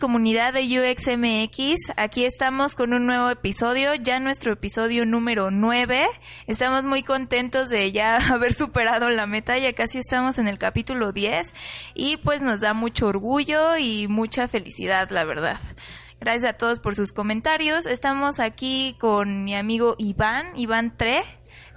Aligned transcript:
Comunidad 0.00 0.54
de 0.54 0.62
UXMX. 0.62 1.92
Aquí 1.96 2.24
estamos 2.24 2.74
con 2.74 2.94
un 2.94 3.06
nuevo 3.06 3.28
episodio, 3.28 3.94
ya 3.94 4.18
nuestro 4.18 4.54
episodio 4.54 5.04
número 5.04 5.50
9. 5.50 6.06
Estamos 6.46 6.86
muy 6.86 7.02
contentos 7.02 7.68
de 7.68 7.92
ya 7.92 8.16
haber 8.32 8.54
superado 8.54 9.10
la 9.10 9.26
meta, 9.26 9.58
ya 9.58 9.74
casi 9.74 9.98
estamos 9.98 10.38
en 10.38 10.48
el 10.48 10.58
capítulo 10.58 11.12
10 11.12 11.52
y 11.94 12.16
pues 12.16 12.40
nos 12.40 12.60
da 12.60 12.72
mucho 12.72 13.08
orgullo 13.08 13.76
y 13.76 14.08
mucha 14.08 14.48
felicidad, 14.48 15.10
la 15.10 15.24
verdad. 15.24 15.60
Gracias 16.18 16.54
a 16.54 16.56
todos 16.56 16.80
por 16.80 16.94
sus 16.94 17.12
comentarios. 17.12 17.84
Estamos 17.84 18.40
aquí 18.40 18.96
con 18.98 19.44
mi 19.44 19.54
amigo 19.54 19.96
Iván, 19.98 20.58
Iván 20.58 20.96
Tre. 20.96 21.22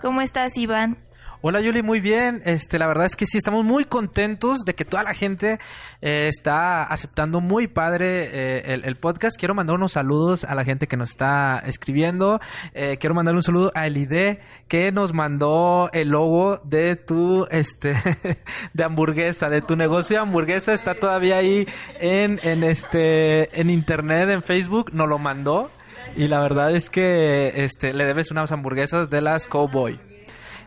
¿Cómo 0.01 0.21
estás, 0.21 0.57
Iván? 0.57 0.97
Hola 1.45 1.59
Yuli, 1.59 1.83
muy 1.83 1.99
bien. 1.99 2.41
Este, 2.45 2.79
la 2.79 2.87
verdad 2.87 3.05
es 3.05 3.17
que 3.17 3.25
sí, 3.25 3.37
estamos 3.37 3.65
muy 3.65 3.83
contentos 3.83 4.59
de 4.63 4.75
que 4.75 4.85
toda 4.85 5.03
la 5.03 5.13
gente 5.13 5.59
eh, 6.01 6.29
está 6.29 6.83
aceptando 6.85 7.41
muy 7.41 7.67
padre 7.67 8.29
eh, 8.31 8.81
el, 8.81 8.95
podcast. 8.95 9.37
Quiero 9.37 9.53
mandar 9.53 9.75
unos 9.75 9.91
saludos 9.91 10.45
a 10.45 10.55
la 10.55 10.63
gente 10.63 10.87
que 10.87 10.95
nos 10.95 11.09
está 11.09 11.61
escribiendo. 11.65 12.39
Eh, 12.73 12.95
quiero 12.97 13.13
mandar 13.13 13.35
un 13.35 13.43
saludo 13.43 13.73
a 13.75 13.87
Elide 13.87 14.39
que 14.69 14.93
nos 14.93 15.11
mandó 15.11 15.89
el 15.91 16.11
logo 16.11 16.61
de 16.63 16.95
tu, 16.95 17.45
este, 17.51 17.93
de 18.73 18.83
hamburguesa, 18.85 19.49
de 19.49 19.61
tu 19.61 19.75
negocio 19.75 20.15
de 20.15 20.21
hamburguesa. 20.21 20.73
Está 20.73 20.95
todavía 20.95 21.39
ahí 21.39 21.67
en, 21.99 22.39
en 22.43 22.63
este, 22.63 23.59
en 23.59 23.69
internet, 23.69 24.29
en 24.29 24.43
Facebook. 24.43 24.93
Nos 24.93 25.09
lo 25.09 25.17
mandó. 25.19 25.69
Y 26.15 26.29
la 26.29 26.39
verdad 26.39 26.73
es 26.73 26.89
que 26.89 27.65
este, 27.65 27.91
le 27.91 28.05
debes 28.05 28.31
unas 28.31 28.49
hamburguesas 28.53 29.09
de 29.09 29.19
las 29.19 29.49
Cowboy. 29.49 30.12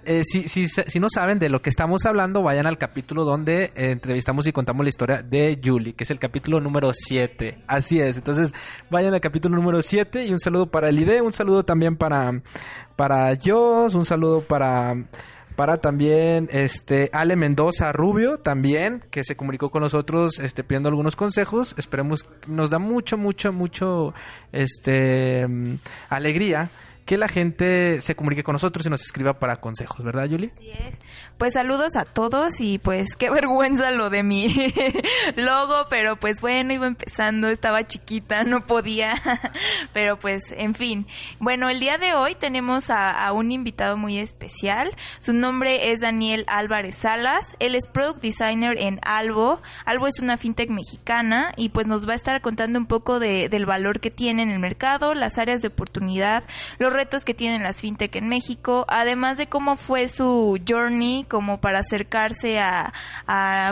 Eh, 0.09 0.23
si, 0.25 0.47
si, 0.47 0.67
si, 0.67 1.01
no 1.01 1.09
saben 1.11 1.41
de 1.41 1.49
lo 1.49 1.61
que 1.61 1.69
estamos 1.69 2.07
hablando, 2.07 2.41
vayan 2.41 2.67
al 2.67 2.79
capítulo 2.79 3.25
donde 3.25 3.73
eh, 3.75 3.91
entrevistamos 3.91 4.47
y 4.47 4.53
contamos 4.53 4.85
la 4.85 4.89
historia 4.89 5.21
de 5.21 5.61
Julie, 5.63 5.95
que 5.95 6.05
es 6.05 6.11
el 6.13 6.21
capítulo 6.21 6.61
número 6.61 6.93
7. 6.95 7.65
Así 7.67 8.01
es. 8.01 8.17
Entonces, 8.17 8.55
vayan 8.89 9.15
al 9.15 9.21
capítulo 9.21 9.57
número 9.57 9.83
7 9.83 10.25
y 10.25 10.33
un 10.33 10.39
saludo 10.39 10.71
para 10.71 10.91
el 10.91 11.01
ID, 11.01 11.23
un 11.23 11.33
saludo 11.33 11.65
también 11.65 11.97
para, 11.97 12.41
para 12.95 13.37
Jos, 13.37 13.97
un 13.97 14.05
saludo 14.05 14.43
para 14.43 14.95
para 15.57 15.79
también 15.79 16.49
este 16.53 17.09
Ale 17.15 17.35
Mendoza 17.35 17.91
Rubio 17.91 18.37
también 18.37 19.03
que 19.11 19.25
se 19.25 19.37
comunicó 19.37 19.71
con 19.71 19.81
nosotros 19.81 20.39
este 20.39 20.63
pidiendo 20.63 20.91
algunos 20.91 21.17
consejos 21.17 21.75
esperemos 21.79 22.27
nos 22.47 22.69
da 22.69 22.79
mucho 22.79 23.17
mucho 23.17 23.55
mucho 23.55 24.13
este 24.53 25.49
mm, 25.49 25.77
alegría 26.11 26.69
que 27.07 27.17
la 27.17 27.29
gente 27.29 28.01
se 28.01 28.17
comunique 28.17 28.43
con 28.43 28.55
nosotros 28.55 28.85
y 28.85 28.91
nos 28.91 29.03
escriba 29.03 29.39
para 29.39 29.57
consejos, 29.57 30.05
¿verdad, 30.05 30.25
Yuli? 30.25 30.51
Así 30.53 30.71
es. 30.71 30.99
Pues 31.39 31.53
saludos 31.53 31.95
a 31.97 32.05
todos 32.05 32.61
y 32.61 32.79
pues 32.79 33.15
qué 33.17 33.31
vergüenza 33.37 33.93
lo 33.93 34.11
de 34.11 34.25
mi 34.25 34.49
logo, 35.37 35.87
pero 35.89 36.17
pues 36.17 36.41
bueno, 36.41 36.73
iba 36.73 36.87
empezando, 36.89 37.49
estaba 37.49 37.87
chiquita, 37.87 38.43
no 38.43 38.67
podía, 38.67 39.15
pero 39.93 40.19
pues 40.19 40.43
en 40.57 40.75
fin. 40.75 41.07
Bueno, 41.39 41.69
el 41.69 41.79
día 41.79 41.97
de 41.97 42.15
hoy 42.15 42.35
tenemos 42.35 42.91
a, 42.91 43.33
un 43.33 43.53
invitado 43.53 43.97
muy 43.97 44.19
especial. 44.19 44.91
Su 45.21 45.33
nombre 45.33 45.93
es 45.93 46.01
Daniel 46.01 46.45
Álvarez 46.49 46.97
Salas. 46.97 47.55
Él 47.61 47.77
es 47.77 47.87
Product 47.87 48.21
Designer 48.21 48.77
en 48.79 48.99
Albo. 49.03 49.61
Albo 49.85 50.09
es 50.09 50.19
una 50.21 50.39
fintech 50.39 50.71
mexicana 50.71 51.53
y 51.57 51.69
pues 51.69 51.87
nos 51.87 52.09
va 52.09 52.13
a 52.13 52.17
estar 52.17 52.41
contando 52.41 52.81
un 52.81 52.87
poco 52.87 53.21
de, 53.21 53.49
del 53.49 53.67
valor 53.67 54.01
que 54.01 54.11
tiene 54.11 54.43
en 54.43 54.51
el 54.51 54.59
mercado, 54.59 55.15
las 55.15 55.39
áreas 55.39 55.63
de 55.63 55.69
oportunidad, 55.69 56.43
los 56.79 56.96
retos 56.97 57.25
que 57.25 57.35
tienen 57.35 57.63
las 57.63 57.81
fintech 57.81 58.17
en 58.17 58.29
México, 58.29 58.85
además 58.89 59.39
de 59.39 59.47
cómo 59.47 59.77
fue 59.77 60.09
su 60.09 60.59
journey 60.69 61.25
como 61.29 61.61
para 61.61 61.81
acercarse 61.81 62.59
a, 62.59 62.93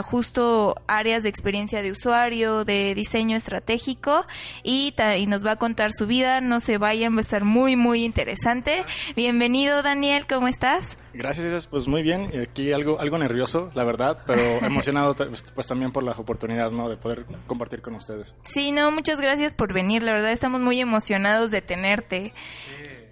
justo 0.05 0.75
áreas 0.87 1.23
de 1.23 1.29
experiencia 1.29 1.81
de 1.81 1.91
usuario, 1.91 2.63
de 2.63 2.93
diseño 2.95 3.35
estratégico 3.35 4.25
y, 4.63 4.93
y 5.17 5.25
nos 5.27 5.45
va 5.45 5.51
a 5.51 5.55
contar 5.57 5.91
su 5.91 6.07
vida. 6.07 6.39
No 6.39 6.59
se 6.59 6.77
vayan, 6.77 7.15
va 7.15 7.17
a 7.17 7.21
estar 7.21 7.43
muy, 7.43 7.75
muy 7.75 8.03
interesante. 8.03 8.83
Bienvenido 9.15 9.81
Daniel, 9.81 10.27
¿cómo 10.27 10.47
estás? 10.47 10.97
Gracias, 11.17 11.67
pues 11.67 11.87
muy 11.87 12.03
bien. 12.03 12.29
Aquí 12.41 12.73
algo, 12.73 12.99
algo 12.99 13.17
nervioso, 13.17 13.71
la 13.73 13.83
verdad, 13.83 14.19
pero 14.27 14.41
emocionado 14.65 15.15
pues, 15.15 15.43
pues 15.53 15.67
también 15.67 15.91
por 15.91 16.03
la 16.03 16.11
oportunidad, 16.11 16.71
¿no? 16.71 16.89
De 16.89 16.97
poder 16.97 17.25
compartir 17.47 17.81
con 17.81 17.95
ustedes. 17.95 18.35
Sí, 18.43 18.71
no, 18.71 18.91
muchas 18.91 19.19
gracias 19.19 19.53
por 19.53 19.73
venir. 19.73 20.03
La 20.03 20.11
verdad, 20.11 20.31
estamos 20.31 20.61
muy 20.61 20.79
emocionados 20.81 21.51
de 21.51 21.61
tenerte. 21.61 22.33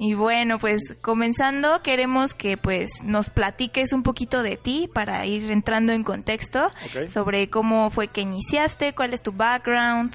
Y 0.06 0.16
bueno, 0.16 0.60
pues 0.60 0.82
comenzando, 1.02 1.82
queremos 1.82 2.34
que 2.34 2.58
pues 2.58 2.90
nos 3.06 3.30
platiques 3.30 3.94
un 3.94 4.04
poquito 4.04 4.44
de 4.44 4.58
ti 4.58 4.90
para 4.94 5.26
ir 5.26 5.50
entrando 5.50 5.94
en 5.94 6.04
contexto 6.04 6.70
sobre 7.08 7.50
cómo 7.50 7.90
fue 7.90 8.10
que 8.10 8.20
iniciaste, 8.20 8.94
cuál 8.96 9.14
es 9.14 9.24
tu 9.24 9.32
background. 9.32 10.14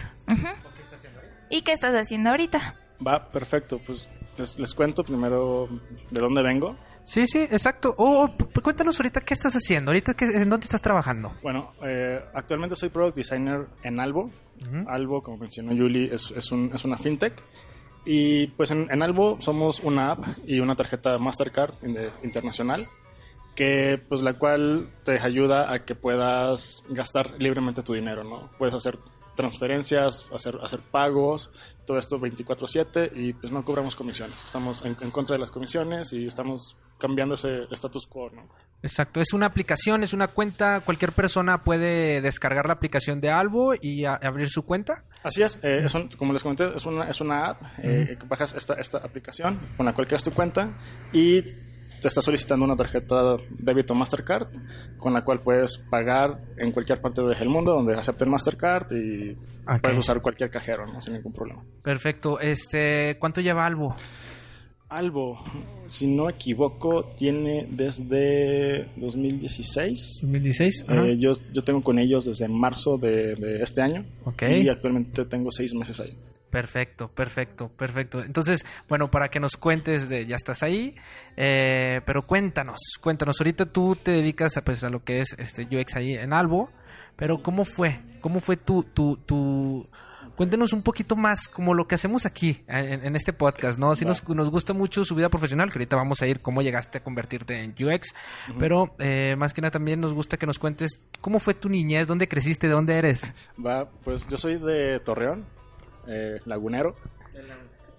¿Y 1.49 1.63
qué 1.63 1.73
estás 1.73 1.95
haciendo 1.95 2.29
ahorita? 2.29 2.77
Va, 3.05 3.31
perfecto. 3.31 3.81
Pues 3.87 4.07
les, 4.37 4.59
les 4.59 4.75
cuento 4.75 5.03
primero 5.05 5.67
de 6.11 6.21
dónde 6.21 6.43
vengo. 6.43 6.77
Sí, 7.05 7.27
sí, 7.27 7.39
exacto. 7.39 7.95
Oh, 7.97 8.29
oh 8.29 8.63
cuéntanos 8.63 9.01
ahorita 9.01 9.23
qué 9.23 9.33
estás 9.33 9.55
haciendo, 9.55 9.93
ahorita 9.93 10.13
qué, 10.13 10.27
en 10.27 10.51
dónde 10.51 10.65
estás 10.65 10.83
trabajando. 10.83 11.33
Bueno, 11.43 11.73
eh, 11.83 12.21
actualmente 12.35 12.77
soy 12.77 12.91
product 12.91 13.17
designer 13.17 13.67
en 13.83 14.01
Albo. 14.01 14.31
Albo, 14.87 15.23
como 15.23 15.39
mencionó 15.39 15.75
Julie, 15.75 16.13
es, 16.13 16.31
es, 16.37 16.53
un, 16.53 16.73
es 16.75 16.85
una 16.85 16.99
fintech. 16.99 17.43
Y 18.05 18.49
pues 18.49 18.71
en, 18.71 18.89
en, 18.91 19.03
Albo 19.03 19.41
somos 19.41 19.81
una 19.81 20.13
app 20.13 20.25
y 20.47 20.61
una 20.61 20.77
tarjeta 20.77 21.19
Mastercard 21.19 21.75
internacional 22.23 22.87
que 23.59 24.01
pues 24.09 24.23
la 24.23 24.35
cual 24.35 24.89
te 25.05 25.19
ayuda 25.19 25.73
a 25.73 25.85
que 25.85 25.97
puedas 25.97 26.85
gastar 26.91 27.41
libremente 27.41 27.83
tu 27.83 27.93
dinero, 27.93 28.23
¿no? 28.23 28.49
Puedes 28.57 28.73
hacer 28.73 29.01
transferencias, 29.39 30.27
hacer, 30.35 30.59
hacer 30.61 30.81
pagos, 30.81 31.53
todo 31.87 31.97
esto 31.97 32.19
24/7 32.19 33.13
y 33.15 33.35
pues 33.35 33.53
no 33.53 33.65
cobramos 33.65 33.95
comisiones. 33.95 34.37
Estamos 34.45 34.85
en, 34.85 34.97
contra 35.13 35.35
de 35.37 35.41
las 35.41 35.53
comisiones 35.53 36.13
y 36.13 36.27
estamos 36.27 36.77
cambiando 36.99 37.37
ese 37.37 37.69
status 37.71 38.09
quo. 38.09 38.31
¿no? 38.31 38.49
Exacto, 38.83 39.21
es 39.21 39.33
una 39.33 39.47
aplicación, 39.47 40.03
es 40.03 40.13
una 40.13 40.27
cuenta, 40.27 40.81
cualquier 40.81 41.13
persona 41.13 41.63
puede 41.63 42.21
descargar 42.21 42.67
la 42.67 42.73
aplicación 42.73 43.21
de 43.21 43.31
Albo 43.31 43.75
y 43.81 44.05
abrir 44.07 44.49
su 44.51 44.65
cuenta. 44.65 45.05
Así 45.23 45.41
es, 45.43 45.61
eh, 45.63 45.87
como 46.19 46.33
les 46.33 46.43
comenté, 46.43 46.75
es 46.75 46.85
una, 46.85 47.05
es 47.09 47.21
una 47.21 47.51
app, 47.51 47.63
eh, 47.81 48.17
que 48.19 48.27
bajas 48.27 48.55
esta, 48.55 48.75
esta 48.75 48.99
aplicación 48.99 49.57
con 49.77 49.87
la 49.87 49.93
cual 49.93 50.09
creas 50.09 50.25
tu 50.25 50.33
cuenta 50.33 50.77
y 51.13 51.45
te 52.01 52.09
está 52.09 52.23
solicitando 52.23 52.65
una 52.65 52.77
tarjeta 52.77 53.37
débito 53.51 53.95
Mastercard 53.95 54.49
con 54.97 55.13
la 55.13 55.25
cual 55.25 55.41
puedes 55.41 55.79
pagar 55.79 56.41
en 56.57 56.73
cualquier 56.73 57.01
parte 57.01 57.23
del 57.23 57.49
mundo 57.49 57.73
donde 57.73 57.95
acepten 57.95 58.31
Mastercard 58.31 58.93
y 58.93 59.37
puedes 59.83 59.99
usar 59.99 60.21
cualquier 60.21 60.51
cajero, 60.51 60.87
¿no? 60.87 61.01
Sin 61.01 61.15
ningún 61.15 61.33
problema. 61.33 61.63
Perfecto. 61.83 62.41
Este, 62.41 63.17
¿cuánto 63.19 63.41
lleva 63.41 63.67
Albo? 63.67 63.95
Albo, 64.91 65.39
si 65.87 66.07
no 66.07 66.31
equivoco, 66.31 67.13
tiene 67.19 67.67
desde 67.71 68.89
2016. 68.97 70.21
2016. 70.23 70.87
Eh, 70.89 71.17
yo, 71.19 71.33
yo 71.53 71.63
tengo 71.63 71.83
con 71.83 71.99
ellos 71.99 72.25
desde 72.25 72.49
marzo 72.49 72.97
de, 72.97 73.35
de 73.35 73.63
este 73.63 73.83
año. 73.83 74.07
Ok. 74.25 74.45
Y 74.45 74.69
actualmente 74.71 75.27
tengo 75.27 75.51
seis 75.51 75.75
meses 75.75 76.01
ahí. 76.01 76.17
Perfecto, 76.51 77.09
perfecto, 77.09 77.69
perfecto. 77.69 78.23
Entonces, 78.23 78.65
bueno, 78.89 79.11
para 79.11 79.29
que 79.29 79.39
nos 79.39 79.57
cuentes 79.57 80.09
de, 80.09 80.25
ya 80.25 80.37
estás 80.37 80.63
ahí, 80.63 80.95
eh, 81.37 82.01
pero 82.07 82.27
cuéntanos, 82.27 82.81
cuéntanos. 83.03 83.39
Ahorita 83.41 83.67
tú 83.67 83.97
te 83.97 84.13
dedicas 84.13 84.57
a, 84.57 84.65
pues, 84.65 84.83
a 84.83 84.89
lo 84.89 85.05
que 85.05 85.21
es 85.21 85.37
este 85.39 85.65
UX 85.65 85.97
ahí 85.97 86.15
en 86.15 86.33
Albo, 86.33 86.71
pero 87.17 87.43
¿cómo 87.43 87.67
fue? 87.67 88.01
¿Cómo 88.23 88.41
fue 88.41 88.57
tu, 88.57 88.83
tu, 88.83 89.19
tu... 89.19 89.87
Cuéntenos 90.37 90.73
un 90.73 90.83
poquito 90.83 91.17
más 91.17 91.49
como 91.49 91.75
lo 91.75 91.89
que 91.89 91.97
hacemos 91.97 92.25
aquí 92.25 92.63
en, 92.69 93.17
este 93.17 93.33
podcast, 93.33 93.79
¿no? 93.79 93.97
Si 93.97 94.05
nos, 94.05 94.27
nos, 94.29 94.51
gusta 94.51 94.73
mucho 94.73 95.05
su 95.05 95.17
vida 95.17 95.29
profesional, 95.29 95.69
que 95.71 95.79
ahorita 95.79 95.97
vamos 95.97 96.23
a 96.23 96.29
ir 96.29 96.41
cómo 96.41 96.63
llegaste 96.63 96.99
a 96.99 97.03
convertirte 97.03 97.59
en 97.61 97.73
UX, 97.73 98.15
pero 98.57 98.95
eh, 99.01 99.35
más 99.37 99.53
que 99.53 99.61
nada 99.61 99.73
también 99.73 100.01
nos 100.01 100.15
gusta 100.15 100.37
que 100.37 100.47
nos 100.47 100.61
cuentes 100.61 101.01
cómo 101.21 101.41
fue 101.41 101.55
tu 101.55 101.69
niñez, 101.69 102.07
dónde 102.07 102.29
creciste, 102.29 102.69
de 102.69 102.73
dónde 102.73 102.95
eres. 102.95 103.35
Va, 103.59 103.91
pues 104.05 104.29
yo 104.29 104.37
soy 104.37 104.61
de 104.61 105.01
Torreón, 105.01 105.45
eh, 106.09 106.41
lagunero. 106.47 106.97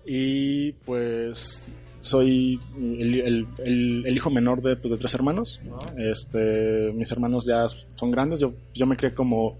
Y 0.05 0.71
pues 0.85 1.71
soy 1.99 2.59
el, 2.77 3.19
el- 3.21 3.45
el- 3.59 4.03
el 4.07 4.15
hijo 4.15 4.29
menor 4.29 4.61
de, 4.61 4.75
pues, 4.75 4.91
de 4.91 4.97
tres 4.97 5.13
hermanos. 5.13 5.61
Este, 5.97 6.91
mis 6.93 7.11
hermanos 7.11 7.45
ya 7.45 7.67
son 7.67 8.09
grandes. 8.11 8.39
Yo, 8.39 8.53
yo 8.73 8.85
me 8.85 8.95
crié 8.97 9.13
como 9.13 9.57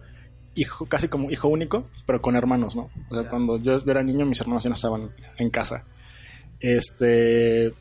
hijo, 0.56 0.86
casi 0.88 1.08
como 1.08 1.30
hijo 1.30 1.48
único, 1.50 1.88
pero 2.06 2.22
con 2.22 2.36
hermanos, 2.36 2.76
¿no? 2.76 2.90
O 3.10 3.16
sea, 3.16 3.30
cuando 3.30 3.58
yo 3.58 3.78
era 3.86 4.02
niño, 4.04 4.26
mis 4.26 4.42
hermanos 4.42 4.64
ya 4.64 4.70
no 4.70 4.76
estaban 4.76 5.12
en 5.38 5.50
casa. 5.50 5.84
Este, 6.60 7.68
eh, 7.68 7.74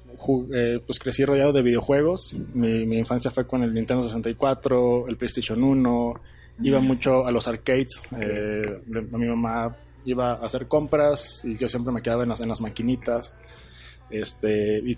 pues 0.86 0.98
crecí 1.00 1.24
rodeado 1.24 1.52
de 1.52 1.62
videojuegos. 1.62 2.36
Mi, 2.54 2.86
mi 2.86 2.98
infancia 2.98 3.30
fue 3.30 3.46
con 3.46 3.62
el 3.62 3.72
Nintendo 3.74 4.04
64, 4.04 5.08
el 5.08 5.16
PlayStation 5.16 5.62
1. 5.62 6.14
Iba 6.62 6.80
mucho 6.80 7.26
a 7.26 7.30
los 7.32 7.46
arcades. 7.48 8.02
Eh, 8.20 8.80
mi 8.86 9.26
mamá 9.26 9.76
iba 10.10 10.32
a 10.32 10.44
hacer 10.46 10.66
compras 10.68 11.42
y 11.44 11.56
yo 11.56 11.68
siempre 11.68 11.92
me 11.92 12.02
quedaba 12.02 12.22
en 12.22 12.28
las, 12.30 12.40
en 12.40 12.48
las 12.48 12.60
maquinitas. 12.60 13.32
Este, 14.10 14.78
y 14.84 14.96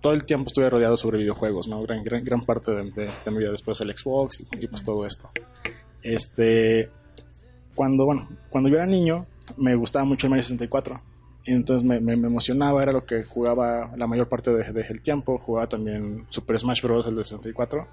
todo 0.00 0.12
el 0.12 0.24
tiempo 0.24 0.46
estuve 0.48 0.70
rodeado 0.70 0.96
sobre 0.96 1.18
videojuegos, 1.18 1.68
¿no? 1.68 1.82
Gran, 1.82 2.02
gran, 2.04 2.24
gran 2.24 2.40
parte 2.42 2.70
de, 2.72 2.90
de- 2.90 3.30
mi 3.30 3.38
vida 3.38 3.50
después 3.50 3.80
el 3.80 3.96
Xbox 3.96 4.40
y, 4.40 4.66
pues 4.66 4.82
todo 4.84 5.04
esto. 5.06 5.30
Este, 6.02 6.90
cuando, 7.74 8.04
bueno, 8.04 8.28
cuando 8.50 8.68
yo 8.68 8.76
era 8.76 8.86
niño, 8.86 9.26
me 9.56 9.74
gustaba 9.74 10.04
mucho 10.04 10.26
el 10.26 10.30
Mario 10.30 10.42
64. 10.44 11.00
Y 11.44 11.52
entonces 11.52 11.86
me, 11.86 12.00
me- 12.00 12.12
emocionaba, 12.12 12.82
era 12.82 12.92
lo 12.92 13.04
que 13.04 13.24
jugaba 13.24 13.90
la 13.96 14.06
mayor 14.06 14.28
parte 14.28 14.52
de- 14.52 14.72
del 14.72 15.02
tiempo. 15.02 15.38
Jugaba 15.38 15.68
también 15.68 16.24
Super 16.30 16.58
Smash 16.58 16.82
Bros. 16.82 17.06
el 17.06 17.16
de 17.16 17.24
64. 17.24 17.88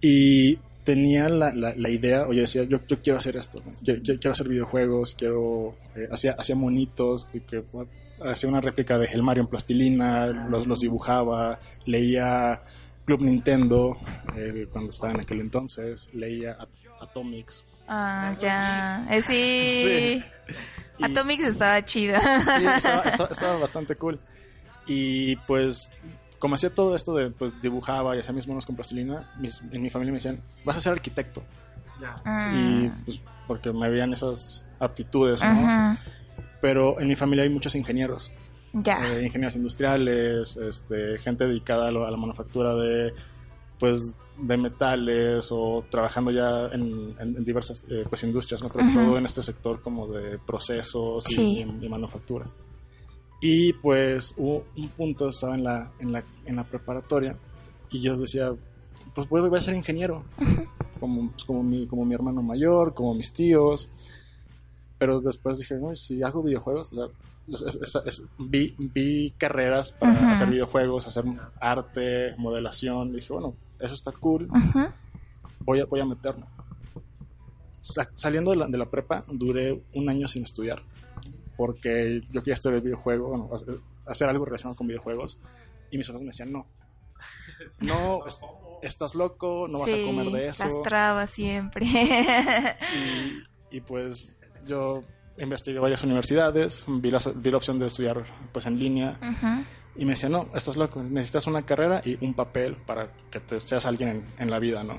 Y 0.00 0.58
tenía 0.84 1.28
la, 1.28 1.52
la, 1.52 1.74
la 1.76 1.88
idea, 1.90 2.26
o 2.26 2.32
yo 2.32 2.40
decía, 2.42 2.64
yo, 2.64 2.78
yo 2.88 3.02
quiero 3.02 3.18
hacer 3.18 3.36
esto. 3.36 3.60
¿no? 3.64 3.72
Quiero, 3.84 4.30
hacer 4.32 4.48
videojuegos, 4.48 5.14
quiero. 5.14 5.74
eh, 5.96 6.08
hacía, 6.10 6.34
hacía 6.38 6.54
monitos, 6.56 7.28
que, 7.48 7.62
hacía 8.24 8.48
una 8.48 8.60
réplica 8.60 8.98
de 8.98 9.06
el 9.06 9.22
Mario 9.22 9.42
en 9.44 9.48
plastilina, 9.48 10.26
los, 10.26 10.66
los 10.66 10.80
dibujaba, 10.80 11.60
leía 11.86 12.62
Club 13.04 13.22
Nintendo 13.22 13.96
eh, 14.36 14.66
cuando 14.72 14.90
estaba 14.90 15.12
en 15.14 15.20
aquel 15.20 15.40
entonces, 15.40 16.10
leía 16.12 16.52
At- 16.58 16.68
Atomics. 17.00 17.64
Ah, 17.86 18.34
ya. 18.38 19.06
Eh, 19.10 19.22
sí. 19.22 19.82
Sí. 19.84 20.54
Y- 21.00 21.04
Atomics 21.04 21.44
estaba 21.44 21.84
chida. 21.84 22.20
Sí, 22.58 22.66
estaba, 22.66 23.02
estaba- 23.04 23.28
estaba 23.30 23.56
bastante 23.58 23.94
cool. 23.94 24.18
Y 24.86 25.36
pues, 25.46 25.92
como 26.38 26.54
hacía 26.54 26.70
todo 26.74 26.94
esto 26.94 27.14
de, 27.14 27.30
pues, 27.30 27.60
dibujaba 27.60 28.16
y 28.16 28.20
hacía 28.20 28.32
mis 28.34 28.46
monos 28.46 28.64
con 28.66 28.74
plastilina, 28.76 29.30
mis- 29.38 29.60
en 29.72 29.82
mi 29.82 29.90
familia 29.90 30.12
me 30.12 30.18
decían, 30.18 30.40
vas 30.64 30.76
a 30.76 30.80
ser 30.80 30.92
arquitecto. 30.92 31.42
Y 32.52 32.56
Mm, 32.88 33.04
pues, 33.04 33.20
porque 33.46 33.72
me 33.72 33.88
veían 33.90 34.12
esas 34.12 34.64
aptitudes, 34.78 35.42
¿no? 35.42 35.48
ajá. 35.50 35.98
Pero 36.60 37.00
en 37.00 37.08
mi 37.08 37.14
familia 37.16 37.42
hay 37.44 37.50
muchos 37.50 37.74
ingenieros. 37.74 38.30
Eh, 39.02 39.22
ingenieros 39.24 39.56
industriales, 39.56 40.56
este, 40.56 41.18
gente 41.18 41.46
dedicada 41.46 41.88
a, 41.88 41.90
lo- 41.90 42.06
a 42.06 42.10
la 42.10 42.16
manufactura 42.16 42.74
de 42.74 43.12
pues 43.80 44.12
de 44.36 44.56
metales 44.56 45.48
o 45.52 45.84
trabajando 45.90 46.30
ya 46.32 46.66
en, 46.72 47.14
en- 47.20 47.36
en 47.36 47.44
diversas 47.44 47.86
eh, 47.88 48.04
pues 48.08 48.22
industrias, 48.24 48.60
¿no? 48.62 48.68
pero 48.68 48.84
todo 48.92 49.18
en 49.18 49.26
este 49.26 49.40
sector 49.42 49.80
como 49.80 50.08
de 50.08 50.38
procesos 50.38 51.30
y- 51.30 51.34
Sí. 51.34 51.66
y, 51.80 51.86
y 51.86 51.88
manufactura. 51.88 52.46
Y 53.40 53.72
pues 53.74 54.34
hubo 54.36 54.64
un 54.76 54.88
punto, 54.88 55.28
estaba 55.28 55.54
en 55.54 55.64
la, 55.64 55.90
en 56.00 56.12
la, 56.12 56.24
en 56.44 56.56
la 56.56 56.64
preparatoria 56.64 57.36
y 57.90 58.00
yo 58.00 58.16
decía, 58.16 58.52
pues 59.14 59.28
voy, 59.28 59.48
voy 59.48 59.58
a 59.58 59.62
ser 59.62 59.74
ingeniero, 59.76 60.24
como, 60.98 61.30
pues, 61.30 61.44
como, 61.44 61.62
mi, 61.62 61.86
como 61.86 62.04
mi 62.04 62.14
hermano 62.14 62.42
mayor, 62.42 62.94
como 62.94 63.14
mis 63.14 63.32
tíos. 63.32 63.88
Pero 64.98 65.20
después 65.20 65.58
dije, 65.58 65.76
no, 65.76 65.94
si 65.94 66.22
hago 66.24 66.42
videojuegos, 66.42 66.92
o 66.92 66.96
sea, 66.96 67.06
es- 67.46 67.62
es- 67.62 67.76
es- 67.80 68.02
es- 68.04 68.22
vi, 68.38 68.74
vi 68.76 69.32
carreras 69.38 69.92
para 69.92 70.32
hacer 70.32 70.50
videojuegos, 70.50 71.06
hacer 71.06 71.24
arte, 71.60 72.34
modelación. 72.36 73.12
Dije, 73.12 73.32
bueno, 73.32 73.54
eso 73.78 73.94
está 73.94 74.10
cool, 74.10 74.48
voy 75.60 75.78
a, 75.80 75.84
voy 75.84 76.00
a 76.00 76.04
meterme. 76.04 76.44
Sa- 77.80 78.10
saliendo 78.14 78.50
de 78.50 78.56
la, 78.56 78.66
de 78.66 78.76
la 78.76 78.86
prepa, 78.86 79.22
duré 79.30 79.80
un 79.94 80.08
año 80.08 80.26
sin 80.26 80.42
estudiar, 80.42 80.82
porque 81.58 82.20
yo 82.30 82.40
quería 82.40 82.54
estudiar 82.54 82.80
videojuegos, 82.80 83.28
bueno, 83.28 83.50
hacer, 83.52 83.74
hacer 84.06 84.28
algo 84.28 84.44
relacionado 84.44 84.76
con 84.76 84.86
videojuegos, 84.86 85.38
y 85.90 85.98
mis 85.98 86.06
papás 86.06 86.22
me 86.22 86.28
decían, 86.28 86.52
no, 86.52 86.68
no, 87.80 88.24
es- 88.26 88.40
estás 88.80 89.16
loco, 89.16 89.66
no 89.68 89.80
vas 89.80 89.92
a 89.92 90.02
comer 90.04 90.26
de 90.26 90.46
eso. 90.48 90.64
Las 90.64 90.82
trabas 90.82 91.30
siempre. 91.30 91.84
Y, 93.70 93.76
y, 93.76 93.80
pues 93.80 94.36
yo 94.64 95.02
investigué 95.36 95.80
varias 95.80 96.04
universidades, 96.04 96.84
vi 96.86 97.10
la, 97.10 97.18
vi 97.34 97.50
la 97.50 97.56
opción 97.56 97.78
de 97.80 97.86
estudiar 97.86 98.24
pues 98.52 98.66
en 98.66 98.78
línea 98.78 99.18
Ujú. 99.20 99.64
y 99.96 100.04
me 100.04 100.12
decía, 100.12 100.28
no, 100.28 100.46
estás 100.54 100.76
loco, 100.76 101.02
necesitas 101.02 101.48
una 101.48 101.62
carrera 101.62 102.02
y 102.04 102.24
un 102.24 102.34
papel 102.34 102.76
para 102.86 103.10
que 103.30 103.40
te 103.40 103.58
seas 103.60 103.84
alguien 103.86 104.08
en, 104.10 104.26
en 104.38 104.50
la 104.50 104.58
vida, 104.60 104.84
¿no? 104.84 104.96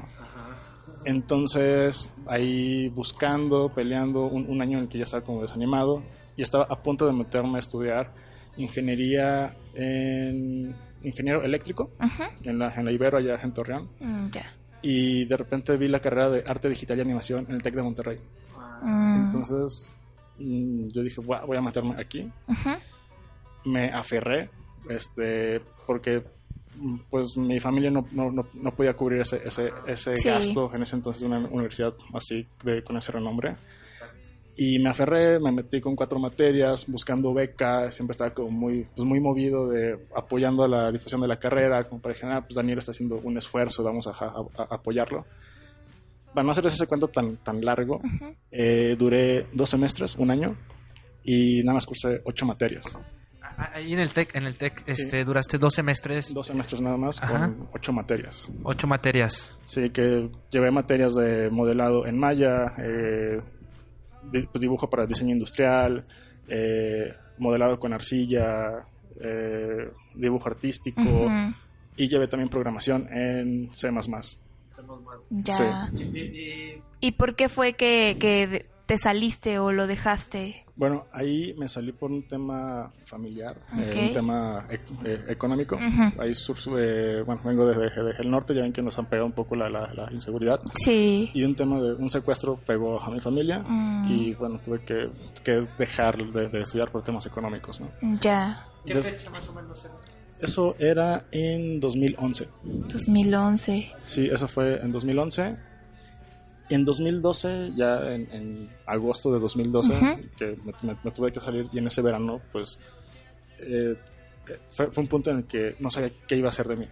Entonces 1.06 2.13
ahí 2.27 2.89
buscando, 2.89 3.69
peleando, 3.69 4.25
un, 4.25 4.50
un 4.50 4.61
año 4.61 4.77
en 4.77 4.83
el 4.85 4.89
que 4.89 4.97
ya 4.97 5.06
estaba 5.06 5.23
como 5.23 5.41
desanimado 5.41 6.03
y 6.39 6.41
estaba 6.41 6.63
a 6.69 6.81
punto 6.81 7.06
de 7.06 7.12
meterme 7.12 7.57
a 7.57 7.59
estudiar 7.59 8.13
ingeniería 8.56 9.53
en 9.74 10.74
ingeniero 11.03 11.44
eléctrico 11.44 11.91
en 12.45 12.59
la, 12.59 12.74
en 12.75 12.86
la 12.86 12.91
Ibero 12.94 13.18
allá 13.18 13.36
en 13.44 13.53
Torreón 13.53 13.89
Mm, 14.00 14.30
y 14.81 15.25
de 15.25 15.36
repente 15.36 15.75
vi 15.75 15.89
la 15.89 16.00
carrera 16.00 16.30
de 16.30 16.44
arte 16.47 16.69
digital 16.69 16.97
y 16.97 17.01
animación 17.01 17.45
en 17.50 17.56
el 17.56 17.62
TEC 17.62 17.75
de 17.75 17.83
Monterrey. 17.83 18.19
Mm. 18.81 19.15
Entonces 19.25 19.94
mm, 20.39 20.88
yo 20.94 21.03
dije, 21.03 21.19
voy 21.21 21.36
a, 21.36 21.45
voy 21.45 21.57
a 21.57 21.62
meterme 21.62 21.95
aquí. 22.00 22.31
Me 23.65 23.92
aferré, 23.92 24.50
este, 24.89 25.62
porque 25.85 26.24
pues 27.09 27.35
mi 27.35 27.59
familia 27.59 27.92
no, 27.92 28.07
no, 28.12 28.31
no, 28.31 28.45
no 28.62 28.71
podía 28.74 28.95
cubrir 28.95 29.19
ese, 29.21 29.42
ese, 29.45 29.74
ese 29.85 30.15
Sí. 30.15 30.30
gasto 30.30 30.74
en 30.74 30.83
ese 30.83 30.95
entonces 30.95 31.21
de 31.21 31.27
una 31.27 31.39
universidad 31.39 31.94
así, 32.13 32.47
de, 32.63 32.81
con 32.83 32.95
ese 32.95 33.12
renombre. 33.12 33.57
Y 34.61 34.77
me 34.79 34.89
aferré, 34.89 35.39
me 35.39 35.53
metí 35.53 35.79
con 35.79 35.95
cuatro 35.95 36.19
materias, 36.19 36.85
buscando 36.85 37.33
becas, 37.33 37.95
siempre 37.95 38.11
estaba 38.11 38.33
como 38.33 38.50
muy, 38.50 38.85
pues 38.94 39.07
muy 39.07 39.21
movido 39.21 39.69
de 39.69 39.97
apoyando 40.13 40.63
a 40.63 40.67
la 40.67 40.91
difusión 40.91 41.21
de 41.21 41.27
la 41.29 41.39
carrera, 41.39 41.85
como 41.85 42.01
para 42.01 42.13
decir, 42.13 42.27
ah, 42.29 42.41
pues 42.41 42.56
Daniel 42.56 42.79
está 42.79 42.91
haciendo 42.91 43.15
un 43.23 43.38
esfuerzo, 43.38 43.83
vamos 43.83 44.06
a, 44.07 44.11
a- 44.11 44.45
a 44.57 44.75
apoyarlo. 44.75 45.25
Para 46.33 46.44
no 46.44 46.51
hacer 46.51 46.65
ese 46.65 46.88
cuento 46.88 47.07
tan, 47.07 47.38
tan 47.38 47.61
largo, 47.61 47.97
Ujú. 48.03 48.35
eh, 48.51 48.95
duré 49.00 49.47
dos 49.53 49.69
semestres, 49.69 50.15
un 50.17 50.29
año, 50.29 50.57
y 51.23 51.61
nada 51.63 51.75
más 51.75 51.85
cursé 51.85 52.21
ocho 52.25 52.45
materias. 52.45 52.83
Ah, 53.41 53.71
Ahí 53.75 53.94
en 53.94 54.00
el 54.00 54.11
TEC, 54.13 54.35
en 54.35 54.45
el 54.45 54.57
TEC, 54.57 54.83
este, 54.87 55.23
duraste 55.23 55.57
dos 55.57 55.73
semestres, 55.73 56.33
Dos 56.33 56.47
semestres 56.47 56.81
nada 56.81 56.97
más, 56.97 57.21
Ajá. 57.23 57.47
con 57.47 57.69
ocho 57.73 57.94
materias. 57.94 58.49
ocho 58.63 58.87
materias. 58.87 59.57
Sí, 59.63 59.89
que 59.89 60.30
llevé 60.51 60.69
materias 60.69 61.16
de 61.16 61.49
modelado 61.49 62.06
en 62.06 62.18
malla, 62.19 62.66
eh, 62.78 63.39
pues, 64.31 64.62
dibujo 64.62 64.90
para 64.90 65.06
diseño 65.06 65.33
industrial, 65.33 66.06
eh, 66.48 67.14
modelado 67.38 67.80
con 67.80 67.94
arcilla, 67.94 68.86
eh, 69.19 69.92
dibujo 70.16 70.48
artístico, 70.48 71.30
y 71.95 72.07
llevé 72.07 72.28
también 72.28 72.50
programación 72.50 73.07
en 73.12 73.69
C++. 73.71 73.90
Ya. 75.31 75.92
¿Y 77.02 77.12
por 77.14 77.36
qué 77.36 77.50
fue 77.50 77.74
que, 77.74 78.66
te 78.86 78.98
saliste 78.98 79.59
o 79.59 79.71
lo 79.71 79.86
dejaste? 79.86 80.66
Bueno, 80.80 81.07
ahí 81.12 81.54
me 81.57 81.68
salí 81.68 81.92
por 81.92 82.09
un 82.09 82.26
tema 82.26 82.90
familiar, 83.04 83.57
eh, 83.78 84.06
un 84.07 84.14
tema 84.14 84.66
ec- 84.69 85.06
eh, 85.06 85.26
económico. 85.28 85.78
Ahí 86.18 86.33
sur- 86.33 86.56
eh, 86.80 87.21
bueno, 87.26 87.42
vengo 87.44 87.68
desde, 87.68 88.02
desde 88.02 88.24
el 88.24 88.30
norte, 88.31 88.56
ya 88.56 88.62
ven 88.62 88.71
que 88.71 88.81
nos 88.81 88.98
han 88.98 89.07
pegado 89.09 89.26
un 89.26 89.33
poco 89.33 89.57
la, 89.57 89.69
la- 89.69 89.94
la 89.94 90.09
inseguridad. 90.14 90.62
Sí. 90.76 91.30
Y 91.33 91.44
un 91.44 91.54
tema 91.54 91.81
de 91.81 91.95
un 91.95 92.09
secuestro 92.09 92.56
pegó 92.66 92.98
a 92.98 93.12
mi 93.12 93.19
familia 93.19 93.59
Mm. 93.59 94.07
y 94.09 94.33
bueno, 94.36 94.57
tuve 94.64 94.86
que, 94.86 95.09
que 95.44 95.68
dejar 95.78 96.18
de, 96.18 96.48
de 96.48 96.62
estudiar 96.62 96.90
por 96.90 97.02
temas 97.02 97.26
económicos. 97.26 97.81
¿no? 97.81 97.90
Ya. 98.21 98.66
Des- 98.86 99.06
Eso 100.40 100.76
era 100.80 101.26
en 101.31 101.81
2011. 101.81 102.48
2011. 102.64 103.92
Sí, 104.02 104.30
eso 104.31 104.48
fue 104.48 104.80
en 104.81 104.94
2011. 104.94 105.57
En 106.69 106.85
2012, 106.85 107.71
ya 107.76 108.14
en, 108.14 108.28
en 108.31 108.69
agosto 108.85 109.31
de 109.33 109.40
2012, 109.40 109.94
Ujú. 109.94 110.21
que 110.38 110.45
me, 110.64 110.73
me- 110.83 110.97
me 111.04 111.11
tuve 111.11 111.31
que 111.31 111.40
salir 111.42 111.68
y 111.71 111.80
en 111.80 111.88
ese 111.88 112.02
verano, 112.02 112.42
pues 112.52 112.78
eh, 113.59 113.95
fue, 114.69 114.92
fue 114.92 115.02
un 115.04 115.07
punto 115.09 115.31
en 115.31 115.38
el 115.38 115.44
que 115.45 115.76
no 115.80 115.90
sabía 115.90 116.11
qué 116.28 116.35
iba 116.35 116.47
a 116.47 116.52
hacer 116.52 116.68
de 116.68 116.76
mí. 116.76 116.88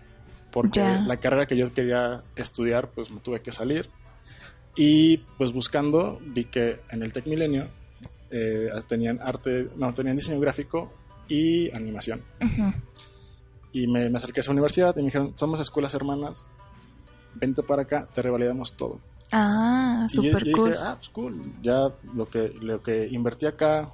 Porque 0.52 0.82
la 1.06 1.18
carrera 1.18 1.46
que 1.46 1.56
yo 1.56 1.72
quería 1.74 2.24
estudiar, 2.36 2.90
pues 2.90 3.12
me 3.12 3.20
tuve 3.20 3.42
que 3.42 3.52
salir. 3.52 3.90
Y 4.76 5.18
pues 5.38 5.52
buscando, 5.54 6.20
vi 6.22 6.46
que 6.46 6.80
en 6.92 7.04
el 7.04 7.14
Tec 7.14 7.26
Milenio 7.28 7.68
eh, 8.32 8.70
tenían 8.88 9.20
arte, 9.22 9.70
no, 9.76 9.94
tenían 9.94 10.16
diseño 10.18 10.40
gráfico 10.40 10.92
y 11.28 11.70
animación. 11.76 12.24
Ujú. 12.42 12.74
Y 13.74 13.88
me, 13.88 14.10
me 14.10 14.18
acerqué 14.18 14.40
a 14.40 14.42
esa 14.42 14.52
universidad 14.52 14.96
y 14.96 15.00
me 15.02 15.06
dijeron, 15.06 15.34
somos 15.38 15.60
escuelas 15.60 15.94
hermanas, 15.94 16.48
vente 17.36 17.62
para 17.64 17.84
acá, 17.84 18.08
te 18.14 18.22
revalidamos 18.22 18.74
todo. 18.78 19.00
Ah, 19.32 20.08
súper 20.10 20.52
cool. 20.54 20.72
dije, 20.72 20.82
ah, 20.84 20.96
pues 20.96 21.10
cool, 21.10 21.42
ya 21.62 21.90
lo 22.14 22.30
que, 22.30 22.50
lo 22.62 22.82
que 22.82 23.08
invertí 23.08 23.46
acá, 23.46 23.92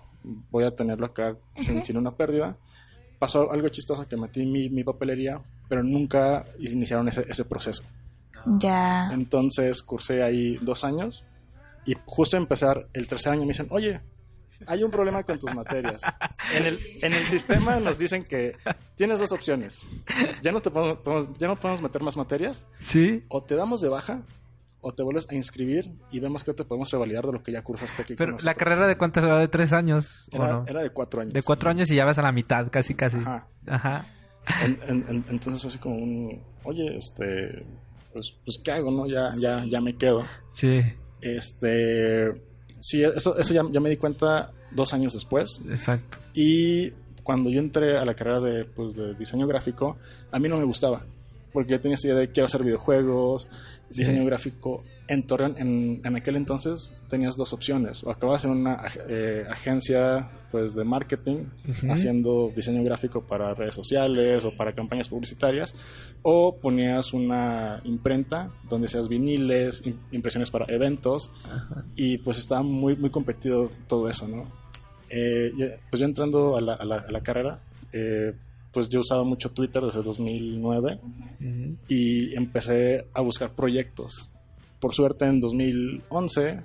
voy 0.52 0.64
a 0.64 0.76
tenerlo 0.76 1.06
acá 1.08 1.36
sin, 1.62 1.84
sin 1.84 1.98
una 1.98 2.12
pérdida. 2.12 2.58
Pasó 3.20 3.52
algo 3.52 3.70
chistoso 3.70 4.08
que 4.08 4.18
metí 4.18 4.46
mi, 4.46 4.70
mi 4.70 4.84
papelería, 4.84 5.42
pero 5.70 5.82
nunca 5.84 6.46
iniciaron 6.60 7.08
ese, 7.08 7.26
ese 7.30 7.46
proceso. 7.46 7.84
Ya. 8.60 9.10
Entonces 9.14 9.82
cursé 9.82 10.22
ahí 10.24 10.58
dos 10.62 10.84
años 10.84 11.26
y 11.86 11.96
justo 12.06 12.36
a 12.38 12.40
empezar 12.40 12.88
el 12.94 13.08
tercer 13.08 13.32
año 13.32 13.42
me 13.42 13.48
dicen, 13.50 13.68
oye, 13.70 14.02
hay 14.68 14.84
un 14.84 14.92
problema 14.92 15.24
con 15.24 15.40
tus 15.40 15.54
materias. 15.54 16.02
En 16.54 16.66
el, 16.66 16.80
en 17.02 17.14
el 17.14 17.26
sistema 17.26 17.80
nos 17.80 17.98
dicen 17.98 18.26
que 18.26 18.58
tienes 18.98 19.18
dos 19.20 19.32
opciones. 19.32 19.80
Ya 20.42 20.52
no, 20.52 20.60
te 20.60 20.70
podemos, 20.70 20.98
podemos- 20.98 21.38
ya 21.38 21.48
no 21.48 21.56
podemos 21.56 21.82
meter 21.82 22.04
más 22.04 22.18
materias, 22.18 22.64
Sí. 22.80 23.24
o 23.30 23.42
te 23.42 23.56
damos 23.56 23.80
de 23.80 23.88
baja, 23.88 24.22
o 24.84 24.94
te 24.94 25.02
vuelves 25.02 25.26
a 25.30 25.34
inscribir 25.36 25.92
y 26.12 26.20
vemos 26.20 26.44
que 26.44 26.54
te 26.54 26.64
podemos 26.66 26.92
revalidar 26.92 27.26
de 27.26 27.32
lo 27.34 27.42
que 27.42 27.52
ya 27.52 27.64
cursaste 27.64 28.04
aquí. 28.04 28.14
Pero 28.16 28.32
la 28.34 28.36
nosotros". 28.36 28.56
carrera 28.60 28.86
de 28.88 28.98
cuántas 28.98 29.24
era 29.24 29.40
de 29.40 29.48
tres 29.48 29.74
años, 29.74 30.30
¿o 30.32 30.36
era, 30.36 30.52
no? 30.54 30.66
era 30.68 30.84
de 30.84 30.90
cuatro 30.92 31.22
años. 31.22 31.34
De 31.34 31.42
cuatro 31.42 31.70
años 31.70 31.90
y 31.90 31.96
ya 31.96 32.06
vas 32.06 32.20
a 32.20 32.22
la 32.22 32.32
mitad, 32.32 32.68
casi, 32.70 32.94
casi. 32.94 33.18
Ajá. 33.18 33.48
Ajá. 33.68 34.06
En- 34.62 34.80
en- 34.88 35.06
en- 35.10 35.26
entonces 35.30 35.62
fue 35.62 35.70
así 35.70 35.78
como 35.80 35.96
un, 35.96 36.42
oye, 36.64 36.98
este, 36.98 37.66
pues, 38.12 38.36
pues 38.46 38.60
¿qué 38.64 38.72
hago, 38.74 38.92
no? 38.92 39.08
Ya, 39.08 39.34
ya, 39.38 39.64
ya 39.66 39.80
me 39.82 39.96
quedo. 39.96 40.24
Sí, 40.52 40.82
Este, 41.22 42.32
sí, 42.80 43.04
eso, 43.04 43.38
eso 43.38 43.54
ya, 43.54 43.64
ya 43.72 43.80
me 43.80 43.90
di 43.90 43.98
cuenta 43.98 44.52
dos 44.72 44.94
años 44.94 45.14
después. 45.14 45.62
exacto. 45.70 46.18
Y 46.34 46.92
cuando 47.24 47.50
yo 47.50 47.60
entré 47.60 47.98
a 47.98 48.06
la 48.06 48.14
carrera 48.16 48.40
de, 48.42 48.66
pues, 48.66 48.96
de 48.96 49.14
diseño 49.16 49.48
gráfico, 49.48 49.98
a 50.32 50.40
mí 50.40 50.50
no 50.50 50.58
me 50.58 50.66
gustaba. 50.66 51.02
Porque 51.54 51.72
yo 51.74 51.80
tenía 51.82 51.96
esta 51.96 52.08
idea 52.08 52.18
de 52.18 52.32
quiero 52.32 52.46
hacer 52.48 52.64
videojuegos, 52.64 53.48
Sí. 53.94 54.00
diseño 54.00 54.26
gráfico. 54.26 54.84
En 55.08 55.24
Torreón, 55.28 55.56
en, 55.58 56.02
en 56.06 56.16
aquel 56.16 56.38
entonces, 56.38 56.94
tenías 57.10 57.36
dos 57.36 57.52
opciones. 57.52 58.04
O 58.06 58.10
acababas 58.10 58.46
en 58.46 58.52
una 58.52 58.82
eh, 59.10 59.44
agencia 59.50 60.30
pues, 60.52 60.76
de 60.76 60.84
marketing, 60.86 61.46
Ujú. 61.68 61.92
haciendo 61.92 62.52
diseño 62.56 62.84
gráfico 62.84 63.22
para 63.22 63.54
redes 63.54 63.74
sociales 63.74 64.46
o 64.46 64.56
para 64.56 64.74
campañas 64.74 65.10
publicitarias. 65.10 65.76
O 66.22 66.56
ponías 66.58 67.12
una 67.14 67.82
imprenta 67.84 68.50
donde 68.70 68.86
hacías 68.86 69.10
viniles, 69.10 69.84
im- 69.84 69.98
impresiones 70.12 70.50
para 70.52 70.66
eventos. 70.74 71.30
Y 71.96 72.18
pues 72.20 72.38
estaba 72.38 72.64
muy, 72.64 72.96
muy 72.96 73.10
competido 73.10 73.70
todo 73.88 74.08
eso, 74.10 74.26
¿no? 74.28 74.46
Eh, 75.10 75.52
pues 75.90 76.00
yo 76.00 76.06
entrando 76.06 76.56
a 76.58 76.62
la, 76.62 76.74
a 76.76 76.86
la- 76.86 77.04
a 77.08 77.12
la 77.12 77.22
carrera, 77.22 77.60
eh, 77.92 78.34
pues 78.74 78.90
yo 78.90 79.00
usaba 79.02 79.24
mucho 79.24 79.52
Twitter 79.52 79.84
desde 79.84 80.02
2009 80.04 81.00
Ujú. 81.04 81.78
y 81.88 82.36
empecé 82.36 83.06
a 83.14 83.22
buscar 83.22 83.52
proyectos. 83.52 84.30
Por 84.80 84.94
suerte 84.94 85.26
en 85.26 85.40
2011, 85.40 86.64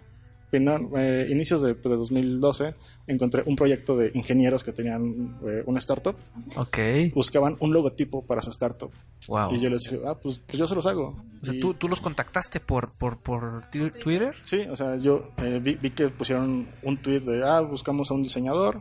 final- 0.50 0.88
eh, 0.96 1.26
inicios 1.30 1.60
de, 1.62 1.74
de 1.74 1.80
2012, 1.96 2.74
encontré 3.06 3.42
un 3.46 3.54
proyecto 3.54 3.96
de 3.96 4.10
ingenieros 4.14 4.64
que 4.64 4.72
tenían 4.72 5.36
eh, 5.46 5.62
una 5.66 5.78
startup. 5.78 6.16
Ok. 6.56 6.78
Buscaban 7.14 7.56
un 7.60 7.72
logotipo 7.72 8.24
para 8.26 8.40
su 8.40 8.50
startup. 8.50 8.90
Wow. 9.28 9.54
Y 9.54 9.60
yo 9.60 9.68
les 9.68 9.82
dije, 9.82 10.00
ah, 10.06 10.16
pues, 10.20 10.38
pues 10.38 10.58
yo 10.58 10.66
se 10.66 10.74
los 10.74 10.86
hago. 10.86 11.16
O 11.42 11.44
sea, 11.44 11.54
Y- 11.54 11.60
¿tú, 11.60 11.74
tú 11.74 11.86
los 11.88 12.00
contactaste 12.00 12.60
por, 12.60 12.92
por, 12.92 13.18
por 13.18 13.62
Twitter? 13.70 14.34
Sí, 14.44 14.60
o 14.70 14.74
sea, 14.74 14.96
yo 14.96 15.30
eh, 15.38 15.60
vi, 15.62 15.74
vi 15.74 15.90
que 15.90 16.08
pusieron 16.08 16.66
un 16.82 16.96
tweet 16.96 17.20
de, 17.20 17.42
ah, 17.46 17.60
buscamos 17.60 18.10
a 18.10 18.14
un 18.14 18.22
diseñador. 18.22 18.80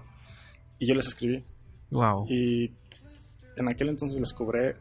Y 0.79 0.87
yo 0.87 0.95
les 0.95 1.07
escribí. 1.07 1.43
Wow. 1.91 2.25
Y 2.29 2.71
en 3.57 3.67
aquel 3.67 3.89
entonces 3.89 4.19
les 4.19 4.33
cobré, 4.33 4.75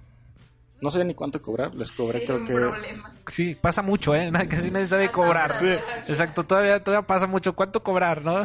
no 0.80 0.90
sabía 0.90 1.06
ni 1.06 1.14
cuánto 1.14 1.40
cobrar, 1.42 1.74
les 1.74 1.90
cobré 1.92 2.24
creo 2.24 2.44
que... 2.44 3.32
Sí, 3.32 3.54
pasa 3.54 3.82
mucho, 3.82 4.14
¿eh? 4.14 4.30
Casi 4.48 4.70
nadie 4.70 4.86
sabe 4.86 5.10
cobrar. 5.10 5.52
Sí. 5.52 5.68
Exacto, 6.06 6.44
todavía, 6.44 6.82
todavía 6.84 7.06
pasa 7.06 7.26
mucho. 7.26 7.54
¿Cuánto 7.56 7.82
cobrar, 7.82 8.24
no? 8.24 8.42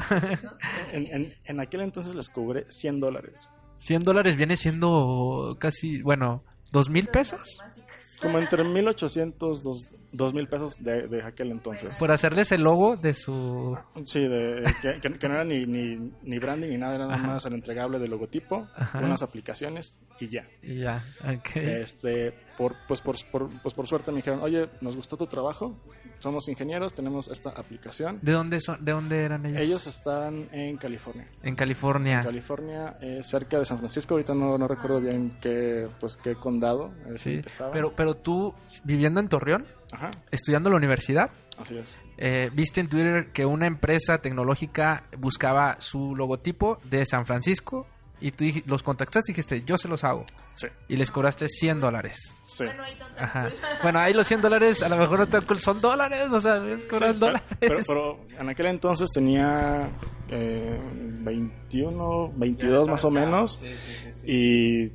En, 0.92 1.08
en- 1.08 1.36
en 1.46 1.60
aquel 1.60 1.82
entonces 1.82 2.16
les 2.16 2.30
cobré 2.30 2.66
100 2.70 3.00
dólares. 3.00 3.50
100 3.78 4.04
dólares 4.04 4.38
viene 4.38 4.56
siendo 4.58 5.58
casi, 5.60 6.02
bueno, 6.02 6.44
¿dos 6.72 6.90
mil 6.90 7.08
pesos? 7.08 7.60
Como 8.22 8.38
entre 8.40 8.64
1800, 8.64 9.64
dos, 9.64 9.86
2000 10.12 10.48
pesos 10.48 10.84
de, 10.84 11.08
de 11.08 11.24
aquel 11.24 11.52
entonces. 11.52 11.96
Por 11.98 12.12
hacerles 12.12 12.52
el 12.52 12.62
logo 12.64 12.98
de 12.98 13.14
su... 13.14 13.78
Sí, 14.04 14.20
de, 14.28 14.64
que, 14.82 15.00
que- 15.00 15.18
que 15.18 15.28
no 15.28 15.34
era 15.36 15.44
ni, 15.44 15.66
ni, 15.66 16.12
ni 16.24 16.40
branding 16.40 16.70
ni 16.70 16.78
nada, 16.78 16.96
era 16.96 17.06
nada 17.06 17.16
Ajá. 17.18 17.28
más 17.28 17.46
el 17.46 17.54
entregable 17.54 18.00
de 18.00 18.08
logotipo, 18.08 18.68
Ajá. 18.76 19.00
unas 19.00 19.22
aplicaciones 19.24 19.96
y 20.20 20.28
ya. 20.28 20.48
y 20.62 20.80
Ya, 20.80 21.04
ok. 21.24 21.56
Este, 21.56 22.34
por, 22.58 22.76
pues, 22.88 23.02
por, 23.02 23.16
por- 23.32 23.50
pues 23.62 23.74
por 23.74 23.88
suerte 23.88 24.12
me 24.12 24.18
dijeron, 24.18 24.42
oye, 24.42 24.70
nos 24.82 24.96
gustó 24.96 25.18
tu 25.18 25.28
trabajo, 25.28 25.80
somos 26.20 26.48
ingenieros, 26.50 26.94
tenemos 26.94 27.28
esta 27.30 27.50
aplicación. 27.52 28.20
¿De 28.22 28.34
dónde 28.34 28.60
son? 28.60 28.84
¿De 28.84 28.92
dónde 28.92 29.24
eran 29.24 29.46
ellos? 29.46 29.62
Ellos 29.62 29.88
están 29.88 30.48
en 30.52 30.78
California. 30.78 31.24
En 31.42 31.56
California. 31.56 32.22
California, 32.22 32.98
eh, 33.02 33.22
cerca 33.24 33.58
de 33.60 33.66
San 33.66 33.80
Francisco. 33.80 34.14
Ahorita 34.14 34.36
no, 34.36 34.58
no 34.58 34.68
recuerdo 34.68 35.00
bien 35.00 35.38
qué, 35.42 35.88
pues, 36.00 36.18
qué 36.18 36.36
condado 36.36 36.92
es 37.12 37.22
Sí. 37.22 37.42
estaba. 37.46 37.72
Pero, 37.72 37.94
pero 37.96 38.16
tú, 38.16 38.54
viviendo 38.84 39.20
en 39.20 39.28
Torreón, 39.30 39.66
Ajá, 39.92 40.10
estudiando 40.32 40.70
en 40.70 40.74
la 40.74 40.78
universidad, 40.78 41.32
así 41.58 41.78
es. 41.78 41.98
eh, 42.18 42.50
viste 42.54 42.80
en 42.82 42.88
Twitter 42.90 43.32
que 43.34 43.46
una 43.46 43.68
empresa 43.68 44.20
tecnológica 44.20 45.04
buscaba 45.18 45.76
su 45.80 46.16
logotipo 46.16 46.80
de 46.86 47.06
San 47.06 47.26
Francisco 47.26 47.86
y 48.24 48.32
tú 48.32 48.46
los 48.68 48.84
contactaste 48.84 49.32
y 49.32 49.34
dijiste, 49.34 49.64
yo 49.66 49.78
se 49.80 49.88
los 49.88 50.04
hago. 50.04 50.26
Sí, 50.54 50.68
Y 50.88 50.96
les 50.98 51.10
cobraste 51.10 51.48
100 51.50 51.80
dólares. 51.82 52.38
sí. 52.44 52.66
Ajá. 53.18 53.50
Bueno, 53.84 53.98
ahí 54.00 54.14
los 54.14 54.28
100 54.28 54.42
dólares 54.42 54.84
a 54.84 54.90
lo 54.90 54.98
mejor 54.98 55.18
no 55.20 55.28
tan 55.28 55.44
cool, 55.46 55.58
son 55.60 55.82
dólares, 55.82 56.28
o 56.32 56.40
sea, 56.40 56.58
les 56.58 56.86
cobran 56.86 57.14
Sí, 57.14 57.20
dólares. 57.20 57.42
Pero, 57.60 57.76
pero 57.88 58.18
en 58.40 58.48
aquel 58.50 58.68
entonces 58.68 59.10
tenía 59.12 59.90
eh, 60.30 60.80
21, 61.22 62.32
22 62.36 62.88
más 62.90 63.04
o 63.06 63.10
menos. 63.12 63.62
Y 64.24 64.90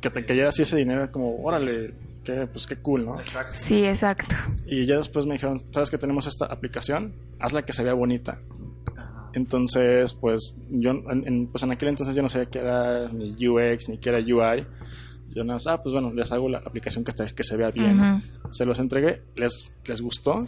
que 0.00 0.10
te 0.10 0.24
cayera 0.26 0.48
así 0.48 0.62
ese 0.62 0.76
dinero, 0.76 1.10
como, 1.12 1.36
órale, 1.36 1.94
que, 2.22 2.46
pues 2.46 2.66
qué 2.66 2.76
cool, 2.76 3.04
¿no? 3.06 3.12
Sí, 3.54 3.84
exacto. 3.84 4.34
Y 4.66 4.86
ya 4.86 4.96
después 4.96 5.26
me 5.26 5.34
dijeron, 5.34 5.60
¿sabes 5.70 5.90
que 5.90 5.98
tenemos 5.98 6.26
esta 6.26 6.46
aplicación? 6.46 7.14
Hazla 7.38 7.62
que 7.62 7.72
se 7.72 7.82
vea 7.84 7.94
bonita. 7.94 8.40
Entonces, 9.34 10.12
pues 10.14 10.54
yo 10.70 10.90
en, 10.90 11.26
en- 11.26 11.46
pues 11.48 11.62
en 11.64 11.72
aquel 11.72 11.88
entonces 11.88 12.14
yo 12.14 12.22
no 12.22 12.28
sabía 12.28 12.50
qué 12.50 12.58
era 12.58 13.08
ni 13.10 13.34
UX 13.48 13.88
ni 13.88 13.98
qué 13.98 14.10
era 14.10 14.18
UI. 14.18 14.66
Yo 15.34 15.44
nada 15.44 15.54
más, 15.54 15.66
ah, 15.66 15.82
pues 15.82 15.94
bueno, 15.94 16.12
les 16.12 16.30
hago 16.32 16.48
la 16.50 16.58
aplicación 16.58 17.02
que, 17.04 17.10
esté- 17.12 17.32
que 17.34 17.42
se 17.42 17.56
vea 17.56 17.70
bien. 17.70 18.22
Se 18.50 18.66
los 18.66 18.78
entregué, 18.78 19.22
les, 19.34 19.80
les 19.86 20.00
gustó 20.02 20.46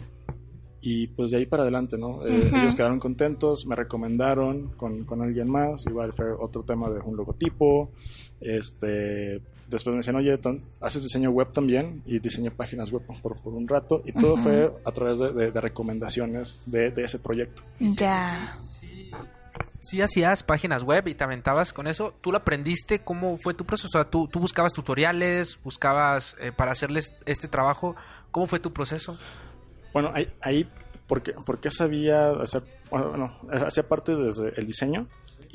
y 0.81 1.07
pues 1.07 1.31
de 1.31 1.37
ahí 1.37 1.45
para 1.47 1.63
adelante, 1.63 1.97
¿no? 1.97 2.23
Eh. 2.27 2.51
Ellos 2.53 2.75
quedaron 2.75 2.99
contentos, 2.99 3.65
me 3.65 3.75
recomendaron 3.75 4.73
con, 4.77 5.03
con 5.05 5.23
alguien 5.23 5.49
más, 5.49 5.83
igual 5.87 6.13
fue 6.13 6.27
otro 6.39 6.61
tema 6.61 6.87
de 6.91 6.99
un 6.99 7.17
logotipo. 7.17 7.91
Este, 8.39 9.41
después 9.67 9.93
me 9.93 9.97
decían, 9.99 10.15
oye, 10.15 10.39
haces 10.81 11.03
diseño 11.03 11.29
web 11.31 11.51
también 11.51 12.01
y 12.05 12.19
diseñé 12.19 12.51
páginas 12.51 12.91
web 12.91 13.03
por, 13.21 13.41
por 13.41 13.53
un 13.53 13.67
rato 13.67 14.01
y 14.05 14.11
todo 14.13 14.37
fue 14.37 14.71
a 14.85 14.91
través 14.91 15.19
de, 15.19 15.31
de- 15.33 15.51
de 15.51 15.61
recomendaciones 15.61 16.61
de, 16.65 16.91
de 16.91 17.03
ese 17.03 17.19
proyecto. 17.19 17.63
Ya. 17.79 18.57
Sí 19.79 20.01
hacías 20.01 20.41
páginas 20.41 20.81
web 20.83 21.07
y 21.07 21.13
te 21.13 21.23
aventabas 21.23 21.71
con 21.71 21.85
eso. 21.87 22.13
¿Tú 22.19 22.31
lo 22.31 22.39
aprendiste? 22.39 22.99
¿Cómo 22.99 23.37
fue 23.37 23.53
tu 23.53 23.65
proceso? 23.65 23.87
O 23.87 23.91
sea, 23.91 24.09
¿tú, 24.09 24.27
tú 24.27 24.39
buscabas 24.39 24.73
tutoriales, 24.73 25.59
buscabas 25.63 26.35
eh, 26.39 26.51
para 26.51 26.71
hacerles 26.71 27.13
este 27.27 27.47
trabajo? 27.47 27.95
¿Cómo 28.31 28.47
fue 28.47 28.59
tu 28.59 28.73
proceso? 28.73 29.17
Bueno, 29.93 30.11
ahí, 30.13 30.27
ahí 30.41 30.67
porque, 31.07 31.33
porque 31.45 31.69
sabía 31.69 32.31
hacer, 32.31 32.63
bueno, 32.89 33.37
hacía 33.51 33.87
parte 33.87 34.15
desde 34.15 34.59
el 34.59 34.65
diseño 34.65 35.07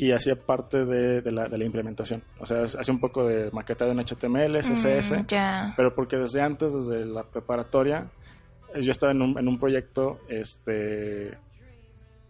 y 0.02 0.12
hacía 0.12 0.34
parte 0.34 0.84
de, 0.86 1.20
de 1.20 1.30
la, 1.32 1.46
de 1.48 1.58
la 1.58 1.64
implementación. 1.64 2.22
O 2.38 2.46
sea, 2.46 2.62
hacía 2.62 2.94
un 2.94 3.00
poco 3.00 3.26
de 3.26 3.50
maquetado 3.52 3.90
en 3.92 3.98
HTML, 4.00 4.58
CSS, 4.62 5.12
Mm, 5.12 5.74
pero 5.76 5.94
porque 5.94 6.16
desde 6.16 6.40
antes, 6.40 6.72
desde 6.72 7.04
la 7.04 7.22
preparatoria, 7.24 8.10
eh, 8.74 8.82
yo 8.82 8.92
estaba 8.92 9.12
en 9.12 9.20
un, 9.20 9.38
en 9.38 9.46
un 9.46 9.58
proyecto, 9.58 10.20
este, 10.28 11.36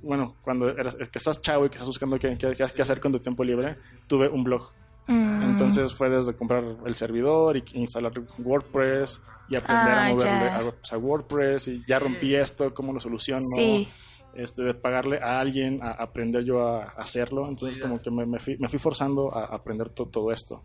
bueno, 0.02 0.34
cuando 0.42 0.68
eras, 0.70 0.96
que 0.96 1.18
estás 1.18 1.40
chavo 1.42 1.66
y 1.66 1.68
que 1.68 1.74
estás 1.76 1.86
buscando 1.88 2.18
qué, 2.18 2.36
qué- 2.36 2.52
qué 2.54 2.82
hacer 2.82 2.98
con 3.00 3.12
tu 3.12 3.18
tiempo 3.18 3.44
libre, 3.44 3.76
tuve 4.08 4.28
un 4.28 4.42
blog. 4.42 4.70
Mm. 5.06 5.42
Entonces 5.50 5.94
fue 5.94 6.08
desde 6.10 6.34
comprar 6.34 6.64
el 6.86 6.94
servidor 6.94 7.56
y 7.56 7.64
instalar 7.74 8.12
WordPress 8.38 9.20
y 9.48 9.56
aprender 9.56 9.94
Ah, 9.94 10.06
a 10.06 10.08
moverle 10.10 10.28
ya. 10.46 10.56
a, 10.56 10.94
a 10.94 10.98
WordPress 10.98 11.68
y 11.68 11.84
ya 11.86 11.98
rompí 11.98 12.34
esto, 12.34 12.72
cómo 12.74 12.92
lo 12.92 13.00
soluciono, 13.00 13.44
Sí. 13.56 13.88
Este, 14.34 14.62
de 14.62 14.75
pagarle 14.75 15.18
a 15.22 15.40
alguien 15.40 15.82
a 15.82 15.90
aprender 15.90 16.44
yo 16.44 16.66
a, 16.66 16.84
hacerlo. 16.96 17.49
Entonces 17.49 17.80
como 17.80 18.00
que 18.00 18.10
me, 18.10 18.26
me 18.26 18.38
fui, 18.38 18.56
me 18.58 18.68
fui 18.68 18.78
forzando 18.78 19.34
a 19.37 19.44
aprender 19.44 19.88
to- 19.90 20.06
todo 20.06 20.32
esto. 20.32 20.62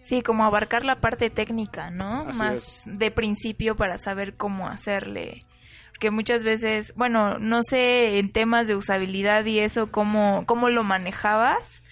Sí, 0.00 0.22
como 0.22 0.44
abarcar 0.44 0.84
la 0.84 1.00
parte 1.00 1.30
técnica, 1.30 1.90
¿no? 1.90 2.28
Así 2.28 2.38
Más 2.38 2.82
de 2.86 3.10
principio 3.10 3.74
para 3.74 3.98
saber 3.98 4.34
cómo 4.36 4.68
hacerle. 4.68 5.42
Porque 5.90 6.10
muchas 6.10 6.44
veces, 6.44 6.92
bueno, 6.94 7.38
no 7.38 7.62
sé 7.62 8.18
en 8.18 8.30
temas 8.30 8.68
de 8.68 8.76
usabilidad 8.76 9.44
y 9.46 9.58
eso, 9.60 9.90
cómo, 9.90 10.44
cómo 10.46 10.68
lo 10.68 10.84
manejabas, 10.84 11.82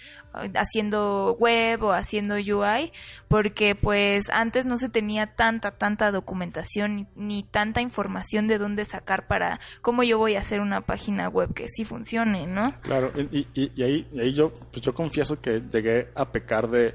haciendo 0.55 1.37
web 1.39 1.83
o 1.83 1.93
haciendo 1.93 2.35
UI, 2.35 2.93
porque 3.29 3.75
pues 3.75 4.29
antes 4.31 4.67
no 4.67 4.77
se 4.77 4.89
tenía 4.89 5.35
tanta, 5.35 5.73
tanta 5.73 6.11
documentación 6.11 7.09
ni, 7.17 7.43
tanta 7.43 7.81
información 7.81 8.47
de 8.47 8.59
dónde 8.59 8.85
sacar 8.85 9.27
para 9.27 9.61
cómo 9.83 10.03
yo 10.03 10.19
voy 10.19 10.37
a 10.37 10.41
hacer 10.41 10.61
una 10.61 10.81
página 10.81 11.29
web 11.29 11.55
que 11.55 11.69
sí 11.69 11.85
funcione, 11.85 12.47
¿no? 12.47 12.75
Claro, 12.83 13.13
y, 13.31 13.47
y, 13.55 13.83
ahí, 13.83 14.07
ahí 14.19 14.33
yo, 14.33 14.53
pues 14.71 14.83
yo 14.83 14.95
confieso 14.95 15.41
que 15.41 15.63
llegué 15.73 16.09
a 16.15 16.31
pecar 16.31 16.71
de 16.71 16.95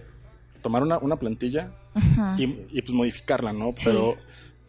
tomar 0.61 0.83
una, 0.83 0.97
una 0.97 1.15
plantilla 1.15 1.71
y, 2.37 2.43
y, 2.43 2.81
pues 2.81 2.91
modificarla, 2.91 3.51
¿no? 3.51 3.73
Pero 3.83 4.15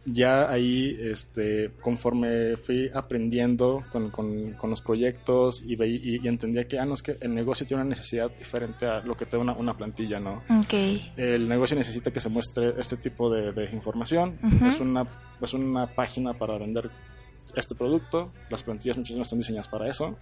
ya 0.06 0.50
ahí, 0.50 0.96
este, 0.98 1.72
conforme 1.80 2.56
fui 2.56 2.90
aprendiendo 2.92 3.82
con, 3.92 4.10
con, 4.10 4.70
los 4.70 4.80
proyectos 4.80 5.62
y, 5.66 5.74
y, 5.82 6.26
entendía 6.26 6.66
que, 6.66 6.78
ah, 6.78 6.86
no, 6.86 6.94
es 6.94 7.02
que 7.02 7.16
el 7.20 7.34
negocio 7.34 7.66
tiene 7.66 7.82
una 7.82 7.90
necesidad 7.90 8.30
diferente 8.30 8.86
a 8.86 9.00
lo 9.00 9.16
que 9.16 9.26
te 9.26 9.36
da 9.36 9.42
una, 9.42 9.52
una 9.52 9.74
plantilla, 9.74 10.18
¿no? 10.18 10.42
Okay. 10.64 11.12
El 11.16 11.48
negocio 11.48 11.76
necesita 11.76 12.10
que 12.10 12.20
se 12.20 12.30
muestre 12.30 12.74
este 12.78 12.96
tipo 12.96 13.30
de, 13.30 13.52
de 13.52 13.70
información. 13.72 14.38
es, 14.66 14.80
una, 14.80 15.06
es 15.40 15.52
una 15.52 15.86
página 15.86 16.32
para 16.32 16.56
vender 16.56 16.90
este 17.54 17.74
producto. 17.74 18.32
Las 18.48 18.62
plantillas 18.62 18.96
muchas 18.96 19.16
veces 19.16 19.26
están 19.26 19.38
diseñadas 19.38 19.68
para 19.68 19.88
eso. 19.88 20.16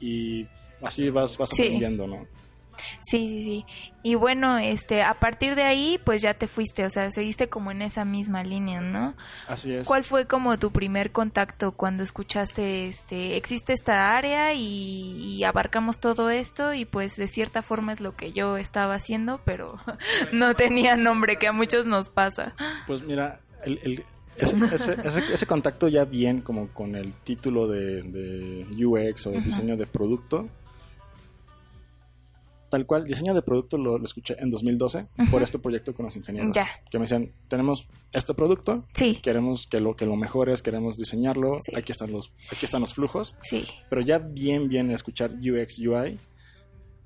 Y 0.00 0.46
así 0.82 1.08
vas, 1.08 1.38
vas 1.38 1.52
aprendiendo, 1.52 2.06
¿no? 2.06 2.26
Sí, 3.00 3.28
sí, 3.28 3.44
sí. 3.44 3.66
Y 4.02 4.14
bueno, 4.14 4.58
este, 4.58 5.02
a 5.02 5.18
partir 5.18 5.54
de 5.54 5.64
ahí, 5.64 6.00
pues 6.04 6.22
ya 6.22 6.34
te 6.34 6.46
fuiste, 6.46 6.84
o 6.84 6.90
sea, 6.90 7.10
seguiste 7.10 7.48
como 7.48 7.70
en 7.70 7.82
esa 7.82 8.04
misma 8.04 8.42
línea, 8.42 8.80
¿no? 8.80 9.14
Así 9.48 9.72
es. 9.74 9.86
¿Cuál 9.86 10.04
fue 10.04 10.26
como 10.26 10.58
tu 10.58 10.70
primer 10.70 11.12
contacto 11.12 11.72
cuando 11.72 12.02
escuchaste, 12.02 12.88
este, 12.88 13.36
existe 13.36 13.72
esta 13.72 14.16
área 14.16 14.54
y, 14.54 15.42
abarcamos 15.44 15.98
todo 15.98 16.30
esto 16.30 16.74
y 16.74 16.84
pues 16.84 17.16
de 17.16 17.26
cierta 17.26 17.62
forma 17.62 17.92
es 17.92 18.00
lo 18.00 18.14
que 18.14 18.32
yo 18.32 18.56
estaba 18.56 18.94
haciendo, 18.94 19.40
pero 19.44 19.78
no 20.32 20.54
tenía 20.54 20.96
nombre, 20.96 21.36
que 21.36 21.48
a 21.48 21.52
muchos 21.52 21.86
nos 21.86 22.08
pasa. 22.08 22.54
Pues 22.86 23.02
mira, 23.02 23.40
el, 23.64 24.04
ese, 24.38 25.46
contacto 25.46 25.88
ya 25.88 26.04
bien 26.04 26.40
como 26.40 26.68
con 26.68 26.94
el 26.94 27.12
título 27.24 27.66
de, 27.66 28.66
UX 28.84 29.26
o 29.26 29.32
diseño 29.32 29.76
de 29.76 29.86
producto, 29.86 30.48
tal 32.68 32.86
cual, 32.86 33.04
diseño 33.04 33.34
de 33.34 33.42
producto 33.42 33.78
lo, 33.78 34.02
escuché 34.02 34.36
en 34.38 34.50
2012 34.50 35.06
por 35.30 35.42
este 35.42 35.58
proyecto 35.58 35.94
con 35.94 36.06
los 36.06 36.16
ingenieros. 36.16 36.56
Que 36.90 36.98
me 36.98 37.04
decían, 37.04 37.32
tenemos 37.48 37.86
este 38.12 38.34
producto, 38.34 38.84
queremos 39.22 39.66
que 39.66 39.80
lo, 39.80 39.94
que 39.94 40.06
lo 40.06 40.16
mejores, 40.16 40.62
queremos 40.62 40.96
diseñarlo, 40.96 41.58
aquí, 41.76 41.92
están 41.92 42.12
los, 42.12 42.32
aquí 42.52 42.64
están 42.64 42.80
los 42.80 42.94
flujos. 42.94 43.36
Sí. 43.42 43.66
Pero 43.88 44.02
ya 44.02 44.18
bien, 44.18 44.68
bien 44.68 44.90
escuchar 44.90 45.32
UX, 45.32 45.78
UI, 45.78 46.18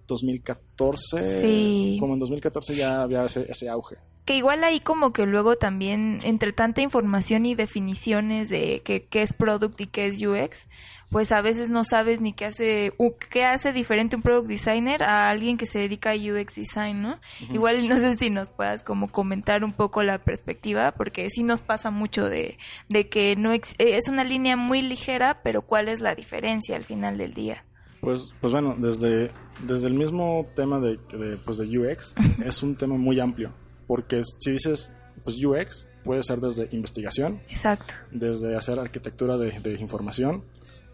2014, 0.06 1.96
como 1.98 2.14
en 2.14 2.20
2014 2.20 2.76
ya 2.76 3.02
había 3.02 3.24
ese, 3.24 3.46
ese 3.48 3.68
auge 3.68 3.96
que 4.24 4.36
igual 4.36 4.62
ahí 4.62 4.80
como 4.80 5.12
que 5.12 5.26
luego 5.26 5.56
también 5.56 6.20
entre 6.22 6.52
tanta 6.52 6.80
información 6.80 7.44
y 7.44 7.54
definiciones 7.54 8.48
de 8.48 8.82
qué, 8.84 9.08
es 9.20 9.32
product 9.32 9.80
y 9.80 9.86
qué 9.86 10.06
es 10.06 10.22
UX, 10.22 10.68
pues 11.10 11.32
a 11.32 11.42
veces 11.42 11.68
no 11.68 11.84
sabes 11.84 12.20
ni 12.20 12.32
qué 12.32 12.46
hace 12.46 12.92
qué 13.30 13.44
hace 13.44 13.72
diferente 13.72 14.16
un 14.16 14.22
product 14.22 14.48
designer 14.48 15.02
a 15.02 15.28
alguien 15.28 15.58
que 15.58 15.66
se 15.66 15.80
dedica 15.80 16.12
a 16.12 16.14
UX 16.14 16.54
design, 16.54 17.02
¿no? 17.02 17.20
Igual 17.52 17.88
no 17.88 17.98
sé 17.98 18.16
si 18.16 18.30
nos 18.30 18.48
puedas 18.50 18.82
como 18.82 19.10
comentar 19.10 19.64
un 19.64 19.72
poco 19.72 20.02
la 20.04 20.18
perspectiva 20.18 20.92
porque 20.92 21.28
sí 21.28 21.42
nos 21.42 21.60
pasa 21.60 21.90
mucho 21.90 22.28
de, 22.28 22.58
de 22.88 23.08
que 23.08 23.34
no 23.36 23.52
es 23.52 24.08
una 24.08 24.24
línea 24.24 24.56
muy 24.56 24.82
ligera, 24.82 25.42
pero 25.42 25.62
cuál 25.62 25.88
es 25.88 26.00
la 26.00 26.14
diferencia 26.14 26.76
al 26.76 26.84
final 26.84 27.18
del 27.18 27.34
día. 27.34 27.64
Pues, 28.00 28.32
pues 28.40 28.52
bueno, 28.52 28.74
desde, 28.78 29.30
desde 29.64 29.86
el 29.86 29.94
mismo 29.94 30.46
tema 30.56 30.80
de, 30.80 30.98
de, 31.12 31.36
pues 31.36 31.58
de 31.58 31.78
UX, 31.78 32.14
es 32.44 32.62
un 32.62 32.74
tema 32.74 32.96
muy 32.96 33.20
amplio 33.20 33.52
porque 33.92 34.22
si 34.24 34.52
dices 34.52 34.90
pues 35.22 35.36
UX 35.44 35.86
puede 36.02 36.22
ser 36.22 36.40
desde 36.40 36.66
investigación, 36.74 37.42
exacto, 37.50 37.92
desde 38.10 38.56
hacer 38.56 38.78
arquitectura 38.78 39.36
de, 39.36 39.76
información, 39.78 40.44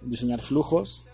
diseñar 0.02 0.40
flujos, 0.40 1.06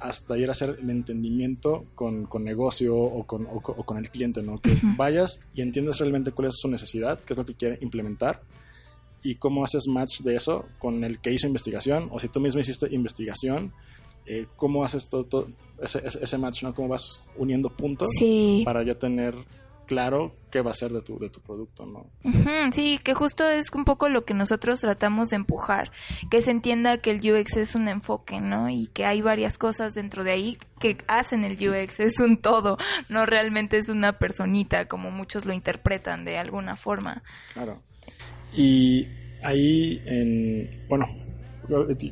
hasta 0.00 0.36
ir 0.36 0.50
a 0.50 0.52
hacer 0.52 0.76
el 0.82 0.90
entendimiento 0.90 1.86
con, 1.94 2.26
con 2.26 2.44
negocio 2.44 2.94
o 2.94 3.24
con, 3.24 3.46
o, 3.50 3.62
con 3.62 3.96
el 3.96 4.10
cliente, 4.10 4.42
¿no? 4.42 4.58
Que 4.58 4.78
vayas 4.98 5.40
y 5.54 5.62
entiendas 5.62 5.98
realmente 5.98 6.30
cuál 6.32 6.48
es 6.48 6.56
su 6.58 6.68
necesidad, 6.68 7.18
qué 7.20 7.32
es 7.32 7.38
lo 7.38 7.46
que 7.46 7.54
quiere 7.54 7.78
implementar 7.80 8.42
y 9.22 9.36
cómo 9.36 9.64
haces 9.64 9.88
match 9.88 10.20
de 10.20 10.36
eso 10.36 10.66
con 10.78 11.04
el 11.04 11.20
que 11.20 11.32
hizo 11.32 11.46
investigación 11.46 12.10
o 12.12 12.20
si 12.20 12.28
tú 12.28 12.38
mismo 12.38 12.60
hiciste 12.60 12.94
investigación, 12.94 13.72
eh, 14.26 14.44
cómo 14.56 14.84
haces 14.84 15.08
todo, 15.08 15.46
ese, 15.80 16.02
ese, 16.04 16.36
match, 16.36 16.64
¿no? 16.64 16.74
Cómo 16.74 16.88
vas 16.88 17.24
uniendo 17.38 17.70
puntos 17.70 18.08
para 18.62 18.82
ya 18.82 18.98
tener 18.98 19.34
claro 19.86 20.34
qué 20.50 20.60
va 20.60 20.70
a 20.70 20.74
ser 20.74 20.92
de 20.92 21.02
tu, 21.02 21.18
de 21.18 21.30
tu 21.30 21.40
producto, 21.40 21.84
¿no? 21.84 22.06
sí, 22.72 22.98
que 23.02 23.14
justo 23.14 23.48
es 23.48 23.66
un 23.72 23.84
poco 23.84 24.08
lo 24.08 24.24
que 24.24 24.34
nosotros 24.34 24.80
tratamos 24.80 25.30
de 25.30 25.36
empujar, 25.36 25.90
que 26.30 26.40
se 26.42 26.50
entienda 26.50 26.98
que 26.98 27.10
el 27.10 27.18
UX 27.18 27.56
es 27.56 27.74
un 27.74 27.88
enfoque, 27.88 28.40
¿no? 28.40 28.70
Y 28.70 28.86
que 28.88 29.04
hay 29.04 29.20
varias 29.20 29.58
cosas 29.58 29.94
dentro 29.94 30.22
de 30.22 30.30
ahí 30.30 30.58
que 30.78 30.98
hacen 31.08 31.44
el 31.44 31.54
UX, 31.54 32.00
es 32.00 32.20
un 32.20 32.36
todo, 32.36 32.78
no 33.08 33.26
realmente 33.26 33.78
es 33.78 33.88
una 33.88 34.18
personita 34.18 34.86
como 34.86 35.10
muchos 35.10 35.44
lo 35.44 35.52
interpretan 35.52 36.24
de 36.24 36.38
alguna 36.38 36.76
forma. 36.76 37.22
Claro. 37.52 37.82
Y 38.56 39.08
ahí 39.42 40.00
en, 40.06 40.86
bueno, 40.88 41.06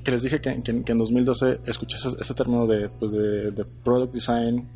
que 0.04 0.10
les 0.10 0.22
dije 0.22 0.40
que, 0.40 0.50
en 0.50 0.98
2012 0.98 1.60
escuché 1.66 1.96
ese, 1.96 2.34
término 2.34 2.66
de, 2.66 2.88
pues 2.98 3.12
de, 3.12 3.50
de 3.50 3.64
product 3.84 4.14
design 4.14 4.68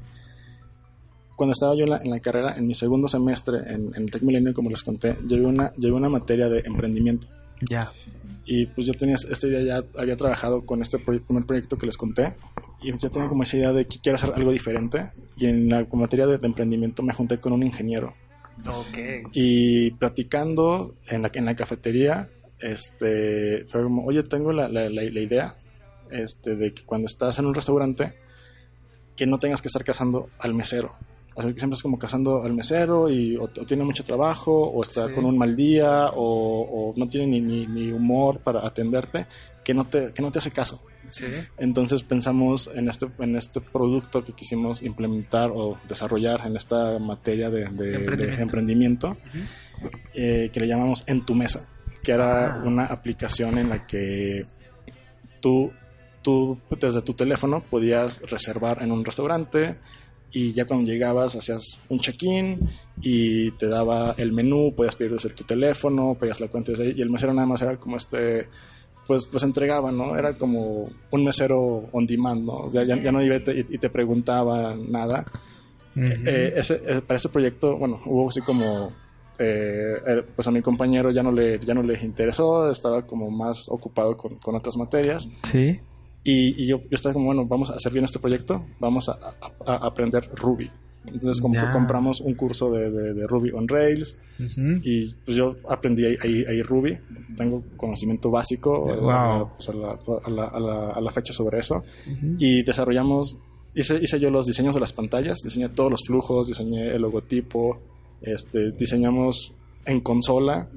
cuando 1.37 1.53
estaba 1.53 1.75
yo 1.75 1.85
en 1.85 2.11
la, 2.11 2.21
carrera, 2.21 2.57
en 2.57 2.67
mi 2.67 2.75
segundo 2.75 3.09
semestre 3.09 3.59
en, 3.67 3.93
el 3.95 4.11
Tec 4.11 4.23
Milenio, 4.23 4.55
como 4.55 4.71
les 4.71 4.83
conté, 4.83 5.17
llevé 5.29 5.45
una, 5.45 5.71
llevé 5.75 5.95
una 5.95 6.09
materia 6.09 6.49
de 6.49 6.61
emprendimiento. 6.61 7.29
Ya. 7.69 7.91
Y 8.47 8.67
pues 8.67 8.87
yo 8.87 8.95
tenía, 8.95 9.17
este 9.17 9.49
día 9.49 9.61
ya 9.61 9.85
había 10.01 10.17
trabajado 10.17 10.65
con 10.65 10.81
este 10.81 10.99
primer 10.99 11.45
proyecto 11.45 11.77
que 11.77 11.87
les 11.87 11.97
conté 11.97 12.35
y 12.81 12.97
yo 12.97 13.11
tenía 13.11 13.29
como 13.29 13.43
esa 13.43 13.57
idea 13.59 13.73
de 13.73 13.87
que 13.87 13.99
quiero 13.99 14.17
hacer 14.17 14.33
algo 14.35 14.51
diferente 14.51 15.11
y 15.37 15.47
en 15.47 15.69
la 15.69 15.87
materia 15.93 16.27
de, 16.27 16.39
emprendimiento 16.47 17.03
me 17.03 17.13
junté 17.13 17.39
con 17.39 17.53
un 17.53 17.63
ingeniero. 17.63 18.15
Okay. 18.67 19.23
Y 19.33 19.91
platicando 19.93 20.95
en 21.07 21.23
la, 21.23 21.31
en 21.35 21.45
la 21.45 21.55
cafetería, 21.55 22.31
este, 22.61 23.67
fue 23.67 23.83
como, 23.83 24.07
oye, 24.07 24.23
tengo 24.23 24.53
la, 24.53 24.69
la, 24.69 24.89
la, 24.89 25.03
idea 25.03 25.55
este, 26.11 26.57
de 26.57 26.73
que 26.73 26.85
cuando 26.85 27.07
estás 27.07 27.39
en 27.39 27.45
un 27.45 27.55
restaurante, 27.55 28.15
que 29.15 29.27
no 29.27 29.39
tengas 29.39 29.61
que 29.61 29.69
estar 29.69 29.85
cazando 29.85 30.31
al 30.39 30.55
mesero 30.55 30.97
siempre 31.43 31.75
es 31.75 31.83
como 31.83 31.99
cazando 31.99 32.43
al 32.43 32.55
mesero 32.55 33.11
y 33.11 33.37
o, 33.37 33.49
tiene 33.49 33.85
mucho 33.85 34.05
trabajo 34.05 34.53
o 34.53 34.83
está 34.83 35.13
con 35.13 35.25
un 35.25 35.37
mal 35.37 35.55
día 35.55 36.11
o, 36.15 36.95
no 36.97 37.07
tiene 37.09 37.41
ni, 37.41 37.67
ni, 37.67 37.93
humor 37.93 38.41
para 38.41 38.67
atenderte, 38.67 39.27
que 39.63 39.75
no 39.75 39.87
te, 39.87 40.13
que 40.13 40.23
no 40.23 40.33
te 40.33 40.39
hace 40.39 40.51
caso. 40.51 40.83
Entonces 41.59 42.03
pensamos 42.03 42.71
en 42.75 42.89
este, 42.89 43.07
en 43.19 43.37
este 43.37 43.61
producto 43.61 44.25
que 44.25 44.33
quisimos 44.33 44.83
implementar 44.83 45.51
o 45.55 45.79
desarrollar 45.89 46.43
en 46.47 46.57
esta 46.57 46.99
materia 46.99 47.51
de, 47.51 47.65
emprendimiento, 48.39 49.17
eh, 50.15 50.51
que 50.53 50.61
le 50.61 50.67
llamamos 50.67 51.05
En 51.07 51.25
tu 51.25 51.35
mesa, 51.35 51.69
que 52.03 52.13
era 52.13 52.55
ah. 52.55 52.63
una 52.65 52.87
aplicación 52.87 53.59
en 53.59 53.69
la 53.69 53.87
que 53.87 54.47
tú, 55.41 55.71
tú 56.23 56.59
desde 56.81 57.03
tu 57.03 57.15
teléfono 57.15 57.61
podías 57.61 58.21
reservar 58.23 58.83
en 58.83 58.91
un 58.91 59.05
restaurante, 59.05 59.77
y 60.37 60.53
ya 60.53 60.67
cuando 60.67 60.93
llegabas 60.93 61.35
hacías 61.35 61.79
un 61.89 61.99
check-in 61.99 62.69
y 63.01 63.53
te 63.53 63.69
daba 63.69 64.15
el 64.19 64.33
menú, 64.33 64.75
podías 64.77 64.95
pedir 64.95 65.13
desde 65.13 65.31
tu 65.31 65.45
teléfono, 65.45 66.15
pedías 66.21 66.41
la 66.41 66.49
cuenta 66.49 66.73
desde 66.73 66.85
ahí 66.85 66.95
y 66.95 67.01
el 67.01 67.09
mesero 67.09 67.33
nada 67.33 67.47
más 67.47 67.63
era 67.63 67.79
como 67.79 67.97
este, 67.97 68.47
pues, 69.07 69.25
pues 69.25 69.43
entregaba, 69.45 69.91
¿no? 69.91 70.15
Era 70.15 70.37
como 70.37 70.91
un 71.11 71.25
mesero 71.25 71.89
on 71.91 72.07
demand, 72.07 72.45
¿no? 72.45 72.53
O 72.53 72.69
sea, 72.69 72.85
ya, 72.85 72.97
no 72.97 73.23
iba 73.23 73.37
y, 73.37 73.79
te 73.79 73.89
preguntaba 73.89 74.77
nada. 74.77 75.25
Eh, 75.97 76.53
ese, 76.55 76.83
eh, 76.87 77.01
para 77.01 77.17
ese 77.17 77.31
proyecto, 77.31 77.79
bueno, 77.79 78.03
hubo 78.05 78.29
así 78.29 78.43
como 78.43 78.93
eh, 79.39 80.23
pues 80.35 80.47
a 80.47 80.51
mi 80.51 80.61
compañero 80.61 81.13
ya 81.13 81.23
no 81.23 81.33
le 81.33 81.59
ya 81.61 81.73
no 81.73 81.83
le 81.83 81.99
interesó, 82.05 82.71
estaba 82.71 83.07
como 83.07 83.31
más 83.31 83.71
ocupado 83.71 84.19
con, 84.19 84.37
con 84.37 84.55
otras 84.55 84.77
materias. 84.77 85.27
Sí. 85.45 85.81
Y, 86.29 86.67
yo, 86.67 86.81
yo, 86.81 86.89
estaba 86.91 87.13
como, 87.13 87.27
bueno, 87.27 87.47
vamos 87.47 87.71
a 87.71 87.75
hacer 87.75 87.93
bien 87.93 88.05
este 88.05 88.19
proyecto, 88.19 88.67
vamos 88.81 89.09
a, 89.09 89.17
aprender 89.65 90.29
Ruby. 90.35 90.69
Entonces 91.07 91.41
como 91.41 91.55
compramos 91.73 92.21
un 92.21 92.35
curso 92.35 92.69
de, 92.73 92.91
de, 92.91 93.27
Ruby 93.29 93.53
on 93.55 93.69
Rails 93.69 94.17
y 94.83 95.15
pues 95.25 95.37
yo 95.37 95.55
aprendí 95.69 96.05
ahí, 96.05 96.45
ahí, 96.49 96.63
Ruby, 96.63 96.99
tengo 97.37 97.63
conocimiento 97.77 98.29
básico 98.29 98.87
pues, 98.87 99.69
a, 99.69 99.73
la, 99.73 100.47
a, 100.47 101.01
la, 101.01 101.11
fecha 101.13 101.33
sobre 101.33 101.61
eso. 101.61 101.85
Y 102.39 102.65
desarrollamos, 102.65 103.39
hice, 103.73 104.01
hice 104.03 104.19
yo 104.19 104.29
los 104.31 104.47
diseños 104.47 104.75
de 104.75 104.81
las 104.81 104.93
pantallas, 104.93 105.43
diseñé 105.45 105.69
todos 105.69 105.93
los 105.93 106.03
flujos, 106.05 106.49
diseñé 106.49 106.89
el 106.89 107.03
logotipo, 107.03 107.79
este, 108.21 108.73
diseñamos 108.73 109.55
en 109.85 110.01
consola 110.01 110.69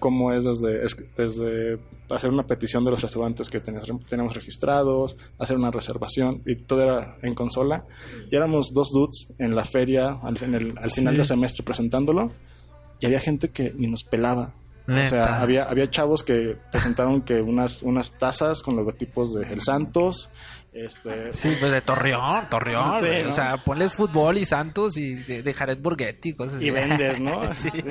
cómo 0.00 0.32
es 0.32 0.44
desde, 0.46 0.84
es 0.84 0.96
desde 1.16 1.78
hacer 2.10 2.30
una 2.30 2.42
petición 2.42 2.84
de 2.84 2.90
los 2.90 3.00
restaurantes 3.02 3.48
que 3.48 3.60
teníamos, 3.60 4.34
registrados, 4.34 5.16
hacer 5.38 5.56
una 5.56 5.70
reservación, 5.70 6.42
y 6.44 6.56
todo 6.56 6.82
era 6.82 7.16
en 7.22 7.34
consola. 7.34 7.84
Y 8.30 8.34
éramos 8.34 8.72
dos 8.74 8.90
dudes 8.92 9.28
en 9.38 9.54
la 9.54 9.64
feria 9.64 10.18
al, 10.22 10.42
en 10.42 10.54
el- 10.56 10.78
al 10.78 10.90
final 10.90 11.14
Sí. 11.14 11.18
del 11.18 11.24
semestre 11.26 11.62
presentándolo, 11.62 12.32
y 12.98 13.06
había 13.06 13.20
gente 13.20 13.50
que 13.50 13.72
ni 13.76 13.86
nos 13.86 14.02
pelaba. 14.02 14.54
O 14.88 14.92
Neta. 14.92 15.06
sea, 15.10 15.40
había, 15.40 15.64
había 15.64 15.88
chavos 15.88 16.24
que 16.24 16.56
presentaron 16.72 17.20
que 17.22 17.40
unas, 17.40 17.82
unas 17.82 18.18
tazas 18.18 18.60
con 18.62 18.74
logotipos 18.76 19.32
de 19.34 19.44
El 19.52 19.60
Santos, 19.60 20.30
este, 20.72 21.32
Sí, 21.32 21.54
pues 21.58 21.72
de 21.72 21.80
Torreón, 21.80 22.46
Torreón. 22.48 22.92
Sí. 23.00 23.06
O 23.26 23.32
sea, 23.32 23.56
ponles 23.64 23.92
fútbol 23.94 24.38
y 24.38 24.44
Santos 24.44 24.96
y 24.96 25.14
de, 25.14 25.42
de 25.42 25.54
Jared 25.54 25.78
Borghetti, 25.80 26.34
cosas 26.34 26.56
así. 26.56 26.66
y 26.66 26.70
vendes, 26.70 27.20
¿no? 27.20 27.40
Sí. 27.52 27.70
Sí. 27.70 27.82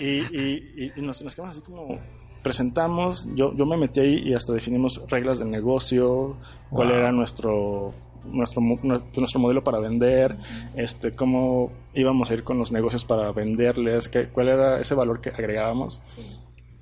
Y, 0.00 0.04
y- 0.06 0.72
y- 0.76 0.92
y 0.96 1.00
nos, 1.02 1.22
nos 1.22 1.34
quedamos 1.34 1.56
así 1.56 1.60
como 1.64 1.98
presentamos, 2.42 3.26
yo, 3.34 3.54
yo 3.56 3.64
me 3.64 3.76
metí 3.78 4.00
ahí 4.00 4.18
y 4.28 4.34
hasta 4.34 4.52
definimos 4.52 5.00
reglas 5.08 5.38
del 5.38 5.50
negocio, 5.50 6.36
cuál 6.70 6.88
Wow. 6.88 6.96
era 6.98 7.12
nuestro 7.12 7.94
nuestro 8.26 8.62
nue- 8.62 9.02
nuestro 9.16 9.38
modelo 9.40 9.62
para 9.64 9.78
vender, 9.80 10.36
este 10.74 11.14
cómo 11.14 11.70
íbamos 11.92 12.30
a 12.30 12.34
ir 12.34 12.42
con 12.42 12.58
los 12.58 12.72
negocios 12.72 13.04
para 13.04 13.32
venderles, 13.32 14.08
qué, 14.08 14.28
cuál 14.28 14.48
era 14.48 14.80
ese 14.80 14.94
valor 14.94 15.20
que 15.20 15.28
agregábamos. 15.30 16.00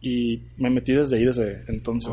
Y 0.04 0.42
me 0.56 0.68
metí 0.68 0.92
desde 0.92 1.16
ahí, 1.16 1.24
desde 1.24 1.62
entonces. 1.68 2.12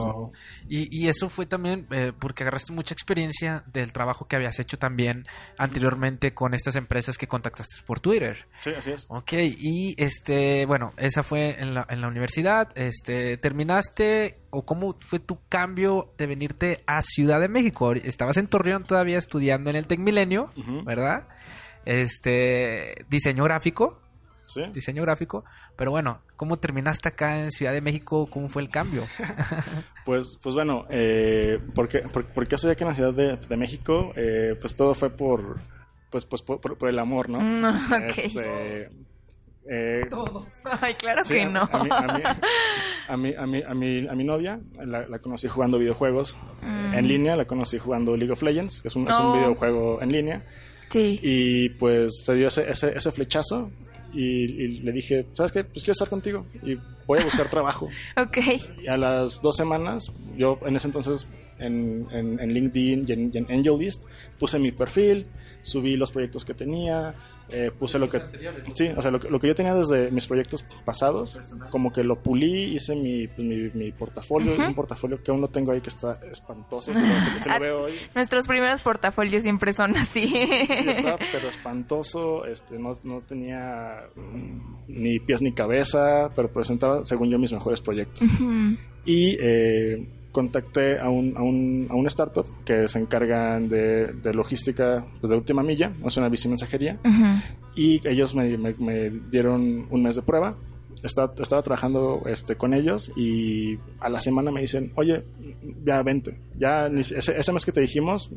Y, 0.70 0.88
y 0.96 1.08
eso 1.08 1.28
fue 1.28 1.48
también 1.48 1.88
eh, 1.90 2.14
porque 2.18 2.44
agarraste 2.44 2.72
mucha 2.72 2.94
experiencia 2.94 3.64
del 3.74 3.92
trabajo 3.92 4.28
que 4.28 4.36
habías 4.36 4.60
hecho 4.60 4.78
también 4.78 5.26
anteriormente 5.58 6.36
con 6.36 6.54
estas 6.54 6.76
empresas 6.76 7.18
que 7.18 7.26
contactaste 7.26 7.82
por 7.88 8.00
Twitter. 8.00 8.46
Sí, 8.60 8.70
así 8.78 8.92
es. 8.92 9.08
Ok, 9.10 9.34
y 9.34 9.96
este, 9.98 10.68
bueno, 10.68 10.94
esa 10.98 11.24
fue 11.24 11.60
en 11.60 11.74
la, 11.74 11.88
en 11.90 12.02
la 12.02 12.08
universidad. 12.08 12.70
Este, 12.76 13.38
¿terminaste 13.38 14.38
o 14.52 14.64
cómo 14.66 14.96
fue 15.00 15.20
tu 15.20 15.40
cambio 15.50 16.14
de 16.18 16.28
venirte 16.28 16.84
a 16.86 17.02
Ciudad 17.02 17.40
de 17.40 17.50
México? 17.50 17.94
Estabas 17.94 18.38
en 18.38 18.46
Torreón 18.46 18.84
todavía 18.84 19.18
estudiando 19.18 19.72
en 19.72 19.76
el 19.76 19.88
Tec 19.88 20.00
Milenio, 20.00 20.54
Ujú. 20.56 20.84
¿verdad? 20.84 21.28
Este, 21.86 23.06
diseño 23.10 23.46
gráfico, 23.46 24.00
Sí. 24.42 24.62
diseño 24.74 25.02
gráfico, 25.04 25.44
pero 25.76 25.92
bueno, 25.92 26.22
¿cómo 26.36 26.58
terminaste 26.58 27.10
acá 27.10 27.40
en 27.44 27.52
Ciudad 27.52 27.74
de 27.74 27.82
México? 27.82 28.28
¿Cómo 28.32 28.50
fue 28.50 28.62
el 28.62 28.70
cambio? 28.70 29.04
Pues, 30.06 30.38
pues 30.42 30.56
bueno, 30.56 30.86
eh, 30.90 31.60
¿por, 31.76 31.88
qué, 31.88 32.00
por, 32.00 32.26
por 32.26 32.48
qué 32.48 32.56
estoy 32.56 32.72
aquí 32.72 32.84
en 32.84 32.90
la 32.90 32.96
Ciudad 32.96 33.14
de, 33.14 33.36
de 33.38 33.58
México? 33.58 34.12
Eh, 34.16 34.56
pues 34.60 34.74
todo 34.76 34.94
fue 34.96 35.12
por, 35.12 35.60
pues, 36.10 36.26
pues, 36.26 36.42
por, 36.42 36.60
por- 36.60 36.78
por 36.80 36.90
el 36.90 36.98
amor, 36.98 37.30
¿no? 37.30 37.40
Mm, 37.40 37.66
ok. 37.94 38.18
Este, 38.18 38.90
eh, 39.70 40.10
Ay, 40.82 40.96
claro 40.96 41.24
sí, 41.24 41.36
que 41.36 41.42
a- 41.44 41.50
no. 41.50 41.62
A 41.72 41.84
mi, 41.84 41.90
a, 41.92 42.08
mi, 42.14 42.24
a, 43.08 43.18
mi, 43.18 43.34
a, 43.36 43.46
mi, 43.46 43.62
a, 43.64 43.74
mi, 43.76 44.08
a 44.08 44.14
mi 44.14 44.24
novia 44.24 44.60
la, 44.84 45.08
la 45.08 45.20
conocí 45.20 45.48
jugando 45.48 45.78
videojuegos 45.78 46.38
Mm. 46.64 46.94
en 46.96 47.08
línea, 47.08 47.36
la 47.36 47.46
conocí 47.46 47.78
jugando 47.78 48.18
League 48.18 48.34
of 48.34 48.42
Legends, 48.42 48.82
que 48.82 48.88
es 48.88 48.96
un, 48.96 49.08
es 49.08 49.18
un 49.20 49.26
Oh. 49.28 49.34
videojuego 49.36 50.02
en 50.02 50.12
línea. 50.12 50.44
Sí. 50.90 51.20
Y 51.22 51.70
pues 51.70 52.24
se 52.26 52.34
dio 52.34 52.48
ese, 52.48 52.68
ese, 52.70 52.94
ese 52.98 53.12
flechazo 53.12 53.70
y, 54.14 54.22
y 54.64 54.68
le 54.82 54.92
dije, 54.92 55.26
¿sabes 55.34 55.52
qué? 55.52 55.64
Pues 55.64 55.84
quiero 55.84 55.94
estar 55.94 56.10
contigo 56.10 56.46
y 56.64 56.76
voy 57.06 57.20
a 57.20 57.24
buscar 57.24 57.50
trabajo. 57.50 57.90
Ok. 58.18 58.38
Y 58.84 58.88
a 58.88 58.98
las 58.98 59.42
dos 59.42 59.56
semanas, 59.56 60.12
yo 60.38 60.60
en 60.66 60.76
ese 60.76 60.88
entonces 60.88 61.28
en, 61.60 62.08
en, 62.12 62.40
en 62.40 62.54
LinkedIn 62.54 63.06
y 63.08 63.12
en, 63.12 63.32
y 63.34 63.38
en 63.38 63.52
AngelList 63.52 64.04
puse 64.38 64.60
mi 64.60 64.72
perfil, 64.72 65.26
subí 65.62 65.96
los 65.98 66.12
proyectos 66.12 66.46
que 66.46 66.54
tenía, 66.54 67.16
eh, 67.52 67.72
puse 67.78 67.98
lo 68.00 68.10
que... 68.10 68.22
Sí, 68.76 68.88
o 68.96 69.02
sea, 69.02 69.12
lo, 69.12 69.20
que- 69.20 69.30
lo 69.30 69.40
que 69.40 69.48
yo 69.48 69.56
tenía 69.56 69.74
desde 69.74 70.12
mis 70.12 70.28
proyectos 70.28 70.64
pasados, 70.86 71.40
como 71.70 71.92
que 71.92 72.04
lo 72.04 72.22
pulí, 72.22 72.76
hice 72.76 72.96
mi, 72.96 73.28
pues, 73.28 73.40
mi, 73.48 73.70
mi 73.74 73.92
portafolio, 73.92 74.54
es 74.54 74.68
un 74.68 74.76
portafolio 74.76 75.22
que 75.24 75.32
aún 75.32 75.42
no 75.42 75.48
tengo 75.50 75.72
ahí 75.72 75.82
que 75.82 75.90
está 75.90 76.20
espantoso, 76.32 76.94
si 76.94 77.02
lo, 77.02 77.20
si- 77.20 77.40
si 77.40 77.50
lo 77.50 77.60
veo 77.62 77.82
hoy. 77.84 77.94
Nuestros 78.16 78.48
primeros 78.48 78.82
portafolios 78.82 79.44
siempre 79.44 79.74
son 79.74 79.96
así. 79.98 80.28
Sí, 80.28 80.90
estaba 80.90 81.18
pero 81.32 81.50
espantoso, 81.50 82.46
este, 82.46 82.78
no, 82.78 82.92
no 83.04 83.22
tenía 83.22 84.04
mm, 84.16 84.76
ni 84.88 85.20
pies 85.20 85.42
ni 85.42 85.52
cabeza, 85.54 86.30
pero 86.36 86.52
presentaba, 86.52 87.06
según 87.06 87.30
yo, 87.30 87.40
mis 87.40 87.52
mejores 87.52 87.82
proyectos. 87.82 88.22
Ujú. 88.22 88.76
Y 89.06 89.38
eh, 89.40 90.08
contacté 90.32 91.00
a 91.00 91.10
un, 91.10 91.34
a, 91.38 91.42
un, 91.42 91.88
a 91.90 91.96
un 91.96 92.06
startup 92.08 92.46
que 92.66 92.88
se 92.88 93.00
encargan 93.00 93.68
de, 93.68 94.08
de 94.14 94.34
logística 94.34 95.06
de 95.22 95.36
última 95.36 95.64
milla, 95.64 95.92
es 96.06 96.18
una 96.18 96.30
bici 96.30 96.48
mensajería, 96.48 97.00
y 97.76 98.06
ellos 98.08 98.36
me, 98.36 98.58
me- 98.58 98.76
me 98.78 99.10
dieron 99.32 99.88
un 99.90 100.04
mes 100.04 100.16
de 100.16 100.22
prueba. 100.22 100.56
Estaba, 101.04 101.34
estaba 101.40 101.62
trabajando 101.62 102.24
este, 102.26 102.56
con 102.56 102.74
ellos 102.74 103.12
y 103.16 103.78
a 104.02 104.10
la 104.10 104.20
semana 104.20 104.52
me 104.52 104.60
dicen, 104.62 104.92
oye, 104.96 105.24
ya 105.86 106.02
vente, 106.04 106.40
ya 106.58 106.88
ese, 106.88 107.18
ese 107.40 107.54
mes 107.54 107.64
que 107.66 107.72
te 107.72 107.80
dijimos, 107.80 108.30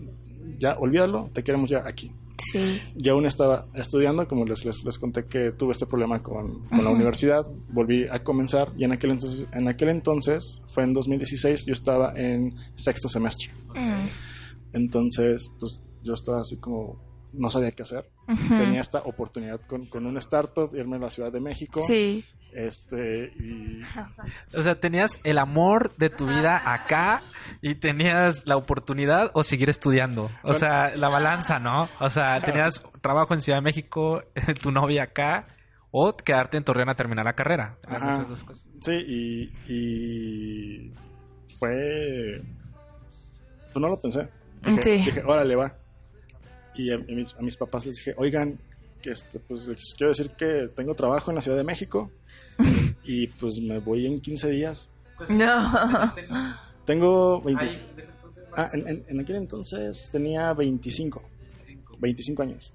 ya 0.60 0.76
olvídalo, 0.78 1.28
te 1.32 1.42
queremos 1.42 1.68
ya 1.70 1.82
aquí. 1.84 2.12
Sí. 2.38 2.80
Yo 2.96 3.12
aún 3.14 3.26
estaba 3.26 3.66
estudiando, 3.74 4.26
como 4.26 4.44
les, 4.44 4.64
les, 4.64 4.84
les 4.84 4.98
conté 4.98 5.26
que 5.26 5.52
tuve 5.52 5.72
este 5.72 5.86
problema 5.86 6.22
con, 6.22 6.66
con 6.68 6.84
la 6.84 6.90
universidad, 6.90 7.42
volví 7.68 8.06
a 8.10 8.22
comenzar 8.22 8.72
y 8.76 8.84
en 8.84 8.92
aquel, 8.92 9.12
entonces, 9.12 9.46
en 9.52 9.68
aquel 9.68 9.90
entonces, 9.90 10.62
fue 10.66 10.82
en 10.84 10.92
2016, 10.92 11.66
yo 11.66 11.72
estaba 11.72 12.12
en 12.16 12.54
sexto 12.74 13.08
semestre. 13.08 13.50
Mm. 13.74 14.06
Entonces, 14.72 15.50
pues 15.58 15.80
yo 16.02 16.14
estaba 16.14 16.40
así 16.40 16.56
como, 16.58 16.98
no 17.32 17.50
sabía 17.50 17.72
qué 17.72 17.82
hacer. 17.82 18.08
Tenía 18.48 18.80
esta 18.80 18.98
oportunidad 19.00 19.60
con, 19.66 19.86
con 19.86 20.06
un 20.06 20.16
startup, 20.18 20.74
irme 20.74 20.96
a 20.96 21.00
la 21.00 21.10
Ciudad 21.10 21.32
de 21.32 21.40
México. 21.40 21.82
Sí. 21.86 22.24
Este, 22.54 23.32
y 23.40 23.80
O 24.54 24.60
sea, 24.62 24.78
tenías 24.78 25.18
el 25.24 25.38
amor 25.38 25.94
de 25.96 26.10
tu 26.10 26.26
vida 26.26 26.60
acá 26.72 27.22
y 27.62 27.76
tenías 27.76 28.46
la 28.46 28.56
oportunidad 28.58 29.30
o 29.32 29.42
seguir 29.42 29.70
estudiando. 29.70 30.30
O 30.42 30.52
sea, 30.52 30.94
la 30.96 31.08
balanza, 31.08 31.58
¿no? 31.58 31.88
O 32.00 32.10
sea, 32.10 32.40
tenías 32.42 32.82
trabajo 33.00 33.32
en 33.34 33.40
Ciudad 33.40 33.58
de 33.58 33.62
México, 33.62 34.22
tu 34.62 34.70
novia 34.70 35.04
acá 35.04 35.46
o 35.90 36.14
quedarte 36.16 36.56
en 36.58 36.64
Torreón 36.64 36.88
a 36.90 36.94
terminar 36.94 37.24
la 37.24 37.34
carrera. 37.34 37.76
Eran 37.88 38.02
Ajá. 38.02 38.14
esas 38.16 38.28
dos 38.28 38.44
cosas. 38.44 38.64
Sí, 38.80 38.92
y, 39.06 39.72
y 39.72 40.92
fue... 41.58 42.42
Pues 43.72 43.76
no 43.80 43.88
lo 43.88 43.98
pensé. 44.00 44.28
Dije, 44.62 44.82
Sí. 44.82 44.90
dije, 45.06 45.22
órale, 45.26 45.56
va. 45.56 45.72
Y 46.74 46.90
a, 46.90 46.94
a 46.96 46.98
mis, 46.98 47.34
a 47.34 47.40
mis 47.42 47.56
papás 47.56 47.86
les 47.86 47.96
dije, 47.96 48.14
oigan, 48.16 48.58
que 49.00 49.10
este, 49.10 49.38
pues 49.40 49.66
les 49.66 49.94
quiero 49.96 50.10
decir 50.10 50.30
que 50.30 50.68
tengo 50.74 50.94
trabajo 50.94 51.30
en 51.30 51.34
la 51.36 51.42
Ciudad 51.42 51.56
de 51.58 51.64
México 51.64 52.10
y 53.04 53.26
pues 53.26 53.58
me 53.60 53.78
voy 53.78 54.06
en 54.06 54.20
15 54.20 54.48
días. 54.50 54.90
No. 55.28 56.12
Tengo 56.84 57.40
20... 57.42 57.64
Ah, 58.56 58.70
en, 58.74 58.86
en- 58.88 59.04
en 59.08 59.20
aquel 59.20 59.36
entonces 59.36 60.08
tenía 60.10 60.52
25. 60.54 61.22
25 61.98 62.42
años. 62.42 62.72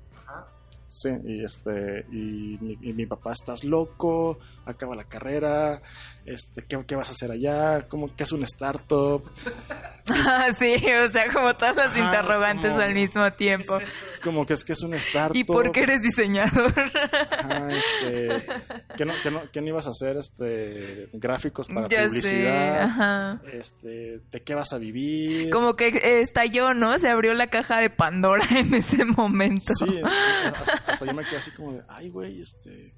Sí, 0.90 1.10
y 1.26 1.44
este, 1.44 2.06
y 2.12 2.58
mi, 2.62 2.78
y 2.82 2.94
mi 2.94 3.06
papá, 3.06 3.34
estás 3.34 3.66
loco, 3.66 4.40
acaba 4.66 4.96
la 4.96 5.04
carrera, 5.04 5.82
este, 6.26 6.64
¿qué, 6.64 6.82
qué 6.88 6.96
vas 6.96 7.10
a 7.10 7.12
hacer 7.12 7.30
allá? 7.30 7.88
¿Cómo, 7.90 8.16
¿Qué 8.16 8.24
es 8.24 8.32
un 8.32 8.44
startup? 8.44 9.22
Ah, 10.30 10.52
sí, 10.54 10.74
o 10.76 11.10
sea, 11.10 11.32
como 11.32 11.56
todas 11.56 11.76
las 11.76 11.88
Ajá, 11.92 12.00
es 12.00 12.06
interrogantes 12.06 12.72
como- 12.72 12.82
al 12.84 12.94
mismo 12.94 13.32
tiempo. 13.34 13.78
Es 13.80 14.20
como 14.22 14.46
que 14.46 14.54
es 14.54 14.64
que 14.64 14.74
es 14.74 14.82
un 14.82 14.94
startup. 14.96 15.36
¿Y 15.36 15.44
por 15.44 15.72
qué 15.72 15.82
eres 15.82 16.02
diseñador? 16.02 16.74
Ajá, 16.78 17.68
este, 17.72 18.46
¿qué 18.98 19.06
no, 19.06 19.14
qué 19.24 19.32
no, 19.32 19.52
qué 19.52 19.62
no 19.62 19.68
ibas 19.68 19.88
a 19.88 19.92
hacer 19.92 20.18
este, 20.18 21.10
gráficos 21.14 21.68
para 21.68 21.88
ya 21.88 22.02
sé, 22.04 22.08
publicidad? 22.08 22.82
ajá. 22.84 23.42
Este, 23.52 24.20
¿De 24.32 24.44
qué 24.44 24.56
vas 24.56 24.74
a 24.74 24.78
vivir? 24.78 25.50
Como 25.50 25.76
que 25.76 25.88
eh, 25.90 26.22
estalló, 26.22 26.74
¿no? 26.74 26.98
Se 27.00 27.10
abrió 27.10 27.34
la 27.34 27.48
caja 27.48 27.80
de 27.80 27.90
Pandora 27.90 28.46
en 28.52 28.74
ese 28.74 29.06
momento. 29.06 29.74
Sí, 29.76 30.02
hasta, 30.04 30.92
hasta 30.92 31.06
yo 31.06 31.14
me 31.14 31.24
quedé 31.24 31.38
así 31.38 31.52
como 31.52 31.74
de, 31.74 31.82
ay, 31.90 32.10
güey, 32.10 32.42
este... 32.42 32.94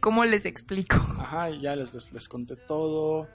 ¿Cómo 0.00 0.24
les 0.24 0.46
explico? 0.46 0.96
Ajá, 1.18 1.48
ya 1.50 1.76
les, 1.76 1.94
les, 1.94 2.12
les 2.12 2.28
conté 2.28 2.56
todo. 2.56 3.28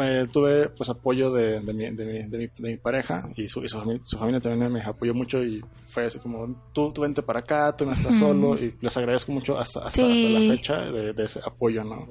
Eh, 0.00 0.26
tuve 0.32 0.68
pues 0.68 0.88
apoyo 0.88 1.32
de, 1.32 1.60
de, 1.60 1.72
mi, 1.72 1.90
de, 1.90 2.04
mi, 2.04 2.22
de, 2.28 2.38
mi, 2.38 2.46
de 2.46 2.68
mi 2.70 2.76
pareja 2.76 3.28
y, 3.36 3.48
su, 3.48 3.64
y 3.64 3.68
su, 3.68 3.78
familia, 3.80 4.00
su 4.04 4.18
familia 4.18 4.40
también 4.40 4.72
me 4.72 4.80
apoyó 4.82 5.12
mucho 5.14 5.42
y 5.42 5.64
fue 5.82 6.06
así 6.06 6.18
como 6.20 6.46
tú, 6.72 6.92
tú 6.92 7.02
vente 7.02 7.22
para 7.22 7.40
acá, 7.40 7.74
tú 7.76 7.84
no 7.86 7.92
estás 7.92 8.14
solo 8.16 8.56
y 8.56 8.76
les 8.80 8.96
agradezco 8.96 9.32
mucho 9.32 9.58
hasta, 9.58 9.80
hasta, 9.80 9.90
Sí. 9.90 10.04
hasta 10.12 10.28
la 10.28 10.54
fecha 10.56 10.76
de, 10.92 11.12
de 11.12 11.24
ese 11.24 11.40
apoyo, 11.44 11.82
¿no? 11.82 12.06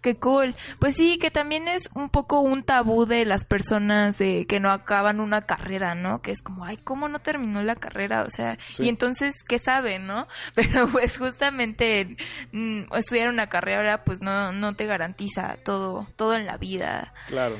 Qué 0.00 0.16
cool. 0.16 0.54
Pues 0.80 0.96
sí, 0.96 1.16
que 1.18 1.30
también 1.30 1.66
es 1.68 1.88
un 1.94 2.10
poco 2.10 2.40
un 2.40 2.62
tabú 2.62 3.06
de 3.06 3.24
las 3.24 3.44
personas 3.46 4.20
eh, 4.20 4.44
que 4.46 4.60
no 4.60 4.70
acaban 4.70 5.18
una 5.20 5.46
carrera, 5.46 5.94
¿no? 5.94 6.20
Que 6.20 6.30
es 6.32 6.42
como, 6.42 6.64
ay, 6.64 6.76
¿cómo 6.78 7.08
no 7.08 7.20
terminó 7.20 7.62
la 7.62 7.76
carrera? 7.76 8.22
O 8.22 8.30
sea, 8.30 8.58
Sí. 8.72 8.84
y 8.84 8.88
entonces, 8.88 9.34
¿qué 9.48 9.58
saben, 9.58 10.06
no? 10.06 10.26
Pero 10.54 10.88
pues 10.88 11.16
justamente 11.16 12.16
mm, 12.52 12.92
estudiar 12.96 13.28
una 13.28 13.48
carrera 13.48 14.04
pues 14.04 14.20
no, 14.20 14.52
no 14.52 14.74
te 14.74 14.84
garantiza 14.86 15.56
todo, 15.64 16.06
todo 16.16 16.34
en 16.34 16.44
la 16.46 16.58
vida. 16.58 17.03
Claro. 17.28 17.56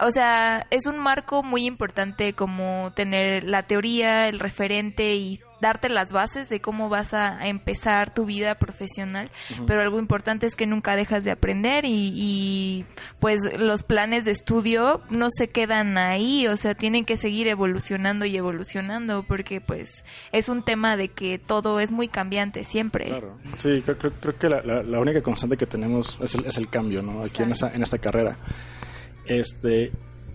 O 0.00 0.10
sea, 0.10 0.66
es 0.70 0.86
un 0.86 0.98
marco 0.98 1.42
muy 1.42 1.64
importante 1.66 2.34
como 2.34 2.92
tener 2.94 3.44
la 3.44 3.62
teoría, 3.64 4.28
el 4.28 4.38
referente 4.38 5.14
y 5.14 5.40
darte 5.66 5.88
las 5.88 6.12
bases 6.12 6.48
de 6.48 6.60
cómo 6.60 6.88
vas 6.88 7.12
a 7.12 7.46
empezar 7.48 8.14
tu 8.14 8.24
vida 8.24 8.54
profesional, 8.54 9.30
pero 9.66 9.82
algo 9.82 9.98
importante 9.98 10.46
es 10.46 10.54
que 10.54 10.66
nunca 10.66 10.94
dejas 10.94 11.24
de 11.24 11.32
aprender 11.32 11.84
y, 11.84 12.12
y, 12.14 12.84
pues 13.18 13.40
los 13.58 13.82
planes 13.82 14.24
de 14.24 14.30
estudio 14.30 15.00
no 15.10 15.28
se 15.30 15.48
quedan 15.48 15.98
ahí, 15.98 16.46
o 16.46 16.56
sea, 16.56 16.74
tienen 16.74 17.04
que 17.04 17.16
seguir 17.16 17.48
evolucionando 17.48 18.24
y 18.26 18.36
evolucionando 18.36 19.24
porque 19.24 19.60
pues 19.60 20.04
es 20.30 20.48
un 20.48 20.62
tema 20.62 20.96
de 20.96 21.08
que 21.08 21.38
todo 21.38 21.80
es 21.80 21.90
muy 21.90 22.06
cambiante 22.06 22.62
siempre. 22.62 23.06
Claro, 23.06 23.36
sí, 23.56 23.82
creo, 23.84 23.98
creo, 23.98 24.12
creo 24.20 24.38
que 24.38 24.48
la, 24.48 24.62
la, 24.62 25.00
única 25.00 25.20
constante 25.20 25.56
que 25.56 25.66
tenemos 25.66 26.18
es 26.22 26.34
el, 26.36 26.46
es 26.46 26.56
el 26.58 26.68
cambio, 26.68 27.02
¿no? 27.02 27.24
Aquí 27.24 27.42
en 27.42 27.50
esta, 27.50 27.74
en 27.74 27.82
esta 27.82 27.98
carrera. 27.98 28.38
Este, 29.26 29.90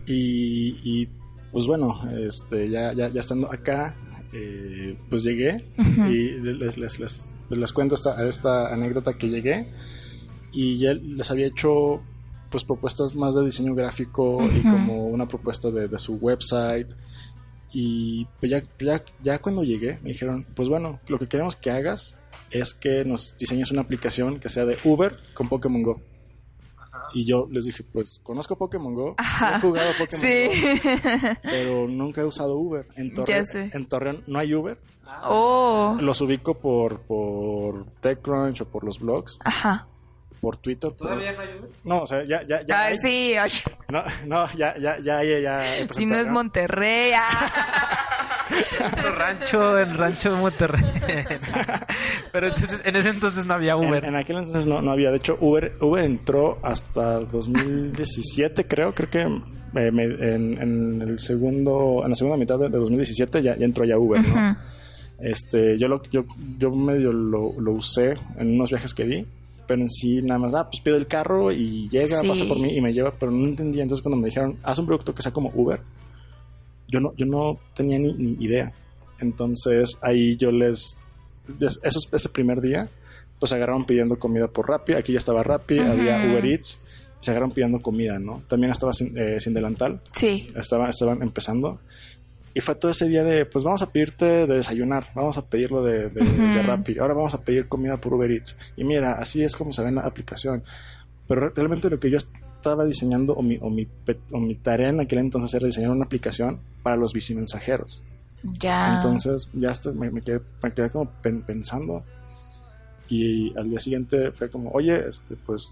y, 0.06 0.76
y 0.84 1.10
pues 1.52 1.66
bueno, 1.68 2.02
este, 2.18 2.70
ya, 2.70 2.94
ya, 2.94 3.10
ya 3.10 3.20
estando 3.20 3.52
acá, 3.52 3.96
eh, 4.34 4.98
pues 5.10 5.24
llegué 5.24 5.66
y 5.78 6.30
les, 6.40 6.78
les, 6.78 7.00
les, 7.00 7.32
les 7.50 7.74
cuento 7.74 7.96
esta, 7.96 8.28
esta, 8.28 8.74
anécdota 8.74 9.18
que 9.18 9.28
llegué 9.30 9.68
y 10.52 10.78
ya 10.78 10.94
les 10.94 11.30
había 11.32 11.48
hecho 11.48 12.02
pues 12.50 12.64
propuestas 12.64 13.16
más 13.16 13.36
de 13.36 13.46
diseño 13.46 13.76
gráfico 13.76 14.42
y 14.54 14.62
como 14.62 15.08
una 15.08 15.26
propuesta 15.26 15.70
de, 15.70 15.88
de 15.88 15.98
su 15.98 16.16
website 16.16 16.88
y 17.74 18.26
pues 18.40 18.52
ya, 18.52 18.64
ya, 18.80 19.04
ya 19.22 19.40
cuando 19.40 19.64
llegué 19.64 20.00
me 20.02 20.10
dijeron 20.10 20.46
pues 20.56 20.68
bueno 20.68 21.00
lo 21.08 21.18
que 21.18 21.28
queremos 21.28 21.56
que 21.56 21.72
hagas 21.72 22.18
es 22.52 22.74
que 22.74 23.06
nos 23.06 23.36
diseñes 23.38 23.72
una 23.72 23.82
aplicación 23.82 24.40
que 24.40 24.50
sea 24.50 24.66
de 24.66 24.78
Uber 24.84 25.18
con 25.34 25.48
Pokémon 25.48 25.82
Go 25.82 26.02
y 27.14 27.26
yo 27.26 27.48
les 27.52 27.66
dije, 27.66 27.84
pues 27.84 28.20
conozco 28.24 28.58
Pokémon 28.58 28.94
Go, 28.94 29.16
sí 29.18 29.46
he 29.56 29.60
jugado 29.62 29.92
Pokémon 29.98 30.22
Sí. 30.26 30.48
Go, 30.84 30.90
pero 31.44 31.88
nunca 31.88 32.22
he 32.22 32.26
usado 32.26 32.56
Uber. 32.58 32.88
En, 32.96 33.14
Torre, 33.14 33.26
Ya 33.34 33.44
sé. 33.44 33.70
en 33.74 33.86
Torreón 33.88 34.24
no 34.28 34.40
hay 34.40 34.54
Uber. 34.54 34.78
Oh, 35.24 35.98
Los 36.00 36.22
ubico 36.22 36.54
por, 36.54 37.02
por 37.02 37.86
TechCrunch 38.00 38.62
o 38.62 38.66
por 38.66 38.84
los 38.86 39.00
blogs, 39.00 39.38
ajá. 39.44 39.88
Por 40.42 40.58
Twitter. 40.58 40.90
por- 40.92 41.08
¿Todavía 41.08 41.32
no 41.34 41.40
hay 41.42 41.48
Uber? 41.60 41.70
No, 41.84 42.00
o 42.02 42.08
sea, 42.08 42.24
ya, 42.26 42.42
ya, 42.48 42.62
ya. 42.66 42.86
Hay. 42.86 42.98
sí, 42.98 43.34
ay, 43.36 43.50
No, 43.90 44.04
no, 44.26 44.52
ya, 44.58 44.76
ya, 44.78 44.98
ya, 45.00 45.24
ya, 45.24 45.62
si 45.92 46.06
no 46.06 46.18
es. 46.20 46.28
Monterrey. 46.28 47.12
ah. 47.16 48.08
Nuestro 48.82 49.16
rancho, 49.16 49.78
el 49.78 49.98
rancho 49.98 50.34
de 50.36 50.42
Monterrey. 50.42 50.84
Pero 52.34 52.48
entonces, 52.48 52.82
en 52.84 52.96
ese 52.98 53.10
entonces 53.10 53.46
no 53.46 53.54
había 53.54 53.78
Uber. 53.78 54.04
En, 54.04 54.10
en 54.10 54.16
aquel 54.18 54.38
entonces 54.38 54.68
no, 54.68 54.82
no 54.82 54.92
había. 54.92 55.10
De 55.12 55.18
hecho, 55.18 55.38
Uber, 55.40 55.78
Uber 55.80 56.04
entró 56.04 56.60
hasta 56.64 57.20
2017, 57.20 58.68
creo. 58.68 58.94
Creo 58.94 59.10
que 59.10 59.22
eh, 59.80 59.92
me- 59.92 60.04
en, 60.04 60.62
en 60.62 61.02
el 61.02 61.20
segundo, 61.20 62.02
en 62.04 62.10
la 62.10 62.16
segunda 62.16 62.38
mitad 62.38 62.60
de, 62.60 62.70
de 62.70 62.78
2017 62.78 63.42
ya, 63.42 63.56
ya 63.56 63.66
entró 63.66 63.86
ya 63.86 63.98
Uber, 63.98 64.22
¿no? 64.28 64.58
Este, 65.20 65.78
yo 65.78 65.88
lo, 65.88 66.02
yo, 66.10 66.26
yo 66.58 66.72
medio 66.72 67.14
lo, 67.14 67.54
lo 67.60 67.72
usé 67.74 68.16
en 68.38 68.56
unos 68.56 68.70
viajes 68.72 68.94
que 68.94 69.04
di, 69.06 69.26
pero 69.68 69.82
en 69.82 69.90
sí 69.90 70.22
nada 70.22 70.40
más, 70.40 70.54
ah, 70.54 70.68
pues 70.70 70.82
pido 70.82 70.98
el 70.98 71.08
carro 71.08 71.52
y 71.52 71.88
llega, 71.90 72.22
Sí. 72.22 72.28
pasa 72.28 72.46
por 72.46 72.60
mí 72.60 72.76
y 72.76 72.82
me 72.82 72.94
lleva, 72.94 73.12
pero 73.12 73.32
no 73.32 73.46
entendía. 73.48 73.84
Entonces 73.84 74.02
cuando 74.02 74.18
me 74.18 74.26
dijeron, 74.28 74.58
haz 74.64 74.80
un 74.80 74.86
producto 74.86 75.14
que 75.16 75.22
sea 75.22 75.32
como 75.32 75.52
Uber, 75.56 75.80
yo 76.88 77.00
no, 77.00 77.14
yo 77.16 77.26
no 77.26 77.58
tenía 77.74 77.98
ni, 78.00 78.14
ni 78.14 78.32
idea. 78.44 78.74
Entonces 79.20 79.98
ahí 80.02 80.36
yo 80.36 80.52
les, 80.52 80.98
esos, 81.84 82.10
ese 82.12 82.30
primer 82.30 82.60
día, 82.62 82.90
pues 83.40 83.52
agarraron 83.54 83.86
pidiendo 83.86 84.20
comida 84.20 84.48
por 84.48 84.68
Rappi, 84.68 84.94
aquí 84.94 85.14
ya 85.14 85.20
estaba 85.20 85.44
Rappi, 85.44 85.80
había 85.80 86.18
Uber 86.30 86.46
Eats, 86.46 86.80
se 87.20 87.32
agarraron 87.32 87.52
pidiendo 87.54 87.80
comida, 87.80 88.20
¿no? 88.20 88.42
También 88.48 88.72
estaba 88.72 88.94
sin, 88.94 89.18
eh, 89.18 89.40
sin 89.40 89.54
delantal, 89.54 90.02
Sí. 90.12 90.48
estaban, 90.56 90.90
estaban 90.90 91.22
empezando. 91.22 91.80
Y 92.54 92.60
fue 92.62 92.76
todo 92.76 92.92
ese 92.92 93.08
día 93.08 93.24
de, 93.24 93.46
pues 93.46 93.64
vamos 93.64 93.82
a 93.82 93.90
pedirte 93.92 94.26
de 94.26 94.56
desayunar, 94.56 95.08
vamos 95.16 95.38
a 95.38 95.46
pedirlo 95.48 95.84
de, 95.84 96.10
de, 96.10 96.22
Ujú. 96.22 96.42
de 96.56 96.62
Rappi, 96.62 97.00
ahora 97.00 97.14
vamos 97.14 97.34
a 97.34 97.42
pedir 97.42 97.68
comida 97.68 97.96
por 97.98 98.14
Uber 98.14 98.30
Eats. 98.30 98.58
Y 98.76 98.84
mira, 98.84 99.14
así 99.14 99.44
es 99.44 99.56
como 99.56 99.72
se 99.72 99.82
ve 99.82 99.88
en 99.90 99.96
la 99.96 100.02
aplicación. 100.02 100.64
Pero 101.28 101.42
re- 101.48 101.54
realmente 101.56 101.90
lo 101.90 102.00
que 102.00 102.10
yo 102.10 102.18
estaba 102.18 102.84
diseñando, 102.86 103.34
o 103.34 103.42
mi, 103.42 103.58
o 103.62 103.70
mi, 103.70 103.88
o 104.34 104.40
mi 104.40 104.56
tarea 104.56 104.90
en 104.90 105.00
aquel 105.00 105.20
entonces 105.20 105.54
era 105.54 105.66
diseñar 105.66 105.92
una 105.92 106.04
aplicación 106.06 106.60
para 106.84 106.98
los 106.98 107.14
bicimensajeros. 107.14 108.04
Ya. 108.60 108.96
Entonces 108.96 109.50
ya 109.54 109.70
hasta 109.70 109.92
me, 109.94 110.12
me 110.12 110.22
quedé, 110.22 110.42
me 110.62 110.72
quedé 110.72 110.90
como 110.90 111.10
pen- 111.22 111.44
pensando. 111.44 112.04
Y 113.08 113.58
al 113.58 113.70
día 113.70 113.80
siguiente 113.80 114.32
fue 114.32 114.50
como, 114.50 114.72
oye, 114.72 115.08
este, 115.08 115.36
pues, 115.46 115.70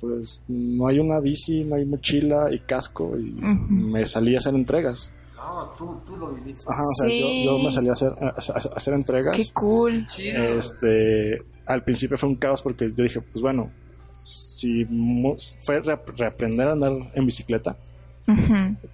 pues 0.00 0.44
no 0.48 0.86
hay 0.88 0.98
una 0.98 1.20
bici, 1.20 1.64
no 1.64 1.76
hay 1.76 1.84
mochila 1.84 2.48
y 2.52 2.58
casco. 2.60 3.16
Y 3.16 3.32
Ujú. 3.38 3.72
me 3.72 4.06
salí 4.06 4.34
a 4.34 4.38
hacer 4.38 4.54
entregas. 4.54 5.12
No, 5.44 5.74
tú, 5.76 6.00
tú 6.06 6.16
lo 6.16 6.32
viviste. 6.34 6.64
Ajá, 6.68 6.82
o 6.82 6.94
sea, 6.94 7.08
Sí. 7.08 7.44
yo, 7.44 7.52
yo 7.56 7.58
me 7.64 7.70
salí 7.72 7.88
a 7.88 7.92
hacer, 7.92 8.12
a, 8.20 8.26
a- 8.28 8.30
a 8.30 8.76
hacer 8.76 8.94
entregas. 8.94 9.36
Qué 9.36 9.46
cool. 9.52 10.06
Este, 10.18 11.42
al 11.66 11.82
principio 11.84 12.16
fue 12.18 12.28
un 12.28 12.34
caos 12.36 12.62
porque 12.62 12.92
yo 12.94 13.02
dije, 13.02 13.20
pues 13.20 13.42
bueno, 13.42 13.70
si 14.18 14.84
fue 14.84 15.82
reap- 15.82 16.14
reaprender 16.16 16.68
a 16.68 16.72
andar 16.72 16.92
en 17.14 17.26
bicicleta, 17.26 17.76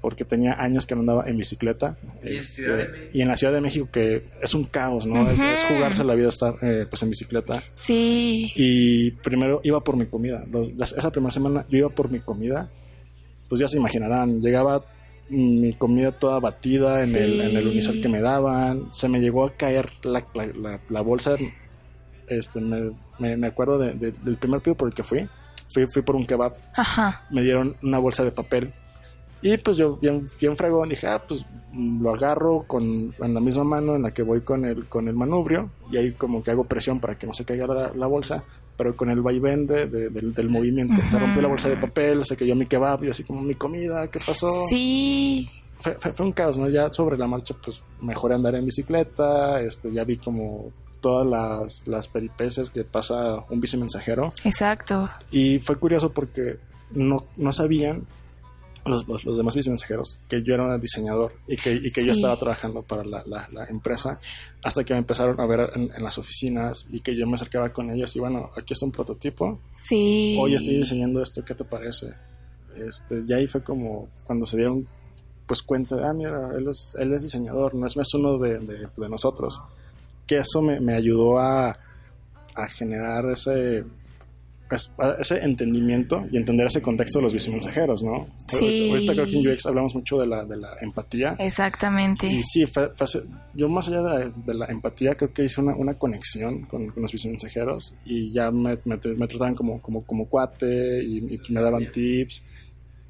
porque 0.00 0.24
tenía 0.24 0.54
años 0.60 0.86
que 0.86 0.94
no 0.94 1.00
andaba 1.02 1.28
en 1.28 1.36
bicicleta. 1.36 1.96
Y 2.24 2.28
en 2.28 2.36
Este, 2.38 3.10
y 3.12 3.20
en 3.22 3.28
la 3.28 3.36
Ciudad 3.36 3.52
de 3.52 3.60
México, 3.60 3.86
que 3.92 4.24
es 4.42 4.54
un 4.54 4.64
caos, 4.64 5.04
¿no? 5.06 5.30
Es, 5.30 5.40
es 5.42 5.64
jugarse 5.64 6.02
la 6.02 6.14
vida 6.14 6.28
estar 6.30 6.54
eh, 6.62 6.86
pues 6.88 7.02
en 7.02 7.10
bicicleta. 7.10 7.62
Sí. 7.74 8.50
Y 8.56 9.10
primero 9.12 9.60
iba 9.64 9.80
por 9.80 9.96
mi 9.96 10.06
comida. 10.06 10.44
Los- 10.50 10.72
las- 10.74 10.92
esa 10.92 11.10
primera 11.10 11.30
semana 11.30 11.64
yo 11.68 11.78
iba 11.78 11.88
por 11.90 12.10
mi 12.10 12.20
comida. 12.20 12.70
Pues 13.48 13.60
ya 13.60 13.68
se 13.68 13.76
imaginarán, 13.78 14.40
llegaba 14.40 14.84
mi 15.30 15.72
comida 15.74 16.12
toda 16.12 16.38
batida 16.40 17.02
en, 17.02 17.10
Sí. 17.10 17.16
el, 17.16 17.40
en 17.40 17.56
el 17.56 17.66
unisol 17.68 18.00
que 18.00 18.08
me 18.08 18.20
daban. 18.20 18.92
Se 18.92 19.08
me 19.08 19.20
llegó 19.20 19.44
a 19.44 19.52
caer 19.52 19.90
la, 20.02 20.24
la, 20.34 20.46
la- 20.46 20.80
la 20.88 21.00
bolsa. 21.00 21.36
Este, 22.26 22.60
me, 22.60 22.92
me, 23.18 23.36
me 23.36 23.46
acuerdo 23.46 23.78
de- 23.78 23.94
de- 23.94 24.12
del 24.12 24.36
primer 24.36 24.60
pido 24.60 24.74
por 24.76 24.88
el 24.88 24.94
que 24.94 25.02
fui. 25.02 25.26
Fui, 25.72 25.86
fui 25.86 26.02
por 26.02 26.16
un 26.16 26.24
kebab. 26.24 26.52
Ajá. 26.74 27.24
Me 27.30 27.42
dieron 27.42 27.76
una 27.82 27.98
bolsa 27.98 28.24
de 28.24 28.30
papel. 28.32 28.72
Y 29.40 29.56
pues 29.58 29.76
yo 29.76 29.96
bien, 29.96 30.20
bien 30.40 30.56
fregón 30.56 30.88
dije, 30.88 31.06
ah, 31.06 31.22
pues 31.26 31.44
lo 31.72 32.12
agarro 32.12 32.64
con, 32.66 33.14
en 33.20 33.34
la 33.34 33.40
misma 33.40 33.62
mano 33.64 33.94
en 33.94 34.02
la 34.02 34.10
que 34.12 34.22
voy 34.24 34.40
con 34.40 34.64
el, 34.64 34.86
con 34.88 35.06
el 35.06 35.14
manubrio 35.14 35.70
y 35.92 35.96
ahí 35.96 36.10
como 36.12 36.42
que 36.42 36.50
hago 36.50 36.64
presión 36.64 36.98
para 36.98 37.16
que 37.16 37.26
no 37.26 37.32
se 37.34 37.44
caiga 37.44 37.66
la, 37.68 37.92
la 37.94 38.06
bolsa, 38.08 38.42
pero 38.78 38.96
con 38.96 39.10
el 39.10 39.20
vaivén 39.20 39.66
de- 39.66 39.86
de- 39.86 40.08
del, 40.08 40.32
del 40.32 40.48
movimiento. 40.48 40.94
Se 41.08 41.18
rompió 41.18 41.42
la 41.42 41.48
bolsa 41.48 41.68
de 41.68 41.76
papel, 41.76 42.24
se 42.24 42.36
cayó 42.36 42.54
mi 42.54 42.64
kebab 42.64 43.04
y 43.04 43.10
así 43.10 43.24
como 43.24 43.42
mi 43.42 43.54
comida, 43.54 44.08
¿qué 44.08 44.20
pasó? 44.24 44.64
Sí. 44.70 45.50
Fue, 45.80 45.96
fue- 45.98 46.12
fue 46.14 46.24
un 46.26 46.32
caos, 46.32 46.56
¿no? 46.56 46.68
Ya 46.70 46.88
sobre 46.94 47.18
la 47.18 47.26
marcha 47.26 47.54
pues 47.62 47.82
mejoré 48.00 48.36
andar 48.36 48.54
en 48.54 48.64
bicicleta, 48.64 49.60
este, 49.60 49.92
ya 49.92 50.04
vi 50.04 50.16
como 50.16 50.72
todas 51.00 51.26
las, 51.26 51.86
las 51.86 52.08
peripecias 52.08 52.70
que 52.70 52.82
pasa 52.84 53.44
un 53.50 53.60
bicimensajero. 53.60 54.32
Exacto. 54.44 55.08
Y 55.30 55.58
fue 55.58 55.76
curioso 55.76 56.10
porque 56.12 56.56
no, 56.92 57.24
no 57.36 57.52
sabían 57.52 58.06
los, 58.86 59.06
los, 59.08 59.24
los 59.24 59.36
demás 59.36 59.54
vicemensajeros 59.54 60.18
que 60.28 60.42
yo 60.42 60.54
era 60.54 60.78
diseñador 60.78 61.32
y 61.46 61.56
que, 61.56 61.72
y 61.74 61.90
que 61.90 62.04
yo 62.04 62.12
estaba 62.12 62.36
trabajando 62.38 62.82
para 62.82 63.04
la, 63.04 63.22
la- 63.26 63.48
la 63.52 63.64
empresa 63.66 64.18
hasta 64.62 64.84
que 64.84 64.94
me 64.94 65.00
empezaron 65.00 65.38
a 65.40 65.46
ver 65.46 65.70
en, 65.74 65.90
en 65.94 66.02
las 66.02 66.16
oficinas 66.18 66.86
y 66.90 67.00
que 67.00 67.14
yo 67.16 67.26
me 67.26 67.34
acercaba 67.34 67.70
con 67.72 67.90
ellos 67.90 68.14
y 68.16 68.20
bueno, 68.20 68.50
aquí 68.56 68.72
está 68.72 68.86
un 68.86 68.92
prototipo, 68.92 69.58
Sí. 69.74 70.36
hoy 70.40 70.54
estoy 70.54 70.78
diseñando 70.78 71.22
esto, 71.22 71.44
¿qué 71.44 71.54
te 71.54 71.64
parece? 71.64 72.14
Este, 72.76 73.22
y 73.26 73.32
ahí 73.32 73.46
fue 73.46 73.62
como 73.62 74.08
cuando 74.24 74.44
se 74.46 74.56
dieron 74.56 74.86
pues 75.46 75.62
cuenta 75.62 75.96
de, 75.96 76.06
ah, 76.06 76.12
mira, 76.12 76.50
él 76.56 76.68
es, 76.68 76.94
él 76.98 77.12
es 77.14 77.22
diseñador, 77.22 77.74
no 77.74 77.86
es, 77.86 77.96
no 77.96 78.02
es 78.02 78.12
uno 78.14 78.36
de, 78.38 78.58
de- 78.58 78.88
de 78.96 79.08
nosotros. 79.08 79.60
Que 80.26 80.38
eso 80.38 80.60
me, 80.60 80.78
me 80.78 80.92
ayudó 80.94 81.38
a, 81.38 81.70
a 82.54 82.68
generar 82.68 83.24
ese, 83.30 83.82
ese 85.18 85.38
entendimiento 85.38 86.24
y 86.30 86.36
entender 86.36 86.66
ese 86.66 86.82
contexto 86.82 87.18
de 87.18 87.24
los 87.24 87.32
bicimensajeros, 87.32 88.02
¿no? 88.02 88.26
Sí. 88.46 88.90
Ahorita, 88.90 88.92
ahorita 88.92 89.12
creo 89.14 89.24
que 89.26 89.38
en 89.48 89.52
UX 89.54 89.66
hablamos 89.66 89.94
mucho 89.94 90.18
de 90.18 90.26
la, 90.26 90.44
de 90.44 90.56
la 90.56 90.76
empatía. 90.80 91.36
Exactamente. 91.38 92.26
Y 92.26 92.42
sí, 92.42 92.66
fue- 92.66 92.90
fue 92.96 93.06
yo 93.54 93.68
más 93.68 93.88
allá 93.88 94.02
de, 94.02 94.32
de 94.44 94.54
la 94.54 94.66
empatía 94.66 95.14
creo 95.14 95.32
que 95.32 95.44
hice 95.44 95.60
una, 95.60 95.74
una 95.74 95.94
conexión 95.94 96.62
con, 96.62 96.88
con 96.88 97.02
los 97.02 97.12
vicemensajeros 97.12 97.94
y 98.04 98.30
ya 98.32 98.50
me, 98.50 98.78
me, 98.84 98.96
me 99.16 99.26
trataban 99.26 99.54
como, 99.54 99.80
como, 99.80 100.02
como 100.02 100.26
cuate 100.28 101.02
y, 101.02 101.18
y 101.18 101.40
me 101.52 101.60
daban 101.60 101.90
tips. 101.92 102.42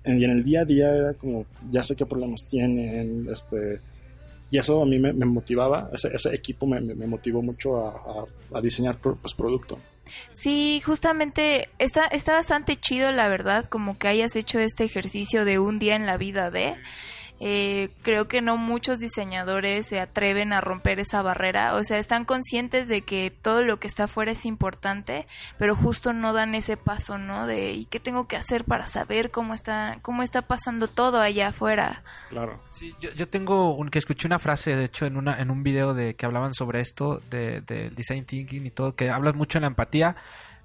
Y 0.05 0.25
en 0.25 0.31
el 0.31 0.42
día 0.44 0.61
a 0.62 0.64
día 0.64 0.94
era 0.94 1.14
como, 1.14 1.44
ya 1.71 1.83
sé 1.83 1.94
qué 1.97 2.07
problemas 2.07 2.44
tienen, 2.49 3.29
este... 3.31 3.81
Y 4.51 4.57
eso 4.57 4.83
a 4.83 4.87
mí 4.87 4.99
me, 4.99 5.12
me 5.12 5.27
motivaba, 5.27 5.90
ese, 5.92 6.09
ese 6.14 6.35
equipo 6.35 6.66
me, 6.66 6.81
motivó 6.81 7.42
mucho 7.42 7.77
a, 7.77 7.90
a- 7.90 8.59
a 8.59 8.61
diseñar 8.62 8.97
pues, 8.97 9.35
producto. 9.35 9.79
Sí, 10.33 10.83
justamente 10.85 11.68
está, 11.79 12.05
está 12.05 12.35
bastante 12.35 12.77
chido, 12.77 13.12
la 13.12 13.29
verdad, 13.29 13.66
como 13.66 13.99
que 13.99 14.09
hayas 14.09 14.37
hecho 14.37 14.59
este 14.59 14.85
ejercicio 14.85 15.44
de 15.44 15.59
un 15.59 15.79
día 15.79 15.97
en 15.97 16.07
la 16.07 16.16
vida 16.16 16.51
de... 16.51 16.77
eh, 17.40 17.90
creo 18.03 18.29
que 18.29 18.40
no 18.40 18.57
muchos 18.57 18.98
diseñadores 18.98 19.87
se 19.87 20.01
atreven 20.01 20.53
a 20.53 20.61
romper 20.61 20.98
esa 21.01 21.22
barrera, 21.22 21.74
o 21.74 21.85
sea, 21.85 21.98
están 21.98 22.24
conscientes 22.24 22.88
de 22.88 23.03
que 23.03 23.31
todo 23.31 23.62
lo 23.62 23.79
que 23.79 23.88
está 23.88 24.05
afuera 24.05 24.33
es 24.33 24.44
importante, 24.44 25.27
pero 25.59 25.77
justo 25.77 26.12
no 26.12 26.33
dan 26.33 26.55
ese 26.55 26.77
paso, 26.77 27.18
¿no? 27.18 27.46
De 27.46 27.72
¿y 27.72 27.85
qué 27.87 28.01
tengo 28.01 28.27
que 28.27 28.37
hacer 28.37 28.64
para 28.64 28.87
saber 28.87 29.31
cómo 29.31 29.55
está 29.55 29.98
cómo 30.03 30.22
está 30.22 30.42
pasando 30.42 30.88
todo 30.88 31.20
allá 31.20 31.48
afuera? 31.48 32.03
Claro. 32.29 32.61
Sí, 32.70 32.94
yo, 33.01 33.11
yo 33.12 33.29
tengo 33.29 33.74
un, 33.74 33.88
que 33.88 33.98
escuché 33.98 34.27
una 34.27 34.38
frase, 34.38 34.77
de 34.77 34.85
hecho, 34.85 35.07
en 35.07 35.16
una 35.16 35.40
en 35.40 35.51
un 35.51 35.62
video 35.62 35.94
de 35.94 36.14
que 36.14 36.27
hablaban 36.27 36.55
sobre 36.55 36.81
esto 36.81 37.20
de, 37.31 37.61
del 37.61 37.94
design 37.94 38.24
thinking 38.24 38.66
y 38.66 38.70
todo, 38.70 38.94
que 38.94 39.11
hablas 39.11 39.35
mucho 39.35 39.59
en 39.59 39.62
la 39.62 39.68
empatía. 39.68 40.16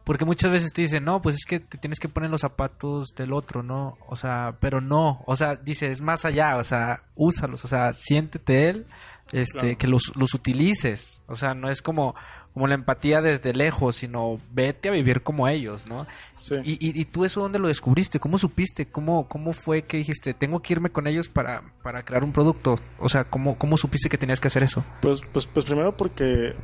Porque 0.03 0.25
muchas 0.25 0.51
veces 0.51 0.73
te 0.73 0.81
dicen, 0.81 1.05
no, 1.05 1.21
pues 1.21 1.35
es 1.37 1.45
que 1.45 1.59
te 1.61 1.77
tienes 1.77 1.99
que 1.99 2.09
poner 2.09 2.29
los 2.29 2.41
zapatos 2.41 3.15
del 3.15 3.31
otro, 3.31 3.63
¿no? 3.63 3.97
O 4.07 4.15
sea, 4.17 4.57
pero 4.59 4.81
no, 4.81 5.23
o 5.25 5.35
sea, 5.35 5.55
dice, 5.55 5.89
es 5.89 6.01
más 6.01 6.25
allá, 6.25 6.57
o 6.57 6.63
sea, 6.63 7.03
úsalos, 7.15 7.63
o 7.63 7.67
sea, 7.69 7.93
siéntete 7.93 8.69
él, 8.69 8.85
este, 9.31 9.59
Claro. 9.59 9.77
que 9.77 9.87
los, 9.87 10.11
los 10.15 10.33
utilices. 10.33 11.21
O 11.27 11.35
sea, 11.35 11.53
no 11.53 11.69
es 11.69 11.81
como, 11.81 12.15
como 12.53 12.67
la 12.67 12.75
empatía 12.75 13.21
desde 13.21 13.53
lejos, 13.53 13.95
sino 13.95 14.41
vete 14.51 14.89
a 14.89 14.91
vivir 14.91 15.23
como 15.23 15.47
ellos, 15.47 15.89
¿no? 15.89 16.05
Sí. 16.35 16.55
Y, 16.65 16.71
y, 16.73 16.99
y 16.99 17.05
tú 17.05 17.23
eso 17.23 17.39
dónde 17.41 17.57
lo 17.59 17.69
descubriste? 17.69 18.19
¿Cómo 18.19 18.37
supiste? 18.37 18.85
¿Cómo, 18.87 19.29
cómo 19.29 19.53
fue 19.53 19.83
que 19.83 19.95
dijiste, 19.97 20.33
tengo 20.33 20.61
que 20.61 20.73
irme 20.73 20.89
con 20.89 21.07
ellos 21.07 21.29
para, 21.29 21.63
para 21.81 22.03
crear 22.03 22.25
un 22.25 22.33
producto? 22.33 22.75
O 22.99 23.07
sea, 23.07 23.23
¿cómo, 23.23 23.57
¿cómo 23.57 23.77
supiste 23.77 24.09
que 24.09 24.17
tenías 24.17 24.41
que 24.41 24.49
hacer 24.49 24.63
eso? 24.63 24.83
Pues, 25.01 25.21
pues, 25.31 25.45
pues 25.45 25.63
primero 25.65 25.95
porque 25.95 26.55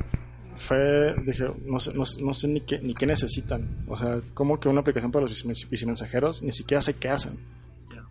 fue, 0.56 1.14
dije, 1.24 1.44
no 1.64 1.78
sé, 1.78 1.92
no, 1.94 2.04
sé- 2.04 2.22
no 2.22 2.34
sé 2.34 2.48
ni 2.48 2.60
qué, 2.62 2.78
ni 2.80 2.94
qué 2.94 3.06
necesitan. 3.06 3.84
O 3.88 3.96
sea, 3.96 4.20
como 4.34 4.58
que 4.60 4.68
una 4.68 4.80
aplicación 4.80 5.10
para 5.12 5.26
los 5.26 5.44
bicimensajeros 5.70 6.42
ni 6.42 6.52
siquiera 6.52 6.82
sé 6.82 6.94
qué 6.94 7.08
hacen. 7.08 7.38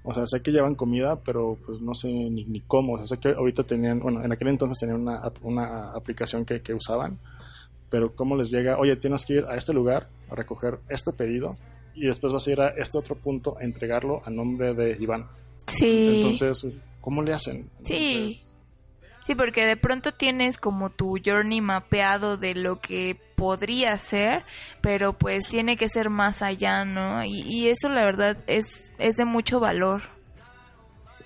O 0.04 0.13
sea, 0.13 0.25
sé 0.25 0.41
que 0.41 0.52
llevan 0.52 0.75
comida, 0.75 1.17
pero 1.17 1.58
pues 1.65 1.82
no 1.82 1.93
sé 1.93 2.08
ni, 2.08 2.45
ni 2.45 2.62
cómo. 2.62 2.93
O 2.93 2.97
sea, 2.97 3.06
sé 3.06 3.17
que 3.17 3.30
ahorita 3.30 3.63
tenían, 3.63 3.99
bueno, 3.99 4.23
en 4.23 4.32
aquel 4.32 4.47
entonces 4.47 4.78
tenían 4.80 5.02
una, 5.02 5.21
una 5.43 5.91
aplicación 5.91 6.45
que, 6.45 6.62
que 6.62 6.73
usaban, 6.73 7.19
pero 7.89 8.15
cómo 8.15 8.36
les 8.38 8.49
llega, 8.49 8.78
oye, 8.80 8.95
tienes 8.95 9.25
que 9.25 9.34
ir 9.34 9.45
a 9.45 9.56
este 9.56 9.73
lugar 9.73 10.08
a 10.30 10.36
recoger 10.36 10.80
este 10.89 11.12
pedido 11.12 11.58
y 11.95 12.06
después 12.08 12.32
vas 12.32 12.47
a 12.47 12.52
ir 12.52 12.62
a 12.62 12.69
este 12.69 12.97
otro 12.97 13.15
punto 13.15 13.58
a 13.60 13.63
entregarlo 13.63 14.21
a 14.25 14.30
nombre 14.30 14.73
de 14.73 14.97
Iván. 14.99 15.28
Sí. 15.67 16.15
Entonces, 16.15 16.65
¿cómo 17.02 17.21
le 17.21 17.34
hacen? 17.34 17.69
Sí. 17.84 18.41
Sí, 19.29 19.35
porque 19.35 19.63
de 19.63 19.77
pronto 19.77 20.11
tienes 20.11 20.57
como 20.57 20.89
tu 20.89 21.19
journey 21.23 21.61
mapeado 21.61 22.35
de 22.35 22.55
lo 22.55 22.79
que 22.79 23.15
podría 23.35 23.95
ser, 23.99 24.43
pero 24.81 25.13
pues 25.13 25.45
tiene 25.45 25.77
que 25.77 25.87
ser 25.87 26.09
más 26.09 26.41
allá, 26.41 26.83
¿no? 26.83 27.23
Y, 27.23 27.41
y 27.41 27.67
eso 27.69 27.89
la 27.89 28.03
verdad 28.03 28.37
es, 28.47 28.91
es 28.97 29.17
de 29.17 29.25
mucho 29.25 29.59
valor. 29.59 30.01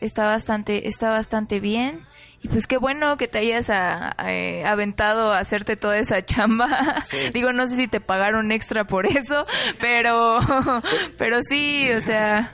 Está 0.02 0.26
bastante, 0.26 0.90
está 0.90 1.08
bastante 1.12 1.62
bien. 1.62 2.02
Y 2.42 2.50
pues 2.50 2.68
qué 2.68 2.76
bueno 2.76 3.16
que 3.16 3.30
te 3.30 3.38
hayas 3.38 3.70
a- 3.70 4.14
a- 4.18 4.34
eh, 4.34 4.66
aventado 4.66 5.32
a 5.32 5.40
hacerte 5.40 5.78
toda 5.78 5.98
esa 5.98 6.26
chamba. 6.26 7.00
Sí. 7.04 7.16
Digo, 7.34 7.54
no 7.54 7.68
sé 7.68 7.78
si 7.78 7.88
te 7.88 8.02
pagaron 8.02 8.52
extra 8.52 8.84
por 8.84 9.06
eso, 9.06 9.46
pero, 9.80 10.42
pero 11.18 11.38
sí, 11.48 11.90
o 11.92 12.02
sea. 12.02 12.52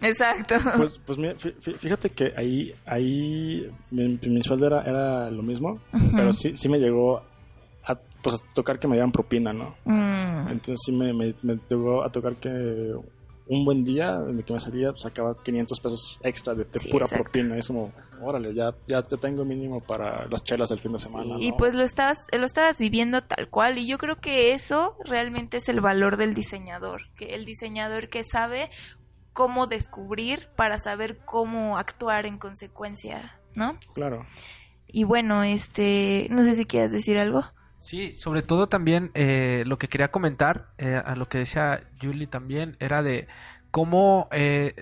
Exacto. 0.00 0.56
Pues, 0.76 1.00
pues 1.04 1.18
mira, 1.18 1.34
fíjate 1.78 2.10
que 2.10 2.32
ahí, 2.36 2.72
ahí 2.86 3.70
mi, 3.90 4.18
mi 4.22 4.42
sueldo 4.42 4.66
era, 4.66 4.82
era 4.82 5.30
lo 5.30 5.42
mismo, 5.42 5.78
pero 6.14 6.32
sí, 6.32 6.56
sí 6.56 6.68
me 6.68 6.78
llegó 6.78 7.18
a, 7.84 7.94
pues, 8.22 8.36
a 8.36 8.52
tocar 8.54 8.78
que 8.78 8.86
me 8.88 8.94
dieran 8.94 9.12
propina, 9.12 9.52
¿no? 9.52 9.74
Mm. 9.84 10.48
Entonces 10.48 10.80
sí 10.84 10.92
me, 10.92 11.12
me, 11.12 11.34
me 11.42 11.58
llegó 11.68 12.02
a 12.04 12.10
tocar 12.10 12.36
que 12.36 12.92
un 13.50 13.64
buen 13.64 13.82
día 13.82 14.18
de 14.18 14.42
que 14.42 14.52
me 14.52 14.60
salía 14.60 14.92
sacaba 14.94 15.34
500 15.42 15.80
pesos 15.80 16.18
extra 16.22 16.54
de, 16.54 16.64
de 16.64 16.78
Sí, 16.78 16.90
pura 16.90 17.06
exacto. 17.06 17.24
propina. 17.24 17.56
Es 17.56 17.68
como, 17.68 17.90
órale, 18.20 18.52
ya, 18.54 18.74
ya 18.86 19.00
te 19.00 19.16
tengo 19.16 19.42
mínimo 19.46 19.80
para 19.80 20.26
las 20.26 20.44
chelas 20.44 20.68
del 20.68 20.80
fin 20.80 20.92
de 20.92 20.98
semana. 20.98 21.36
Y 21.40 21.52
¿no? 21.52 21.56
pues 21.56 21.74
lo 21.74 21.82
estabas, 21.82 22.18
lo 22.30 22.44
estabas 22.44 22.76
viviendo 22.78 23.22
tal 23.22 23.48
cual. 23.48 23.78
Y 23.78 23.86
yo 23.86 23.96
creo 23.96 24.16
que 24.16 24.52
eso 24.52 24.96
realmente 25.02 25.56
es 25.56 25.68
el 25.70 25.80
valor 25.80 26.18
del 26.18 26.34
diseñador. 26.34 27.04
Que 27.16 27.34
el 27.34 27.46
diseñador 27.46 28.10
que 28.10 28.22
sabe 28.22 28.68
cómo 29.38 29.68
descubrir 29.68 30.48
para 30.56 30.80
saber 30.80 31.18
cómo 31.24 31.78
actuar 31.78 32.26
en 32.26 32.38
consecuencia, 32.38 33.38
¿no? 33.54 33.78
Claro. 33.94 34.26
Y 34.88 35.04
bueno, 35.04 35.44
este, 35.44 36.26
no 36.28 36.42
sé 36.42 36.54
si 36.54 36.66
quieres 36.66 36.90
decir 36.90 37.16
algo. 37.18 37.44
Sí, 37.78 38.16
sobre 38.16 38.42
todo 38.42 38.68
también 38.68 39.12
eh, 39.14 39.62
lo 39.64 39.78
que 39.78 39.86
quería 39.86 40.10
comentar, 40.10 40.70
eh, 40.76 41.00
a 41.06 41.14
lo 41.14 41.26
que 41.26 41.38
decía 41.38 41.84
Julie 42.02 42.26
también, 42.26 42.76
era 42.80 43.00
de 43.04 43.28
cómo 43.70 44.26
eh, 44.32 44.74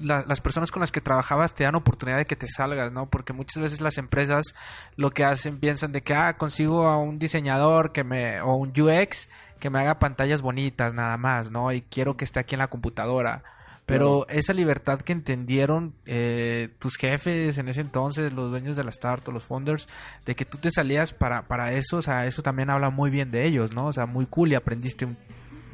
la- 0.00 0.24
las 0.26 0.40
personas 0.40 0.72
con 0.72 0.80
las 0.80 0.90
que 0.90 1.00
trabajabas 1.00 1.54
te 1.54 1.62
dan 1.62 1.76
oportunidad 1.76 2.18
de 2.18 2.26
que 2.26 2.34
te 2.34 2.48
salgas, 2.48 2.90
¿no? 2.90 3.08
Porque 3.08 3.32
muchas 3.32 3.62
veces 3.62 3.80
las 3.80 3.96
empresas 3.96 4.56
lo 4.96 5.10
que 5.12 5.22
hacen 5.24 5.60
piensan 5.60 5.92
de 5.92 6.02
que, 6.02 6.14
ah, 6.14 6.36
consigo 6.36 6.88
a 6.88 6.98
un 6.98 7.20
diseñador 7.20 7.92
que 7.92 8.02
me, 8.02 8.40
o 8.40 8.56
un 8.56 8.70
UX 8.76 9.28
que 9.60 9.70
me 9.70 9.78
haga 9.78 10.00
pantallas 10.00 10.42
bonitas 10.42 10.94
nada 10.94 11.16
más, 11.16 11.52
¿no? 11.52 11.70
Y 11.70 11.82
quiero 11.82 12.16
que 12.16 12.24
esté 12.24 12.40
aquí 12.40 12.56
en 12.56 12.60
la 12.60 12.66
computadora. 12.66 13.44
Pero 13.98 14.26
esa 14.28 14.52
libertad 14.52 15.00
que 15.00 15.12
entendieron 15.12 15.94
eh, 16.06 16.68
tus 16.78 16.96
jefes 16.96 17.58
en 17.58 17.68
ese 17.68 17.80
entonces, 17.80 18.32
los 18.32 18.50
dueños 18.50 18.76
de 18.76 18.84
la 18.84 18.90
startup, 18.90 19.32
los 19.32 19.44
founders, 19.44 19.88
de 20.24 20.34
que 20.34 20.44
tú 20.44 20.58
te 20.58 20.70
salías 20.70 21.12
para, 21.12 21.46
para 21.48 21.72
eso, 21.72 21.98
o 21.98 22.02
sea, 22.02 22.26
eso 22.26 22.42
también 22.42 22.70
habla 22.70 22.90
muy 22.90 23.10
bien 23.10 23.30
de 23.30 23.46
ellos, 23.46 23.74
¿no? 23.74 23.86
O 23.86 23.92
sea, 23.92 24.06
muy 24.06 24.26
cool 24.26 24.52
y 24.52 24.54
aprendiste 24.54 25.04
un 25.04 25.16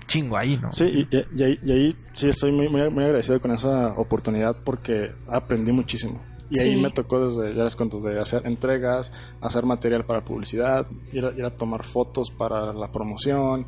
chingo 0.06 0.36
ahí, 0.38 0.56
¿no? 0.56 0.70
Sí, 0.72 1.06
y, 1.10 1.16
y- 1.16 1.26
y 1.36 1.42
ahí, 1.42 1.58
y 1.64 1.72
ahí 1.72 1.94
sí 2.14 2.28
estoy 2.28 2.52
muy, 2.52 2.68
muy, 2.68 2.88
muy 2.90 3.04
agradecido 3.04 3.40
con 3.40 3.50
esa 3.52 3.88
oportunidad 3.98 4.56
porque 4.64 5.12
aprendí 5.28 5.72
muchísimo. 5.72 6.22
Y 6.48 6.60
ahí 6.60 6.80
me 6.80 6.90
tocó 6.92 7.26
desde, 7.26 7.56
ya 7.56 7.64
les 7.64 7.74
cuento, 7.74 8.00
de 8.00 8.20
hacer 8.20 8.46
entregas, 8.46 9.10
hacer 9.40 9.64
material 9.64 10.04
para 10.04 10.20
publicidad, 10.24 10.86
ir 11.12 11.24
a, 11.24 11.32
ir 11.32 11.44
a 11.44 11.50
tomar 11.56 11.84
fotos 11.84 12.30
para 12.30 12.72
la 12.72 12.92
promoción, 12.92 13.66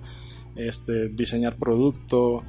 este, 0.54 1.08
diseñar 1.08 1.56
producto, 1.56 2.44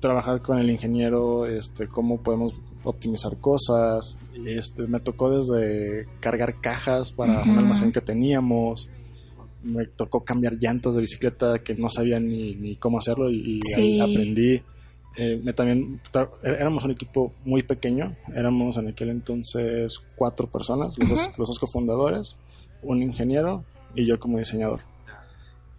trabajar 0.00 0.42
con 0.42 0.58
el 0.58 0.70
ingeniero, 0.70 1.46
este, 1.46 1.88
cómo 1.88 2.18
podemos 2.22 2.54
optimizar 2.84 3.36
cosas. 3.38 4.16
Este, 4.46 4.86
me 4.86 5.00
tocó 5.00 5.30
desde 5.30 6.06
cargar 6.20 6.60
cajas 6.60 7.12
para 7.12 7.42
un 7.42 7.50
Ujú. 7.50 7.58
almacén 7.60 7.92
que 7.92 8.00
teníamos. 8.00 8.88
Me 9.62 9.86
tocó 9.86 10.20
cambiar 10.24 10.54
llantas 10.60 10.94
de 10.94 11.00
bicicleta 11.00 11.58
que 11.60 11.74
no 11.74 11.88
sabía 11.88 12.20
ni, 12.20 12.54
ni 12.54 12.76
cómo 12.76 12.98
hacerlo 12.98 13.30
y, 13.30 13.60
Sí. 13.62 13.74
ahí 13.74 14.00
aprendí. 14.00 14.62
Eh, 15.18 15.40
me 15.42 15.54
también 15.54 15.98
é- 16.42 16.60
éramos 16.60 16.84
un 16.84 16.90
equipo 16.90 17.32
muy 17.44 17.62
pequeño, 17.62 18.14
éramos 18.34 18.76
en 18.76 18.88
aquel 18.88 19.08
entonces 19.08 19.98
cuatro 20.14 20.46
personas, 20.46 20.96
los, 20.98 21.08
dos, 21.08 21.30
los 21.38 21.48
dos 21.48 21.58
cofundadores, 21.58 22.36
un 22.82 23.02
ingeniero 23.02 23.64
y 23.94 24.04
yo 24.04 24.20
como 24.20 24.36
diseñador. 24.38 24.80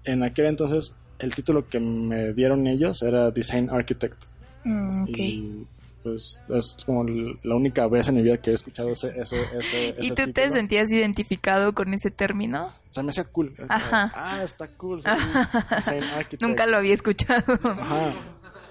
En 0.06 0.24
aquel 0.24 0.48
entonces 0.48 0.96
el 1.20 1.34
título 1.34 1.68
que 1.68 1.80
me 1.80 2.34
dieron 2.34 2.68
ellos 2.68 3.02
era 3.02 3.32
Design 3.32 3.70
Architect 3.70 4.24
Mm, 4.68 5.06
y 5.08 5.66
pues 6.04 6.42
es 6.50 6.78
como 6.86 7.06
la 7.06 7.56
única 7.56 7.88
vez 7.88 8.08
en 8.10 8.16
mi 8.16 8.22
vida 8.22 8.38
que 8.38 8.52
he 8.52 8.54
escuchado 8.54 8.90
ese, 8.92 9.20
ese, 9.20 9.42
ese, 9.58 9.96
¿Y 10.00 10.08
ese 10.08 10.16
tú 10.16 10.32
te 10.34 10.50
sentías 10.50 10.92
identificado 10.92 11.74
con 11.74 11.94
ese 11.94 12.12
término? 12.12 12.66
O 12.68 12.94
sea, 12.94 13.04
me 13.04 13.12
hacía 13.12 13.26
cool. 13.26 13.54
Ajá. 13.70 14.12
Ah, 14.14 14.42
está 14.44 14.68
cool. 14.76 15.02
soy 15.02 15.12
Design 15.76 16.04
Architect. 16.04 16.42
Nunca 16.42 16.66
lo 16.66 16.78
había 16.78 16.94
escuchado. 16.94 17.60
Ajá. 17.64 18.14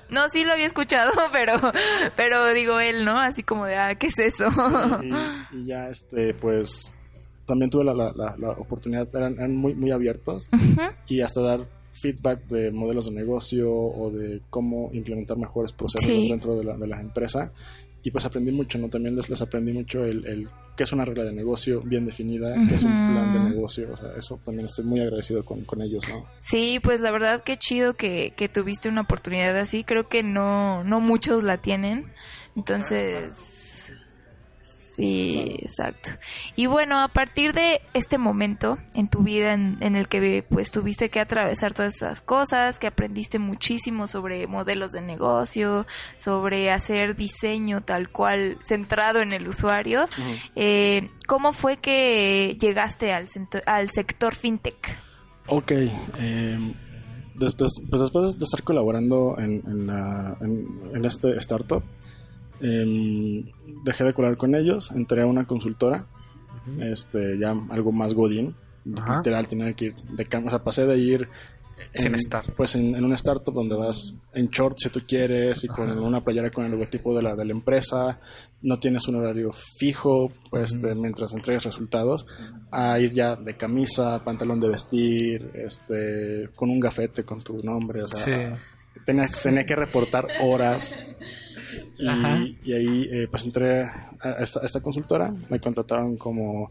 No, 0.09 0.29
sí 0.29 0.45
lo 0.45 0.53
había 0.53 0.67
escuchado, 0.67 1.13
pero, 1.33 1.55
pero 2.15 2.53
digo 2.53 2.79
él, 2.79 3.05
¿no? 3.05 3.19
Así 3.19 3.43
como 3.43 3.65
de, 3.67 3.77
ah, 3.77 3.95
¿qué 3.97 4.09
es 4.09 4.19
eso? 4.19 4.51
Sí, 4.51 5.11
y, 5.53 5.57
y 5.63 5.67
ya, 5.67 5.89
este, 5.89 6.35
pues, 6.35 6.93
también 7.45 7.71
tuve 7.71 7.85
la, 7.85 7.95
la, 7.95 8.13
la, 8.15 8.37
la 8.39 8.51
oportunidad, 8.51 9.09
eran, 9.15 9.35
eran 9.35 9.57
muy, 9.57 9.75
muy 9.75 9.91
abiertos 9.91 10.49
y 11.07 11.21
hasta 11.23 11.41
dar 11.41 11.67
feedback 12.01 12.47
de 12.49 12.71
modelos 12.71 13.07
de 13.07 13.13
negocio 13.13 13.73
o 13.73 14.11
de 14.11 14.41
cómo 14.51 14.91
implementar 14.93 15.37
mejores 15.37 15.73
procesos 15.73 16.11
Sí. 16.11 16.29
dentro 16.29 16.57
de 16.57 16.65
la, 16.65 16.77
de 16.77 16.87
la 16.87 17.01
empresa. 17.01 17.53
Y 18.03 18.13
pues 18.13 18.25
aprendí 18.25 18.53
mucho, 18.53 18.79
¿no? 18.79 18.89
También 18.89 19.17
les, 19.17 19.29
les 19.29 19.43
aprendí 19.43 19.73
mucho 19.73 20.05
el, 20.05 20.25
el 20.27 20.49
qué 20.77 20.85
es 20.85 20.93
una 20.93 21.05
regla 21.05 21.25
de 21.25 21.33
negocio 21.33 21.81
bien 21.81 22.07
definida, 22.07 22.55
qué 22.69 22.77
es 22.77 22.85
un 22.85 22.93
plan 22.93 23.33
de 23.33 23.51
negocio. 23.51 23.89
O 23.93 23.97
sea, 23.97 24.11
eso 24.17 24.39
también 24.45 24.67
estoy 24.67 24.85
muy 24.85 25.01
agradecido 25.01 25.45
con, 25.45 25.65
con 25.65 25.83
ellos, 25.83 26.05
¿no? 26.09 26.25
Sí, 26.39 26.79
pues 26.81 27.01
la 27.01 27.11
verdad 27.11 27.43
que 27.43 27.57
chido 27.57 27.95
que, 27.95 28.33
que 28.37 28.49
tuviste 28.49 28.89
una 28.89 29.01
oportunidad 29.01 29.57
así. 29.59 29.83
Creo 29.83 30.09
que 30.09 30.23
no, 30.23 30.85
no 30.85 31.01
muchos 31.01 31.43
la 31.43 31.59
tienen. 31.59 32.07
Entonces, 32.55 33.66
sí, 34.97 35.57
exacto. 35.61 36.11
Y 36.57 36.67
bueno, 36.67 37.01
a 37.01 37.09
partir 37.09 37.53
de 37.53 37.81
este 37.95 38.19
momento 38.19 38.79
en 38.95 39.09
tu 39.09 39.21
vida 39.23 39.53
en, 39.53 39.75
en 39.81 39.95
el 39.97 40.09
que 40.09 40.45
pues 40.49 40.71
tuviste 40.71 41.11
que 41.11 41.21
atravesar 41.21 41.75
todas 41.75 41.97
esas 41.97 42.23
cosas, 42.23 42.79
que 42.79 42.87
aprendiste 42.87 43.39
muchísimo 43.39 44.07
sobre 44.07 44.47
modelos 44.47 44.93
de 44.93 45.03
negocio, 45.03 45.87
sobre 46.17 46.71
hacer 46.71 47.15
diseño 47.17 47.83
tal 47.83 48.09
cual 48.11 48.59
centrado 48.63 49.21
en 49.21 49.33
el 49.33 49.47
usuario, 49.49 50.09
eh, 50.55 51.11
¿cómo 51.27 51.53
fue 51.53 51.77
que 51.77 52.57
llegaste 52.61 53.13
al, 53.13 53.27
al 53.67 53.91
sector 53.91 54.35
fintech? 54.35 54.97
Ok, 55.49 55.73
eh, 55.73 56.59
des- 57.35 57.57
des- 57.57 57.83
pues 57.91 58.01
después 58.01 58.39
de 58.39 58.45
estar 58.45 58.63
colaborando 58.63 59.37
en, 59.39 59.63
en, 59.67 59.87
la- 59.87 60.37
en- 60.41 60.67
en 60.95 61.05
este 61.05 61.37
startup, 61.39 61.83
Em, 62.61 63.45
dejé 63.85 64.05
de 64.05 64.15
colaborar 64.15 64.39
con 64.39 64.55
ellos, 64.55 64.91
entré 64.93 65.23
a 65.23 65.27
una 65.27 65.45
consultora, 65.45 66.07
este, 66.81 67.39
ya 67.39 67.55
algo 67.71 67.93
más 67.93 68.15
godín, 68.15 68.55
Ajá. 68.97 69.19
literal, 69.19 69.47
tenía 69.49 69.73
que 69.75 69.87
ir 69.87 69.95
de 69.95 70.27
cam- 70.29 70.47
o 70.47 70.51
sea, 70.51 70.63
pasé 70.65 70.87
de 70.87 70.99
ir 70.99 71.29
Sin 71.95 72.09
en, 72.09 72.15
estar. 72.15 72.53
pues 72.55 72.75
en, 72.75 72.95
en 72.97 73.05
una 73.05 73.15
startup 73.17 73.53
donde 73.55 73.77
vas 73.77 74.15
en 74.33 74.49
short 74.49 74.77
si 74.79 74.89
tú 74.89 75.01
quieres 75.07 75.63
y 75.65 75.69
con 75.69 75.91
una 75.99 76.23
playera 76.25 76.51
con 76.51 76.65
el 76.65 76.71
logotipo 76.73 77.15
de 77.15 77.23
la, 77.23 77.37
de 77.37 77.45
la 77.45 77.53
empresa, 77.53 78.19
no 78.63 78.79
tienes 78.79 79.07
un 79.09 79.17
horario 79.17 79.53
fijo, 79.53 80.33
pues 80.51 80.81
te- 80.81 80.95
mientras 80.95 81.33
entregues 81.35 81.65
resultados, 81.65 82.27
a 82.73 82.99
ir 82.99 83.13
ya 83.13 83.37
de 83.37 83.57
camisa, 83.57 84.23
pantalón 84.25 84.61
de 84.61 84.69
vestir, 84.71 85.51
este, 85.55 86.49
con 86.55 86.71
un 86.71 86.81
gafete 86.81 87.23
con 87.25 87.43
tu 87.43 87.63
nombre, 87.63 88.03
o 88.03 88.09
sea, 88.09 88.57
Sí. 88.57 88.63
tenía, 89.05 89.27
tenía 89.43 89.65
que 89.67 89.77
reportar 89.77 90.27
horas. 90.43 91.05
Y, 91.99 92.59
y 92.65 92.73
ahí 92.75 93.09
eh, 93.11 93.29
pues 93.31 93.45
entré 93.45 93.83
a 93.83 94.37
esta, 94.41 94.61
a 94.61 94.67
esta 94.67 94.81
consultora, 94.81 95.33
me 95.51 95.59
contrataron 95.61 96.17
como 96.17 96.71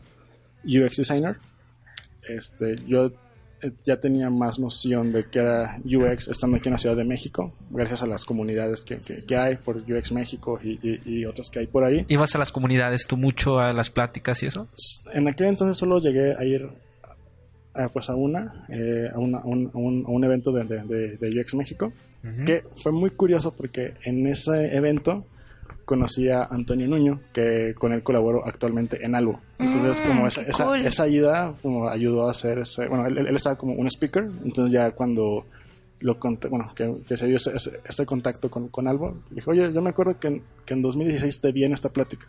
UX 0.64 0.98
designer. 0.98 1.38
Este, 2.28 2.76
yo 2.88 3.12
eh, 3.62 3.72
ya 3.86 4.00
tenía 4.00 4.30
más 4.30 4.60
noción 4.60 5.12
de 5.12 5.26
que 5.30 5.40
era 5.40 5.80
UX 5.86 6.28
estando 6.28 6.58
aquí 6.58 6.70
en 6.70 6.74
la 6.74 6.80
Ciudad 6.80 6.96
de 6.96 7.06
México, 7.06 7.54
gracias 7.70 8.02
a 8.04 8.08
las 8.08 8.26
comunidades 8.26 8.82
que, 8.82 8.98
que- 8.98 9.24
que 9.24 9.38
hay 9.38 9.56
por 9.58 9.78
UX 9.78 10.12
México 10.12 10.60
y, 10.64 10.80
y- 10.88 11.02
y 11.06 11.26
otras 11.26 11.50
que 11.50 11.60
hay 11.60 11.68
por 11.68 11.84
ahí. 11.86 12.06
¿Ibas 12.08 12.36
a 12.36 12.40
las 12.40 12.52
comunidades 12.52 13.06
tú 13.08 13.16
mucho 13.18 13.60
a 13.60 13.74
las 13.74 13.90
pláticas 13.90 14.42
y 14.44 14.48
eso? 14.48 14.68
En 15.14 15.28
aquel 15.28 15.48
entonces 15.48 15.78
solo 15.78 16.00
llegué 16.00 16.36
a 16.36 16.44
ir 16.44 16.68
a, 17.74 17.90
pues 17.90 18.10
a 18.10 18.16
una, 18.16 18.66
eh, 18.70 19.10
a, 19.14 19.20
una- 19.20 19.40
a 19.40 19.46
un, 19.46 19.70
a 19.74 19.78
un- 19.78 20.04
a 20.08 20.10
un 20.10 20.24
evento 20.24 20.52
de- 20.52 20.64
de- 20.64 21.18
de 21.18 21.40
UX 21.42 21.54
México, 21.56 21.94
que 22.46 22.64
fue 22.82 22.92
muy 22.92 23.10
curioso 23.12 23.56
porque 23.56 23.94
en 24.04 24.26
ese 24.28 24.76
evento 24.76 25.26
conocí 25.86 26.30
a 26.30 26.44
Antonio 26.46 26.88
Nuño, 26.88 27.20
que 27.32 27.76
con 27.78 27.94
él 27.94 28.02
colaboro 28.02 28.46
actualmente 28.46 29.06
en 29.06 29.14
Albo. 29.16 29.40
Entonces, 29.60 30.02
Mm, 30.04 30.08
como 30.08 30.28
esa, 30.28 30.44
qué 30.44 30.50
esa, 30.50 30.66
cool. 30.66 30.86
esa 30.86 31.08
ida 31.08 31.54
como 31.62 31.88
ayudó 31.90 32.28
a 32.28 32.32
hacer 32.32 32.60
ese... 32.60 32.88
Bueno, 32.88 33.06
él, 33.06 33.18
él 33.20 33.36
estaba 33.36 33.56
como 33.56 33.74
un 33.74 33.86
speaker, 33.88 34.24
entonces 34.44 34.72
ya 34.74 34.92
cuando 34.92 35.46
lo 36.00 36.20
conté, 36.20 36.48
bueno, 36.48 36.70
que, 36.76 36.92
que 37.08 37.16
se 37.16 37.28
dio 37.28 37.38
ese, 37.38 37.56
ese- 37.56 37.80
este 37.88 38.06
contacto 38.06 38.50
con, 38.50 38.68
con 38.70 38.88
Albo, 38.88 39.20
dije, 39.30 39.50
oye, 39.50 39.72
yo 39.72 39.82
me 39.82 39.92
acuerdo 39.92 40.20
que 40.20 40.28
en, 40.28 40.42
que 40.66 40.74
en 40.74 40.82
2016 40.82 41.40
te 41.40 41.52
vi 41.52 41.64
en 41.66 41.74
esta 41.74 41.90
plática 41.90 42.28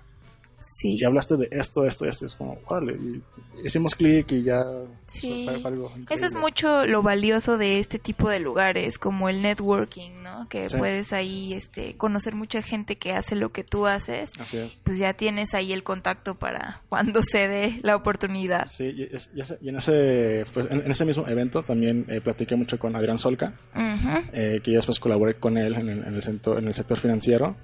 Sí. 0.74 0.96
y 1.00 1.04
hablaste 1.04 1.36
de 1.36 1.48
esto, 1.52 1.84
esto, 1.84 2.04
esto. 2.06 2.26
Es 2.26 2.34
como, 2.34 2.58
órale, 2.66 2.94
y 2.94 3.22
hicimos 3.64 3.94
clic 3.94 4.30
y 4.32 4.42
ya. 4.42 4.64
Sí. 5.06 5.44
fue- 5.46 5.60
fue 5.60 5.70
algo 5.70 5.92
Eso 6.10 6.26
es 6.26 6.34
mucho 6.34 6.84
lo 6.86 7.02
valioso 7.02 7.56
de 7.58 7.78
este 7.78 7.98
tipo 7.98 8.28
de 8.28 8.40
lugares, 8.40 8.98
como 8.98 9.28
el 9.28 9.40
networking, 9.42 10.10
¿no? 10.22 10.48
Que 10.48 10.68
Sí. 10.68 10.76
puedes 10.76 11.12
ahí 11.12 11.54
este, 11.54 11.96
conocer 11.96 12.34
mucha 12.34 12.60
gente 12.62 12.96
que 12.96 13.12
hace 13.12 13.36
lo 13.36 13.52
que 13.52 13.64
tú 13.64 13.86
haces. 13.86 14.30
Así 14.38 14.56
es. 14.58 14.78
Pues 14.84 14.98
ya 14.98 15.12
tienes 15.14 15.54
ahí 15.54 15.72
el 15.72 15.82
contacto 15.82 16.34
para 16.34 16.82
cuando 16.88 17.22
se 17.22 17.48
dé 17.48 17.80
la 17.82 17.96
oportunidad. 17.96 18.66
Sí, 18.66 18.92
y, 18.96 19.02
es- 19.14 19.30
y 19.62 19.68
en 19.68 19.76
ese 19.76 20.44
pues, 20.52 20.66
en, 20.70 20.80
en 20.84 20.90
ese 20.90 21.04
mismo 21.04 21.26
evento 21.28 21.62
también 21.62 22.04
eh, 22.08 22.20
platiqué 22.20 22.56
mucho 22.56 22.78
con 22.78 22.94
Adrián 22.96 23.18
Solca, 23.18 23.54
Ujú. 23.74 24.28
eh, 24.32 24.60
que 24.62 24.72
ya 24.72 24.78
después 24.78 24.98
colaboré 24.98 25.34
con 25.36 25.56
él 25.56 25.74
en 25.76 25.88
el, 25.88 25.98
en 26.04 26.14
el, 26.14 26.22
sector, 26.22 26.58
en 26.58 26.68
el 26.68 26.74
sector 26.74 26.98
financiero. 26.98 27.56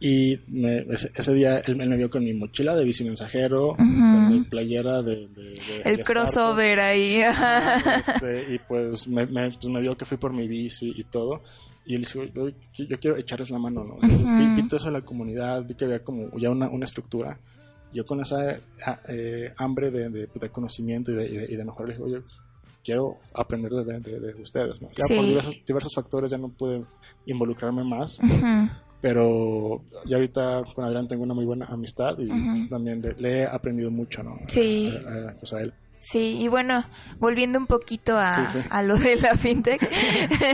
Y 0.00 0.36
me- 0.48 0.80
ese, 0.92 1.10
ese 1.14 1.32
día 1.34 1.58
él, 1.60 1.80
él 1.80 1.88
me 1.88 1.96
vio 1.96 2.10
con 2.10 2.24
mi 2.24 2.34
mochila 2.34 2.74
de 2.76 2.84
bici 2.84 3.04
mensajero, 3.04 3.74
con 3.76 4.28
mi 4.32 4.40
playera 4.44 5.00
de... 5.02 5.28
de- 5.28 5.42
de- 5.44 5.82
El 5.84 5.96
de 5.98 6.02
crossover 6.04 6.80
ahí. 6.80 7.20
Startup. 7.20 8.02
Este, 8.14 8.54
y 8.54 8.58
pues 8.58 9.06
me, 9.08 9.26
me- 9.26 9.50
pues 9.50 9.64
me 9.68 9.80
vio 9.80 9.96
que 9.96 10.04
fui 10.04 10.16
por 10.18 10.32
mi 10.32 10.46
bici 10.48 10.92
y 10.96 11.04
todo. 11.04 11.42
Y 11.86 11.94
él 11.94 12.02
dijo, 12.02 12.24
yo, 12.24 12.48
yo 12.84 12.98
quiero 12.98 13.16
echarles 13.18 13.50
la 13.50 13.58
mano, 13.58 13.84
¿no? 13.84 13.96
vi, 14.38 14.54
vi 14.56 14.62
todo 14.66 14.76
eso 14.78 14.86
de 14.86 14.92
la 14.98 15.04
comunidad, 15.04 15.64
vi 15.64 15.74
que 15.74 15.84
había 15.84 16.02
como 16.02 16.30
ya 16.38 16.50
una, 16.50 16.68
una 16.68 16.86
estructura. 16.86 17.38
Yo 17.92 18.04
con 18.04 18.20
esa 18.20 18.58
eh, 19.08 19.52
hambre 19.58 19.90
de, 19.90 20.08
conocimiento 20.50 21.12
y 21.12 21.14
de, 21.14 21.26
y 21.52 21.56
de, 21.56 21.64
mejorar, 21.64 21.88
le 21.90 21.94
dije, 21.94 22.04
oye, 22.04 22.22
quiero 22.82 23.18
aprender 23.34 23.70
de, 23.70 24.00
de- 24.00 24.18
de 24.32 24.42
ustedes, 24.42 24.80
¿no? 24.82 24.88
Ya 24.96 25.04
Sí. 25.04 25.14
por 25.14 25.26
diversos, 25.26 25.56
diversos 25.66 25.94
factores 25.94 26.30
ya 26.30 26.38
no 26.38 26.48
pude 26.48 26.82
involucrarme 27.26 27.84
más, 27.84 28.18
Ujú. 28.18 28.68
Pero 29.04 29.82
ya 30.06 30.16
ahorita 30.16 30.62
con 30.74 30.86
Adrián 30.86 31.06
tengo 31.06 31.24
una 31.24 31.34
muy 31.34 31.44
buena 31.44 31.66
amistad 31.66 32.14
y 32.18 32.66
también 32.70 33.02
le, 33.02 33.12
le 33.18 33.40
he 33.40 33.44
aprendido 33.44 33.90
mucho, 33.90 34.22
¿no? 34.22 34.38
Sí. 34.48 34.98
Pues 35.38 35.52
a 35.52 35.60
él. 35.60 35.74
Sí, 35.98 36.38
y 36.40 36.48
bueno, 36.48 36.82
volviendo 37.18 37.58
un 37.58 37.66
poquito 37.66 38.16
a, 38.16 38.32
Sí, 38.46 38.60
sí. 38.62 38.66
a 38.70 38.82
lo 38.82 38.96
de 38.96 39.16
la 39.16 39.36
fintech, 39.36 39.78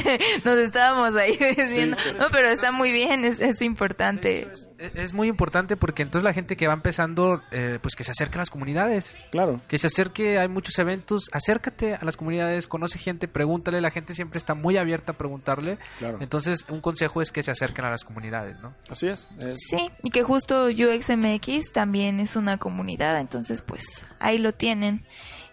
nos 0.44 0.59
estábamos 0.59 1.14
ahí 1.14 1.38
diciendo, 1.57 1.96
no, 2.18 2.26
pero 2.32 2.48
está 2.48 2.72
muy 2.72 2.90
bien, 2.90 3.24
es, 3.24 3.38
es 3.38 3.62
importante. 3.62 4.48
Es, 4.81 4.93
es 4.97 5.12
muy 5.12 5.28
importante 5.28 5.76
porque 5.76 6.03
entonces 6.03 6.24
la 6.24 6.33
gente 6.33 6.57
que 6.57 6.66
va 6.66 6.72
empezando, 6.74 7.43
eh, 7.51 7.78
pues 7.83 7.95
que 7.95 8.05
se 8.05 8.11
acerque 8.12 8.37
a 8.37 8.39
las 8.41 8.51
comunidades. 8.51 9.16
Claro. 9.31 9.61
Que 9.68 9.78
se 9.78 9.89
acerque, 9.89 10.39
hay 10.39 10.49
muchos 10.49 10.78
eventos, 10.78 11.28
acércate 11.33 11.95
a 11.95 12.05
las 12.05 12.16
comunidades, 12.16 12.66
conoce 12.66 12.99
gente, 12.99 13.28
pregúntale, 13.28 13.81
la 13.81 13.91
gente 13.91 14.14
siempre 14.14 14.39
está 14.39 14.55
muy 14.55 14.76
abierta 14.76 15.12
a 15.12 15.18
preguntarle. 15.18 15.78
Claro. 15.99 16.18
Entonces, 16.20 16.64
un 16.68 16.81
consejo 16.81 17.20
es 17.22 17.31
que 17.33 17.43
se 17.43 17.51
acerquen 17.51 17.85
a 17.85 17.91
las 17.91 18.05
comunidades, 18.05 18.59
¿no? 18.61 18.74
Así 18.91 19.07
es. 19.09 19.28
es- 19.43 19.59
Sí, 19.68 19.91
y 20.03 20.11
que 20.11 20.22
justo 20.22 20.66
UXMX 20.66 21.72
también 21.72 22.20
es 22.20 22.37
una 22.37 22.59
comunidad, 22.59 23.20
entonces 23.20 23.62
pues 23.62 23.83
ahí 24.18 24.39
lo 24.39 24.53
tienen. 24.53 25.05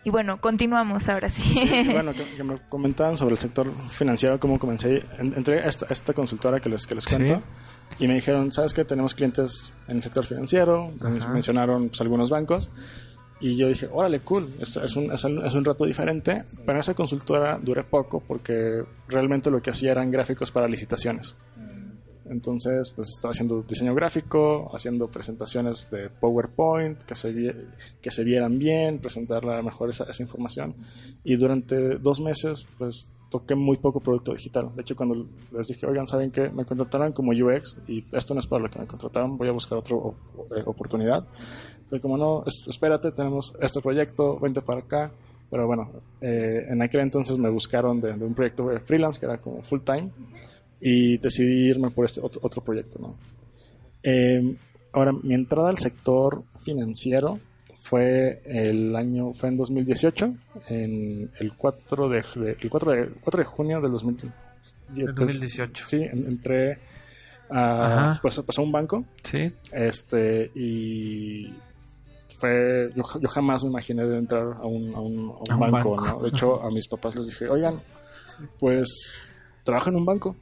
Y 0.04 0.10
bueno, 0.10 0.40
continuamos 0.40 1.10
ahora 1.10 1.30
sí. 1.30 1.54
Sí, 1.54 1.90
bueno, 1.92 2.14
que, 2.16 2.26
que 2.36 2.44
me 2.44 2.58
comentaban 2.70 3.18
sobre 3.18 3.34
el 3.34 3.40
sector 3.40 3.74
financiero, 3.92 4.40
cómo 4.40 4.58
comencé. 4.58 5.04
En- 5.20 5.34
Entré 5.36 5.60
a 5.62 5.66
esta, 5.68 5.86
esta 5.90 6.14
consultora 6.14 6.60
que 6.62 6.70
les, 6.70 6.88
que 6.88 6.96
les 6.96 7.04
Sí. 7.04 7.16
Y 8.00 8.08
me 8.08 8.16
dijeron, 8.16 8.52
¿sabes 8.52 8.74
qué? 8.74 8.86
Tenemos 8.86 9.16
clientes 9.16 9.72
en 9.88 9.98
el 9.98 10.04
sector 10.04 10.26
financiero, 10.26 10.92
Ajá. 11.00 11.30
mencionaron 11.30 11.90
pues, 11.90 12.02
algunos 12.02 12.30
bancos 12.30 12.70
y 13.40 13.56
yo 13.56 13.68
dije, 13.68 13.88
órale, 13.92 14.22
cool, 14.22 14.54
es, 14.60 14.78
es 14.78 14.96
un, 14.96 15.12
es, 15.12 15.24
es 15.24 15.54
un 15.54 15.66
reto 15.66 15.86
diferente, 15.86 16.44
pero 16.66 16.80
esa 16.80 16.94
consultora 16.94 17.60
duré 17.62 17.84
poco 17.84 18.20
porque 18.20 18.84
realmente 19.08 19.52
lo 19.52 19.62
que 19.62 19.70
hacía 19.70 19.92
eran 19.92 20.12
gráficos 20.12 20.52
para 20.52 20.68
licitaciones. 20.68 21.36
Entonces, 22.30 22.92
pues 22.94 23.10
estaba 23.10 23.32
haciendo 23.32 23.62
diseño 23.62 23.96
gráfico, 23.96 24.70
haciendo 24.76 25.08
presentaciones 25.08 25.90
de 25.90 26.10
PowerPoint 26.10 27.02
que 27.04 27.16
se, 27.16 27.56
que 28.02 28.12
se 28.12 28.24
vieran 28.26 28.60
bien, 28.60 29.00
presentar 29.00 29.46
mejor 29.64 29.92
esa, 29.92 30.04
esa 30.06 30.24
información. 30.24 30.76
Y 31.24 31.38
durante 31.38 31.98
dos 32.00 32.20
meses, 32.20 32.68
pues 32.78 33.10
toqué 33.30 33.56
muy 33.56 33.78
poco 33.78 34.00
producto 34.00 34.34
digital. 34.34 34.74
De 34.76 34.82
hecho, 34.82 34.96
cuando 34.96 35.26
les 35.52 35.68
dije, 35.68 35.86
oigan, 35.86 36.08
¿saben 36.08 36.32
qué? 36.32 36.50
Me 36.50 36.66
contrataron 36.66 37.12
como 37.14 37.32
UX 37.32 37.78
y 37.88 38.04
esto 38.16 38.34
no 38.34 38.40
es 38.40 38.48
para 38.48 38.64
lo 38.64 38.70
que 38.70 38.80
me 38.80 38.88
contrataron, 38.88 39.38
voy 39.38 39.50
a 39.50 39.52
buscar 39.52 39.78
otra 39.78 39.96
oportunidad. 40.66 41.26
Fue 41.90 42.00
como, 42.00 42.18
no, 42.18 42.44
es- 42.46 42.64
espérate, 42.68 43.12
tenemos 43.12 43.54
este 43.62 43.82
proyecto, 43.82 44.40
vente 44.40 44.62
para 44.62 44.80
acá. 44.80 45.12
Pero 45.50 45.66
bueno, 45.66 45.90
eh, 46.20 46.66
en 46.70 46.82
aquel 46.82 47.02
entonces 47.02 47.38
me 47.38 47.50
buscaron 47.50 48.02
de, 48.02 48.12
un 48.12 48.34
proyecto 48.34 48.70
freelance 48.84 49.18
que 49.18 49.26
era 49.28 49.38
como 49.38 49.62
full 49.62 49.80
time 49.80 50.10
y 50.82 51.18
decidí 51.20 51.70
irme 51.70 51.90
por 51.90 52.04
este 52.06 52.20
otro, 52.22 52.62
proyecto. 52.62 53.00
Eh, 54.04 54.56
ahora, 54.92 55.14
mi 55.14 55.34
entrada 55.36 55.70
al 55.70 55.78
sector 55.78 56.44
financiero 56.64 57.40
fue 57.90 58.42
el 58.46 58.96
año, 58.96 59.34
fue 59.34 59.50
en 59.50 59.58
2018, 59.58 60.34
en 60.68 61.32
el 61.40 61.54
4 61.56 62.10
de, 62.10 62.22
de- 62.36 62.58
el 62.60 62.70
4 62.70 62.92
de, 62.92 63.08
4 63.22 63.38
de 63.40 63.46
junio 63.46 63.80
del 63.82 63.92
2018. 63.92 64.34
El 65.10 65.16
2018. 65.16 65.88
Sí, 65.88 65.96
en- 66.04 66.26
entré 66.28 66.80
a, 67.50 68.18
pues, 68.22 68.42
pues, 68.46 68.58
a 68.58 68.62
un 68.62 68.72
banco 68.74 69.06
Sí. 69.24 69.50
este 69.72 70.52
y 70.54 71.54
fue 72.42 72.92
yo, 72.94 73.04
yo 73.22 73.30
jamás 73.30 73.64
me 73.64 73.70
imaginé 73.70 74.06
de 74.06 74.18
entrar 74.18 74.44
a 74.58 74.66
un, 74.66 74.94
a 74.94 75.00
un, 75.00 75.30
a 75.30 75.40
un 75.40 75.52
A 75.52 75.54
un 75.56 75.72
banco, 75.72 75.92
banco. 75.96 76.06
¿no? 76.08 76.20
de 76.24 76.28
hecho 76.30 76.62
a 76.62 76.70
mis 76.70 76.88
papás 76.90 77.16
les 77.16 77.28
dije 77.28 77.48
oigan 77.48 77.80
pues 78.60 79.14
trabajo 79.64 79.90
en 79.92 79.96
un 79.96 80.06
banco 80.06 80.36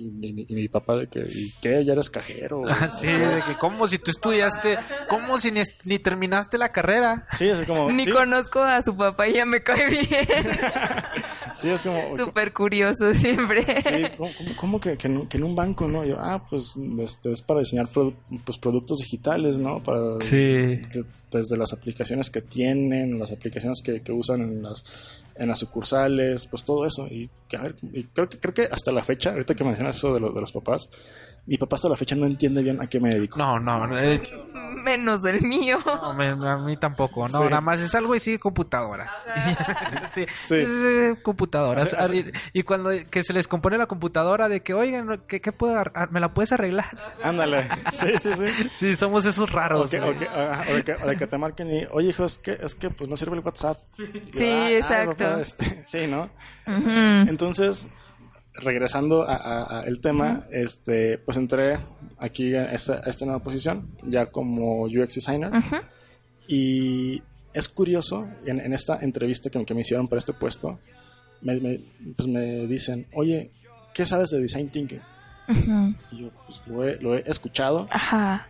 y 0.00 0.10
mi, 0.32 0.46
y 0.48 0.54
mi 0.54 0.68
papá 0.68 0.96
de 0.96 1.06
que 1.08 1.26
¿y 1.28 1.52
qué? 1.60 1.84
ya 1.84 1.92
eres 1.92 2.08
cajero 2.08 2.62
Así 2.68 3.06
de 3.06 3.42
que, 3.46 3.54
¿cómo 3.58 3.86
si 3.86 3.98
tú 3.98 4.10
estudiaste? 4.10 4.78
¿Cómo 5.08 5.38
si 5.38 5.50
ni, 5.52 5.62
ni 5.84 5.98
terminaste 5.98 6.56
la 6.58 6.72
carrera? 6.72 7.26
sí 7.34 7.48
es 7.48 7.60
como 7.66 7.90
Ni 7.92 8.06
sí, 8.06 8.10
conozco 8.10 8.60
a 8.62 8.80
su 8.80 8.96
papá 8.96 9.28
y 9.28 9.34
ya 9.34 9.44
me 9.44 9.62
cae 9.62 9.88
bien. 9.88 10.26
sí, 11.54 11.68
es 11.70 11.80
como 11.80 12.16
Súper 12.16 12.52
curioso 12.52 13.12
siempre. 13.14 13.80
Sí, 13.82 14.24
¿cómo, 14.56 14.80
que, 14.80 14.96
que 14.96 15.06
en, 15.08 15.26
que 15.26 15.36
en 15.38 15.44
un 15.44 15.54
banco, 15.56 15.88
no? 15.88 16.04
Yo, 16.04 16.16
ah, 16.18 16.44
pues 16.48 16.74
este, 17.00 17.32
es 17.32 17.42
para 17.42 17.60
diseñar 17.60 17.86
produ- 17.86 18.14
pues, 18.44 18.58
productos 18.58 18.98
digitales, 18.98 19.58
¿no? 19.58 19.82
Para, 19.82 20.20
Sí. 20.20 20.36
de- 20.36 21.04
desde 21.30 21.56
las 21.56 21.72
aplicaciones 21.72 22.28
que 22.28 22.42
tienen, 22.42 23.18
las 23.18 23.30
aplicaciones 23.30 23.82
que, 23.84 24.00
que 24.02 24.10
usan 24.10 24.40
en 24.40 24.62
las, 24.64 25.22
en 25.36 25.48
las 25.48 25.60
sucursales, 25.60 26.46
pues 26.48 26.64
todo 26.64 26.84
eso. 26.84 27.06
Y, 27.06 27.30
que, 27.48 27.56
a 27.56 27.62
ver, 27.62 27.76
y 27.92 28.02
creo, 28.04 28.28
que, 28.28 28.38
creo 28.40 28.52
que 28.52 28.62
hasta 28.70 28.90
la 28.90 29.04
fecha, 29.04 29.30
ahorita 29.30 29.54
que 29.54 29.62
mencionas 29.62 29.96
eso 29.96 30.12
de, 30.12 30.18
lo- 30.20 30.32
de 30.32 30.40
los 30.40 30.50
papás, 30.52 30.88
mi 31.50 31.58
papá 31.58 31.74
hasta 31.74 31.88
la 31.88 31.96
fecha 31.96 32.14
no 32.14 32.26
entiende 32.26 32.62
bien 32.62 32.80
a 32.80 32.86
qué 32.86 33.00
me 33.00 33.10
dedico. 33.10 33.36
No, 33.36 33.58
no, 33.58 33.84
no, 33.84 33.98
eh, 33.98 34.22
menos 34.84 35.24
el 35.24 35.42
mío. 35.42 35.78
No, 35.84 36.14
me- 36.14 36.28
a 36.28 36.56
mí 36.58 36.76
tampoco, 36.76 37.26
no, 37.26 37.38
Sí. 37.38 37.44
nada 37.44 37.60
más 37.60 37.80
es 37.80 37.92
algo 37.96 38.14
y 38.14 38.20
sí, 38.20 38.38
computadoras. 38.38 39.26
sí, 40.10 40.26
Sí. 40.40 40.64
sí, 40.64 41.20
computadoras. 41.22 41.90
Sea- 41.90 42.06
y, 42.52 42.62
cuando 42.62 42.90
que 43.10 43.24
se 43.24 43.32
les 43.32 43.48
compone 43.48 43.78
la 43.78 43.86
computadora 43.86 44.48
de 44.48 44.60
que, 44.62 44.74
oigan, 44.74 45.22
¿qué, 45.26 45.40
qué 45.40 45.50
puedo, 45.50 45.76
ar- 45.76 46.12
¿me 46.12 46.20
la 46.20 46.32
puedes 46.32 46.52
arreglar? 46.52 46.96
Ándale. 47.22 47.68
Sí, 47.90 48.06
sí, 48.20 48.30
sí. 48.34 48.44
Sí, 48.74 48.94
somos 48.96 49.24
esos 49.24 49.50
raros. 49.50 49.92
o, 49.92 50.16
que, 50.16 50.26
ajá, 50.28 50.64
o 50.70 50.74
de 50.76 50.84
que, 50.84 50.92
o 50.94 51.06
de 51.08 51.16
que 51.16 51.26
te 51.26 51.36
marquen 51.36 51.74
y, 51.74 51.84
oye, 51.90 52.10
hijo, 52.10 52.24
es 52.26 52.38
que, 52.38 52.52
es 52.62 52.76
que 52.76 52.90
pues 52.90 53.10
no 53.10 53.16
sirve 53.16 53.36
el 53.36 53.42
WhatsApp. 53.44 53.76
Sí, 53.90 54.04
exacto. 54.44 55.38
este, 55.40 55.82
sí, 55.86 56.06
¿no? 56.06 56.30
Entonces, 57.28 57.88
regresando 58.60 59.22
a, 59.28 59.34
a- 59.36 59.80
tema, 60.00 60.46
este, 60.50 61.18
pues 61.18 61.36
entré 61.36 61.78
aquí 62.18 62.54
a 62.54 62.72
esta, 62.72 62.94
a 63.04 63.10
esta 63.10 63.24
nueva 63.24 63.42
posición, 63.42 63.86
ya 64.06 64.26
como 64.26 64.82
UX 64.84 65.14
designer. 65.14 65.50
Y 66.48 67.22
es 67.52 67.68
curioso, 67.68 68.28
en, 68.46 68.60
en 68.60 68.72
esta 68.72 68.98
entrevista 69.00 69.50
que, 69.50 69.64
que 69.64 69.74
me 69.74 69.80
hicieron 69.82 70.08
para 70.08 70.18
este 70.18 70.32
puesto, 70.32 70.78
me, 71.42 71.58
me- 71.60 71.80
pues 72.16 72.28
me 72.28 72.66
dicen, 72.66 73.06
oye, 73.14 73.50
¿qué 73.94 74.04
sabes 74.04 74.30
de 74.30 74.40
design 74.40 74.68
thinking? 74.70 75.00
Y 76.12 76.22
yo, 76.22 76.30
pues 76.46 76.62
lo 76.66 76.84
he, 76.84 76.96
lo 77.00 77.16
he 77.16 77.22
escuchado, 77.28 77.84
Ajá. 77.90 78.46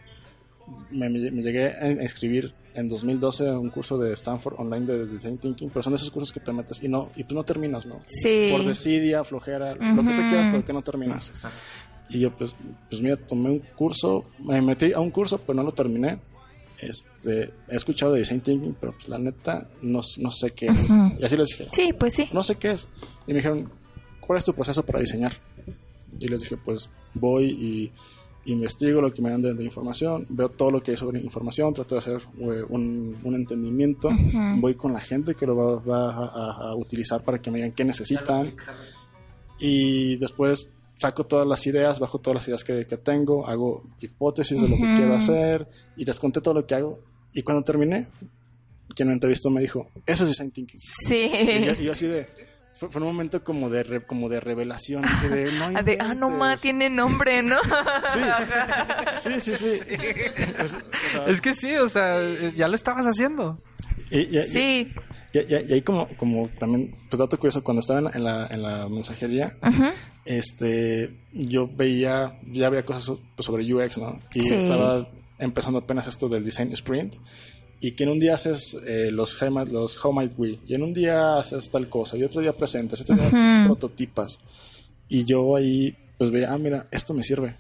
Me, 0.91 1.09
me- 1.09 1.43
llegué 1.43 1.68
a 1.68 1.91
inscribir 2.03 2.53
en 2.75 2.89
2012 2.89 3.49
a 3.49 3.59
un 3.59 3.71
curso 3.71 3.99
de 3.99 4.12
Stanford 4.12 4.55
online 4.59 4.87
de 4.87 5.07
design 5.07 5.39
thinking, 5.39 5.71
pero 5.71 5.83
son 5.83 5.95
esos 5.95 6.11
cursos 6.11 6.31
que 6.33 6.41
te 6.41 6.53
metes 6.53 6.83
y 6.83 6.89
no 6.89 7.11
y 7.16 7.25
pues 7.25 7.35
no 7.35 7.43
terminas, 7.45 7.87
¿no? 7.87 7.99
Sí. 8.07 8.49
Por 8.53 8.64
desidia, 8.64 9.25
flojera, 9.25 9.75
lo 9.75 9.79
que 9.81 9.85
te 9.85 10.21
Ujú. 10.21 10.29
quieras, 10.29 10.49
pero 10.53 10.64
que 10.64 10.73
no 10.73 10.83
terminas. 10.83 11.33
Y 12.09 12.21
yo 12.21 12.37
pues 12.37 12.55
pues 12.89 13.01
mira, 13.03 13.16
tomé 13.16 13.51
un 13.51 13.59
curso, 13.77 14.25
me 14.39 14.61
metí 14.61 14.93
a 14.93 15.01
un 15.01 15.11
curso, 15.11 15.39
pero 15.39 15.55
no 15.55 15.62
lo 15.62 15.73
terminé. 15.73 16.18
Este, 16.81 17.51
he 17.68 17.77
escuchado 17.77 18.12
de 18.14 18.21
design 18.21 18.41
thinking, 18.41 18.75
pero 18.81 18.93
pues, 18.93 19.07
la 19.09 19.18
neta 19.18 19.68
no, 19.83 20.01
no 20.18 20.31
sé 20.31 20.51
qué 20.53 20.66
es. 20.68 20.89
Ujú. 20.89 21.14
Y 21.21 21.25
así 21.25 21.37
les 21.37 21.49
dije, 21.49 21.66
Sí, 21.73 21.93
pues 21.93 22.14
sí. 22.14 22.29
no 22.33 22.43
sé 22.43 22.55
qué 22.57 22.71
es. 22.71 22.89
Y 23.27 23.33
me 23.33 23.35
dijeron, 23.39 23.71
¿cuál 24.21 24.39
es 24.39 24.45
tu 24.45 24.55
proceso 24.55 24.83
para 24.85 25.01
diseñar? 25.01 25.33
Y 26.18 26.29
les 26.29 26.41
dije, 26.41 26.57
pues 26.57 26.89
voy 27.14 27.47
y 27.51 27.93
investigo 28.47 29.01
lo 29.03 29.12
que 29.12 29.20
me 29.22 29.30
dan 29.30 29.43
de, 29.43 29.53
de 29.55 29.64
información, 29.64 30.26
veo 30.30 30.49
todo 30.49 30.70
lo 30.70 30.82
que 30.82 30.93
hay 30.93 30.97
sobre 30.97 31.20
información, 31.20 31.74
trato 31.74 31.95
de 31.95 31.99
hacer 31.99 32.16
eh, 32.38 32.62
un, 32.68 33.16
un 33.22 33.34
entendimiento, 33.34 34.09
Ujú. 34.09 34.61
voy 34.61 34.74
con 34.74 34.93
la 34.95 35.01
gente 35.01 35.34
que 35.34 35.47
lo 35.47 35.55
va, 35.57 35.74
va 35.80 36.11
a, 36.11 36.24
a- 36.26 36.70
a 36.70 36.74
utilizar 36.76 37.22
para 37.22 37.41
que 37.41 37.51
me 37.51 37.59
digan 37.59 37.72
qué 37.72 37.84
necesitan 37.84 38.55
y 39.59 40.16
después 40.16 40.68
saco 40.99 41.24
todas 41.24 41.47
las 41.47 41.66
ideas, 41.66 41.99
bajo 41.99 42.18
todas 42.18 42.36
las 42.36 42.49
ideas 42.49 42.64
que, 42.64 42.86
que 42.86 42.97
tengo, 42.97 43.47
hago 43.47 43.82
hipótesis 44.01 44.61
de 44.61 44.68
lo 44.68 44.76
que 44.76 44.95
quiero 44.97 45.14
hacer 45.14 45.66
y 45.97 46.05
les 46.05 46.18
conté 46.18 46.41
todo 46.41 46.55
lo 46.55 46.66
que 46.66 46.74
hago 46.74 46.99
y 47.32 47.43
cuando 47.43 47.62
terminé, 47.62 48.07
quien 48.95 49.09
me 49.09 49.14
entrevistó 49.14 49.51
me 49.51 49.61
dijo, 49.61 49.86
eso 50.07 50.24
es 50.24 50.30
design 50.30 50.51
thinking. 50.51 50.80
Sí. 50.80 51.30
Y 51.32 51.64
yo, 51.64 51.72
y 51.80 51.84
yo 51.84 51.93
así 51.93 52.07
de. 52.07 52.26
Fue, 52.79 52.89
fue 52.91 53.03
un 53.03 53.09
momento 53.09 53.43
como 53.45 53.68
de, 53.68 53.83
re- 53.83 54.07
como 54.07 54.29
de 54.29 54.41
revelación. 54.41 55.05
Así 55.05 55.29
de, 55.29 55.53
no 55.53 55.66
Ah, 55.77 55.83
de, 55.85 55.99
ah, 56.01 56.14
no 56.14 56.31
ma, 56.31 56.37
inventes". 56.55 56.61
tiene 56.62 56.89
nombre, 56.91 57.43
¿no? 57.43 57.57
Sí, 59.12 59.39
sí, 59.41 59.55
sí. 59.55 59.75
sí. 59.77 59.85
Es, 60.59 60.75
o 60.75 61.11
sea, 61.12 61.25
Es 61.27 61.41
que 61.41 61.55
sí, 61.55 61.75
o 61.77 61.89
sea, 61.89 62.18
ya 62.57 62.68
lo 62.68 62.75
estabas 62.75 63.07
haciendo. 63.07 63.62
y, 64.11 64.25
Sí. 64.49 64.93
y- 65.33 65.39
y- 65.39 65.47
y 65.68 65.73
ahí, 65.75 65.83
como, 65.83 66.09
como 66.16 66.49
también, 66.59 66.97
pues 67.09 67.18
dato 67.18 67.39
curioso, 67.39 67.62
cuando 67.62 67.81
estaba 67.81 67.99
en 68.01 68.05
la, 68.07 68.11
en 68.14 68.25
la, 68.25 68.47
en 68.51 68.62
la 68.62 68.89
mensajería, 68.89 69.57
Ujú. 69.62 69.85
este, 70.25 71.11
yo 71.33 71.68
veía, 71.68 72.39
ya 72.47 72.66
había 72.66 72.85
cosas 72.85 73.16
pues, 73.37 73.47
sobre 73.47 73.73
UX, 73.73 73.99
¿no? 73.99 74.21
Y 74.35 74.41
Sí. 74.41 74.55
estaba 74.55 75.09
empezando 75.39 75.79
apenas 75.81 76.07
esto 76.07 76.29
del 76.29 76.45
design 76.45 76.73
sprint. 76.73 77.14
Y 77.81 77.93
que 77.93 78.05
en 78.05 78.11
un 78.11 78.20
día 78.20 78.35
haces 78.35 78.76
eh, 78.87 79.11
los, 79.11 79.41
how 79.41 79.49
might- 79.51 79.68
los 79.70 80.03
How 80.05 80.12
Might 80.12 80.33
We, 80.37 80.59
y 80.66 80.74
en 80.74 80.83
un 80.83 80.93
día 80.93 81.39
haces 81.39 81.70
tal 81.70 81.89
cosa, 81.89 82.16
y 82.16 82.22
otro 82.24 82.41
día 82.43 82.53
presentas, 82.53 83.01
otro 83.01 83.16
día 83.16 83.28
Ujú. 83.28 83.66
prototipas. 83.68 84.39
Y 85.09 85.24
yo 85.24 85.57
ahí, 85.57 85.97
pues 86.18 86.31
veía, 86.31 86.53
ah, 86.53 86.59
mira, 86.59 86.87
esto 86.91 87.14
me 87.14 87.22
sirve. 87.22 87.57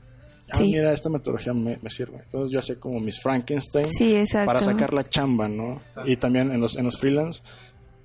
Ah, 0.52 0.56
Sí. 0.56 0.64
mira, 0.64 0.92
esta 0.92 1.08
metodología 1.08 1.54
me, 1.54 1.78
me 1.80 1.88
sirve. 1.90 2.18
Entonces 2.24 2.50
yo 2.50 2.58
hacía 2.58 2.76
como 2.78 3.00
mis 3.00 3.20
Frankenstein 3.20 3.86
Sí, 3.86 4.14
exacto. 4.14 4.46
para 4.46 4.60
sacar 4.62 4.92
la 4.92 5.08
chamba, 5.08 5.48
¿no? 5.48 5.80
Y 6.04 6.16
también 6.16 6.50
en 6.52 6.60
los, 6.60 6.76
en 6.76 6.84
los 6.84 6.98
freelance, 6.98 7.40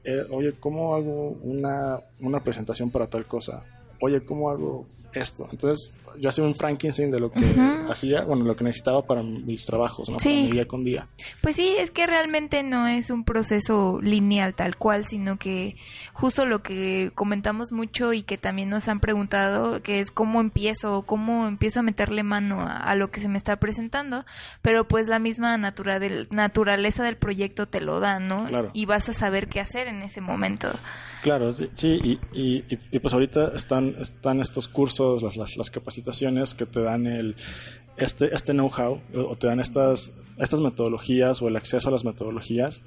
eh, 0.03 0.21
oye, 0.31 0.53
¿cómo 0.59 0.95
hago 0.95 1.31
una, 1.41 1.99
una 2.21 2.39
presentación 2.43 2.91
para 2.91 3.07
tal 3.07 3.25
cosa? 3.25 3.63
Oye, 3.99 4.23
¿cómo 4.23 4.49
hago 4.51 4.85
esto? 5.15 5.47
Entonces, 5.51 5.91
yo 6.19 6.29
hacía 6.29 6.43
un 6.43 6.55
Frankenstein 6.55 7.11
de 7.11 7.19
lo 7.19 7.31
que 7.31 7.39
hacía, 7.89 8.21
bueno, 8.23 8.45
lo 8.45 8.55
que 8.55 8.63
necesitaba 8.63 9.05
para 9.05 9.21
mis 9.23 9.65
trabajos, 9.65 10.09
¿no? 10.09 10.19
Sí. 10.19 10.29
Para 10.29 10.41
mi 10.45 10.51
día 10.51 10.67
con 10.67 10.83
día. 10.83 11.07
Pues 11.41 11.55
sí, 11.57 11.75
es 11.77 11.91
que 11.91 12.07
realmente 12.07 12.63
no 12.63 12.87
es 12.87 13.09
un 13.09 13.25
proceso 13.25 13.99
lineal 14.01 14.55
tal 14.55 14.77
cual, 14.77 15.05
sino 15.05 15.37
que 15.37 15.75
justo 16.13 16.45
lo 16.45 16.61
que 16.63 17.11
comentamos 17.15 17.71
mucho 17.71 18.13
y 18.13 18.23
que 18.23 18.37
también 18.37 18.69
nos 18.69 18.87
han 18.87 18.99
preguntado, 19.01 19.81
que 19.81 19.99
es 19.99 20.09
cómo 20.11 20.39
empiezo, 20.39 21.03
cómo 21.03 21.47
empiezo 21.47 21.79
a 21.81 21.83
meterle 21.83 22.23
mano 22.23 22.61
a, 22.61 22.77
a 22.77 22.95
lo 22.95 23.11
que 23.11 23.19
se 23.19 23.27
me 23.27 23.37
está 23.37 23.57
presentando, 23.57 24.25
pero 24.61 24.87
pues 24.87 25.07
la 25.07 25.19
misma 25.19 25.57
natura 25.57 25.99
del- 25.99 26.27
naturaleza 26.31 27.03
del 27.03 27.17
proyecto 27.17 27.67
te 27.67 27.81
lo 27.81 27.99
da, 27.99 28.19
¿no? 28.19 28.45
Claro. 28.47 28.71
Y 28.73 28.85
vas 28.85 29.09
a 29.09 29.13
saber 29.13 29.47
qué 29.47 29.59
hacer 29.59 29.87
en 29.87 30.01
ese 30.01 30.21
momento. 30.21 30.69
Claro, 31.25 31.51
sí, 31.73 32.19
y, 32.33 32.63
y, 32.71 32.99
pues 32.99 33.11
ahorita 33.11 33.53
están, 33.55 33.95
están 33.99 34.41
estos 34.41 34.67
cursos, 34.67 35.23
las, 35.23 35.35
las, 35.37 35.57
las 35.57 35.71
capacitaciones 35.71 36.53
que 36.53 36.67
te 36.67 36.83
dan 36.83 37.07
el 37.07 37.35
este, 37.97 38.31
este 38.31 38.53
know-how 38.53 39.01
o 39.15 39.21
o 39.31 39.35
te 39.35 39.47
dan 39.47 39.59
estas, 39.59 40.11
estas 40.37 40.59
metodologías 40.59 41.41
o 41.41 41.47
el 41.47 41.55
acceso 41.55 41.89
a 41.89 41.91
las 41.91 42.05
metodologías 42.05 42.83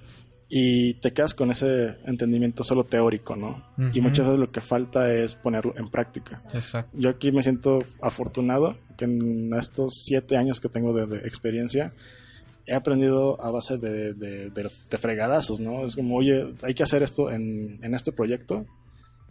y 0.49 0.95
te 1.01 1.12
quedas 1.12 1.34
con 1.34 1.51
ese 1.51 1.97
entendimiento 2.07 2.62
solo 2.62 2.84
teórico, 2.84 3.34
¿no? 3.34 3.61
Y 3.93 4.01
muchas 4.01 4.26
veces 4.26 4.39
lo 4.39 4.53
que 4.53 4.61
falta 4.61 5.12
es 5.12 5.34
ponerlo 5.34 5.74
en 5.76 5.89
práctica. 5.89 6.41
Exacto. 6.55 6.97
Yo 6.97 7.11
aquí 7.11 7.32
me 7.32 7.43
siento 7.43 7.80
afortunado 8.01 8.76
que 8.97 9.07
en 9.07 9.53
estos 9.55 10.05
siete 10.05 10.36
años 10.36 10.61
que 10.61 10.68
tengo 10.68 10.93
de, 10.93 11.09
de 11.09 11.26
experiencia 11.26 11.93
he 12.69 12.75
aprendido 12.75 13.43
a 13.43 13.51
base 13.51 13.79
de, 13.79 14.12
de- 14.14 14.51
de- 14.51 14.71
de 14.91 14.99
fregadazos, 14.99 15.59
¿no? 15.59 15.85
Es 15.87 15.97
como, 15.97 16.16
oye, 16.16 16.55
hay 16.62 16.75
que 16.75 16.83
hacer 16.83 17.03
esto 17.03 17.31
en, 17.31 17.79
en 17.83 17.95
este 17.95 18.12
proyecto 18.12 18.66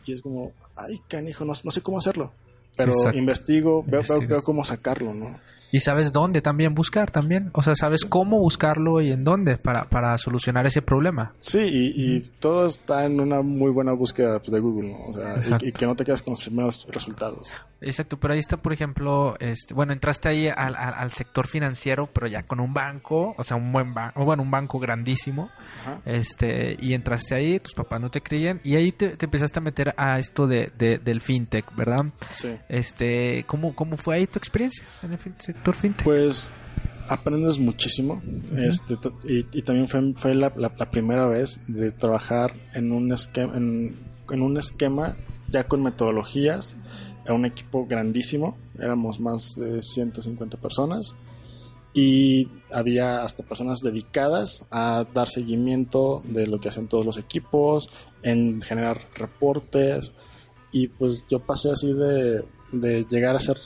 y 0.05 0.13
es 0.13 0.21
como, 0.21 0.51
ay, 0.75 0.99
canijo, 1.07 1.45
no, 1.45 1.53
no 1.63 1.71
sé 1.71 1.81
cómo 1.81 1.99
hacerlo. 1.99 2.33
Pero 2.75 2.91
Exacto. 2.93 3.17
investigo, 3.17 3.83
veo, 3.87 4.01
veo, 4.09 4.19
veo 4.27 4.41
cómo 4.41 4.65
sacarlo, 4.65 5.13
¿no? 5.13 5.39
Y 5.71 5.79
sabes 5.81 6.13
dónde 6.13 6.41
también 6.41 6.73
buscar 6.73 7.11
también. 7.11 7.49
O 7.53 7.61
sea, 7.61 7.75
sabes 7.75 8.05
cómo 8.05 8.39
buscarlo 8.39 9.01
y 9.01 9.11
en 9.11 9.23
dónde 9.23 9.57
para, 9.57 9.85
para 9.89 10.17
solucionar 10.17 10.65
ese 10.65 10.81
problema. 10.81 11.33
Sí, 11.39 11.59
y, 11.59 12.15
y 12.15 12.19
todo 12.39 12.67
está 12.67 13.05
en 13.05 13.19
una 13.19 13.41
muy 13.41 13.71
buena 13.71 13.91
búsqueda 13.91 14.39
pues, 14.39 14.51
de 14.51 14.59
Google, 14.59 14.91
¿no? 14.91 15.05
O 15.07 15.13
sea, 15.13 15.59
y, 15.61 15.67
y 15.69 15.71
que 15.73 15.85
no 15.85 15.95
te 15.95 16.05
quedes 16.05 16.21
con 16.21 16.31
los 16.33 16.43
primeros 16.43 16.87
resultados. 16.89 17.53
Exacto, 17.81 18.17
pero 18.19 18.33
ahí 18.33 18.39
está, 18.39 18.57
por 18.57 18.73
ejemplo, 18.73 19.35
este, 19.39 19.73
bueno, 19.73 19.93
entraste 19.93 20.29
ahí 20.29 20.47
al, 20.47 20.75
al- 20.75 20.93
al 20.95 21.11
sector 21.11 21.45
financiero, 21.47 22.07
pero 22.11 22.25
ya 22.27 22.41
con 22.43 22.59
un 22.59 22.73
banco, 22.73 23.35
o 23.37 23.43
sea, 23.43 23.55
un 23.57 23.71
buen 23.71 23.93
banco, 23.93 24.25
bueno, 24.25 24.41
un 24.41 24.49
banco 24.49 24.79
grandísimo, 24.79 25.51
Ajá. 25.83 26.01
este, 26.05 26.75
y 26.79 26.93
entraste 26.95 27.35
ahí, 27.35 27.59
tus 27.59 27.73
papás 27.75 28.01
no 28.01 28.09
te 28.09 28.21
creían, 28.21 28.61
y 28.63 28.75
ahí 28.77 28.91
te, 28.91 29.09
te 29.09 29.25
empezaste 29.25 29.59
a 29.59 29.61
meter 29.61 29.93
a 29.97 30.17
esto 30.17 30.47
de, 30.47 30.71
de- 30.75 30.97
del 30.97 31.21
fintech, 31.21 31.65
¿verdad? 31.75 32.05
Sí. 32.31 32.55
Este, 32.67 33.43
¿cómo, 33.45 33.75
cómo 33.75 33.95
fue 33.95 34.15
ahí 34.15 34.25
tu 34.27 34.39
experiencia 34.39 34.83
en 35.03 35.11
el 35.11 35.19
fin- 35.19 35.35
sector 35.57 35.75
fintech? 35.75 36.03
Pues 36.03 36.49
aprendes 37.09 37.57
muchísimo. 37.59 38.21
este, 38.55 38.95
y, 39.23 39.45
y 39.57 39.61
también 39.61 39.87
fue, 39.87 40.13
fue 40.15 40.35
la, 40.35 40.51
la- 40.55 40.73
la 40.77 40.91
primera 40.91 41.25
vez 41.25 41.59
de 41.67 41.91
trabajar 41.91 42.53
en 42.73 42.91
un, 42.91 43.11
esquema, 43.13 43.55
en, 43.57 43.95
en 44.29 44.41
un 44.41 44.57
esquema 44.57 45.15
ya 45.49 45.65
con 45.67 45.81
metodologías, 45.83 46.75
a 47.27 47.33
un 47.33 47.45
equipo 47.45 47.85
grandísimo. 47.87 48.57
Éramos 48.79 49.19
más 49.19 49.55
de 49.55 49.81
150 49.81 50.57
personas. 50.57 51.15
Y 51.93 52.49
había 52.71 53.23
hasta 53.23 53.43
personas 53.43 53.79
dedicadas 53.79 54.67
a 54.69 55.05
dar 55.15 55.29
seguimiento 55.29 56.21
de 56.25 56.45
lo 56.45 56.59
que 56.59 56.69
hacen 56.69 56.87
todos 56.87 57.05
los 57.05 57.17
equipos, 57.17 57.89
en 58.21 58.61
generar 58.61 58.99
reportes. 59.15 60.11
Y 60.71 60.89
pues 60.89 61.23
yo 61.29 61.39
pasé 61.39 61.71
así 61.71 61.91
de, 61.93 62.43
de 62.71 63.05
llegar 63.09 63.33
a 63.33 63.37
hacer 63.37 63.57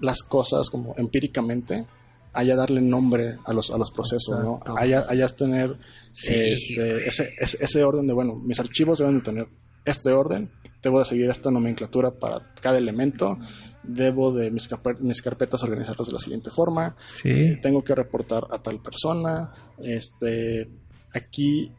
las 0.00 0.22
cosas 0.22 0.70
como 0.70 0.94
empíricamente, 0.96 1.86
allá 2.32 2.56
darle 2.56 2.80
nombre 2.80 3.36
a 3.44 3.52
los, 3.52 3.70
a 3.70 3.78
los 3.78 3.90
procesos, 3.90 4.38
¿no? 4.42 4.58
Exacto. 4.58 4.76
Allá, 4.78 5.06
allá 5.08 5.28
tener 5.28 5.76
Sí. 6.12 6.34
este, 6.34 7.06
ese, 7.06 7.34
ese, 7.38 7.84
orden 7.84 8.06
de, 8.06 8.12
bueno, 8.12 8.34
mis 8.44 8.58
archivos 8.60 8.98
deben 8.98 9.16
de 9.18 9.20
tener 9.22 9.48
este 9.84 10.12
orden, 10.12 10.50
debo 10.82 10.98
de 11.00 11.04
seguir 11.04 11.28
esta 11.30 11.50
nomenclatura 11.50 12.10
para 12.12 12.52
cada 12.60 12.78
elemento, 12.78 13.38
debo 13.82 14.32
de 14.32 14.50
mis, 14.50 14.68
mis 15.00 15.22
carpetas 15.22 15.62
organizarlas 15.62 16.06
de 16.06 16.12
la 16.12 16.18
siguiente 16.18 16.50
forma, 16.50 16.96
Sí. 17.04 17.52
tengo 17.62 17.82
que 17.82 17.94
reportar 17.94 18.44
a 18.50 18.62
tal 18.62 18.80
persona, 18.80 19.52
este, 19.82 20.68
aquí 21.12 21.72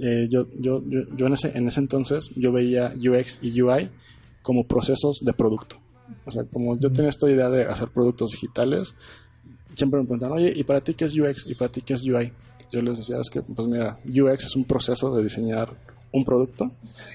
eh, 0.00 0.26
yo, 0.30 0.48
yo, 0.58 0.80
yo, 0.86 1.00
yo 1.16 1.26
en, 1.26 1.32
ese, 1.34 1.56
en 1.56 1.68
ese 1.68 1.80
entonces 1.80 2.30
yo 2.34 2.50
veía 2.52 2.92
UX 2.96 3.38
y 3.42 3.60
UI 3.62 3.90
como 4.42 4.66
procesos 4.66 5.20
de 5.22 5.32
producto. 5.32 5.76
O 6.24 6.30
sea, 6.30 6.44
como 6.44 6.76
yo 6.76 6.90
tenía 6.92 7.10
esta 7.10 7.30
idea 7.30 7.48
de 7.48 7.64
hacer 7.64 7.88
productos 7.88 8.32
digitales, 8.32 8.94
siempre 9.74 10.00
me 10.00 10.06
preguntan, 10.06 10.32
oye, 10.32 10.52
¿y 10.54 10.64
para 10.64 10.80
ti 10.80 10.94
qué 10.94 11.04
es 11.04 11.16
UX? 11.16 11.46
¿Y 11.46 11.54
para 11.54 11.70
ti 11.70 11.82
qué 11.82 11.94
es 11.94 12.02
UI? 12.06 12.32
Yo 12.72 12.82
les 12.82 12.98
decía, 12.98 13.16
es 13.20 13.30
que, 13.30 13.42
pues 13.42 13.68
mira, 13.68 13.98
UX 14.04 14.44
es 14.44 14.56
un 14.56 14.64
proceso 14.64 15.14
de 15.14 15.22
diseñar 15.22 15.76
un 16.12 16.24
producto 16.24 16.72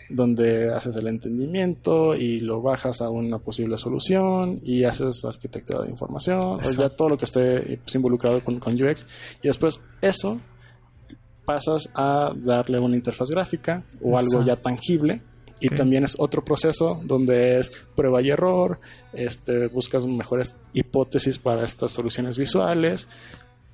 donde 0.10 0.72
haces 0.72 0.96
el 0.96 1.08
entendimiento 1.08 2.16
y 2.16 2.40
lo 2.40 2.62
bajas 2.62 3.02
a 3.02 3.10
una 3.10 3.40
posible 3.40 3.78
solución 3.78 4.60
y 4.64 4.84
haces 4.84 5.26
arquitectura 5.26 5.82
de 5.82 5.90
información 5.90 6.40
o 6.40 6.72
ya 6.72 6.90
todo 6.90 7.10
lo 7.10 7.18
que 7.18 7.26
esté 7.26 7.80
pues, 7.84 7.96
involucrado 7.96 8.44
con, 8.44 8.60
con 8.60 8.80
UX 8.80 9.06
y 9.42 9.48
después 9.48 9.82
eso 10.02 10.40
pasas 11.44 11.90
a 11.96 12.34
darle 12.36 12.80
una 12.80 12.96
interfaz 12.96 13.30
gráfica 13.30 13.84
o 14.02 14.18
algo 14.18 14.46
ya 14.46 14.56
tangible 14.56 15.22
y 15.64 15.70
también 15.70 16.04
es 16.04 16.18
otro 16.20 16.44
proceso 16.44 17.00
donde 17.06 17.58
es 17.58 17.72
prueba 17.96 18.22
y 18.22 18.30
error, 18.30 18.82
este, 19.14 19.68
buscas 19.68 20.06
mejores 20.06 20.56
hipótesis 20.74 21.40
para 21.40 21.64
estas 21.64 21.94
soluciones 21.94 22.38
visuales 22.38 23.08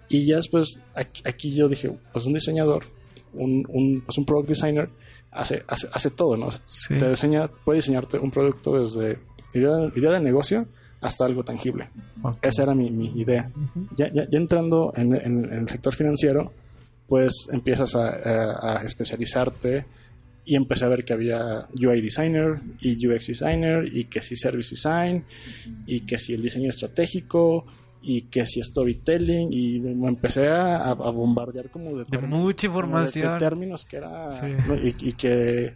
y 0.08 0.28
ya 0.28 0.36
después 0.36 0.80
aquí, 0.94 1.56
yo 1.56 1.68
dije, 1.68 1.92
pues 2.14 2.26
un 2.26 2.34
diseñador, 2.34 2.84
un, 3.34 3.66
un, 3.70 4.02
pues 4.02 4.20
un 4.20 4.26
product 4.26 4.50
designer 4.50 4.90
hace, 5.32 5.64
hace, 5.68 5.88
hace 5.92 6.12
todo, 6.12 6.38
¿no? 6.38 6.50
Te 6.90 7.10
diseña, 7.10 7.48
puede 7.48 7.78
diseñarte 7.78 8.20
un 8.20 8.30
producto 8.30 8.80
desde 8.80 9.18
idea, 9.56 9.92
idea 9.96 10.12
de 10.12 10.20
negocio 10.20 10.68
hasta 11.02 11.26
algo 11.26 11.44
tangible. 11.44 11.90
Esa 12.44 12.64
era 12.64 12.76
mi, 12.76 12.92
mi 12.92 13.08
idea. 13.20 13.52
ya, 13.96 14.14
ya, 14.14 14.28
entrando 14.32 14.94
en, 14.96 15.16
en, 15.16 15.46
el 15.52 15.68
sector 15.68 15.96
financiero, 15.96 16.54
pues 17.08 17.48
empiezas 17.52 17.96
a, 17.96 18.78
a, 18.78 18.84
especializarte 18.84 19.86
y 20.50 20.56
empecé 20.56 20.84
a 20.84 20.88
ver 20.88 21.06
que 21.06 21.14
había 21.14 21.68
UI 21.76 22.02
designer 22.02 22.60
y 22.82 23.06
UX 23.06 23.28
designer 23.28 23.88
y 23.96 24.06
que 24.06 24.20
si 24.20 24.36
service 24.36 24.72
design 24.72 25.24
y 25.86 26.00
que 26.08 26.18
si 26.18 26.34
el 26.34 26.42
diseño 26.42 26.72
estratégico 26.72 27.68
y 28.02 28.22
que 28.22 28.48
si 28.48 28.60
storytelling 28.64 29.54
y 29.54 29.80
me 29.80 30.08
empecé 30.08 30.48
a, 30.48 30.92
bombardear 30.94 31.70
como 31.70 31.96
de, 31.96 32.18
mucha 32.22 32.66
información 32.66 33.34
de, 33.34 33.40
términos 33.40 33.86
que 33.86 33.98
era 33.98 34.42
y, 34.82 35.14
que 35.14 35.76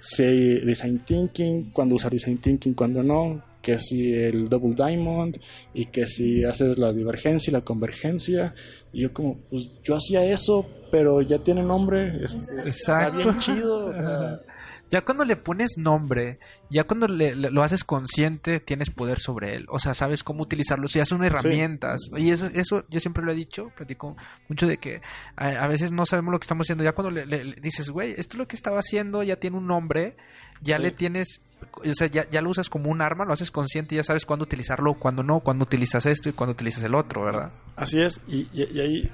si 0.00 0.58
design 0.58 1.04
thinking 1.04 1.70
cuando 1.70 1.94
usar 1.94 2.10
design 2.10 2.38
thinking 2.38 2.74
cuando 2.74 3.04
no 3.04 3.40
que 3.62 3.78
si 3.78 4.12
el 4.14 4.46
double 4.46 4.74
diamond 4.74 5.36
y 5.74 5.86
que 5.86 6.06
si 6.06 6.44
haces 6.44 6.78
la 6.78 6.92
divergencia 6.92 7.50
y 7.50 7.54
la 7.54 7.60
convergencia 7.60 8.54
y 8.92 9.02
yo 9.02 9.12
como 9.12 9.38
pues 9.50 9.68
yo 9.82 9.96
hacía 9.96 10.24
eso 10.24 10.66
pero 10.90 11.20
ya 11.22 11.38
tiene 11.38 11.62
nombre 11.62 12.24
es, 12.24 12.40
está 12.64 13.10
bien 13.10 13.38
chido 13.38 13.86
o 13.86 13.92
sea 13.92 14.40
Ya 14.90 15.02
cuando 15.02 15.24
le 15.24 15.36
pones 15.36 15.78
nombre, 15.78 16.40
ya 16.68 16.82
cuando 16.82 17.06
le, 17.06 17.36
lo 17.36 17.62
haces 17.62 17.84
consciente, 17.84 18.58
tienes 18.58 18.90
poder 18.90 19.20
sobre 19.20 19.54
él. 19.54 19.66
O 19.68 19.78
sea, 19.78 19.94
sabes 19.94 20.24
cómo 20.24 20.42
utilizarlo. 20.42 20.88
Ya 20.88 21.04
son 21.04 21.22
herramientas. 21.22 22.10
Y 22.16 22.30
eso, 22.30 22.46
eso 22.46 22.84
yo 22.88 22.98
siempre 22.98 23.22
lo 23.22 23.30
he 23.30 23.36
dicho, 23.36 23.70
platico 23.76 24.16
mucho 24.48 24.66
de 24.66 24.78
que 24.78 25.00
a, 25.36 25.68
veces 25.68 25.92
no 25.92 26.06
sabemos 26.06 26.32
lo 26.32 26.40
que 26.40 26.44
estamos 26.44 26.66
haciendo. 26.66 26.82
Ya 26.82 26.92
cuando 26.92 27.12
le, 27.12 27.54
dices, 27.60 27.90
güey, 27.90 28.14
esto 28.18 28.34
es 28.34 28.38
lo 28.38 28.48
que 28.48 28.56
estaba 28.56 28.80
haciendo, 28.80 29.22
ya 29.22 29.36
tiene 29.36 29.58
un 29.58 29.68
nombre, 29.68 30.16
ya 30.60 30.78
le 30.78 30.90
tienes, 30.90 31.42
o 31.74 31.94
sea, 31.94 32.06
ya, 32.08 32.28
ya, 32.28 32.42
lo 32.42 32.50
usas 32.50 32.68
como 32.68 32.90
un 32.90 33.00
arma, 33.00 33.24
lo 33.24 33.32
haces 33.32 33.50
consciente 33.50 33.94
y 33.94 33.98
ya 33.98 34.04
sabes 34.04 34.26
cuándo 34.26 34.44
utilizarlo, 34.44 34.94
cuándo 34.94 35.22
no, 35.22 35.40
cuándo 35.40 35.64
utilizas 35.64 36.06
esto 36.06 36.28
y 36.28 36.32
cuándo 36.32 36.52
utilizas 36.52 36.84
el 36.84 36.94
otro, 36.94 37.22
¿verdad? 37.24 37.50
Así 37.76 38.00
es. 38.00 38.20
y, 38.28 38.48
y 38.52 38.80
ahí 38.80 39.10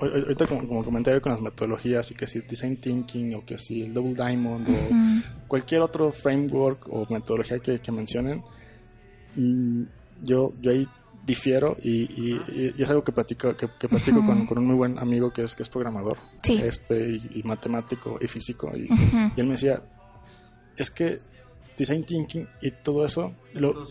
ahorita 0.00 0.46
como, 0.46 0.66
como, 0.66 0.84
comentario 0.84 1.20
con 1.20 1.32
las 1.32 1.40
metodologías 1.40 2.10
y 2.10 2.14
que 2.14 2.26
si 2.26 2.40
design 2.40 2.76
thinking 2.76 3.34
o 3.34 3.44
que 3.44 3.58
si 3.58 3.82
el 3.82 3.94
double 3.94 4.14
diamond 4.14 4.68
o 4.68 5.46
cualquier 5.48 5.82
otro 5.82 6.10
framework 6.10 6.88
o 6.90 7.06
metodología 7.10 7.58
que, 7.58 7.92
mencionen 7.92 8.42
mm, 9.36 9.82
yo 10.22 10.52
yo 10.60 10.70
ahí 10.70 10.86
difiero 11.24 11.76
y, 11.82 12.36
es 12.78 12.90
algo 12.90 13.04
que 13.04 13.12
platico 13.12 13.56
que, 13.56 13.68
platico 13.88 14.24
con, 14.24 14.46
con, 14.46 14.58
un 14.58 14.66
muy 14.66 14.76
buen 14.76 14.98
amigo 14.98 15.32
que 15.32 15.44
es 15.44 15.54
que 15.54 15.62
es 15.62 15.68
programador 15.68 16.18
este 16.42 17.20
y, 17.34 17.42
matemático 17.44 18.18
y 18.20 18.26
físico 18.26 18.72
y, 18.74 18.88
él 19.36 19.46
me 19.46 19.52
decía 19.52 19.82
es 20.76 20.90
que 20.90 21.20
design 21.76 22.04
thinking 22.04 22.48
y 22.60 22.70
todo 22.70 23.04
eso 23.04 23.34
lo, 23.54 23.84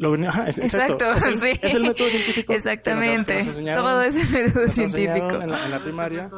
lo 0.00 0.14
exacto, 0.14 1.12
es 1.12 1.26
el, 1.26 1.40
sí. 1.40 1.60
Es 1.60 1.74
el 1.74 1.82
método 1.82 2.08
científico. 2.08 2.54
Exactamente. 2.54 3.44
Todo 3.74 4.00
es 4.00 4.16
el 4.16 4.30
método 4.30 4.68
científico. 4.68 5.42
En 5.42 5.50
la, 5.50 5.82
primaria, 5.82 6.30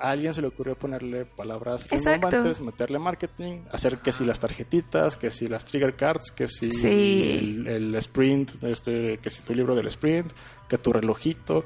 a 0.00 0.10
alguien 0.10 0.34
se 0.34 0.42
le 0.42 0.48
ocurrió 0.48 0.74
ponerle 0.74 1.24
palabras 1.24 1.88
relevantes, 1.88 2.60
meterle 2.60 2.98
marketing, 2.98 3.60
hacer 3.70 3.98
que 3.98 4.10
si 4.10 4.24
las 4.24 4.40
tarjetitas, 4.40 5.16
que 5.16 5.30
si 5.30 5.46
las 5.46 5.64
trigger 5.64 5.94
cards, 5.94 6.32
que 6.32 6.48
si 6.48 6.70
el, 6.82 7.68
el, 7.68 7.94
sprint, 7.94 8.64
este, 8.64 9.18
que 9.18 9.30
si 9.30 9.42
tu 9.42 9.54
libro 9.54 9.76
del 9.76 9.86
sprint, 9.86 10.32
que 10.68 10.78
tu 10.78 10.92
relojito. 10.92 11.64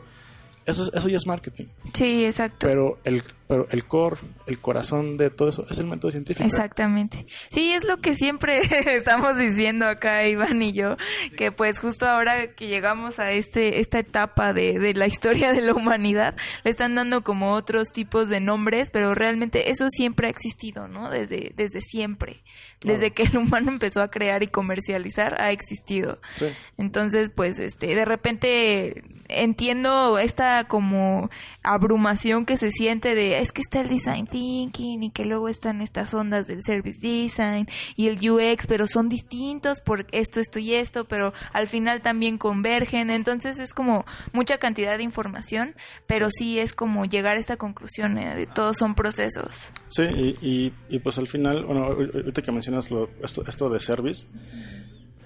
Eso, 0.68 0.92
eso 0.92 1.08
ya 1.08 1.16
es 1.16 1.26
marketing. 1.26 1.64
Sí, 1.94 2.26
exacto. 2.26 2.66
Pero 2.66 2.98
el, 3.04 3.22
pero 3.46 3.66
el 3.70 3.86
core, 3.86 4.18
el 4.46 4.60
corazón 4.60 5.16
de 5.16 5.30
todo 5.30 5.48
eso 5.48 5.66
es 5.70 5.78
el 5.78 5.86
método 5.86 6.10
científico. 6.10 6.46
Exactamente. 6.46 7.24
Sí, 7.48 7.72
es 7.72 7.84
lo 7.84 7.96
que 8.02 8.14
siempre 8.14 8.60
estamos 8.94 9.38
diciendo 9.38 9.86
acá 9.86 10.28
Iván 10.28 10.60
y 10.60 10.74
yo, 10.74 10.98
que 11.38 11.52
pues 11.52 11.80
justo 11.80 12.06
ahora 12.06 12.52
que 12.54 12.68
llegamos 12.68 13.18
a 13.18 13.32
este 13.32 13.80
esta 13.80 13.98
etapa 13.98 14.52
de, 14.52 14.78
de 14.78 14.92
la 14.92 15.06
historia 15.06 15.52
de 15.52 15.62
la 15.62 15.72
humanidad, 15.72 16.36
le 16.64 16.70
están 16.70 16.94
dando 16.94 17.22
como 17.22 17.54
otros 17.54 17.88
tipos 17.88 18.28
de 18.28 18.40
nombres, 18.40 18.90
pero 18.92 19.14
realmente 19.14 19.70
eso 19.70 19.86
siempre 19.88 20.26
ha 20.26 20.30
existido, 20.30 20.86
¿no? 20.86 21.08
Desde, 21.08 21.54
desde 21.56 21.80
siempre. 21.80 22.42
Desde 22.82 23.12
que 23.12 23.22
el 23.22 23.38
humano 23.38 23.70
empezó 23.70 24.02
a 24.02 24.10
crear 24.10 24.42
y 24.42 24.48
comercializar, 24.48 25.40
ha 25.40 25.50
existido. 25.50 26.20
Sí. 26.34 26.46
Entonces, 26.76 27.30
pues, 27.34 27.58
este, 27.58 27.86
de 27.94 28.04
repente 28.04 29.02
entiendo 29.28 30.18
esta 30.18 30.64
como 30.64 31.30
abrumación 31.62 32.46
que 32.46 32.56
se 32.56 32.70
siente 32.70 33.14
de 33.14 33.38
es 33.40 33.52
que 33.52 33.60
está 33.60 33.80
el 33.80 33.88
design 33.88 34.26
thinking 34.26 35.02
y 35.02 35.10
que 35.10 35.24
luego 35.24 35.48
están 35.48 35.80
estas 35.80 36.14
ondas 36.14 36.46
del 36.46 36.62
service 36.62 36.98
design 37.00 37.68
y 37.96 38.08
el 38.08 38.18
UX, 38.30 38.66
pero 38.66 38.86
son 38.86 39.08
distintos 39.08 39.80
por 39.80 40.06
esto, 40.12 40.40
esto 40.40 40.58
y 40.58 40.74
esto, 40.74 41.06
pero 41.06 41.32
al 41.52 41.68
final 41.68 42.02
también 42.02 42.38
convergen. 42.38 43.10
Entonces 43.10 43.58
es 43.58 43.74
como 43.74 44.04
mucha 44.32 44.58
cantidad 44.58 44.96
de 44.96 45.04
información, 45.04 45.74
pero 46.06 46.30
sí 46.30 46.58
es 46.58 46.72
como 46.72 47.04
llegar 47.04 47.36
a 47.36 47.40
esta 47.40 47.56
conclusión 47.56 48.18
eh, 48.18 48.34
de 48.34 48.46
todos 48.46 48.76
son 48.76 48.94
procesos. 48.94 49.72
Sí, 49.88 50.02
y, 50.40 50.72
y, 50.88 50.98
pues 50.98 51.18
al 51.18 51.26
final, 51.26 51.64
bueno, 51.64 51.84
ahorita 51.84 52.42
que 52.42 52.52
mencionas 52.52 52.90
lo, 52.90 53.10
esto, 53.22 53.44
esto 53.46 53.68
de 53.68 53.80
service, 53.80 54.26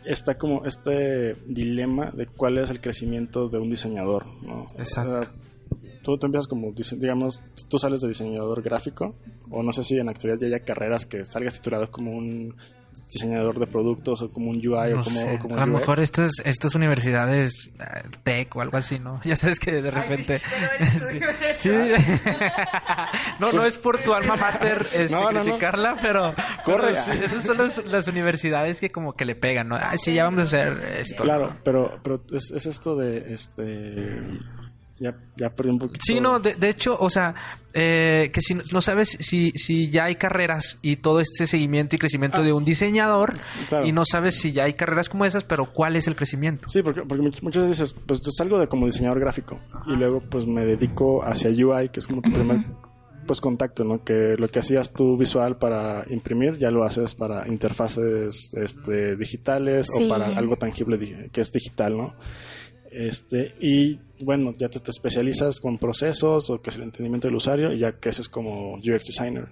está 0.05 0.37
como 0.39 0.65
este 0.65 1.37
dilema 1.47 2.11
de 2.11 2.27
cuál 2.27 2.59
es 2.59 2.71
el 2.71 2.81
crecimiento 2.81 3.49
de 3.49 3.59
un 3.59 3.71
diseñador, 3.71 4.27
¿no? 4.43 4.67
Exacto. 4.79 5.29
tú, 6.03 6.19
tú, 6.19 6.27
empiezas 6.27 6.47
como, 6.47 6.73
digamos, 6.73 7.41
tú 7.69 7.79
sales 7.79 8.01
de 8.01 8.09
diseñador 8.09 8.63
gráfico, 8.63 9.15
o 9.51 9.63
no 9.63 9.73
sé 9.73 9.85
si 9.85 9.99
en 9.99 10.07
la 10.07 10.13
actualidad 10.13 10.41
ya 10.41 10.47
haya 10.49 10.65
carreras 10.65 11.07
que 11.07 11.25
salgas 11.25 11.55
titulado 11.55 11.91
como 11.91 12.13
un 12.13 12.55
diseñador 13.13 13.59
de 13.59 13.67
productos 13.67 14.23
o 14.23 14.29
como 14.29 14.51
un 14.51 14.57
UI 14.57 14.93
o 14.93 15.39
como, 15.39 15.57
A 15.57 15.67
lo 15.67 15.79
mejor 15.79 16.01
estas, 16.01 16.33
estas 16.45 16.75
universidades 16.75 17.73
eh, 17.79 18.09
tech 18.23 18.55
o 18.57 18.61
algo 18.61 18.77
así, 18.77 18.99
¿no? 18.99 19.21
Ya 19.25 19.37
sabes 19.37 19.59
que 19.59 19.83
de 19.83 19.91
repente... 19.91 20.41
sí. 21.57 21.71
no, 23.39 23.53
no 23.53 23.65
es 23.67 23.79
por 23.79 24.01
tu 24.01 24.15
alma 24.15 24.37
mater 24.37 24.87
este, 24.93 25.15
criticarla, 25.15 25.97
pero... 26.01 26.35
Corre. 26.65 26.93
esas 26.93 27.45
son 27.45 27.59
las, 27.59 28.09
universidades 28.09 28.81
que 28.81 28.91
como 28.91 29.15
que 29.15 29.25
le 29.25 29.35
pegan, 29.35 29.69
¿no? 29.69 29.77
Ay, 29.77 29.99
sí, 29.99 30.15
ya 30.15 30.25
vamos 30.25 30.41
a 30.41 30.45
hacer 30.45 30.79
esto. 30.99 31.23
Claro, 31.23 31.57
pero, 31.65 32.01
pero 32.03 32.23
es, 32.33 32.51
es 32.51 32.67
esto 32.67 32.97
de... 32.97 33.33
este 33.33 34.39
ya, 35.03 35.17
ya 35.37 35.51
perdí 35.51 35.71
un 35.71 35.79
poquito. 35.79 36.01
Sí, 36.05 36.21
no, 36.21 36.39
de, 36.39 36.69
hecho, 36.69 36.97
o 36.99 37.11
sea, 37.11 37.35
eh, 37.75 38.31
que 38.33 38.41
si 38.41 38.55
no 38.55 38.81
sabes 38.81 39.11
si, 39.21 39.51
si 39.53 39.91
ya 39.91 40.05
hay 40.05 40.15
carreras 40.15 40.79
y 40.81 40.97
todo 40.97 41.21
este 41.21 41.47
seguimiento 41.47 41.97
y 41.97 41.99
crecimiento 41.99 42.39
ah. 42.39 42.43
de 42.43 42.53
un 42.53 42.65
diseñador 42.65 43.35
y 43.85 43.93
no 43.93 44.05
sabes 44.05 44.41
si 44.41 44.53
ya 44.53 44.65
hay 44.65 44.75
carreras 44.75 45.09
como 45.09 45.25
esas, 45.25 45.45
pero 45.45 45.67
¿cuál 45.67 45.97
es 45.97 46.07
el 46.07 46.15
crecimiento? 46.15 46.69
Sí, 46.69 46.83
porque, 46.83 47.03
porque 47.03 47.23
muchas 47.43 47.69
veces 47.69 47.69
dices, 47.69 47.95
pues 48.07 48.21
yo 48.21 48.31
salgo 48.31 48.59
de 48.59 48.69
como 48.69 48.87
diseñador 48.87 49.21
gráfico 49.21 49.59
y 49.87 49.93
luego 49.93 50.21
pues 50.21 50.47
me 50.47 50.65
dedico 50.65 51.25
hacia 51.25 51.51
UI, 51.51 51.89
que 51.89 52.01
es 52.01 52.07
como 52.07 52.23
tu 52.23 52.31
primer 52.33 52.61
pues 53.27 53.41
contacto, 53.41 53.85
¿no? 53.85 54.05
Que 54.05 54.37
lo 54.39 54.49
que 54.49 54.61
hacías 54.61 54.93
tú 54.93 55.17
visual 55.17 55.57
para 55.57 56.05
imprimir 56.11 56.59
ya 56.59 56.71
lo 56.71 56.85
haces 56.85 57.15
para 57.15 57.49
interfaces 57.49 58.53
este, 58.55 59.17
digitales 59.17 59.89
o 59.93 60.09
para 60.09 60.37
algo 60.37 60.57
tangible 60.57 61.29
que 61.31 61.41
es 61.41 61.51
digital, 61.53 61.97
¿no? 61.97 62.15
Este, 62.93 63.55
y 63.61 63.99
bueno, 64.21 64.55
ya 64.57 64.69
te, 64.69 64.79
especializas 64.91 65.61
con 65.61 65.79
procesos 65.79 66.51
o 66.51 66.61
que 66.61 66.71
es 66.71 66.77
el 66.77 66.83
entendimiento 66.83 67.29
del 67.29 67.37
usuario 67.37 67.73
y 67.73 67.79
ya 67.79 67.93
creces 67.93 68.29
como 68.29 68.75
UX 68.75 69.07
designer. 69.07 69.49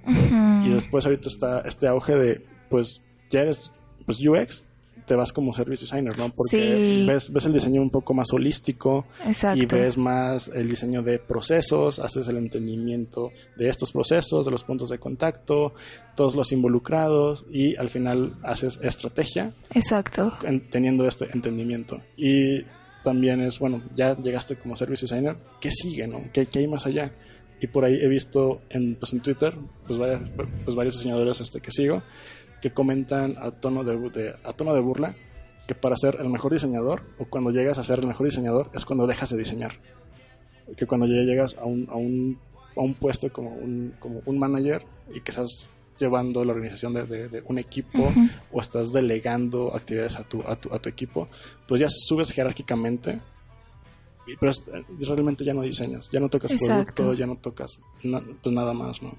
Y 0.64 0.70
después 0.70 1.06
ahorita 1.06 1.28
está 1.28 1.60
este 1.60 1.88
auge 1.88 2.16
de, 2.16 2.46
pues 2.68 3.02
ya 3.30 3.42
eres 3.42 3.70
pues 4.04 4.18
UX, 4.26 4.64
te 5.06 5.16
vas 5.16 5.32
como 5.32 5.52
service 5.52 5.84
designer, 5.84 6.16
¿no? 6.18 6.30
Porque 6.30 7.04
ves, 7.06 7.32
ves 7.32 7.44
el 7.44 7.52
diseño 7.52 7.82
un 7.82 7.90
poco 7.90 8.14
más 8.14 8.32
holístico 8.32 9.06
y 9.56 9.66
ves 9.66 9.98
más 9.98 10.48
el 10.54 10.68
diseño 10.68 11.02
de 11.02 11.18
procesos, 11.18 11.98
haces 11.98 12.28
el 12.28 12.36
entendimiento 12.36 13.32
de 13.56 13.68
estos 13.68 13.90
procesos, 13.90 14.44
de 14.44 14.52
los 14.52 14.62
puntos 14.62 14.88
de 14.90 14.98
contacto, 14.98 15.74
todos 16.14 16.36
los 16.36 16.52
involucrados 16.52 17.44
y 17.50 17.74
al 17.76 17.88
final 17.88 18.36
haces 18.44 18.78
estrategia. 18.82 19.52
Exacto. 19.74 20.32
teniendo 20.70 21.06
este 21.08 21.28
entendimiento. 21.32 22.00
Y 22.16 22.62
también 23.02 23.40
es, 23.40 23.58
bueno, 23.58 23.82
ya 23.94 24.16
llegaste 24.16 24.56
como 24.56 24.76
service 24.76 25.06
designer, 25.06 25.36
¿qué 25.60 25.70
sigue, 25.70 26.06
no? 26.06 26.20
¿Qué, 26.32 26.46
qué 26.46 26.60
hay 26.60 26.68
más 26.68 26.86
allá? 26.86 27.12
Y 27.60 27.66
por 27.66 27.84
ahí 27.84 27.94
he 28.00 28.08
visto 28.08 28.58
en, 28.70 28.94
pues 28.96 29.12
en 29.12 29.20
Twitter, 29.20 29.54
pues, 29.86 29.98
varias, 29.98 30.30
pues 30.64 30.76
varios 30.76 30.94
diseñadores 30.96 31.40
este, 31.40 31.60
que 31.60 31.70
sigo, 31.70 32.02
que 32.62 32.72
comentan 32.72 33.36
a 33.38 33.50
tono 33.52 33.84
de, 33.84 33.96
de- 34.10 34.34
a 34.44 34.52
tono 34.52 34.74
de 34.74 34.80
burla 34.80 35.14
que 35.66 35.74
para 35.74 35.94
ser 35.96 36.16
el 36.20 36.28
mejor 36.30 36.52
diseñador, 36.52 37.00
o 37.18 37.26
cuando 37.26 37.50
llegas 37.50 37.78
a 37.78 37.84
ser 37.84 38.00
el 38.00 38.06
mejor 38.06 38.26
diseñador, 38.26 38.70
es 38.74 38.84
cuando 38.84 39.06
dejas 39.06 39.30
de 39.30 39.38
diseñar. 39.38 39.72
Que 40.76 40.86
cuando 40.86 41.06
ya 41.06 41.22
llegas 41.22 41.56
a 41.58 41.64
un, 41.64 41.86
a 41.90 41.94
un, 41.96 42.38
a 42.76 42.80
un 42.80 42.94
puesto 42.94 43.32
como 43.32 43.50
un, 43.50 43.94
como 44.00 44.20
un 44.26 44.38
manager 44.38 44.82
y 45.14 45.20
que 45.20 45.30
estás 45.30 45.68
llevando 46.00 46.44
la 46.44 46.52
organización 46.52 46.94
de, 46.94 47.04
de- 47.04 47.28
de 47.28 47.42
un 47.44 47.58
equipo 47.58 48.12
o 48.50 48.60
estás 48.60 48.90
delegando 48.92 49.74
actividades 49.76 50.16
a 50.16 50.24
tu, 50.24 50.42
a 50.42 50.56
tu, 50.56 50.74
a 50.74 50.78
tu 50.80 50.88
equipo, 50.88 51.28
pues 51.68 51.80
ya 51.80 51.88
subes 51.90 52.32
jerárquicamente, 52.32 53.20
pero 54.38 54.52
realmente 55.00 55.44
ya 55.44 55.54
no 55.54 55.62
diseñas, 55.62 56.08
ya 56.10 56.20
no 56.20 56.28
tocas 56.28 56.52
Exacto. 56.52 56.94
producto, 56.94 57.14
ya 57.14 57.26
no 57.26 57.36
tocas 57.36 57.80
na- 58.02 58.22
pues 58.42 58.54
nada 58.54 58.72
más, 58.72 59.02
¿no? 59.02 59.12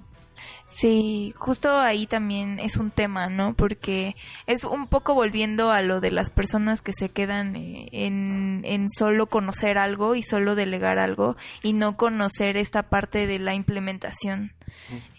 Sí, 0.66 1.34
justo 1.38 1.70
ahí 1.78 2.08
también 2.08 2.58
es 2.58 2.78
un 2.78 2.90
tema, 2.90 3.30
¿no? 3.30 3.54
Porque 3.54 4.16
es 4.48 4.64
un 4.64 4.88
poco 4.88 5.14
volviendo 5.14 5.70
a 5.70 5.82
lo 5.82 6.00
de 6.00 6.10
las 6.10 6.30
personas 6.32 6.82
que 6.82 6.94
se 6.94 7.10
quedan 7.10 7.56
eh, 7.58 7.90
en, 7.92 8.62
en 8.64 8.88
solo 8.90 9.28
conocer 9.28 9.78
algo 9.78 10.16
y 10.16 10.24
solo 10.24 10.56
delegar 10.56 10.98
algo 10.98 11.36
y 11.62 11.74
no 11.74 11.98
conocer 11.98 12.56
esta 12.58 12.84
parte 12.84 13.28
de 13.28 13.38
la 13.38 13.54
implementación. 13.54 14.54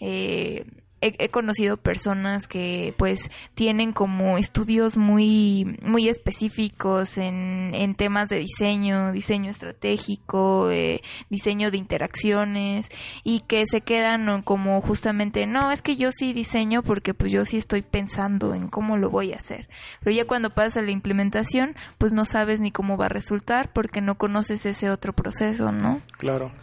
Eh, 0.01 0.65
he, 1.03 1.15
he 1.19 1.29
conocido 1.29 1.77
personas 1.77 2.47
que 2.47 2.93
pues 2.97 3.29
tienen 3.55 3.93
como 3.93 4.37
estudios 4.37 4.97
muy 4.97 5.77
muy 5.81 6.09
específicos 6.09 7.17
en, 7.17 7.71
en 7.73 7.95
temas 7.95 8.29
de 8.29 8.39
diseño, 8.39 9.11
diseño 9.11 9.49
estratégico, 9.49 10.71
eh, 10.71 11.01
diseño 11.29 11.71
de 11.71 11.77
interacciones 11.77 12.89
y 13.23 13.41
que 13.41 13.65
se 13.65 13.81
quedan 13.81 14.41
como 14.43 14.81
justamente 14.81 15.45
no 15.45 15.71
es 15.71 15.81
que 15.81 15.95
yo 15.95 16.11
sí 16.11 16.33
diseño 16.33 16.83
porque 16.83 17.13
pues 17.13 17.31
yo 17.31 17.45
sí 17.45 17.57
estoy 17.57 17.81
pensando 17.81 18.53
en 18.53 18.67
cómo 18.67 18.97
lo 18.97 19.09
voy 19.09 19.33
a 19.33 19.37
hacer 19.37 19.67
pero 20.01 20.15
ya 20.15 20.25
cuando 20.25 20.51
pasa 20.51 20.81
la 20.81 20.91
implementación 20.91 21.75
pues 21.97 22.13
no 22.13 22.25
sabes 22.25 22.59
ni 22.59 22.71
cómo 22.71 22.97
va 22.97 23.05
a 23.05 23.09
resultar 23.09 23.71
porque 23.73 24.01
no 24.01 24.15
conoces 24.15 24.65
ese 24.65 24.89
otro 24.89 25.13
proceso 25.13 25.71
no 25.71 26.01
Claro. 26.17 26.53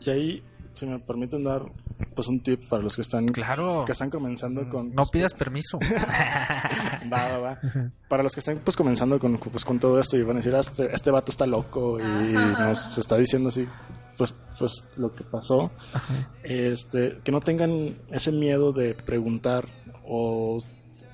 Y 0.00 0.10
ahí, 0.10 0.42
si 0.76 0.86
me 0.86 0.98
permiten 0.98 1.42
dar 1.44 1.62
pues 2.14 2.28
un 2.28 2.40
tip 2.40 2.62
para 2.68 2.82
los 2.82 2.94
que 2.94 3.02
están, 3.02 3.26
Claro. 3.28 3.84
que 3.84 3.92
están 3.92 4.10
comenzando 4.10 4.68
con... 4.68 4.94
No 4.94 5.04
pidas 5.06 5.34
permiso. 5.34 5.78
Va, 7.12 7.28
va, 7.28 7.38
va. 7.38 7.60
Para 8.08 8.22
los 8.22 8.32
que 8.32 8.40
están 8.40 8.58
pues 8.64 8.76
comenzando 8.76 9.18
con, 9.18 9.38
pues, 9.38 9.64
con 9.64 9.78
todo 9.78 9.98
esto 10.00 10.16
y 10.16 10.22
van 10.22 10.36
a 10.36 10.40
decir, 10.40 10.54
"Ah, 10.54 10.60
este, 10.60 10.92
este 10.94 11.10
vato 11.10 11.30
está 11.32 11.46
loco 11.46 11.98
y 12.00 12.02
nos 12.32 12.98
está 12.98 13.16
diciendo 13.16 13.48
así, 13.48 13.66
pues, 14.16 14.34
pues 14.58 14.84
lo 14.96 15.14
que 15.14 15.24
pasó, 15.24 15.70
este, 16.42 17.18
que 17.24 17.32
no 17.32 17.40
tengan 17.40 17.96
ese 18.10 18.32
miedo 18.32 18.72
de 18.72 18.94
preguntar 18.94 19.66
o 20.04 20.62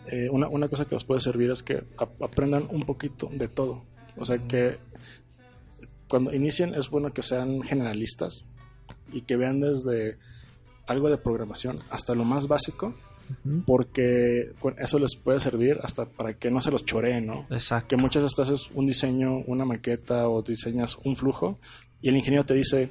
eh, 0.07 0.29
una, 0.31 0.49
una 0.49 0.69
cosa 0.69 0.85
que 0.85 0.95
os 0.95 1.05
puede 1.05 1.21
servir 1.21 1.51
es 1.51 1.63
que 1.63 1.85
ap- 1.99 2.23
aprendan 2.23 2.67
un 2.71 2.83
poquito 2.85 3.29
de 3.33 3.49
todo. 3.49 3.83
O 4.17 4.25
sea 4.25 4.39
que 4.39 4.79
cuando 6.09 6.33
inicien 6.35 6.75
es 6.75 6.91
bueno 6.91 7.13
que 7.13 7.23
sean 7.23 7.63
generalistas 7.63 8.47
y 9.13 9.23
que 9.23 9.37
vean 9.37 9.61
desde 9.61 10.19
algo 10.87 11.11
de 11.11 11.19
programación 11.19 11.79
hasta 11.91 12.15
lo 12.15 12.25
más 12.25 12.49
básico 12.49 12.95
porque 13.67 14.53
con 14.59 14.79
eso 14.79 14.99
les 14.99 15.17
puede 15.17 15.41
servir 15.41 15.79
hasta 15.83 16.05
para 16.05 16.35
que 16.35 16.51
no 16.51 16.61
se 16.61 16.71
los 16.71 16.85
choreen, 16.85 17.27
¿no? 17.27 17.47
Exacto. 17.51 17.89
Que 17.89 17.97
muchas 17.97 18.23
veces 18.23 18.39
haces 18.39 18.71
un 18.75 18.87
diseño, 18.87 19.39
una 19.47 19.65
maqueta 19.65 20.29
o 20.29 20.43
diseñas 20.43 20.99
un 21.05 21.17
flujo 21.17 21.59
y 22.01 22.09
el 22.09 22.17
ingeniero 22.17 22.45
te 22.45 22.55
dice, 22.55 22.91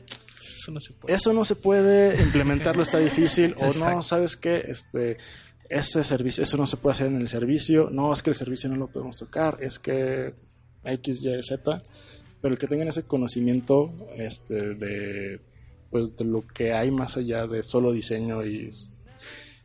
Eso 0.57 0.71
no 0.71 0.79
se 0.79 0.93
puede. 0.93 1.15
eso 1.15 1.33
no 1.33 1.45
se 1.45 1.55
puede, 1.55 2.21
implementarlo 2.21 2.83
está 2.83 2.99
difícil, 2.99 3.55
o 3.59 3.73
no. 3.77 4.01
¿sabes 4.01 4.37
qué? 4.37 4.63
Este, 4.67 5.17
ese 5.69 6.03
servicio, 6.03 6.43
eso 6.43 6.57
no 6.57 6.65
se 6.65 6.77
puede 6.77 6.93
hacer 6.93 7.07
en 7.07 7.17
el 7.17 7.27
servicio, 7.27 7.89
no, 7.91 8.13
es 8.13 8.23
que 8.23 8.29
el 8.29 8.35
servicio 8.35 8.69
no 8.69 8.77
lo 8.77 8.87
podemos 8.87 9.17
tocar, 9.17 9.57
es 9.61 9.79
que 9.79 10.33
X, 10.83 11.21
Y, 11.23 11.43
Z, 11.43 11.81
pero 12.41 12.53
el 12.53 12.59
que 12.59 12.67
tengan 12.67 12.87
ese 12.87 13.03
conocimiento 13.03 13.93
este, 14.15 14.75
de, 14.75 15.41
pues, 15.91 16.15
de 16.15 16.25
lo 16.25 16.43
que 16.47 16.73
hay 16.73 16.89
más 16.89 17.17
allá 17.17 17.45
de 17.45 17.61
solo 17.63 17.91
diseño 17.91 18.43
y 18.45 18.69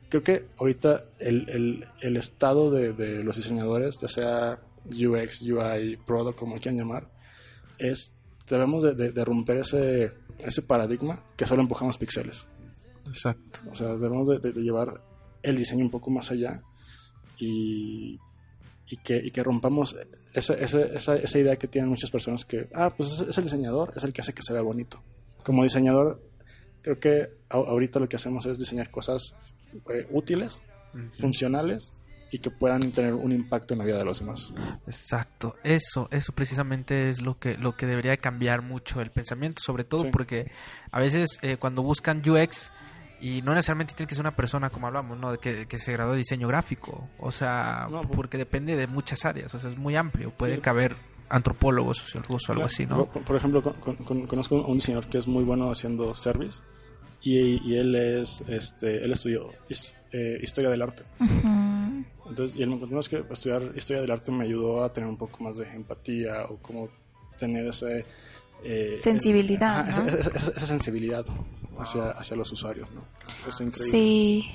creo 0.09 0.22
que 0.22 0.45
ahorita 0.59 1.05
el, 1.18 1.49
el, 1.49 1.87
el 2.01 2.16
estado 2.16 2.70
de, 2.70 2.93
de 2.93 3.22
los 3.22 3.37
diseñadores, 3.37 3.99
ya 4.01 4.09
sea 4.09 4.59
UX, 4.87 5.43
UI, 5.43 5.97
Product, 6.07 6.39
como 6.39 6.57
quieran 6.57 6.77
llamar, 6.79 7.09
es 7.79 8.12
debemos 8.49 8.83
de, 8.85 8.95
de- 8.95 9.11
de 9.11 9.24
romper 9.24 9.59
ese, 9.59 10.12
ese 10.39 10.62
paradigma 10.62 11.22
que 11.37 11.47
solo 11.47 11.62
empujamos 11.62 11.99
píxeles. 11.99 12.47
Exacto. 13.09 13.61
O 13.70 13.74
sea, 13.74 13.89
debemos 13.89 14.29
de, 14.29 14.53
llevar 14.53 15.01
el 15.43 15.57
diseño 15.57 15.85
un 15.85 15.91
poco 15.91 16.11
más 16.11 16.31
allá 16.31 16.62
y, 17.39 18.18
y, 18.89 18.97
que, 18.99 19.16
y 19.16 19.31
que 19.31 19.43
rompamos 19.43 19.97
esa, 20.33 20.55
esa, 20.55 20.83
esa, 20.83 21.16
esa 21.16 21.39
idea 21.39 21.57
que 21.57 21.66
tienen 21.68 21.91
muchas 21.91 22.11
personas 22.11 22.45
que, 22.45 22.68
ah, 22.74 22.91
pues 22.97 23.12
es, 23.12 23.20
es 23.29 23.39
el 23.39 23.45
diseñador, 23.45 23.93
es 23.97 24.05
el 24.05 24.12
que 24.12 24.20
hace 24.20 24.33
que 24.33 24.43
se 24.43 24.53
vea 24.53 24.62
bonito. 24.62 25.03
Como 25.47 25.62
diseñador, 25.62 26.20
creo 26.82 26.99
que 26.99 27.28
ahorita 27.49 28.01
lo 28.01 28.09
que 28.09 28.16
hacemos 28.16 28.44
es 28.47 28.59
diseñar 28.59 28.90
cosas 28.90 29.32
eh, 29.94 30.07
útiles, 30.11 30.61
funcionales 31.20 31.92
y 32.32 32.38
que 32.40 32.51
puedan 32.51 32.90
tener 32.90 33.14
un 33.14 33.30
impacto 33.30 33.74
en 33.74 33.78
la 33.78 33.84
vida 33.84 33.99
de 33.99 34.05
los 34.05 34.18
demás. 34.18 34.53
Exacto, 34.88 35.55
eso, 35.62 36.09
eso 36.11 36.32
precisamente 36.32 37.09
es 37.09 37.22
lo 37.22 37.38
que, 37.38 37.57
lo 37.57 37.76
que 37.76 37.86
debería 37.86 38.11
de 38.11 38.18
cambiar 38.18 38.62
mucho 38.62 39.01
el 39.01 39.11
pensamiento, 39.12 39.62
sobre 39.64 39.84
todo 39.84 40.01
Sí. 40.01 40.09
porque 40.11 40.51
a 40.90 40.99
veces 40.99 41.38
eh, 41.42 41.57
cuando 41.59 41.82
buscan 41.82 42.22
UX 42.28 42.72
y 43.20 43.42
no 43.42 43.55
necesariamente 43.55 43.94
tiene 43.94 44.09
que 44.09 44.16
ser 44.16 44.22
una 44.22 44.34
persona 44.34 44.70
como 44.70 44.88
hablamos, 44.88 45.16
¿no? 45.18 45.36
Que, 45.36 45.66
que 45.66 45.78
se 45.78 45.92
graduó 45.92 46.12
de 46.12 46.18
diseño 46.18 46.49
gráfico, 46.49 47.09
o 47.18 47.30
sea, 47.30 47.86
No, 47.88 48.03
pues- 48.03 48.16
porque 48.16 48.36
depende 48.38 48.74
de 48.74 48.88
muchas 48.88 49.24
áreas, 49.24 49.55
o 49.55 49.59
sea, 49.61 49.70
es 49.70 49.76
muy 49.78 49.94
amplio, 49.94 50.34
puede 50.34 50.57
Sí. 50.57 50.61
caber 50.61 50.97
antropólogos, 51.29 51.99
sociólogos 51.99 52.49
o 52.49 52.53
algo 52.53 52.61
Claro. 52.61 52.66
así, 52.66 52.87
¿no? 52.87 53.07
Por, 53.07 53.22
por 53.22 53.37
ejemplo, 53.37 53.62
con- 53.62 53.74
con- 53.74 53.97
con- 53.97 54.27
conozco 54.27 54.57
un 54.62 54.77
diseñador 54.79 55.09
que 55.09 55.18
es 55.18 55.27
muy 55.27 55.45
bueno 55.45 55.70
haciendo 55.70 56.14
service 56.14 56.62
y, 57.22 57.61
y 57.68 57.77
él 57.77 57.95
es, 57.95 58.43
este, 58.49 59.05
él 59.05 59.12
estudió 59.12 59.51
his- 59.68 59.93
eh, 60.12 60.39
historia 60.43 60.70
del 60.70 60.83
arte. 60.83 61.03
Entonces, 62.29 62.57
y 62.57 62.62
él 62.62 62.70
me 62.70 62.79
contó 62.81 62.99
"Es 62.99 63.09
que 63.09 63.24
estudiar 63.31 63.72
historia 63.77 64.03
del 64.03 64.11
arte 64.11 64.33
me 64.33 64.45
ayudó 64.45 64.85
a 64.85 64.93
tener 64.93 65.09
un 65.09 65.16
poco 65.16 65.43
más 65.45 65.57
de 65.57 65.64
empatía 65.72 66.45
o 66.49 66.59
como 66.59 66.89
tener 67.39 67.66
ese... 67.66 68.05
eh, 68.62 68.96
Sensibilidad, 68.98 69.88
ajá, 69.88 70.00
¿no? 70.02 70.09
esa, 70.09 70.30
esa- 70.30 70.50
esa 70.57 70.66
sensibilidad 70.66 71.24
hacia, 71.78 72.11
hacia 72.11 72.36
los 72.36 72.50
usuarios, 72.52 72.88
¿no? 72.92 73.02
Es 73.48 73.61
increíble. 73.61 73.90
Sí. 73.90 74.50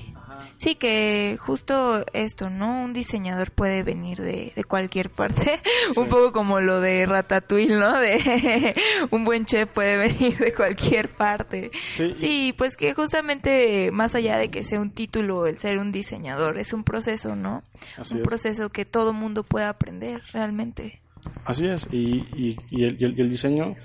Sí, 0.56 0.74
que 0.76 1.36
justo 1.40 2.04
esto, 2.14 2.48
¿no? 2.50 2.82
Un 2.82 2.92
diseñador 2.92 3.50
puede 3.52 3.82
venir 3.82 4.18
de, 4.20 4.52
de 4.56 4.64
cualquier 4.64 5.10
parte. 5.10 5.60
Un 5.96 6.08
poco 6.08 6.32
como 6.32 6.60
lo 6.60 6.80
de 6.80 7.04
Ratatouille, 7.06 7.74
¿no? 7.76 7.98
De 7.98 8.74
un 9.10 9.24
buen 9.24 9.44
chef 9.44 9.68
puede 9.70 9.98
venir 10.08 10.38
de 10.38 10.52
cualquier 10.54 11.10
parte. 11.10 11.70
Sí, 11.86 12.14
Sí, 12.14 12.54
pues 12.56 12.76
que 12.76 12.94
justamente 12.94 13.90
más 13.92 14.14
allá 14.14 14.36
de 14.38 14.50
que 14.50 14.64
sea 14.64 14.80
un 14.80 14.90
título 14.90 15.46
el 15.46 15.58
ser 15.58 15.78
un 15.78 15.92
diseñador, 15.92 16.58
es 16.58 16.72
un 16.72 16.82
proceso, 16.82 17.36
¿no? 17.36 17.62
Así 17.98 18.14
un 18.14 18.20
es. 18.22 18.26
proceso 18.26 18.70
que 18.70 18.84
todo 18.84 19.12
mundo 19.12 19.44
puede 19.44 19.66
aprender 19.66 20.22
realmente. 20.32 21.01
Así 21.44 21.66
es, 21.66 21.88
y, 21.92 22.24
y, 22.36 22.56
y 22.70 22.84
el, 22.84 23.18
y 23.18 23.28
diseño, 23.28 23.76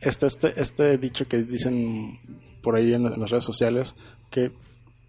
está 0.00 0.26
este, 0.26 0.58
este 0.60 0.98
dicho 0.98 1.26
que 1.28 1.42
dicen 1.42 2.18
por 2.62 2.76
ahí 2.76 2.94
en, 2.94 3.06
en 3.06 3.20
las 3.20 3.30
redes 3.30 3.44
sociales, 3.44 3.94
que 4.30 4.52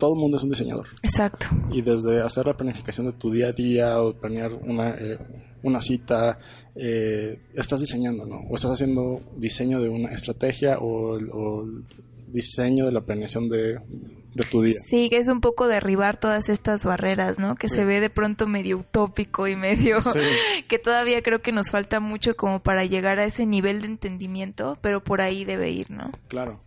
todo 0.02 0.16
el 0.16 0.20
mundo 0.20 0.38
es 0.38 0.44
un 0.44 0.50
diseñador. 0.50 0.88
Exacto. 1.04 1.46
Y 1.72 1.84
desde 1.84 2.22
hacer 2.22 2.48
la 2.48 2.58
planificación 2.58 3.06
de 3.06 3.14
tu 3.14 3.30
día 3.32 3.50
a 3.50 3.52
día 3.52 4.02
o 4.02 4.14
planear 4.14 4.52
una, 4.52 4.96
eh, 4.96 5.20
una 5.62 5.80
cita, 5.80 6.40
eh, 6.76 7.40
estás 7.54 7.82
diseñando, 7.82 8.26
¿no? 8.26 8.38
O 8.50 8.56
estás 8.56 8.72
haciendo 8.72 9.22
diseño 9.38 9.80
de 9.80 9.90
una 9.90 10.10
estrategia 10.12 10.80
o, 10.82 11.66
diseño 12.28 12.88
de 12.88 12.92
la 12.94 13.02
planeación 13.02 13.48
de, 13.48 13.78
de 14.34 14.44
tu 14.46 14.62
día. 14.62 14.76
Sí, 14.88 15.10
que 15.10 15.18
es 15.18 15.28
un 15.28 15.42
poco 15.42 15.68
derribar 15.68 16.18
todas 16.18 16.50
estas 16.50 16.84
barreras, 16.86 17.38
¿no? 17.40 17.56
Que 17.56 17.68
Sí. 17.68 17.76
se 17.76 17.86
ve 17.86 18.00
de 18.00 18.10
pronto 18.10 18.48
medio 18.48 18.78
utópico 18.78 19.48
y 19.48 19.56
medio... 19.56 20.02
Sí. 20.02 20.20
que 20.68 20.80
todavía 20.80 21.22
creo 21.22 21.42
que 21.42 21.52
nos 21.52 21.70
falta 21.72 22.00
mucho 22.00 22.36
como 22.36 22.62
para 22.62 22.86
llegar 22.86 23.20
a 23.20 23.26
ese 23.26 23.46
nivel 23.46 23.82
de 23.82 23.88
entendimiento, 23.88 24.78
pero 24.82 25.04
por 25.04 25.22
ahí 25.22 25.44
debe 25.46 25.70
ir, 25.72 25.92
¿no? 25.92 26.12
Claro. 26.28 26.60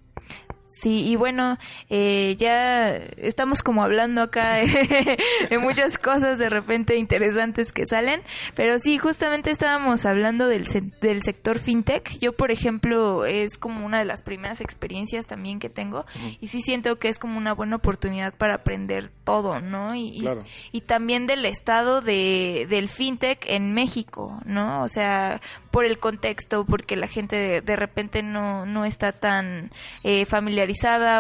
Sí, 0.75 1.07
y 1.07 1.15
bueno, 1.15 1.57
eh, 1.89 2.35
ya 2.37 2.97
estamos 2.97 3.63
como 3.63 3.85
hablando 3.85 4.23
acá 4.23 4.57
de 5.51 5.59
muchas 5.59 5.97
cosas 5.99 6.37
de 6.39 6.51
repente 6.51 6.97
interesantes 6.97 7.71
que 7.71 7.87
salen, 7.87 8.23
pero 8.57 8.79
sí, 8.79 8.99
justamente 8.99 9.53
estábamos 9.53 10.05
hablando 10.05 10.49
del, 10.49 10.67
del 11.01 11.23
sector 11.23 11.61
fintech. 11.61 12.19
Yo, 12.19 12.33
por 12.33 12.51
ejemplo, 12.51 13.25
es 13.25 13.57
como 13.57 13.87
una 13.87 14.01
de 14.01 14.05
las 14.05 14.23
primeras 14.23 14.61
experiencias 14.61 15.27
también 15.27 15.61
que 15.61 15.71
tengo 15.71 16.07
y 16.41 16.49
sí 16.49 16.61
siento 16.61 16.99
que 16.99 17.09
es 17.09 17.21
como 17.21 17.39
una 17.39 17.55
buena 17.55 17.77
oportunidad 17.77 18.35
para 18.35 18.55
aprender 18.55 19.13
todo, 19.23 19.61
¿no? 19.61 19.95
Y, 19.95 20.29
y, 20.73 20.81
también 20.81 21.29
del 21.29 21.45
estado 21.45 22.01
de, 22.01 22.67
del 22.69 22.89
fintech 22.89 23.47
en 23.47 23.75
México, 23.75 24.41
¿no? 24.45 24.83
O 24.83 24.89
sea, 24.89 25.41
por 25.71 25.85
el 25.85 25.99
contexto, 25.99 26.65
porque 26.65 26.97
la 26.97 27.07
gente 27.07 27.37
de, 27.37 27.61
de 27.61 27.77
repente 27.77 28.23
no, 28.23 28.67
no 28.67 28.85
está 28.85 29.13
tan 29.13 29.71
eh, 30.03 30.25
familiarizada 30.25 30.64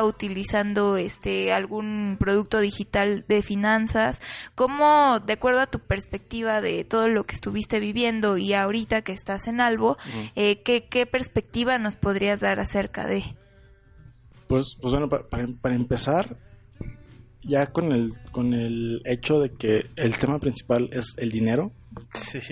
utilizando 0.05 0.97
este 0.97 1.53
algún 1.53 2.17
producto 2.19 2.61
digital 2.61 3.25
de 3.29 3.43
finanzas. 3.43 4.21
¿Cómo, 4.55 5.21
de 5.21 5.35
acuerdo 5.35 5.61
a 5.61 5.67
tu 5.67 5.81
perspectiva 5.81 6.61
de 6.61 6.85
todo 6.85 7.09
lo 7.09 7.25
que 7.25 7.35
estuviste 7.35 7.81
viviendo 7.81 8.37
y 8.37 8.53
ahorita 8.53 9.03
que 9.03 9.13
estás 9.13 9.47
en 9.47 9.61
Albo, 9.61 9.97
eh, 10.35 10.63
¿qué, 10.63 10.87
¿qué, 10.89 11.07
perspectiva 11.07 11.79
nos 11.79 11.97
podrías 11.97 12.41
dar 12.41 12.61
acerca 12.61 13.07
de? 13.07 13.25
Pues, 14.49 14.77
pues 14.81 14.93
bueno, 14.93 15.09
para, 15.09 15.25
para 15.61 15.75
empezar, 15.75 16.37
ya 17.43 17.67
con 17.73 17.93
el, 17.93 18.13
con 18.31 18.55
el 18.55 19.03
hecho 19.05 19.41
de 19.41 19.51
que 19.51 19.87
el 19.97 20.17
tema 20.17 20.39
principal 20.39 20.89
es 20.93 21.15
el 21.19 21.31
dinero, 21.31 21.73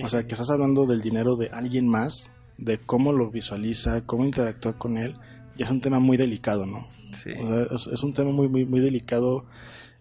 o 0.03 0.09
sea, 0.09 0.25
que 0.25 0.35
estás 0.35 0.51
hablando 0.51 0.87
del 0.87 1.01
dinero 1.01 1.37
de 1.37 1.49
alguien 1.49 1.89
más, 1.89 2.31
de 2.59 2.79
cómo 2.79 3.13
lo 3.13 3.31
visualiza, 3.31 4.07
cómo 4.07 4.25
interactúa 4.25 4.79
con 4.79 4.99
él, 4.99 5.17
ya 5.57 5.67
es 5.67 5.71
un 5.71 5.81
tema 5.81 5.99
muy 5.99 6.17
delicado, 6.17 6.67
¿no? 6.67 6.81
Sí. 7.13 7.33
O 7.41 7.47
sea, 7.79 7.93
es, 7.93 8.03
un 8.03 8.15
tema 8.15 8.31
muy, 8.31 8.49
muy, 8.49 8.65
muy 8.65 8.81
delicado, 8.81 9.45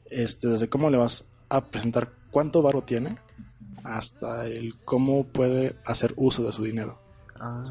este, 0.09 0.47
desde 0.47 0.69
cómo 0.69 0.89
le 0.89 0.97
vas 0.97 1.25
a 1.49 1.65
presentar 1.65 2.13
cuánto 2.31 2.61
barro 2.61 2.83
tiene 2.83 3.17
hasta 3.83 4.47
el 4.47 4.75
cómo 4.85 5.25
puede 5.25 5.75
hacer 5.85 6.13
uso 6.15 6.43
de 6.43 6.51
su 6.51 6.63
dinero. 6.63 6.99
Ah, 7.43 7.63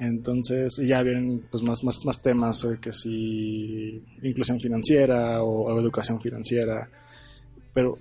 Entonces 0.00 0.76
ya 0.76 1.02
vienen 1.02 1.44
pues 1.50 1.62
más, 1.64 1.82
más, 1.82 2.04
más 2.04 2.22
temas 2.22 2.64
eh, 2.64 2.78
que 2.80 2.92
si 2.92 4.04
inclusión 4.22 4.60
financiera 4.60 5.42
o, 5.42 5.76
educación 5.78 6.20
financiera, 6.20 6.88
pero 7.74 7.98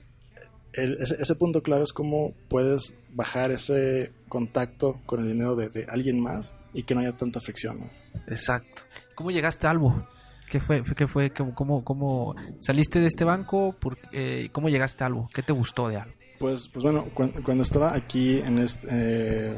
ese, 0.73 1.36
punto 1.36 1.63
clave 1.63 1.86
es 1.86 1.91
cómo 1.91 2.36
puedes 2.49 2.93
bajar 3.11 3.49
ese 3.49 4.11
contacto 4.30 5.01
con 5.07 5.21
el 5.21 5.32
dinero 5.32 5.55
de, 5.55 5.88
alguien 5.89 6.19
más 6.19 6.53
y 6.71 6.84
que 6.84 6.93
no 6.93 7.01
haya 7.01 7.17
tanta 7.17 7.39
fricción. 7.39 7.89
Exacto. 8.28 8.84
¿Cómo 9.15 9.32
llegaste 9.32 9.68
a 9.68 9.72
Albo? 9.72 10.07
¿Qué 10.49 10.59
fue? 10.61 10.82
¿Qué 10.95 11.07
fue? 11.07 11.32
¿Cómo, 11.32 11.84
cómo, 11.84 12.36
saliste 12.59 12.99
de 12.99 13.07
este 13.07 13.26
banco? 13.26 13.76
Por, 13.78 13.97
eh, 14.11 14.49
¿Cómo 14.51 14.70
llegaste 14.70 15.03
a 15.03 15.07
Albo? 15.07 15.28
¿Qué 15.34 15.43
te 15.43 15.51
gustó 15.51 15.89
de 15.89 15.97
Albo? 15.97 16.13
Pues, 16.39 16.68
pues 16.68 16.84
bueno, 16.84 17.05
cuando, 17.13 17.63
estaba 17.63 17.93
aquí 17.93 18.38
en 18.39 18.59
este, 18.59 18.88
eh, 18.91 19.57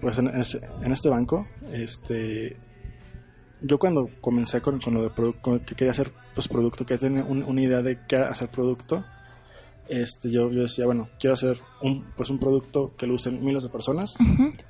pues 0.00 0.18
en, 0.18 0.28
este 0.28 1.08
banco, 1.08 1.48
este, 1.72 2.56
yo 3.62 3.78
cuando 3.78 4.10
comencé 4.20 4.60
con, 4.60 4.78
lo 4.92 5.02
de 5.02 5.10
producto, 5.10 5.60
que 5.64 5.74
quería 5.74 5.92
hacer 5.92 6.12
pues 6.34 6.46
producto, 6.46 6.84
que 6.84 6.98
tenía 6.98 7.24
una 7.24 7.60
idea 7.60 7.82
de 7.82 7.98
qué 8.06 8.16
hacer 8.16 8.50
producto, 8.50 9.04
este, 9.90 10.30
yo, 10.30 10.50
yo 10.50 10.62
decía, 10.62 10.86
bueno, 10.86 11.08
quiero 11.18 11.34
hacer 11.34 11.58
un, 11.82 12.04
pues 12.16 12.30
un 12.30 12.38
producto 12.38 12.92
que 12.96 13.06
lo 13.06 13.14
usen 13.14 13.44
miles 13.44 13.64
de 13.64 13.68
personas, 13.68 14.16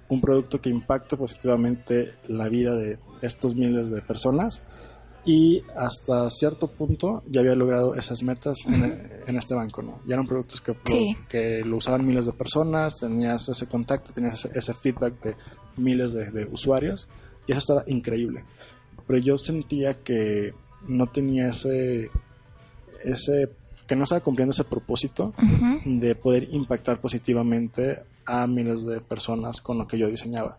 un 0.08 0.20
producto 0.20 0.60
que 0.60 0.70
impacte 0.70 1.16
positivamente 1.16 2.14
la 2.26 2.48
vida 2.48 2.74
de 2.74 2.98
estos 3.20 3.54
miles 3.54 3.90
de 3.90 4.00
personas 4.00 4.62
y 5.24 5.62
hasta 5.76 6.30
cierto 6.30 6.68
punto 6.68 7.22
ya 7.28 7.40
había 7.40 7.54
logrado 7.54 7.94
esas 7.94 8.22
metas 8.22 8.60
en, 8.66 9.36
este 9.36 9.54
banco, 9.54 9.82
¿no? 9.82 10.00
Ya 10.06 10.14
eran 10.14 10.26
productos 10.26 10.62
que, 10.62 10.74
que 11.28 11.62
lo 11.64 11.76
usaban 11.76 12.06
miles 12.06 12.26
de 12.26 12.32
personas, 12.32 12.98
tenías 12.98 13.48
ese 13.48 13.66
contacto, 13.66 14.12
tenías 14.12 14.46
ese, 14.46 14.72
feedback 14.72 15.22
de 15.22 15.36
miles 15.76 16.14
de, 16.14 16.48
usuarios 16.50 17.08
y 17.46 17.52
eso 17.52 17.58
estaba 17.58 17.84
increíble. 17.86 18.44
Pero 19.06 19.18
yo 19.18 19.36
sentía 19.36 20.02
que 20.02 20.54
no 20.88 21.08
tenía 21.08 21.48
ese, 21.48 22.10
ese 23.04 23.50
que 23.90 23.96
no 23.96 24.04
estaba 24.04 24.20
cumpliendo 24.20 24.52
ese 24.52 24.62
propósito 24.62 25.34
de 25.84 26.14
poder 26.14 26.46
impactar 26.52 27.00
positivamente 27.00 27.98
a 28.24 28.46
miles 28.46 28.84
de 28.86 29.00
personas 29.00 29.60
con 29.60 29.78
lo 29.78 29.88
que 29.88 29.98
yo 29.98 30.06
diseñaba. 30.06 30.58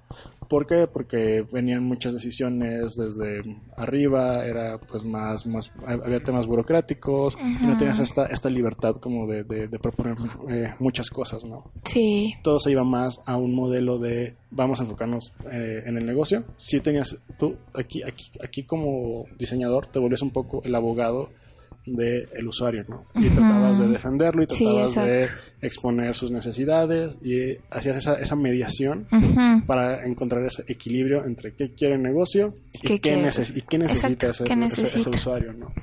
¿Por 0.49 0.67
qué? 0.67 0.85
Porque 0.85 1.45
venían 1.49 1.81
muchas 1.81 2.11
decisiones 2.11 2.97
desde 2.97 3.41
arriba, 3.77 4.45
era 4.45 4.77
pues 4.79 5.05
más, 5.05 5.47
más 5.47 5.71
había 5.87 6.21
temas 6.21 6.45
burocráticos 6.45 7.37
y 7.39 7.65
no 7.65 7.77
tenías 7.77 7.99
esta, 7.99 8.25
esta 8.25 8.49
libertad 8.49 8.97
como 8.97 9.25
de, 9.25 9.45
de, 9.45 9.79
proponer 9.79 10.17
eh, 10.49 10.73
muchas 10.79 11.09
cosas, 11.09 11.45
¿no? 11.45 11.71
Sí. 11.85 12.33
Todo 12.43 12.59
se 12.59 12.71
iba 12.71 12.83
más 12.83 13.21
a 13.25 13.37
un 13.37 13.55
modelo 13.55 13.97
de 13.97 14.35
vamos 14.49 14.81
a 14.81 14.83
enfocarnos 14.83 15.31
eh, 15.49 15.83
en 15.85 15.95
el 15.95 16.05
negocio. 16.05 16.43
Si 16.57 16.81
tenías, 16.81 17.15
tú 17.39 17.55
aquí, 17.73 18.03
aquí, 18.03 18.25
aquí 18.43 18.63
como 18.63 19.23
diseñador 19.39 19.87
te 19.87 19.99
volvías 19.99 20.21
un 20.21 20.31
poco 20.31 20.61
el 20.65 20.75
abogado 20.75 21.29
del 21.85 22.29
el 22.33 22.47
usuario, 22.47 22.83
¿no? 22.87 23.05
Y 23.15 23.29
tratabas 23.29 23.79
de 23.79 23.87
defenderlo 23.87 24.43
y 24.43 24.45
tratabas 24.45 24.95
de 24.95 25.27
exponer 25.61 26.15
sus 26.15 26.31
necesidades 26.31 27.17
y 27.23 27.57
hacías 27.71 27.97
esa, 27.97 28.15
esa 28.15 28.35
mediación 28.35 29.07
para 29.65 30.05
encontrar 30.05 30.45
ese 30.45 30.63
equilibrio 30.67 31.25
entre 31.25 31.53
qué 31.53 31.71
quiere 31.73 31.95
el 31.95 32.03
negocio 32.03 32.53
y 32.71 32.99
qué, 32.99 33.17
necesita, 33.17 34.29
ese, 34.29 35.09
usuario, 35.09 35.53
¿no? 35.53 35.73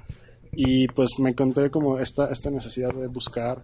Y 0.53 0.87
pues 0.89 1.11
me 1.19 1.31
encontré 1.31 1.71
como 1.71 1.99
esta, 1.99 2.31
esta 2.31 2.51
necesidad 2.51 2.93
de 2.95 3.09
buscar 3.09 3.63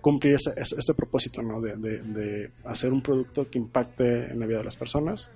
cumplir 0.00 0.34
ese, 0.34 0.52
este 0.56 0.94
propósito, 0.94 1.42
¿no? 1.42 1.60
De, 1.60 1.76
de 1.76 2.50
hacer 2.64 2.92
un 2.92 3.02
producto 3.02 3.48
que 3.50 3.58
impacte 3.58 4.30
en 4.30 4.38
la 4.38 4.46
vida 4.46 4.58
de 4.58 4.64
las 4.64 4.76
personas. 4.76 5.30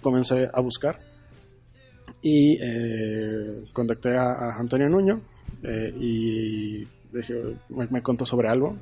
Comencé 0.00 0.48
a 0.52 0.60
buscar 0.60 0.98
y 2.22 2.58
eh, 2.60 3.64
contacté 3.72 4.16
a, 4.16 4.56
Antonio 4.56 4.88
Nuño 4.88 5.20
eh, 5.62 5.94
y 5.98 6.86
me, 7.68 8.02
contó 8.02 8.24
sobre 8.24 8.48
algo. 8.48 8.76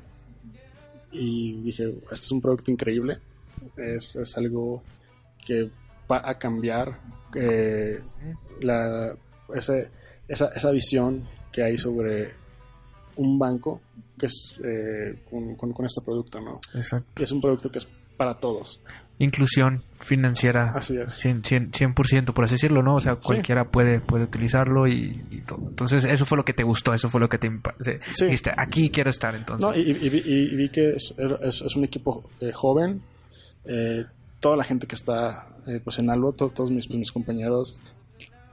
Y 1.11 1.61
dije, 1.61 1.85
este 1.85 2.25
es 2.25 2.31
un 2.31 2.41
producto 2.41 2.71
increíble. 2.71 3.17
Es, 3.77 4.15
es 4.15 4.37
algo 4.37 4.83
que 5.45 5.69
va 6.11 6.21
a 6.23 6.37
cambiar 6.37 6.99
eh, 7.35 8.01
la, 8.61 9.15
ese, 9.53 9.89
esa, 10.27 10.47
esa 10.49 10.71
visión 10.71 11.23
que 11.51 11.63
hay 11.63 11.77
sobre 11.77 12.33
un 13.17 13.39
banco 13.39 13.81
que 14.17 14.25
es 14.25 14.59
eh, 14.63 15.23
con, 15.29 15.55
con, 15.55 15.85
este 15.85 16.01
producto, 16.01 16.39
¿no? 16.41 16.59
Exacto. 16.73 17.23
Es 17.23 17.31
un 17.31 17.41
producto 17.41 17.71
que 17.71 17.79
es 17.79 17.87
para 18.17 18.37
todos. 18.39 18.79
Inclusión 19.17 19.83
financiera. 19.99 20.73
Así 20.75 20.97
es. 20.97 21.23
100%, 21.23 22.33
por 22.33 22.43
así 22.43 22.55
decirlo, 22.55 22.83
¿no? 22.83 22.95
O 22.95 22.99
sea, 22.99 23.15
cualquiera 23.15 23.65
puede, 23.71 24.01
puede 24.01 24.25
utilizarlo 24.25 24.87
y, 24.87 25.43
todo. 25.45 25.59
Entonces, 25.69 26.05
eso 26.05 26.25
fue 26.25 26.37
lo 26.37 26.43
que 26.43 26.53
te 26.53 26.63
gustó, 26.63 26.93
eso 26.93 27.09
fue 27.09 27.21
lo 27.21 27.29
que 27.29 27.37
te 27.37 27.49
sí. 28.11 28.25
dijiste, 28.25 28.51
aquí 28.55 28.89
quiero 28.89 29.09
estar 29.09 29.33
entonces. 29.35 29.65
No, 29.65 29.73
y, 29.75 29.93
vi 29.93 30.69
que 30.69 30.95
es, 30.95 31.13
es, 31.41 31.75
un 31.75 31.85
equipo 31.85 32.29
eh, 32.41 32.51
joven. 32.53 33.01
Eh, 33.63 34.05
toda 34.39 34.57
la 34.57 34.63
gente 34.63 34.85
que 34.85 34.95
está 34.95 35.47
eh, 35.65 35.79
pues 35.83 35.97
en 35.99 36.09
algo, 36.09 36.33
todos 36.33 36.69
mis, 36.69 36.89
mis 36.89 37.11
compañeros 37.11 37.81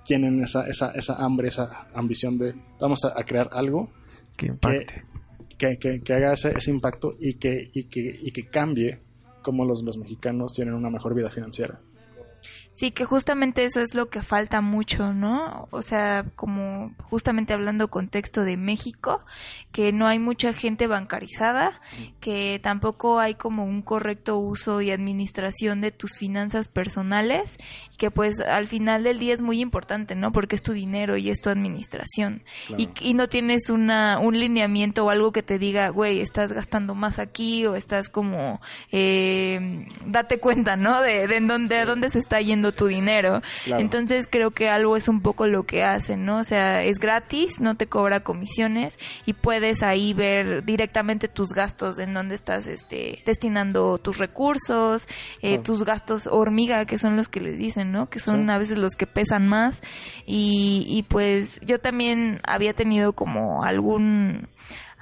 tienen 0.04 0.42
esa, 0.42 0.66
esa, 0.66 0.92
esa 0.92 1.14
hambre, 1.16 1.48
esa 1.48 1.86
ambición 1.94 2.38
de 2.38 2.54
vamos 2.80 3.04
a, 3.04 3.22
crear 3.24 3.50
algo 3.52 3.90
que 4.36 4.46
impacte. 4.46 5.04
Que, 5.58 5.76
que, 5.78 6.00
que, 6.00 6.14
haga 6.14 6.32
ese, 6.32 6.56
ese 6.56 6.70
impacto 6.70 7.14
y 7.20 7.34
que, 7.34 7.70
y 7.72 7.84
que, 7.84 8.18
y 8.20 8.30
que 8.32 8.46
cambie 8.46 8.98
cómo 9.42 9.64
los, 9.64 9.82
los 9.82 9.98
mexicanos 9.98 10.54
tienen 10.54 10.74
una 10.74 10.90
mejor 10.90 11.14
vida 11.14 11.30
financiera. 11.30 11.80
Sí, 12.74 12.90
que 12.90 13.04
justamente 13.04 13.66
eso 13.66 13.80
es 13.82 13.94
lo 13.94 14.08
que 14.08 14.22
falta 14.22 14.62
mucho, 14.62 15.12
¿no? 15.12 15.68
O 15.70 15.82
sea, 15.82 16.24
como 16.36 16.94
justamente 17.10 17.52
hablando 17.52 17.88
contexto 17.88 18.44
de 18.44 18.56
México, 18.56 19.20
que 19.72 19.92
no 19.92 20.06
hay 20.06 20.18
mucha 20.18 20.54
gente 20.54 20.86
bancarizada, 20.86 21.82
que 22.20 22.60
tampoco 22.62 23.20
hay 23.20 23.34
como 23.34 23.66
un 23.66 23.82
correcto 23.82 24.38
uso 24.38 24.80
y 24.80 24.90
administración 24.90 25.82
de 25.82 25.90
tus 25.90 26.16
finanzas 26.16 26.68
personales, 26.68 27.58
y 27.92 27.96
que 27.98 28.10
pues 28.10 28.40
al 28.40 28.66
final 28.66 29.02
del 29.02 29.18
día 29.18 29.34
es 29.34 29.42
muy 29.42 29.60
importante, 29.60 30.14
¿no? 30.14 30.32
Porque 30.32 30.56
es 30.56 30.62
tu 30.62 30.72
dinero 30.72 31.18
y 31.18 31.28
es 31.28 31.42
tu 31.42 31.50
administración. 31.50 32.42
Y, 32.78 32.88
y, 33.00 33.12
no 33.12 33.28
tienes 33.28 33.68
una, 33.68 34.18
un 34.18 34.38
lineamiento 34.38 35.04
o 35.04 35.10
algo 35.10 35.30
que 35.30 35.42
te 35.42 35.58
diga, 35.58 35.90
güey, 35.90 36.20
estás 36.20 36.52
gastando 36.52 36.94
más 36.94 37.18
aquí 37.18 37.66
o 37.66 37.74
estás 37.74 38.08
como, 38.08 38.62
eh, 38.90 39.86
date 40.06 40.38
cuenta, 40.38 40.76
¿no? 40.76 41.02
De, 41.02 41.26
de, 41.26 41.40
dónde, 41.40 41.84
dónde 41.84 42.08
se 42.08 42.18
está 42.18 42.40
yendo 42.40 42.61
tu 42.70 42.86
dinero. 42.86 43.42
Entonces 43.66 44.28
creo 44.30 44.52
que 44.52 44.68
algo 44.68 44.96
es 44.96 45.08
un 45.08 45.20
poco 45.20 45.48
lo 45.48 45.64
que 45.64 45.82
hacen, 45.82 46.24
¿no? 46.24 46.38
O 46.38 46.44
sea, 46.44 46.84
es 46.84 46.98
gratis, 46.98 47.58
no 47.58 47.76
te 47.76 47.88
cobra 47.88 48.20
comisiones 48.20 48.96
y 49.26 49.32
puedes 49.32 49.82
ahí 49.82 50.14
ver 50.14 50.64
directamente 50.64 51.26
tus 51.26 51.48
gastos, 51.48 51.98
en 51.98 52.14
dónde 52.14 52.36
estás 52.36 52.68
este, 52.68 53.24
destinando 53.26 53.98
tus 53.98 54.18
recursos, 54.18 55.08
eh, 55.40 55.58
tus 55.58 55.84
gastos 55.84 56.28
hormiga, 56.28 56.84
que 56.84 56.98
son 56.98 57.16
los 57.16 57.28
que 57.28 57.40
les 57.40 57.58
dicen, 57.58 57.90
¿no? 57.90 58.08
Que 58.08 58.20
son 58.20 58.48
a 58.50 58.58
veces 58.58 58.78
los 58.78 58.92
que 58.92 59.08
pesan 59.08 59.48
más. 59.48 59.80
Y, 60.26 60.84
y 60.86 61.02
pues 61.02 61.58
yo 61.62 61.80
también 61.80 62.40
había 62.44 62.74
tenido 62.74 63.14
como 63.14 63.64
algún 63.64 64.48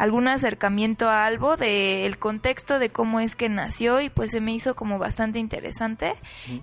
algún 0.01 0.29
acercamiento 0.29 1.11
a 1.11 1.27
Albo 1.27 1.57
del 1.57 2.19
contexto 2.19 2.79
de 2.79 2.89
cómo 2.89 3.21
es 3.21 3.37
que 3.37 3.51
nació 3.51 4.01
y 4.01 4.09
pues 4.09 4.31
se 4.31 4.41
me 4.41 4.55
hizo 4.55 4.75
como 4.75 4.99
bastante 4.99 5.39
interesante. 5.39 6.15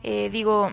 Eh, 0.01 0.31
digo, 0.31 0.71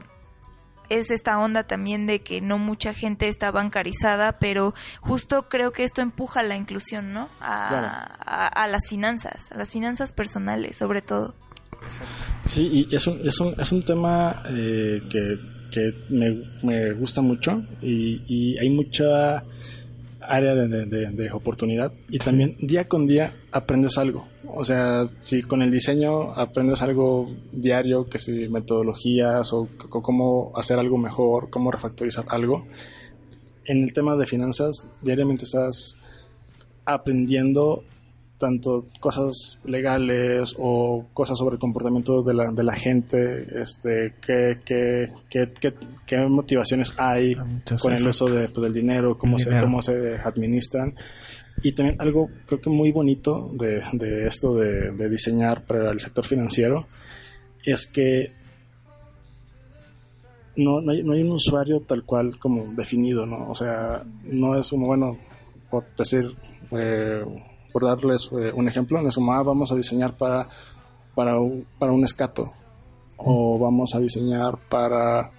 es 0.88 1.10
esta 1.10 1.38
onda 1.38 1.64
también 1.64 2.06
de 2.06 2.22
que 2.22 2.40
no 2.40 2.58
mucha 2.58 2.94
gente 2.94 3.28
está 3.28 3.50
bancarizada, 3.50 4.38
pero 4.38 4.74
justo 5.00 5.48
creo 5.48 5.72
que 5.72 5.84
esto 5.84 6.02
empuja 6.02 6.42
la 6.42 6.56
inclusión, 6.56 7.12
¿no? 7.12 7.28
A, 7.40 8.66
las 8.70 8.88
finanzas, 8.88 9.50
a 9.50 9.56
las 9.56 9.72
finanzas 9.72 10.12
personales, 10.12 10.76
sobre 10.76 11.02
todo. 11.02 11.34
Sí, 12.46 12.86
y 12.90 12.94
es 12.94 13.06
un, 13.06 13.20
es 13.26 13.38
un, 13.40 13.54
es 13.58 13.72
un 13.72 13.82
tema 13.82 14.42
eh, 14.48 15.02
que, 15.10 15.38
que 15.70 15.94
me, 16.08 16.42
me, 16.62 16.92
gusta 16.92 17.20
mucho 17.20 17.62
y, 17.82 18.22
y 18.26 18.58
hay 18.58 18.70
mucha 18.70 19.44
área 20.28 20.54
de, 20.54 21.30
oportunidad 21.32 21.92
y 22.08 22.18
también 22.18 22.56
día 22.60 22.88
con 22.88 23.06
día 23.06 23.34
aprendes 23.52 23.98
algo. 23.98 24.28
O 24.46 24.64
sea, 24.64 25.08
si 25.20 25.42
con 25.42 25.62
el 25.62 25.70
diseño 25.70 26.32
aprendes 26.32 26.82
algo 26.82 27.24
diario, 27.52 28.08
que 28.08 28.18
si 28.18 28.48
metodologías 28.48 29.52
o, 29.52 29.68
o 29.90 30.02
cómo 30.02 30.52
hacer 30.56 30.78
algo 30.78 30.98
mejor, 30.98 31.50
cómo 31.50 31.70
refactorizar 31.70 32.24
algo, 32.28 32.66
en 33.64 33.82
el 33.82 33.92
tema 33.92 34.16
de 34.16 34.26
finanzas 34.26 34.86
diariamente 35.00 35.44
estás 35.44 35.98
aprendiendo 36.84 37.84
tanto 38.38 38.86
cosas 39.00 39.58
legales 39.64 40.54
o 40.58 41.06
cosas 41.12 41.38
sobre 41.38 41.54
el 41.54 41.60
comportamiento 41.60 42.22
de 42.22 42.34
la, 42.34 42.50
de 42.52 42.64
la 42.64 42.74
gente, 42.74 43.46
este, 43.60 44.14
qué, 44.20 44.58
qué, 44.64 45.12
qué, 45.30 45.74
qué, 46.06 46.16
motivaciones 46.28 46.94
hay 46.96 47.36
con 47.80 47.92
el 47.92 48.06
uso 48.06 48.26
de, 48.26 48.48
pues, 48.48 48.62
del 48.62 48.72
dinero, 48.72 49.16
cómo 49.16 49.38
se, 49.38 49.50
cómo 49.60 49.80
se 49.80 50.16
administran. 50.16 50.94
Y 51.62 51.72
también 51.72 52.00
algo 52.00 52.28
creo 52.46 52.60
que 52.60 52.70
muy 52.70 52.90
bonito 52.90 53.50
de, 53.54 53.80
de 53.92 54.26
esto 54.26 54.54
de, 54.56 54.90
de 54.90 55.08
diseñar 55.08 55.62
para 55.62 55.92
el 55.92 56.00
sector 56.00 56.24
financiero 56.26 56.86
es 57.64 57.86
que 57.86 58.32
no, 60.56 60.80
no, 60.80 60.92
hay, 60.92 61.02
no 61.02 61.12
hay 61.12 61.22
un 61.22 61.32
usuario 61.32 61.80
tal 61.80 62.04
cual 62.04 62.38
como 62.38 62.74
definido, 62.74 63.26
¿no? 63.26 63.48
O 63.48 63.54
sea, 63.54 64.04
no 64.24 64.56
es 64.56 64.68
como, 64.70 64.86
bueno, 64.86 65.18
por 65.70 65.84
decir, 65.96 66.34
eh, 66.72 67.24
por 67.74 67.84
darles 67.84 68.30
eh, 68.30 68.52
un 68.54 68.68
ejemplo, 68.68 69.00
en 69.00 69.10
sumaba 69.10 69.42
vamos 69.42 69.72
a 69.72 69.74
diseñar 69.74 70.16
para, 70.16 70.48
para, 71.12 71.40
un, 71.40 71.66
para 71.76 71.90
un 71.90 72.04
escato 72.04 72.52
o 73.16 73.58
vamos 73.58 73.96
a 73.96 73.98
diseñar 73.98 74.56
para 74.70 75.32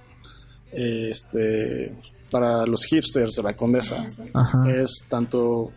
este 0.74 1.96
para 2.30 2.66
los 2.66 2.84
hipsters 2.84 3.36
de 3.36 3.44
la 3.44 3.56
condesa. 3.56 4.06
Es 4.68 5.06
tanto 5.08 5.72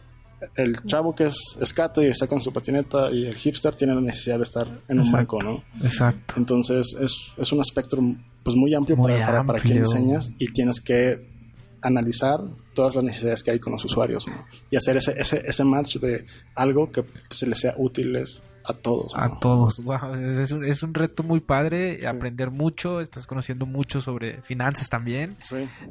el 0.57 0.83
chavo 0.85 1.15
que 1.15 1.27
es 1.27 1.57
escato 1.61 2.03
y 2.03 2.07
está 2.07 2.27
con 2.27 2.43
su 2.43 2.53
patineta 2.53 3.09
y 3.13 3.27
el 3.27 3.37
hipster 3.37 3.77
tiene 3.77 3.95
la 3.95 4.01
necesidad 4.01 4.39
de 4.39 4.43
estar 4.43 4.67
en 4.89 4.99
un 4.99 5.13
banco, 5.13 5.39
¿no? 5.41 5.63
Exacto. 5.81 6.35
Entonces 6.37 6.97
es, 7.01 7.35
es 7.37 7.53
un 7.53 7.61
espectro 7.61 8.01
pues 8.43 8.57
muy 8.57 8.75
amplio, 8.75 8.97
para, 8.97 9.25
para, 9.25 9.45
para 9.45 9.61
quien 9.61 9.81
diseñas 9.81 10.33
y 10.41 10.53
tienes 10.53 10.81
que 10.81 11.38
analizar 11.83 12.41
todas 12.75 12.95
las 12.95 13.05
necesidades 13.05 13.43
que 13.43 13.51
hay 13.53 13.61
con 13.61 13.73
los 13.73 13.85
usuarios 13.85 14.27
y 14.71 14.77
hacer 14.77 14.97
ese, 14.97 15.15
ese, 15.19 15.43
ese 15.47 15.65
match 15.65 15.97
de 15.97 16.25
algo 16.55 16.91
que 16.91 17.05
se 17.31 17.47
les 17.47 17.59
sea 17.59 17.75
útiles 17.77 18.43
a 18.69 18.75
todos. 18.75 19.15
A 19.17 19.31
todos. 19.41 19.79
es, 19.79 20.53
un, 20.53 20.65
es, 20.65 20.83
un, 20.83 20.93
reto 20.93 21.23
muy 21.23 21.41
padre, 21.41 22.07
aprender 22.07 22.51
mucho, 22.51 23.01
estás 23.01 23.27
conociendo 23.27 23.65
mucho 23.65 24.03
sobre 24.03 24.43
finanzas 24.43 24.91
también. 24.91 25.37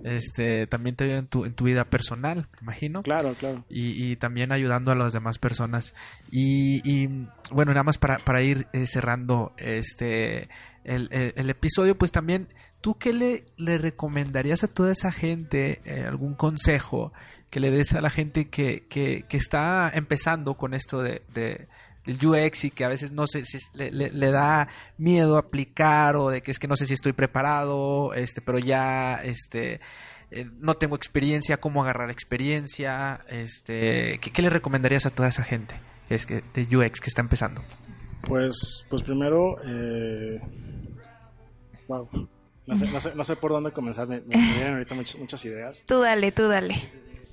Este, 0.03 0.67
también 0.67 0.95
te 0.95 1.05
ayuda 1.05 1.17
en 1.17 1.27
tu, 1.27 1.45
en 1.45 1.53
tu 1.55 1.65
vida 1.65 1.85
personal, 1.85 2.47
me 2.53 2.59
imagino. 2.61 3.01
Claro, 3.01 3.33
claro. 3.33 3.65
Y, 3.67 4.11
y 4.11 4.15
también 4.15 4.51
ayudando 4.51 4.91
a 4.91 4.95
las 4.95 5.11
demás 5.11 5.39
personas. 5.39 5.95
Y, 6.31 6.87
y 6.87 7.07
bueno, 7.51 7.71
nada 7.71 7.83
más 7.83 7.97
para, 7.97 8.17
para 8.19 8.43
ir 8.43 8.67
eh, 8.73 8.85
cerrando 8.85 9.53
este 9.57 10.49
el, 10.87 11.09
el, 11.11 11.49
episodio, 11.49 11.97
pues 11.97 12.11
también, 12.11 12.47
¿tú 12.81 12.97
qué 12.97 13.13
le, 13.13 13.45
le 13.57 13.77
recomendarías 13.77 14.63
a 14.63 14.67
toda 14.67 14.91
esa 14.91 15.11
gente, 15.11 15.81
eh, 15.85 16.05
algún 16.05 16.35
consejo 16.35 17.13
que 17.49 17.59
le 17.59 17.71
des 17.71 17.93
a 17.93 18.01
la 18.01 18.09
gente 18.09 18.49
que, 18.49 18.85
que, 18.87 19.25
está 19.31 19.89
empezando 19.93 20.55
con 20.55 20.73
esto 20.73 21.01
de, 21.01 21.21
de 21.33 21.67
el 22.05 22.25
UX 22.25 22.65
y 22.65 22.71
que 22.71 22.85
a 22.85 22.89
veces 22.89 23.11
no 23.11 23.27
sé 23.27 23.45
si 23.45 23.57
le, 23.73 23.91
le, 23.91 24.31
da 24.31 24.69
miedo 24.97 25.37
aplicar 25.37 26.15
o 26.15 26.29
de 26.29 26.41
que 26.41 26.51
es 26.51 26.59
que 26.59 26.67
no 26.67 26.75
sé 26.75 26.87
si 26.87 26.93
estoy 26.93 27.13
preparado, 27.13 28.13
este, 28.13 28.41
pero 28.41 28.59
ya 28.59 29.15
este 29.23 29.79
eh, 30.31 30.49
no 30.59 30.75
tengo 30.75 30.95
experiencia, 30.95 31.57
cómo 31.57 31.83
agarrar 31.83 32.11
experiencia, 32.11 33.21
este, 33.29 34.19
¿qué, 34.19 34.41
le 34.41 34.49
recomendarías 34.49 35.05
a 35.05 35.09
toda 35.09 35.29
esa 35.29 35.43
gente 35.43 35.79
es 36.09 36.25
que 36.25 36.43
de 36.53 36.75
UX 36.75 36.99
que 36.99 37.09
está 37.09 37.21
empezando? 37.21 37.61
Pues, 38.21 38.85
pues 38.89 39.03
primero, 39.03 39.55
eh, 39.65 40.41
no 42.67 42.75
sé, 42.75 42.87
no 42.87 42.99
sé, 42.99 43.15
no 43.15 43.23
sé, 43.23 43.35
por 43.35 43.51
dónde 43.51 43.71
comenzar, 43.71 44.07
me, 44.07 44.19
vienen 44.19 44.73
ahorita 44.73 44.95
muchas, 44.95 45.17
muchas 45.17 45.43
ideas. 45.45 45.83
Tú 45.85 46.01
dale, 46.01 46.31
tú 46.31 46.47
dale 46.47 46.83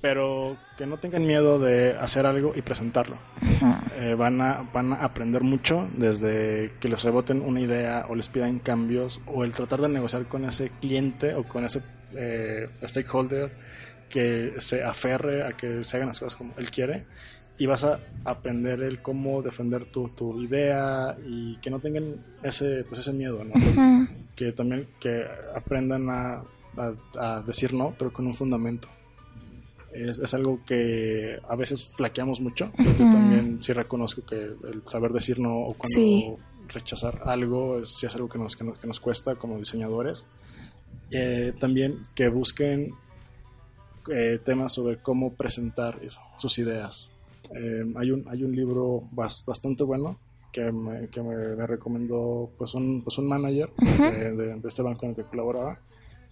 pero 0.05 0.55
que 0.77 0.85
no 0.85 0.99
tengan 0.99 1.25
miedo 1.25 1.57
de 1.57 1.97
hacer 1.97 2.27
algo 2.27 2.53
y 2.55 2.61
presentarlo. 2.61 3.17
Eh, 3.95 4.13
van, 4.13 4.39
a, 4.39 4.69
van 4.71 4.93
a 4.93 4.97
aprender 4.97 5.41
mucho 5.41 5.89
desde 5.97 6.73
que 6.79 6.89
les 6.89 7.01
reboten 7.01 7.41
una 7.41 7.59
idea 7.59 8.05
o 8.07 8.13
les 8.13 8.27
pidan 8.27 8.59
cambios 8.59 9.19
o 9.25 9.43
el 9.43 9.55
tratar 9.55 9.81
de 9.81 9.89
negociar 9.89 10.27
con 10.27 10.45
ese 10.45 10.69
cliente 10.79 11.33
o 11.33 11.43
con 11.43 11.65
ese 11.65 11.81
eh, 12.13 12.69
stakeholder 12.83 13.51
que 14.07 14.53
se 14.59 14.83
aferre 14.83 15.43
a 15.43 15.53
que 15.53 15.81
se 15.81 15.97
hagan 15.97 16.09
las 16.09 16.19
cosas 16.19 16.35
como 16.35 16.53
él 16.57 16.69
quiere 16.69 17.07
y 17.57 17.65
vas 17.65 17.83
a 17.83 17.99
aprender 18.23 18.81
el 18.81 19.01
cómo 19.01 19.41
defender 19.41 19.85
tu, 19.85 20.09
tu 20.09 20.41
idea 20.41 21.17
y 21.25 21.57
que 21.57 21.69
no 21.69 21.79
tengan 21.79 22.15
ese 22.43 22.83
pues 22.83 22.99
ese 22.99 23.13
miedo 23.13 23.43
¿no? 23.43 23.53
que 24.35 24.51
también 24.51 24.87
que 24.99 25.23
aprendan 25.55 26.09
a, 26.09 26.43
a 27.17 27.41
decir 27.47 27.73
no 27.73 27.93
pero 27.97 28.11
con 28.11 28.27
un 28.27 28.33
fundamento 28.33 28.89
es, 29.95 30.33
algo 30.33 30.59
que 30.65 31.39
a 31.47 31.55
veces 31.55 31.85
flaqueamos 31.85 32.41
mucho. 32.41 32.71
Yo 32.77 32.93
también 32.97 33.59
sí 33.59 33.73
reconozco 33.73 34.25
que 34.25 34.35
el 34.35 34.83
saber 34.87 35.11
decir 35.11 35.39
no 35.39 35.59
o 35.59 35.69
cuando 35.69 36.37
rechazar 36.67 37.21
algo 37.25 37.79
es, 37.79 37.97
sí 37.97 38.05
es 38.05 38.15
algo 38.15 38.27
que 38.27 38.37
nos, 38.37 38.55
que 38.55 38.87
nos, 38.87 38.99
cuesta 38.99 39.35
como 39.35 39.57
diseñadores. 39.57 40.25
Eh, 41.11 41.53
también 41.59 41.99
que 42.13 42.29
busquen 42.29 42.93
eh, 44.11 44.39
temas 44.43 44.73
sobre 44.73 44.97
cómo 44.97 45.33
presentar 45.33 45.99
sus 46.37 46.57
ideas. 46.59 47.09
Eh, 47.53 47.85
hay, 47.95 48.11
un, 48.11 48.23
hay 48.27 48.43
un 48.43 48.55
libro 48.55 48.99
bastante 49.13 49.83
bueno 49.83 50.17
que 50.51 50.71
me, 50.71 51.07
que 51.09 51.21
me, 51.21 51.67
recomendó 51.67 52.49
pues 52.57 52.73
un, 52.75 53.03
pues 53.03 53.17
un 53.17 53.27
manager 53.27 53.69
de, 53.75 54.33
de, 54.33 54.67
este 54.67 54.81
banco 54.81 55.05
en 55.05 55.11
el 55.11 55.15
que 55.15 55.23
colaboraba, 55.23 55.79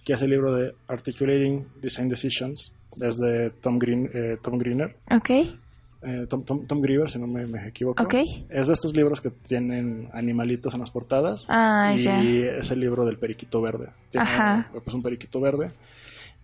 que 0.05 0.13
es 0.13 0.21
el 0.21 0.29
libro 0.29 0.55
de 0.55 0.73
Articulating 0.87 1.65
Design 1.81 2.07
Decisions 2.07 2.71
es 3.01 3.17
de 3.17 3.49
Tom, 3.61 3.79
Green, 3.79 4.09
eh, 4.13 4.37
Tom 4.41 4.57
Greener. 4.57 4.95
Ok. 5.11 5.29
Eh, 5.29 6.27
Tom, 6.27 6.43
Tom, 6.43 6.67
Tom, 6.67 6.81
Griever, 6.81 7.09
si 7.09 7.17
no 7.17 7.27
me, 7.27 7.45
me, 7.45 7.65
equivoco. 7.67 8.03
Ok. 8.03 8.15
Es 8.49 8.67
de 8.67 8.73
estos 8.73 8.95
libros 8.95 9.21
que 9.21 9.29
tienen 9.29 10.09
animalitos 10.13 10.73
en 10.73 10.81
las 10.81 10.91
portadas. 10.91 11.45
Ah, 11.47 11.93
y 11.95 12.41
es 12.41 12.71
el 12.71 12.79
libro 12.81 13.05
del 13.05 13.17
periquito 13.17 13.61
verde. 13.61 13.87
Tiene 14.09 14.29
Ajá. 14.29 14.69
pues, 14.83 14.93
un 14.93 15.01
periquito 15.01 15.39
verde. 15.39 15.71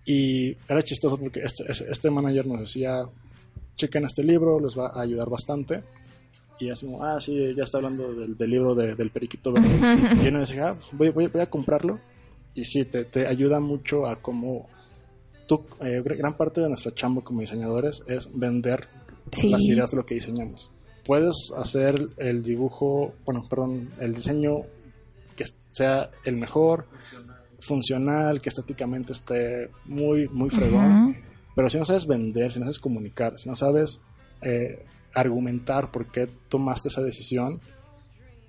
Y 0.05 0.55
era 0.67 0.81
chistoso 0.81 1.17
porque 1.17 1.41
este, 1.41 1.65
este 1.69 2.09
manager 2.09 2.47
nos 2.47 2.61
decía, 2.61 3.03
chequen 3.79 4.05
este 4.05 4.23
libro, 4.23 4.59
les 4.59 4.77
va 4.77 4.87
a 4.87 5.01
ayudar 5.01 5.29
bastante. 5.29 5.83
Y 6.59 6.69
así 6.69 6.85
como, 6.85 7.03
ah, 7.03 7.19
sí, 7.19 7.53
ya 7.55 7.63
está 7.63 7.77
hablando 7.77 8.13
del, 8.13 8.37
del 8.37 8.49
libro 8.49 8.75
de, 8.75 8.93
del 8.93 9.09
periquito 9.11 9.53
verde. 9.53 9.69
y 10.23 10.27
uno 10.27 10.39
decía, 10.41 10.69
ah, 10.69 10.75
voy, 10.91 11.09
voy, 11.09 11.27
voy 11.27 11.41
a 11.41 11.49
comprarlo. 11.49 11.99
Y 12.53 12.65
sí, 12.65 12.83
te, 12.85 13.05
te 13.05 13.25
ayuda 13.25 13.59
mucho 13.59 14.05
a 14.05 14.17
cómo 14.17 14.67
eh, 15.81 16.01
gran 16.03 16.35
parte 16.35 16.61
de 16.61 16.67
nuestra 16.67 16.93
chamba 16.93 17.23
como 17.23 17.41
diseñadores 17.41 18.03
es 18.07 18.29
vender 18.37 18.87
las 19.43 19.63
ideas 19.63 19.91
de 19.91 19.97
lo 19.97 20.05
que 20.05 20.15
diseñamos. 20.15 20.69
Puedes 21.05 21.51
hacer 21.57 21.95
el 22.17 22.43
dibujo, 22.43 23.15
bueno, 23.25 23.43
perdón, 23.49 23.89
el 23.99 24.13
diseño 24.13 24.57
que 25.35 25.45
sea 25.71 26.11
el 26.25 26.35
mejor, 26.35 26.85
funcional, 27.59 28.41
que 28.41 28.49
estéticamente 28.49 29.13
esté 29.13 29.69
muy, 29.85 30.27
muy 30.29 30.49
fregón, 30.49 31.15
pero 31.59 31.69
si 31.69 31.77
no 31.77 31.83
sabes 31.83 32.07
vender, 32.07 32.53
si 32.53 32.59
no 32.59 32.65
sabes 32.65 32.79
comunicar, 32.79 33.37
si 33.37 33.49
no 33.49 33.55
sabes 33.57 33.99
eh, 34.41 34.85
argumentar 35.13 35.91
por 35.91 36.09
qué 36.09 36.29
tomaste 36.47 36.87
esa 36.87 37.01
decisión, 37.01 37.59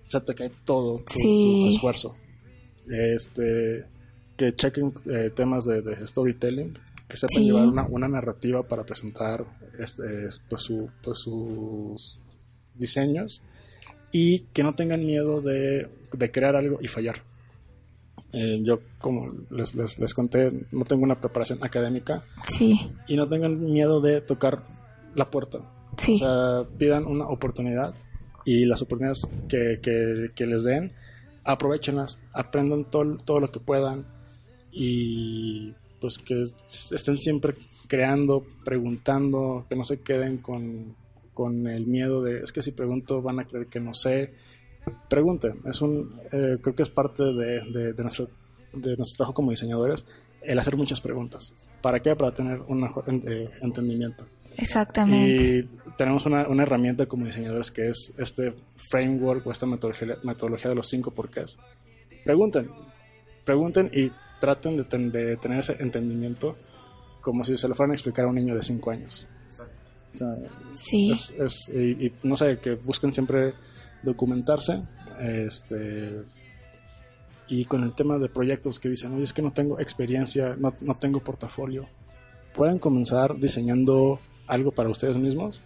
se 0.02 0.20
te 0.20 0.32
cae 0.36 0.52
todo 0.64 0.98
tu, 1.00 1.18
tu 1.20 1.68
esfuerzo. 1.68 2.14
Este, 2.88 3.84
que 4.36 4.52
chequen 4.52 4.92
eh, 5.10 5.32
temas 5.34 5.64
de, 5.64 5.82
de 5.82 6.06
storytelling, 6.06 6.78
que 7.08 7.16
sepan 7.16 7.42
Sí. 7.42 7.46
llevar 7.46 7.66
una, 7.66 7.86
una 7.88 8.06
narrativa 8.08 8.62
para 8.62 8.84
presentar 8.84 9.44
este, 9.80 10.28
pues, 10.48 10.62
su- 10.62 10.88
pues, 11.02 11.18
sus 11.18 12.20
diseños 12.76 13.42
y 14.12 14.40
que 14.52 14.62
no 14.62 14.74
tengan 14.76 15.04
miedo 15.04 15.40
de, 15.40 15.88
de 16.12 16.30
crear 16.30 16.54
algo 16.54 16.78
y 16.80 16.86
fallar. 16.86 17.22
Eh, 18.32 18.60
yo, 18.62 18.80
como 18.98 19.32
les, 19.50 19.74
les, 19.74 19.98
les 19.98 20.14
conté, 20.14 20.50
no 20.70 20.84
tengo 20.84 21.02
una 21.02 21.20
preparación 21.20 21.58
académica 21.62 22.22
Sí, 22.44 22.78
y 23.08 23.16
no 23.16 23.28
tengan 23.28 23.60
miedo 23.64 24.00
de 24.00 24.20
tocar 24.20 24.62
la 25.14 25.30
puerta. 25.30 25.58
sí. 25.96 26.14
O 26.14 26.18
sea, 26.18 26.76
pidan 26.78 27.06
una 27.06 27.26
oportunidad 27.26 27.94
y 28.44 28.64
las 28.66 28.82
oportunidades 28.82 29.26
que, 29.48 29.80
que- 29.82 30.30
que 30.34 30.46
les 30.46 30.62
den, 30.64 30.92
aprovechenlas, 31.44 32.18
aprendan 32.32 32.84
todo, 32.84 33.16
todo 33.18 33.40
lo 33.40 33.50
que 33.50 33.60
puedan 33.60 34.06
y 34.72 35.72
pues 36.00 36.16
que 36.18 36.42
estén 36.92 37.18
siempre 37.18 37.54
creando, 37.88 38.46
preguntando, 38.64 39.66
que 39.68 39.76
no 39.76 39.84
se 39.84 40.00
queden 40.00 40.38
con, 40.38 40.94
con 41.34 41.66
el 41.66 41.86
miedo 41.86 42.22
de, 42.22 42.40
es 42.40 42.52
que 42.52 42.62
si 42.62 42.70
pregunto 42.72 43.20
van 43.20 43.40
a 43.40 43.44
creer 43.44 43.66
que 43.66 43.80
no 43.80 43.92
sé. 43.94 44.32
Pregunten, 45.08 45.60
es 45.66 45.80
un, 45.82 46.20
eh, 46.32 46.56
creo 46.60 46.74
que 46.74 46.82
es 46.82 46.90
parte 46.90 47.22
de, 47.22 47.60
de- 47.72 47.92
de 47.92 48.02
nuestro, 48.02 48.28
de 48.72 48.96
nuestro 48.96 49.16
trabajo 49.18 49.34
como 49.34 49.50
diseñadores, 49.50 50.04
el 50.42 50.58
hacer 50.58 50.76
muchas 50.76 51.00
preguntas. 51.00 51.52
¿Para 51.82 52.00
qué? 52.00 52.14
Para 52.16 52.32
tener 52.32 52.60
un 52.66 52.80
mejor 52.80 53.04
eh, 53.08 53.48
entendimiento. 53.62 54.26
Exactamente. 54.56 55.42
Y 55.58 55.68
tenemos 55.96 56.26
una, 56.26 56.46
una 56.48 56.62
herramienta 56.64 57.06
como 57.06 57.26
diseñadores 57.26 57.70
que 57.70 57.88
es 57.88 58.12
este 58.18 58.54
framework 58.76 59.46
o 59.46 59.52
esta 59.52 59.66
metodología, 59.66 60.16
metodología 60.22 60.70
de 60.70 60.76
los 60.76 60.88
cinco 60.88 61.10
porqués. 61.12 61.56
Pregunten, 62.24 62.70
pregunten 63.44 63.90
y 63.94 64.08
traten 64.40 64.76
de, 64.76 64.84
ten- 64.84 65.10
de 65.12 65.36
tener 65.36 65.60
ese 65.60 65.76
entendimiento 65.80 66.56
como 67.20 67.44
si 67.44 67.56
se 67.56 67.68
lo 67.68 67.74
fueran 67.74 67.92
a 67.92 67.94
explicar 67.94 68.24
a 68.24 68.28
un 68.28 68.34
niño 68.34 68.54
de 68.54 68.62
cinco 68.62 68.90
años. 68.90 69.26
O 70.14 70.16
sea, 70.18 70.36
Sí. 70.72 71.12
es, 71.12 71.30
es- 71.38 71.68
y, 71.74 72.06
y 72.06 72.12
no 72.24 72.36
sé, 72.36 72.58
que 72.58 72.74
busquen 72.74 73.12
siempre 73.12 73.54
documentarse. 74.02 74.82
Este, 75.20 76.22
y 77.48 77.64
con 77.64 77.82
el 77.82 77.94
tema 77.94 78.18
de 78.18 78.28
proyectos 78.28 78.78
que 78.78 78.88
dicen, 78.88 79.12
oye, 79.14 79.24
es 79.24 79.32
que 79.32 79.42
no 79.42 79.50
tengo 79.52 79.80
experiencia, 79.80 80.54
no, 80.58 80.72
no 80.82 80.94
tengo 80.94 81.20
portafolio. 81.20 81.86
Pueden 82.54 82.78
comenzar 82.78 83.36
diseñando 83.38 84.20
algo 84.46 84.70
para 84.72 84.88
ustedes 84.88 85.18
mismos. 85.18 85.62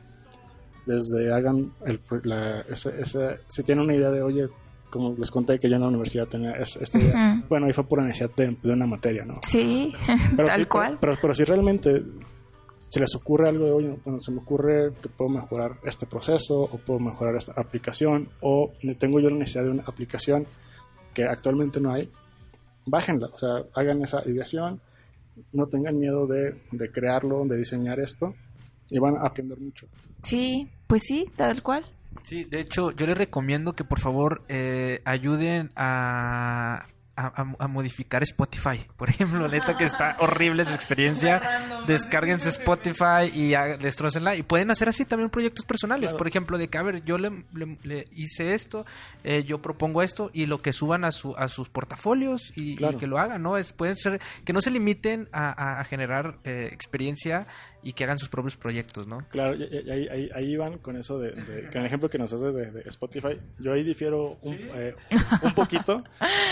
Desde 0.86 1.32
hagan 1.32 1.70
el, 1.86 1.98
pro- 1.98 2.20
la, 2.24 2.60
ese- 2.62 3.00
ese- 3.00 3.38
si 3.48 3.62
tienen 3.62 3.84
una 3.84 3.94
idea 3.94 4.10
de, 4.10 4.22
oye, 4.22 4.48
como 4.90 5.14
les 5.18 5.30
conté 5.30 5.58
que 5.58 5.68
yo 5.68 5.76
en 5.76 5.82
la 5.82 5.88
universidad 5.88 6.26
tenía 6.26 6.52
es- 6.52 6.76
esta 6.76 6.98
idea. 6.98 7.42
Bueno, 7.48 7.66
ahí 7.66 7.72
fue 7.72 7.84
pura 7.84 8.02
necesidad 8.02 8.30
de, 8.36 8.56
de 8.62 8.72
una 8.72 8.86
materia, 8.86 9.24
¿no? 9.24 9.34
Sí, 9.42 9.92
Pero 10.36 10.48
tal 10.48 10.56
sí, 10.60 10.66
cual. 10.66 10.98
Pero, 11.00 11.16
pero 11.20 11.34
si 11.34 11.44
realmente 11.44 12.02
se 12.94 13.00
les 13.00 13.12
ocurre 13.16 13.48
algo 13.48 13.64
de, 13.64 13.72
oye, 13.72 13.98
bueno, 14.04 14.22
se 14.22 14.30
me 14.30 14.38
ocurre 14.38 14.92
que 15.02 15.08
puedo 15.08 15.28
mejorar 15.28 15.80
este 15.82 16.06
proceso 16.06 16.60
o 16.60 16.78
puedo 16.78 17.00
mejorar 17.00 17.34
esta 17.34 17.52
aplicación 17.56 18.28
o 18.40 18.70
tengo 19.00 19.18
yo 19.18 19.30
la 19.30 19.36
necesidad 19.38 19.64
de 19.64 19.70
una 19.70 19.82
aplicación 19.82 20.46
que 21.12 21.24
actualmente 21.24 21.80
no 21.80 21.92
hay, 21.92 22.08
bájenla, 22.86 23.30
o 23.32 23.36
sea, 23.36 23.64
hagan 23.74 24.00
esa 24.04 24.22
ideación, 24.28 24.80
no 25.52 25.66
tengan 25.66 25.98
miedo 25.98 26.28
de, 26.28 26.62
de 26.70 26.92
crearlo, 26.92 27.44
de 27.46 27.56
diseñar 27.56 27.98
esto 27.98 28.32
y 28.88 29.00
van 29.00 29.16
a 29.16 29.26
aprender 29.26 29.58
mucho. 29.58 29.88
Sí, 30.22 30.68
pues 30.86 31.02
sí, 31.02 31.28
tal 31.34 31.64
cual. 31.64 31.84
Sí, 32.22 32.44
de 32.44 32.60
hecho, 32.60 32.92
yo 32.92 33.08
les 33.08 33.18
recomiendo 33.18 33.72
que 33.72 33.82
por 33.82 33.98
favor 33.98 34.44
eh, 34.48 35.00
ayuden 35.04 35.72
a, 35.74 36.86
a, 37.16 37.26
a- 37.42 37.56
a 37.58 37.68
modificar 37.68 38.22
Spotify. 38.22 38.84
Por 38.96 39.10
ejemplo, 39.10 39.46
neta 39.48 39.76
que 39.76 39.84
está 39.84 40.16
horrible 40.20 40.64
su 40.64 40.74
experiencia. 40.74 41.40
Descárguense 41.86 42.48
Spotify 42.48 43.30
y 43.32 43.50
destrócenla. 43.80 44.36
Y 44.36 44.42
pueden 44.42 44.70
hacer 44.70 44.88
así 44.88 45.04
también 45.04 45.30
proyectos 45.30 45.64
personales. 45.64 46.08
Claro. 46.10 46.18
Por 46.18 46.28
ejemplo, 46.28 46.58
de 46.58 46.68
que, 46.68 46.78
a 46.78 46.82
ver, 46.82 47.04
yo 47.04 47.18
le, 47.18 47.44
le- 47.52 47.78
le 47.82 48.04
hice 48.12 48.54
esto, 48.54 48.84
eh, 49.22 49.44
yo 49.44 49.60
propongo 49.60 50.02
esto 50.02 50.30
y 50.32 50.46
lo 50.46 50.62
que 50.62 50.72
suban 50.72 51.04
a, 51.04 51.12
su, 51.12 51.34
a 51.36 51.48
sus 51.48 51.68
portafolios 51.68 52.52
y, 52.56 52.72
y 52.84 52.96
que 52.96 53.06
lo 53.06 53.18
hagan, 53.18 53.42
¿no? 53.42 53.56
Es, 53.56 53.72
pueden 53.72 53.96
ser, 53.96 54.20
que 54.44 54.52
no 54.52 54.60
se 54.60 54.70
limiten 54.70 55.28
a 55.32 55.82
generar 55.84 56.38
eh, 56.44 56.68
experiencia 56.72 57.46
y 57.84 57.92
que 57.92 58.04
hagan 58.04 58.18
sus 58.18 58.28
propios 58.28 58.56
proyectos, 58.56 59.06
¿no? 59.06 59.18
Claro, 59.28 59.54
y, 59.54 59.62
y- 59.64 59.90
ahí, 59.90 60.08
ahí, 60.08 60.30
ahí 60.34 60.56
van 60.56 60.78
con 60.78 60.96
eso 60.96 61.18
de, 61.18 61.32
de- 61.32 61.68
con 61.70 61.80
el 61.82 61.86
ejemplo 61.86 62.08
que 62.10 62.18
nos 62.18 62.32
hace 62.32 62.50
de, 62.50 62.70
de 62.70 62.80
Spotify. 62.88 63.38
Yo 63.58 63.72
ahí 63.72 63.82
difiero 63.84 64.38
un, 64.42 64.54
eh, 64.74 64.94
un 65.42 65.52
poquito, 65.54 66.02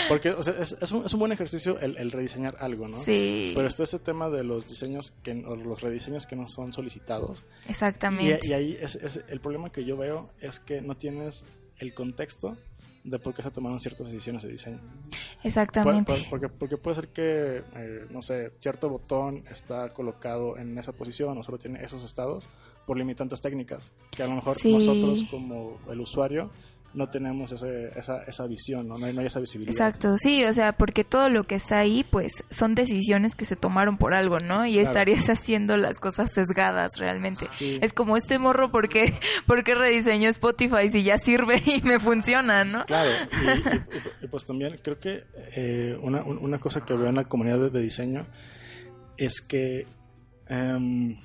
porque 0.07 0.29
o 0.31 0.43
sea, 0.43 0.53
es, 0.59 0.77
es 0.79 0.91
un, 0.91 1.05
es 1.05 1.13
un 1.13 1.19
buen 1.19 1.31
ejercicio 1.31 1.79
el, 1.79 1.97
el 1.97 2.11
rediseñar 2.11 2.55
algo, 2.59 2.87
¿no? 2.87 3.01
Sí, 3.03 3.51
Pero 3.55 3.67
está 3.67 3.83
este 3.83 3.99
tema 3.99 4.29
de 4.29 4.43
los 4.43 4.69
diseños 4.69 5.13
que 5.23 5.31
o 5.45 5.55
los 5.55 5.81
rediseños 5.81 6.25
que 6.27 6.35
no 6.35 6.47
son 6.47 6.71
solicitados. 6.73 7.43
exactamente. 7.67 8.39
Y, 8.43 8.49
y 8.49 8.53
ahí 8.53 8.77
es, 8.79 8.95
es- 8.95 9.21
el 9.27 9.39
problema 9.41 9.69
que 9.69 9.83
yo 9.85 9.97
veo 9.97 10.29
es 10.39 10.59
que 10.59 10.81
no 10.81 10.95
tienes 10.95 11.45
el 11.79 11.93
contexto 11.93 12.55
de 13.03 13.19
por 13.19 13.33
qué 13.33 13.43
se 13.43 13.51
tomaron 13.51 13.79
ciertas 13.79 14.07
decisiones 14.07 14.43
de 14.43 14.49
diseño. 14.49 14.79
Exactamente. 15.43 16.13
Porque, 16.29 16.47
porque 16.49 16.77
puede 16.77 16.95
ser 16.95 17.07
que, 17.09 17.63
eh, 17.75 18.05
no 18.09 18.21
sé, 18.21 18.53
cierto 18.59 18.89
botón 18.89 19.43
está 19.49 19.89
colocado 19.89 20.57
en 20.57 20.77
esa 20.77 20.93
posición 20.93 21.37
o 21.37 21.43
solo 21.43 21.57
tiene 21.57 21.83
esos 21.83 22.03
estados 22.03 22.47
por 22.85 22.97
limitantes 22.97 23.41
técnicas, 23.41 23.93
que 24.11 24.23
a 24.23 24.27
lo 24.27 24.35
mejor 24.35 24.57
Sí. 24.57 24.73
nosotros 24.73 25.23
como 25.29 25.79
el 25.89 25.99
usuario 25.99 26.51
no 26.93 27.09
tenemos 27.09 27.51
ese, 27.51 27.89
esa, 27.97 28.23
esa 28.23 28.45
visión, 28.47 28.87
¿no? 28.87 28.97
No, 28.97 29.05
hay, 29.07 29.13
no 29.13 29.21
hay 29.21 29.27
esa 29.27 29.39
visibilidad. 29.39 29.73
Exacto, 29.73 30.17
sí, 30.17 30.43
o 30.45 30.53
sea, 30.53 30.73
porque 30.73 31.03
todo 31.03 31.29
lo 31.29 31.43
que 31.45 31.55
está 31.55 31.79
ahí, 31.79 32.03
pues, 32.03 32.31
son 32.51 32.75
decisiones 32.75 33.35
que 33.35 33.45
se 33.45 33.55
tomaron 33.55 33.97
por 33.97 34.13
algo, 34.13 34.39
¿no? 34.39 34.65
Y 34.65 34.73
Claro. 34.73 34.87
estarías 34.87 35.25
haciendo 35.29 35.75
las 35.77 35.99
cosas 35.99 36.31
sesgadas 36.31 36.91
realmente. 36.99 37.47
Sí. 37.55 37.79
Es 37.81 37.93
como 37.93 38.15
este 38.17 38.37
morro, 38.39 38.71
¿por 38.71 38.89
qué, 38.89 39.13
por 39.47 39.63
qué 39.63 39.75
rediseñó 39.75 40.29
Spotify 40.29 40.89
si 40.89 41.03
ya 41.03 41.17
sirve 41.17 41.61
y 41.65 41.81
me 41.81 41.99
funciona, 41.99 42.63
no? 42.63 42.85
Claro, 42.85 43.09
y, 43.11 43.47
y- 43.47 43.51
y- 44.21 44.25
y 44.25 44.27
pues 44.27 44.45
también 44.45 44.75
creo 44.83 44.97
que 44.97 45.23
eh, 45.55 45.97
una, 46.01 46.23
un- 46.23 46.37
una 46.37 46.59
cosa 46.59 46.85
que 46.85 46.93
veo 46.93 47.07
en 47.07 47.15
la 47.15 47.23
comunidad 47.25 47.71
de, 47.71 47.81
diseño 47.81 48.27
es 49.17 49.41
que 49.41 49.87
em, 50.47 51.19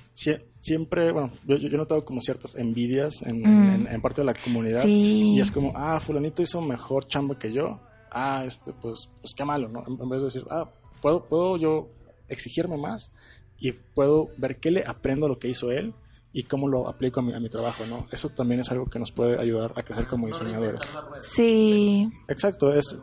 siempre, 0.59 1.11
bueno, 1.11 1.31
yo, 1.45 1.55
yo 1.57 1.67
he 1.67 1.77
notado 1.77 2.03
como 2.05 2.21
ciertas 2.21 2.55
envidias 2.55 3.21
en, 3.21 3.41
Mm. 3.41 3.69
en- 3.69 3.87
en 3.87 4.01
parte 4.01 4.21
de 4.21 4.25
la 4.25 4.33
comunidad 4.33 4.83
Sí. 4.83 5.35
y 5.35 5.39
es 5.41 5.51
como, 5.51 5.71
ah, 5.75 5.99
fulanito 5.99 6.41
hizo 6.41 6.61
mejor 6.61 7.07
chamba 7.07 7.37
que 7.39 7.51
yo, 7.53 7.79
ah, 8.11 8.43
este, 8.45 8.73
pues, 8.73 9.09
pues 9.21 9.33
qué 9.35 9.45
malo, 9.45 9.69
¿no? 9.69 9.83
En, 9.87 10.09
vez 10.09 10.19
de 10.19 10.25
decir, 10.25 10.45
ah, 10.49 10.65
puedo, 11.01 11.25
puedo 11.27 11.57
yo 11.57 11.87
exigirme 12.27 12.77
más 12.77 13.11
y 13.57 13.71
puedo 13.71 14.29
ver 14.37 14.57
qué 14.59 14.71
le 14.71 14.83
aprendo 14.85 15.25
a 15.25 15.29
lo 15.29 15.39
que 15.39 15.47
hizo 15.49 15.71
él 15.71 15.93
y 16.31 16.43
cómo 16.43 16.67
lo 16.67 16.87
aplico 16.87 17.21
a 17.21 17.23
mi, 17.23 17.33
a 17.33 17.39
mi 17.39 17.49
trabajo, 17.49 17.85
¿no? 17.87 18.07
Eso 18.11 18.29
también 18.29 18.61
es 18.61 18.69
algo 18.71 18.85
que 18.85 18.99
nos 18.99 19.11
puede 19.11 19.39
ayudar 19.41 19.73
a 19.75 19.83
crecer 19.83 20.07
como 20.07 20.27
diseñadores. 20.27 20.81
Sí, 21.19 22.07
Exacto, 22.27 22.71
es 22.73 22.95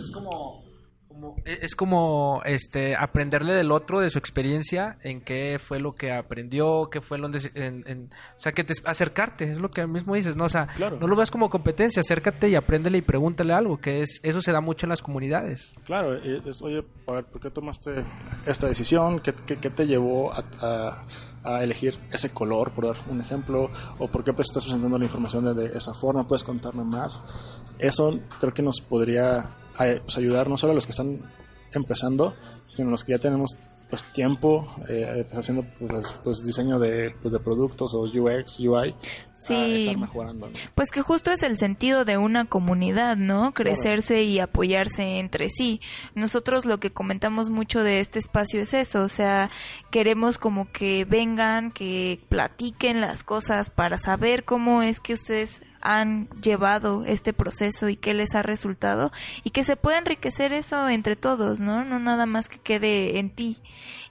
es 0.00 0.10
como, 0.10 0.64
e, 1.44 1.58
es 1.62 1.74
como 1.74 2.42
este 2.44 2.96
aprenderle 2.96 3.54
del 3.54 3.72
otro 3.72 4.00
de 4.00 4.10
su 4.10 4.18
experiencia 4.18 4.98
en 5.02 5.20
qué 5.20 5.58
fue 5.62 5.80
lo 5.80 5.94
que 5.94 6.12
aprendió 6.12 6.88
qué 6.90 7.00
fue 7.00 7.18
donde 7.18 7.40
en, 7.54 7.84
en- 7.86 8.10
o 8.12 8.38
sea 8.40 8.52
que 8.52 8.64
te 8.64 8.74
acercarte 8.84 9.52
es 9.52 9.58
lo 9.58 9.70
que 9.70 9.86
mismo 9.86 10.14
dices 10.14 10.36
no 10.36 10.44
o 10.44 10.48
sea 10.48 10.66
Claro. 10.76 10.98
no 11.00 11.06
lo 11.06 11.16
veas 11.16 11.30
como 11.30 11.48
competencia 11.50 12.00
acércate 12.00 12.48
y 12.48 12.54
apréndele 12.54 12.98
y 12.98 13.02
pregúntale 13.02 13.52
algo 13.52 13.78
que 13.78 14.02
es 14.02 14.20
eso 14.22 14.40
se 14.42 14.52
da 14.52 14.60
mucho 14.60 14.86
en 14.86 14.90
las 14.90 15.02
comunidades 15.02 15.72
Claro, 15.84 16.14
es, 16.14 16.60
oye, 16.62 16.84
a 17.06 17.12
ver, 17.12 17.24
¿por 17.24 17.40
qué 17.40 17.50
tomaste 17.50 18.04
esta 18.46 18.66
decisión? 18.68 19.20
¿Qué, 19.20 19.32
qué- 19.46 19.58
qué 19.58 19.70
te 19.70 19.86
llevó 19.86 20.32
a, 20.32 20.44
a- 20.60 21.04
a 21.44 21.62
elegir 21.62 21.96
ese 22.12 22.30
color, 22.32 22.72
por 22.72 22.86
dar 22.86 22.96
un 23.08 23.20
ejemplo? 23.20 23.70
¿O 23.98 24.08
por 24.08 24.24
qué 24.24 24.32
pues, 24.32 24.48
estás 24.48 24.64
presentando 24.64 24.98
la 24.98 25.04
información 25.04 25.44
de, 25.44 25.54
de 25.54 25.78
esa 25.78 25.94
forma? 25.94 26.26
¿Puedes 26.26 26.42
contarme 26.42 26.82
más? 26.82 27.20
Eso 27.78 28.18
creo 28.40 28.52
que 28.52 28.62
nos 28.62 28.80
podría 28.80 29.50
eh, 29.80 30.00
pues, 30.02 30.16
ayudar 30.18 30.48
no 30.48 30.56
solo 30.56 30.72
a 30.72 30.74
los 30.74 30.86
que 30.86 30.92
están 30.92 31.18
empezando, 31.72 32.34
sino 32.74 32.88
a 32.88 32.90
los 32.92 33.04
que 33.04 33.12
ya 33.12 33.18
tenemos 33.18 33.56
pues 33.88 34.02
tiempo 34.12 34.66
eh, 34.88 35.24
pues, 35.28 35.38
haciendo 35.38 35.64
pues, 35.78 36.12
pues, 36.24 36.44
diseño 36.44 36.80
de, 36.80 37.14
pues, 37.22 37.32
de 37.32 37.38
productos 37.38 37.94
o 37.94 38.00
UX, 38.00 38.58
UI, 38.58 38.90
a 38.90 38.94
Sí. 39.32 39.76
estar 39.76 39.96
mejorando. 39.96 40.46
¿no? 40.48 40.52
Pues 40.74 40.90
que 40.90 41.02
justo 41.02 41.30
es 41.30 41.44
el 41.44 41.56
sentido 41.56 42.04
de 42.04 42.16
una 42.16 42.46
comunidad, 42.46 43.16
¿no? 43.16 43.52
Crecerse 43.54 44.24
y 44.24 44.40
apoyarse 44.40 45.18
entre 45.20 45.50
sí. 45.50 45.80
Nosotros 46.16 46.64
lo 46.66 46.80
que 46.80 46.90
comentamos 46.90 47.48
mucho 47.48 47.84
de 47.84 48.00
este 48.00 48.18
espacio 48.18 48.60
es 48.60 48.74
eso, 48.74 49.04
o 49.04 49.08
sea, 49.08 49.50
queremos 49.92 50.38
como 50.38 50.68
que 50.72 51.04
vengan, 51.04 51.70
que 51.70 52.18
platiquen 52.28 53.00
las 53.00 53.22
cosas 53.22 53.70
para 53.70 53.98
saber 53.98 54.44
cómo 54.44 54.82
es 54.82 54.98
que 54.98 55.12
ustedes 55.12 55.62
han 55.86 56.28
llevado 56.42 57.04
este 57.04 57.32
proceso 57.32 57.88
y 57.88 57.94
qué 57.96 58.12
les 58.12 58.34
ha 58.34 58.42
resultado 58.42 59.12
y 59.44 59.50
que 59.50 59.62
se 59.62 59.76
pueda 59.76 59.98
enriquecer 59.98 60.52
eso 60.52 60.88
entre 60.88 61.14
todos, 61.14 61.60
¿no? 61.60 61.84
No 61.84 62.00
nada 62.00 62.26
más 62.26 62.48
que 62.48 62.58
quede 62.58 63.18
en 63.20 63.30
ti. 63.30 63.58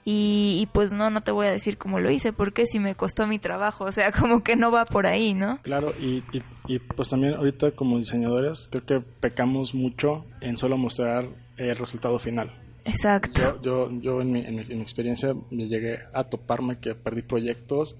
Y, 0.02 0.58
y 0.62 0.66
pues 0.66 0.92
no, 0.92 1.10
no 1.10 1.20
te 1.20 1.32
voy 1.32 1.48
a 1.48 1.50
decir 1.50 1.76
cómo 1.76 1.98
lo 1.98 2.10
hice, 2.10 2.32
porque 2.32 2.64
si 2.64 2.78
me 2.78 2.94
costó 2.94 3.26
mi 3.26 3.38
trabajo, 3.38 3.84
o 3.84 3.92
sea, 3.92 4.10
como 4.18 4.42
que 4.42 4.56
no 4.56 4.70
va 4.70 4.86
por 4.86 5.06
ahí, 5.06 5.34
¿no? 5.34 5.58
Claro, 5.62 5.92
y, 6.00 6.22
y, 6.32 6.42
y, 6.66 6.78
pues 6.78 7.10
también 7.10 7.34
ahorita 7.34 7.72
como 7.72 7.98
diseñadores 7.98 8.68
creo 8.70 8.86
que 8.86 9.00
pecamos 9.20 9.74
mucho 9.74 10.24
en 10.40 10.56
solo 10.56 10.78
mostrar 10.78 11.26
el 11.58 11.76
resultado 11.76 12.18
final. 12.18 12.52
Exacto. 12.86 13.58
Yo, 13.60 13.90
yo, 13.90 14.00
yo 14.00 14.20
en, 14.22 14.32
mi, 14.32 14.40
en, 14.40 14.54
mi, 14.54 14.80
experiencia 14.80 15.34
me 15.50 15.66
llegué 15.66 15.98
a 16.14 16.24
toparme 16.24 16.78
que 16.78 16.94
perdí 16.94 17.22
proyectos 17.22 17.96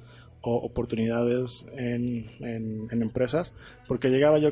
o 0.47 0.65
oportunidades 0.65 1.67
en, 1.77 2.31
en, 2.39 3.03
empresas 3.03 3.53
porque 3.89 4.09
llegaba 4.09 4.39
yo 4.39 4.51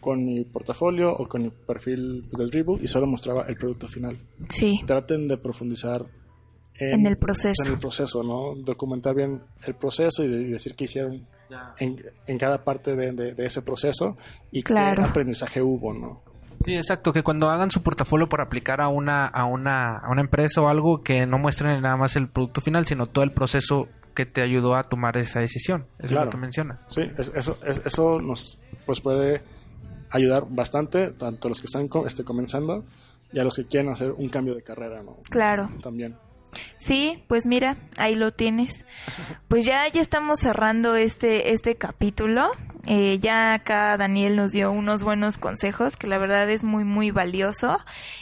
con 0.00 0.24
mi 0.24 0.44
portafolio 0.44 1.12
o 1.12 1.28
con 1.28 1.44
mi 1.44 1.50
perfil 1.50 2.22
del 2.36 2.50
Dribble 2.50 2.78
y 2.82 2.88
solo 2.88 3.06
mostraba 3.06 3.44
el 3.46 3.56
producto 3.56 3.86
final. 3.86 4.18
Sí. 4.48 4.80
Traten 4.86 5.28
de 5.28 5.36
profundizar 5.38 6.04
en, 6.74 7.06
el 7.06 7.16
proceso. 7.16 7.64
En 7.64 7.74
el 7.74 7.78
proceso, 7.78 8.22
¿no? 8.24 8.56
Documentar 8.56 9.14
bien 9.14 9.40
el 9.64 9.74
proceso 9.74 10.24
y, 10.24 10.50
decir 10.50 10.74
qué 10.74 10.84
hicieron 10.84 11.24
en, 11.78 12.04
en, 12.26 12.38
cada 12.38 12.64
parte 12.64 12.96
de, 12.96 13.12
de, 13.12 13.46
ese 13.46 13.62
proceso 13.62 14.16
y 14.50 14.62
qué 14.62 14.74
aprendizaje 14.76 15.62
hubo, 15.62 15.94
¿no? 15.94 16.22
Sí, 16.64 16.74
exacto, 16.74 17.12
que 17.12 17.22
cuando 17.22 17.50
hagan 17.50 17.70
su 17.70 17.82
portafolio 17.82 18.28
por 18.28 18.40
aplicar 18.40 18.80
a 18.80 18.88
una, 18.88 19.26
a 19.26 19.44
una, 19.44 19.98
a 19.98 20.10
una 20.10 20.22
empresa 20.22 20.60
o 20.60 20.68
algo, 20.68 21.02
que 21.02 21.24
no 21.26 21.38
muestren 21.38 21.80
nada 21.82 21.96
más 21.96 22.16
el 22.16 22.28
producto 22.28 22.60
final, 22.60 22.86
sino 22.86 23.06
todo 23.06 23.24
el 23.24 23.32
proceso 23.32 23.88
que 24.16 24.26
te 24.26 24.42
ayudó 24.42 24.74
a 24.74 24.82
tomar 24.84 25.16
esa 25.18 25.38
decisión. 25.38 25.86
Es 26.00 26.10
lo 26.10 26.28
que 26.28 26.36
mencionas. 26.36 26.84
Sí, 26.88 27.02
eso, 27.16 27.58
eso 27.62 28.20
nos 28.20 28.58
pues 28.84 29.00
puede 29.00 29.42
ayudar 30.10 30.46
bastante, 30.48 31.12
tanto 31.12 31.46
a 31.46 31.50
los 31.50 31.60
que 31.60 31.66
están 31.66 31.88
este, 32.06 32.24
comenzando 32.24 32.84
y 33.32 33.38
a 33.38 33.44
los 33.44 33.54
que 33.54 33.66
quieren 33.66 33.92
hacer 33.92 34.12
un 34.12 34.28
cambio 34.28 34.54
de 34.54 34.62
carrera, 34.62 35.02
¿no? 35.02 35.18
Claro. 35.30 35.70
También. 35.82 36.16
Sí, 36.78 37.22
pues 37.28 37.46
mira, 37.46 37.76
ahí 37.98 38.14
lo 38.14 38.32
tienes. 38.32 38.84
Pues 39.48 39.66
ya, 39.66 39.86
ya 39.88 40.00
estamos 40.00 40.38
cerrando 40.40 40.96
este, 40.96 41.52
este 41.52 41.76
capítulo. 41.76 42.50
Eh, 42.86 43.18
ya 43.18 43.52
acá 43.52 43.96
Daniel 43.98 44.36
nos 44.36 44.52
dio 44.52 44.70
unos 44.70 45.02
buenos 45.02 45.36
consejos 45.38 45.96
que 45.96 46.06
la 46.06 46.16
verdad 46.18 46.48
es 46.48 46.64
muy, 46.64 46.84
muy 46.84 47.10
valioso. 47.10 47.78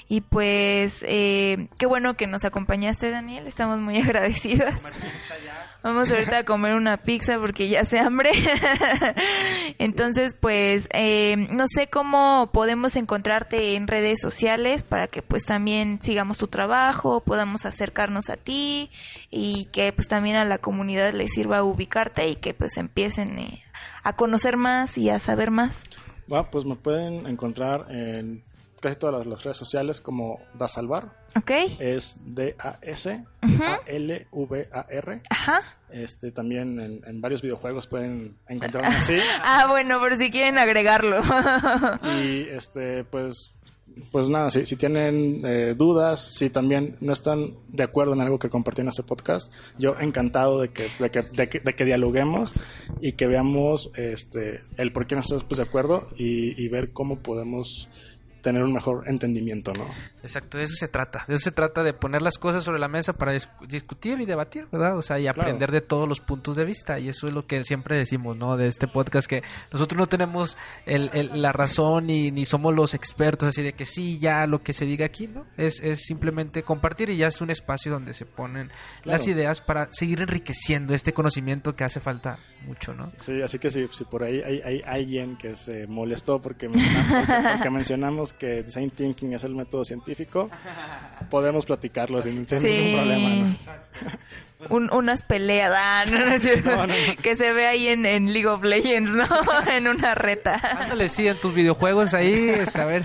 Y 0.08 0.22
pues, 0.22 1.04
eh, 1.06 1.68
qué 1.78 1.86
bueno 1.86 2.14
que 2.14 2.26
nos 2.26 2.44
acompañaste, 2.44 3.10
Daniel. 3.10 3.46
Estamos 3.46 3.78
muy 3.78 3.98
agradecidos. 4.02 4.74
Vamos 5.84 6.10
ahorita 6.10 6.38
a 6.38 6.44
comer 6.44 6.76
una 6.76 6.96
pizza 6.96 7.38
porque 7.38 7.68
ya 7.68 7.84
se 7.84 7.98
hambre. 7.98 8.30
Entonces, 9.78 10.34
pues, 10.34 10.88
eh, 10.94 11.36
no 11.50 11.66
sé 11.68 11.88
cómo 11.88 12.48
podemos 12.54 12.96
encontrarte 12.96 13.74
en 13.74 13.86
redes 13.86 14.18
sociales 14.22 14.82
para 14.82 15.08
que 15.08 15.20
pues 15.20 15.44
también 15.44 16.00
sigamos 16.00 16.38
tu 16.38 16.46
trabajo, 16.48 17.20
podamos 17.20 17.66
acercarnos 17.66 18.30
a 18.30 18.38
ti 18.38 18.90
y 19.30 19.66
que 19.72 19.92
pues 19.92 20.08
también 20.08 20.36
a 20.36 20.46
la 20.46 20.56
comunidad 20.56 21.12
le 21.12 21.28
sirva 21.28 21.62
ubicarte 21.62 22.30
y 22.30 22.36
que 22.36 22.54
pues 22.54 22.78
empiecen 22.78 23.38
eh, 23.38 23.62
a 24.02 24.16
conocer 24.16 24.56
más 24.56 24.96
y 24.96 25.10
a 25.10 25.20
saber 25.20 25.50
más. 25.50 25.82
Bueno, 26.26 26.48
pues 26.50 26.64
me 26.64 26.76
pueden 26.76 27.26
encontrar 27.26 27.88
en 27.90 28.42
casi 28.84 28.96
todas 28.96 29.26
las, 29.26 29.42
redes 29.42 29.56
sociales 29.56 30.02
como 30.02 30.40
Da 30.52 30.68
Salvar. 30.68 31.10
Ok. 31.34 31.50
Es 31.78 32.18
D-A-S-A-L-V-A-R. 32.22 33.22
Ajá. 35.30 35.60
Este, 35.90 36.30
también 36.32 36.78
en, 36.78 37.20
varios 37.22 37.40
videojuegos 37.40 37.86
pueden 37.86 38.36
encontrarme 38.46 38.96
así. 38.96 39.16
ah, 39.42 39.66
bueno, 39.68 39.98
por 40.00 40.16
si 40.16 40.30
quieren 40.30 40.58
agregarlo. 40.58 41.22
y 42.20 42.42
este, 42.50 43.04
pues 43.04 43.54
pues 44.10 44.28
nada, 44.28 44.50
si, 44.50 44.64
si 44.64 44.76
tienen 44.76 45.42
eh, 45.46 45.74
dudas, 45.76 46.34
si 46.34 46.50
también 46.50 46.96
no 47.00 47.12
están 47.12 47.54
de 47.68 47.84
acuerdo 47.84 48.14
en 48.14 48.20
algo 48.20 48.38
que 48.38 48.48
compartí 48.48 48.80
en 48.80 48.88
este 48.88 49.02
podcast, 49.02 49.52
yo 49.78 49.94
encantado 50.00 50.60
de 50.60 50.70
que, 50.70 50.88
de 50.98 51.10
que, 51.10 51.60
de 51.60 51.74
que, 51.74 51.84
dialoguemos 51.84 52.54
y 53.00 53.12
que 53.12 53.26
veamos 53.26 53.90
este, 53.96 54.62
el 54.76 54.92
por 54.92 55.06
qué 55.06 55.14
no 55.14 55.20
estamos 55.20 55.44
pues, 55.44 55.58
de 55.58 55.64
acuerdo 55.64 56.08
y, 56.16 56.60
y 56.62 56.68
ver 56.68 56.92
cómo 56.92 57.20
podemos 57.20 57.88
tener 58.44 58.62
un 58.62 58.74
mejor 58.74 59.08
entendimiento, 59.08 59.72
¿no? 59.72 59.86
Exacto, 60.24 60.56
de 60.56 60.64
eso 60.64 60.74
se 60.74 60.88
trata. 60.88 61.26
De 61.28 61.34
eso 61.34 61.44
se 61.44 61.52
trata 61.52 61.82
de 61.82 61.92
poner 61.92 62.22
las 62.22 62.38
cosas 62.38 62.64
sobre 62.64 62.78
la 62.78 62.88
mesa 62.88 63.12
para 63.12 63.32
discutir 63.68 64.20
y 64.20 64.24
debatir, 64.24 64.66
¿verdad? 64.72 64.96
O 64.96 65.02
sea, 65.02 65.18
y 65.18 65.26
aprender 65.26 65.70
de 65.70 65.82
todos 65.82 66.08
los 66.08 66.20
puntos 66.20 66.56
de 66.56 66.64
vista. 66.64 66.98
Y 66.98 67.10
eso 67.10 67.28
es 67.28 67.34
lo 67.34 67.46
que 67.46 67.62
siempre 67.64 67.98
decimos, 67.98 68.34
¿no? 68.34 68.56
De 68.56 68.66
este 68.66 68.88
podcast, 68.88 69.28
que 69.28 69.42
nosotros 69.70 69.98
no 69.98 70.06
tenemos 70.06 70.56
el, 70.86 71.10
la 71.42 71.52
razón 71.52 72.06
ni, 72.06 72.30
ni 72.30 72.46
somos 72.46 72.74
los 72.74 72.94
expertos, 72.94 73.50
así 73.50 73.62
de 73.62 73.74
que 73.74 73.84
sí, 73.84 74.18
ya 74.18 74.46
lo 74.46 74.62
que 74.62 74.72
se 74.72 74.86
diga 74.86 75.04
aquí, 75.04 75.26
¿no? 75.26 75.44
Es, 75.58 75.80
es 75.80 76.04
simplemente 76.04 76.62
compartir 76.62 77.10
y 77.10 77.18
ya 77.18 77.26
es 77.26 77.42
un 77.42 77.50
espacio 77.50 77.92
donde 77.92 78.14
se 78.14 78.24
ponen 78.24 78.70
las 79.04 79.28
ideas 79.28 79.60
para 79.60 79.88
seguir 79.92 80.22
enriqueciendo 80.22 80.94
este 80.94 81.12
conocimiento 81.12 81.76
que 81.76 81.84
hace 81.84 82.00
falta 82.00 82.38
mucho, 82.66 82.94
¿no? 82.94 83.12
Sí, 83.14 83.42
así 83.42 83.58
que 83.58 83.70
si, 83.70 83.86
si 83.88 84.04
por 84.04 84.22
ahí 84.22 84.40
hay, 84.40 84.60
hay, 84.64 84.82
alguien 84.86 85.36
que 85.36 85.54
se 85.54 85.86
molestó 85.86 86.40
porque 86.40 86.68
porque 87.52 87.70
mencionamos 87.70 88.32
que 88.32 88.62
design 88.62 88.90
thinking 88.90 89.34
es 89.34 89.44
el 89.44 89.54
método 89.54 89.84
científico, 89.84 90.13
podemos 91.30 91.66
platicarlo 91.66 92.22
sin, 92.22 92.46
ningún 92.46 92.94
problema. 92.94 93.56
unas 94.92 95.22
peleas, 95.22 95.74
ah, 95.76 96.04
que 97.22 97.36
se 97.36 97.52
ve 97.52 97.66
ahí 97.66 97.88
en, 97.88 98.32
League 98.32 98.46
of 98.46 98.62
Legends, 98.62 99.12
¿no? 99.12 99.26
en 99.70 99.88
una 99.88 100.14
reta. 100.14 100.54
Ándale, 100.54 101.08
sí, 101.08 101.26
en 101.28 101.36
tus 101.38 101.54
videojuegos 101.54 102.14
ahí, 102.14 102.48
este, 102.48 102.80
a 102.80 102.84
ver. 102.84 103.02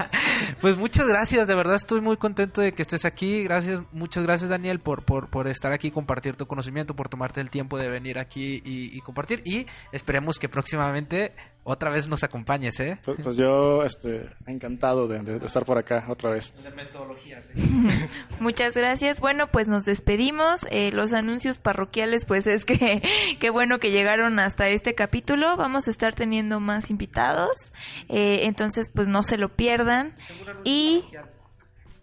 pues 0.60 0.76
muchas 0.76 1.06
gracias, 1.06 1.48
de 1.48 1.54
verdad 1.54 1.76
estoy 1.76 2.00
muy 2.00 2.16
contento 2.16 2.60
de 2.60 2.72
que 2.72 2.82
estés 2.82 3.04
aquí. 3.04 3.44
Gracias, 3.44 3.80
muchas 3.92 4.22
gracias 4.24 4.50
Daniel 4.50 4.80
por, 4.80 5.04
por, 5.04 5.28
por 5.28 5.48
estar 5.48 5.72
aquí, 5.72 5.90
compartir 5.90 6.36
tu 6.36 6.46
conocimiento, 6.46 6.96
por 6.96 7.08
tomarte 7.08 7.40
el 7.40 7.50
tiempo 7.50 7.78
de 7.78 7.88
venir 7.88 8.18
aquí 8.18 8.62
y, 8.64 8.96
y 8.96 9.00
compartir. 9.00 9.42
Y 9.44 9.66
esperemos 9.92 10.38
que 10.38 10.48
próximamente 10.48 11.34
otra 11.68 11.90
vez 11.90 12.06
nos 12.06 12.22
acompañes, 12.22 12.78
¿eh? 12.78 12.96
Pues, 13.04 13.18
pues 13.20 13.36
yo 13.36 13.82
este, 13.82 14.30
encantado 14.46 15.08
de, 15.08 15.44
estar 15.44 15.64
por 15.64 15.78
acá 15.78 16.04
otra 16.08 16.30
vez. 16.30 16.54
De 16.62 16.70
metodología, 16.70 17.40
Muchas 18.40 18.76
gracias. 18.76 19.18
Bueno, 19.18 19.48
pues 19.48 19.66
nos 19.66 19.84
despedimos. 19.84 20.64
Eh, 20.70 20.92
los 20.92 21.12
anuncios 21.12 21.58
parroquiales, 21.58 22.24
pues 22.24 22.46
es 22.46 22.64
que 22.64 23.02
qué 23.40 23.50
bueno 23.50 23.80
que 23.80 23.90
llegaron 23.90 24.38
hasta 24.38 24.68
este 24.68 24.94
capítulo. 24.94 25.56
Vamos 25.56 25.88
a 25.88 25.90
estar 25.90 26.14
teniendo 26.14 26.60
más 26.60 26.88
invitados. 26.88 27.72
Eh, 28.08 28.42
entonces, 28.44 28.88
pues 28.94 29.08
no 29.08 29.24
se 29.24 29.36
lo 29.36 29.48
pierdan. 29.48 30.14
Y... 30.62 31.02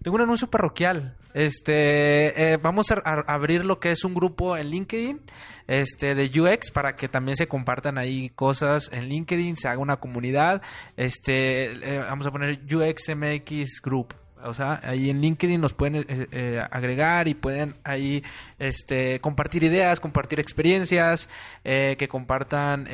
Tengo 0.01 0.17
un 0.17 0.23
anuncio 0.23 0.49
parroquial. 0.49 1.15
Este, 1.33 2.53
eh, 2.53 2.57
vamos 2.57 2.91
a, 2.91 2.95
abrir 3.27 3.65
lo 3.65 3.79
que 3.79 3.91
es 3.91 4.03
un 4.03 4.13
grupo 4.13 4.55
en 4.57 4.67
LinkedIn, 4.69 5.21
este, 5.67 6.15
de 6.15 6.39
UX 6.39 6.71
para 6.71 6.95
que 6.95 7.07
también 7.07 7.37
se 7.37 7.47
compartan 7.47 7.97
ahí 7.97 8.29
cosas 8.29 8.89
en 8.93 9.09
LinkedIn, 9.09 9.57
se 9.57 9.67
haga 9.67 9.79
una 9.79 9.97
comunidad. 9.97 10.61
Este, 10.97 11.95
eh, 11.95 11.99
vamos 11.99 12.27
a 12.27 12.31
poner 12.31 12.59
UXMX 12.63 13.81
Group. 13.81 14.22
O 14.45 14.53
sea, 14.53 14.79
ahí 14.83 15.09
en 15.09 15.21
LinkedIn 15.21 15.59
nos 15.59 15.73
pueden 15.73 16.05
eh, 16.07 16.59
agregar 16.71 17.27
y 17.27 17.33
pueden 17.33 17.75
ahí 17.83 18.23
este, 18.59 19.19
compartir 19.19 19.63
ideas, 19.63 19.99
compartir 19.99 20.39
experiencias, 20.39 21.29
que 21.63 22.07
compartan 22.09 22.87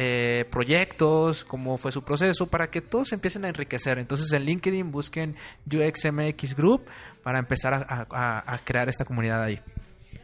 proyectos, 0.49 1.43
cómo 1.43 1.77
fue 1.77 1.91
su 1.91 2.03
proceso, 2.03 2.47
para 2.47 2.69
que 2.69 2.81
todos 2.81 3.11
empiecen 3.13 3.45
a 3.45 3.49
enriquecer. 3.49 3.99
Entonces 3.99 4.31
en 4.31 4.43
LinkedIn 4.43 4.91
busquen 4.91 5.35
UXMX 5.65 6.55
Group 6.55 6.85
para 7.23 7.39
empezar 7.39 7.85
a, 7.89 8.59
crear 8.63 8.89
esta 8.89 9.05
comunidad 9.05 9.43
ahí. 9.43 9.59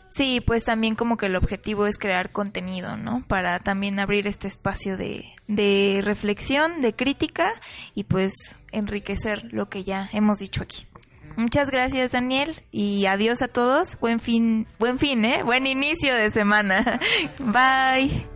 Sí, 0.10 0.42
pues 0.46 0.64
también 0.64 0.96
como 0.96 1.18
que 1.18 1.26
el 1.26 1.36
objetivo 1.36 1.88
es 1.88 1.98
crear 1.98 2.32
contenido, 2.32 2.96
¿no? 2.96 3.24
Para 3.28 3.60
también 3.60 4.00
abrir 4.00 4.28
este 4.28 4.48
espacio 4.48 4.96
de, 4.96 5.26
de 5.48 6.02
reflexión, 6.04 6.82
de 6.82 6.94
crítica 6.94 7.52
y 7.96 8.06
pues 8.06 8.34
enriquecer 8.72 9.54
lo 9.54 9.68
que 9.68 9.84
ya 9.84 10.10
hemos 10.14 10.38
dicho 10.40 10.64
aquí. 10.64 10.88
Muchas 11.36 11.70
gracias, 11.70 12.12
Daniel, 12.12 12.56
y 12.72 13.06
adiós 13.08 13.42
a 13.42 13.48
todos. 13.48 14.00
Buen 14.00 14.20
fin, 14.20 14.68
buen 14.80 15.00
fin, 15.00 15.26
¿eh? 15.26 15.44
Buen 15.44 15.68
inicio 15.68 16.16
de 16.16 16.32
semana. 16.32 17.00
Bye. 17.40 18.36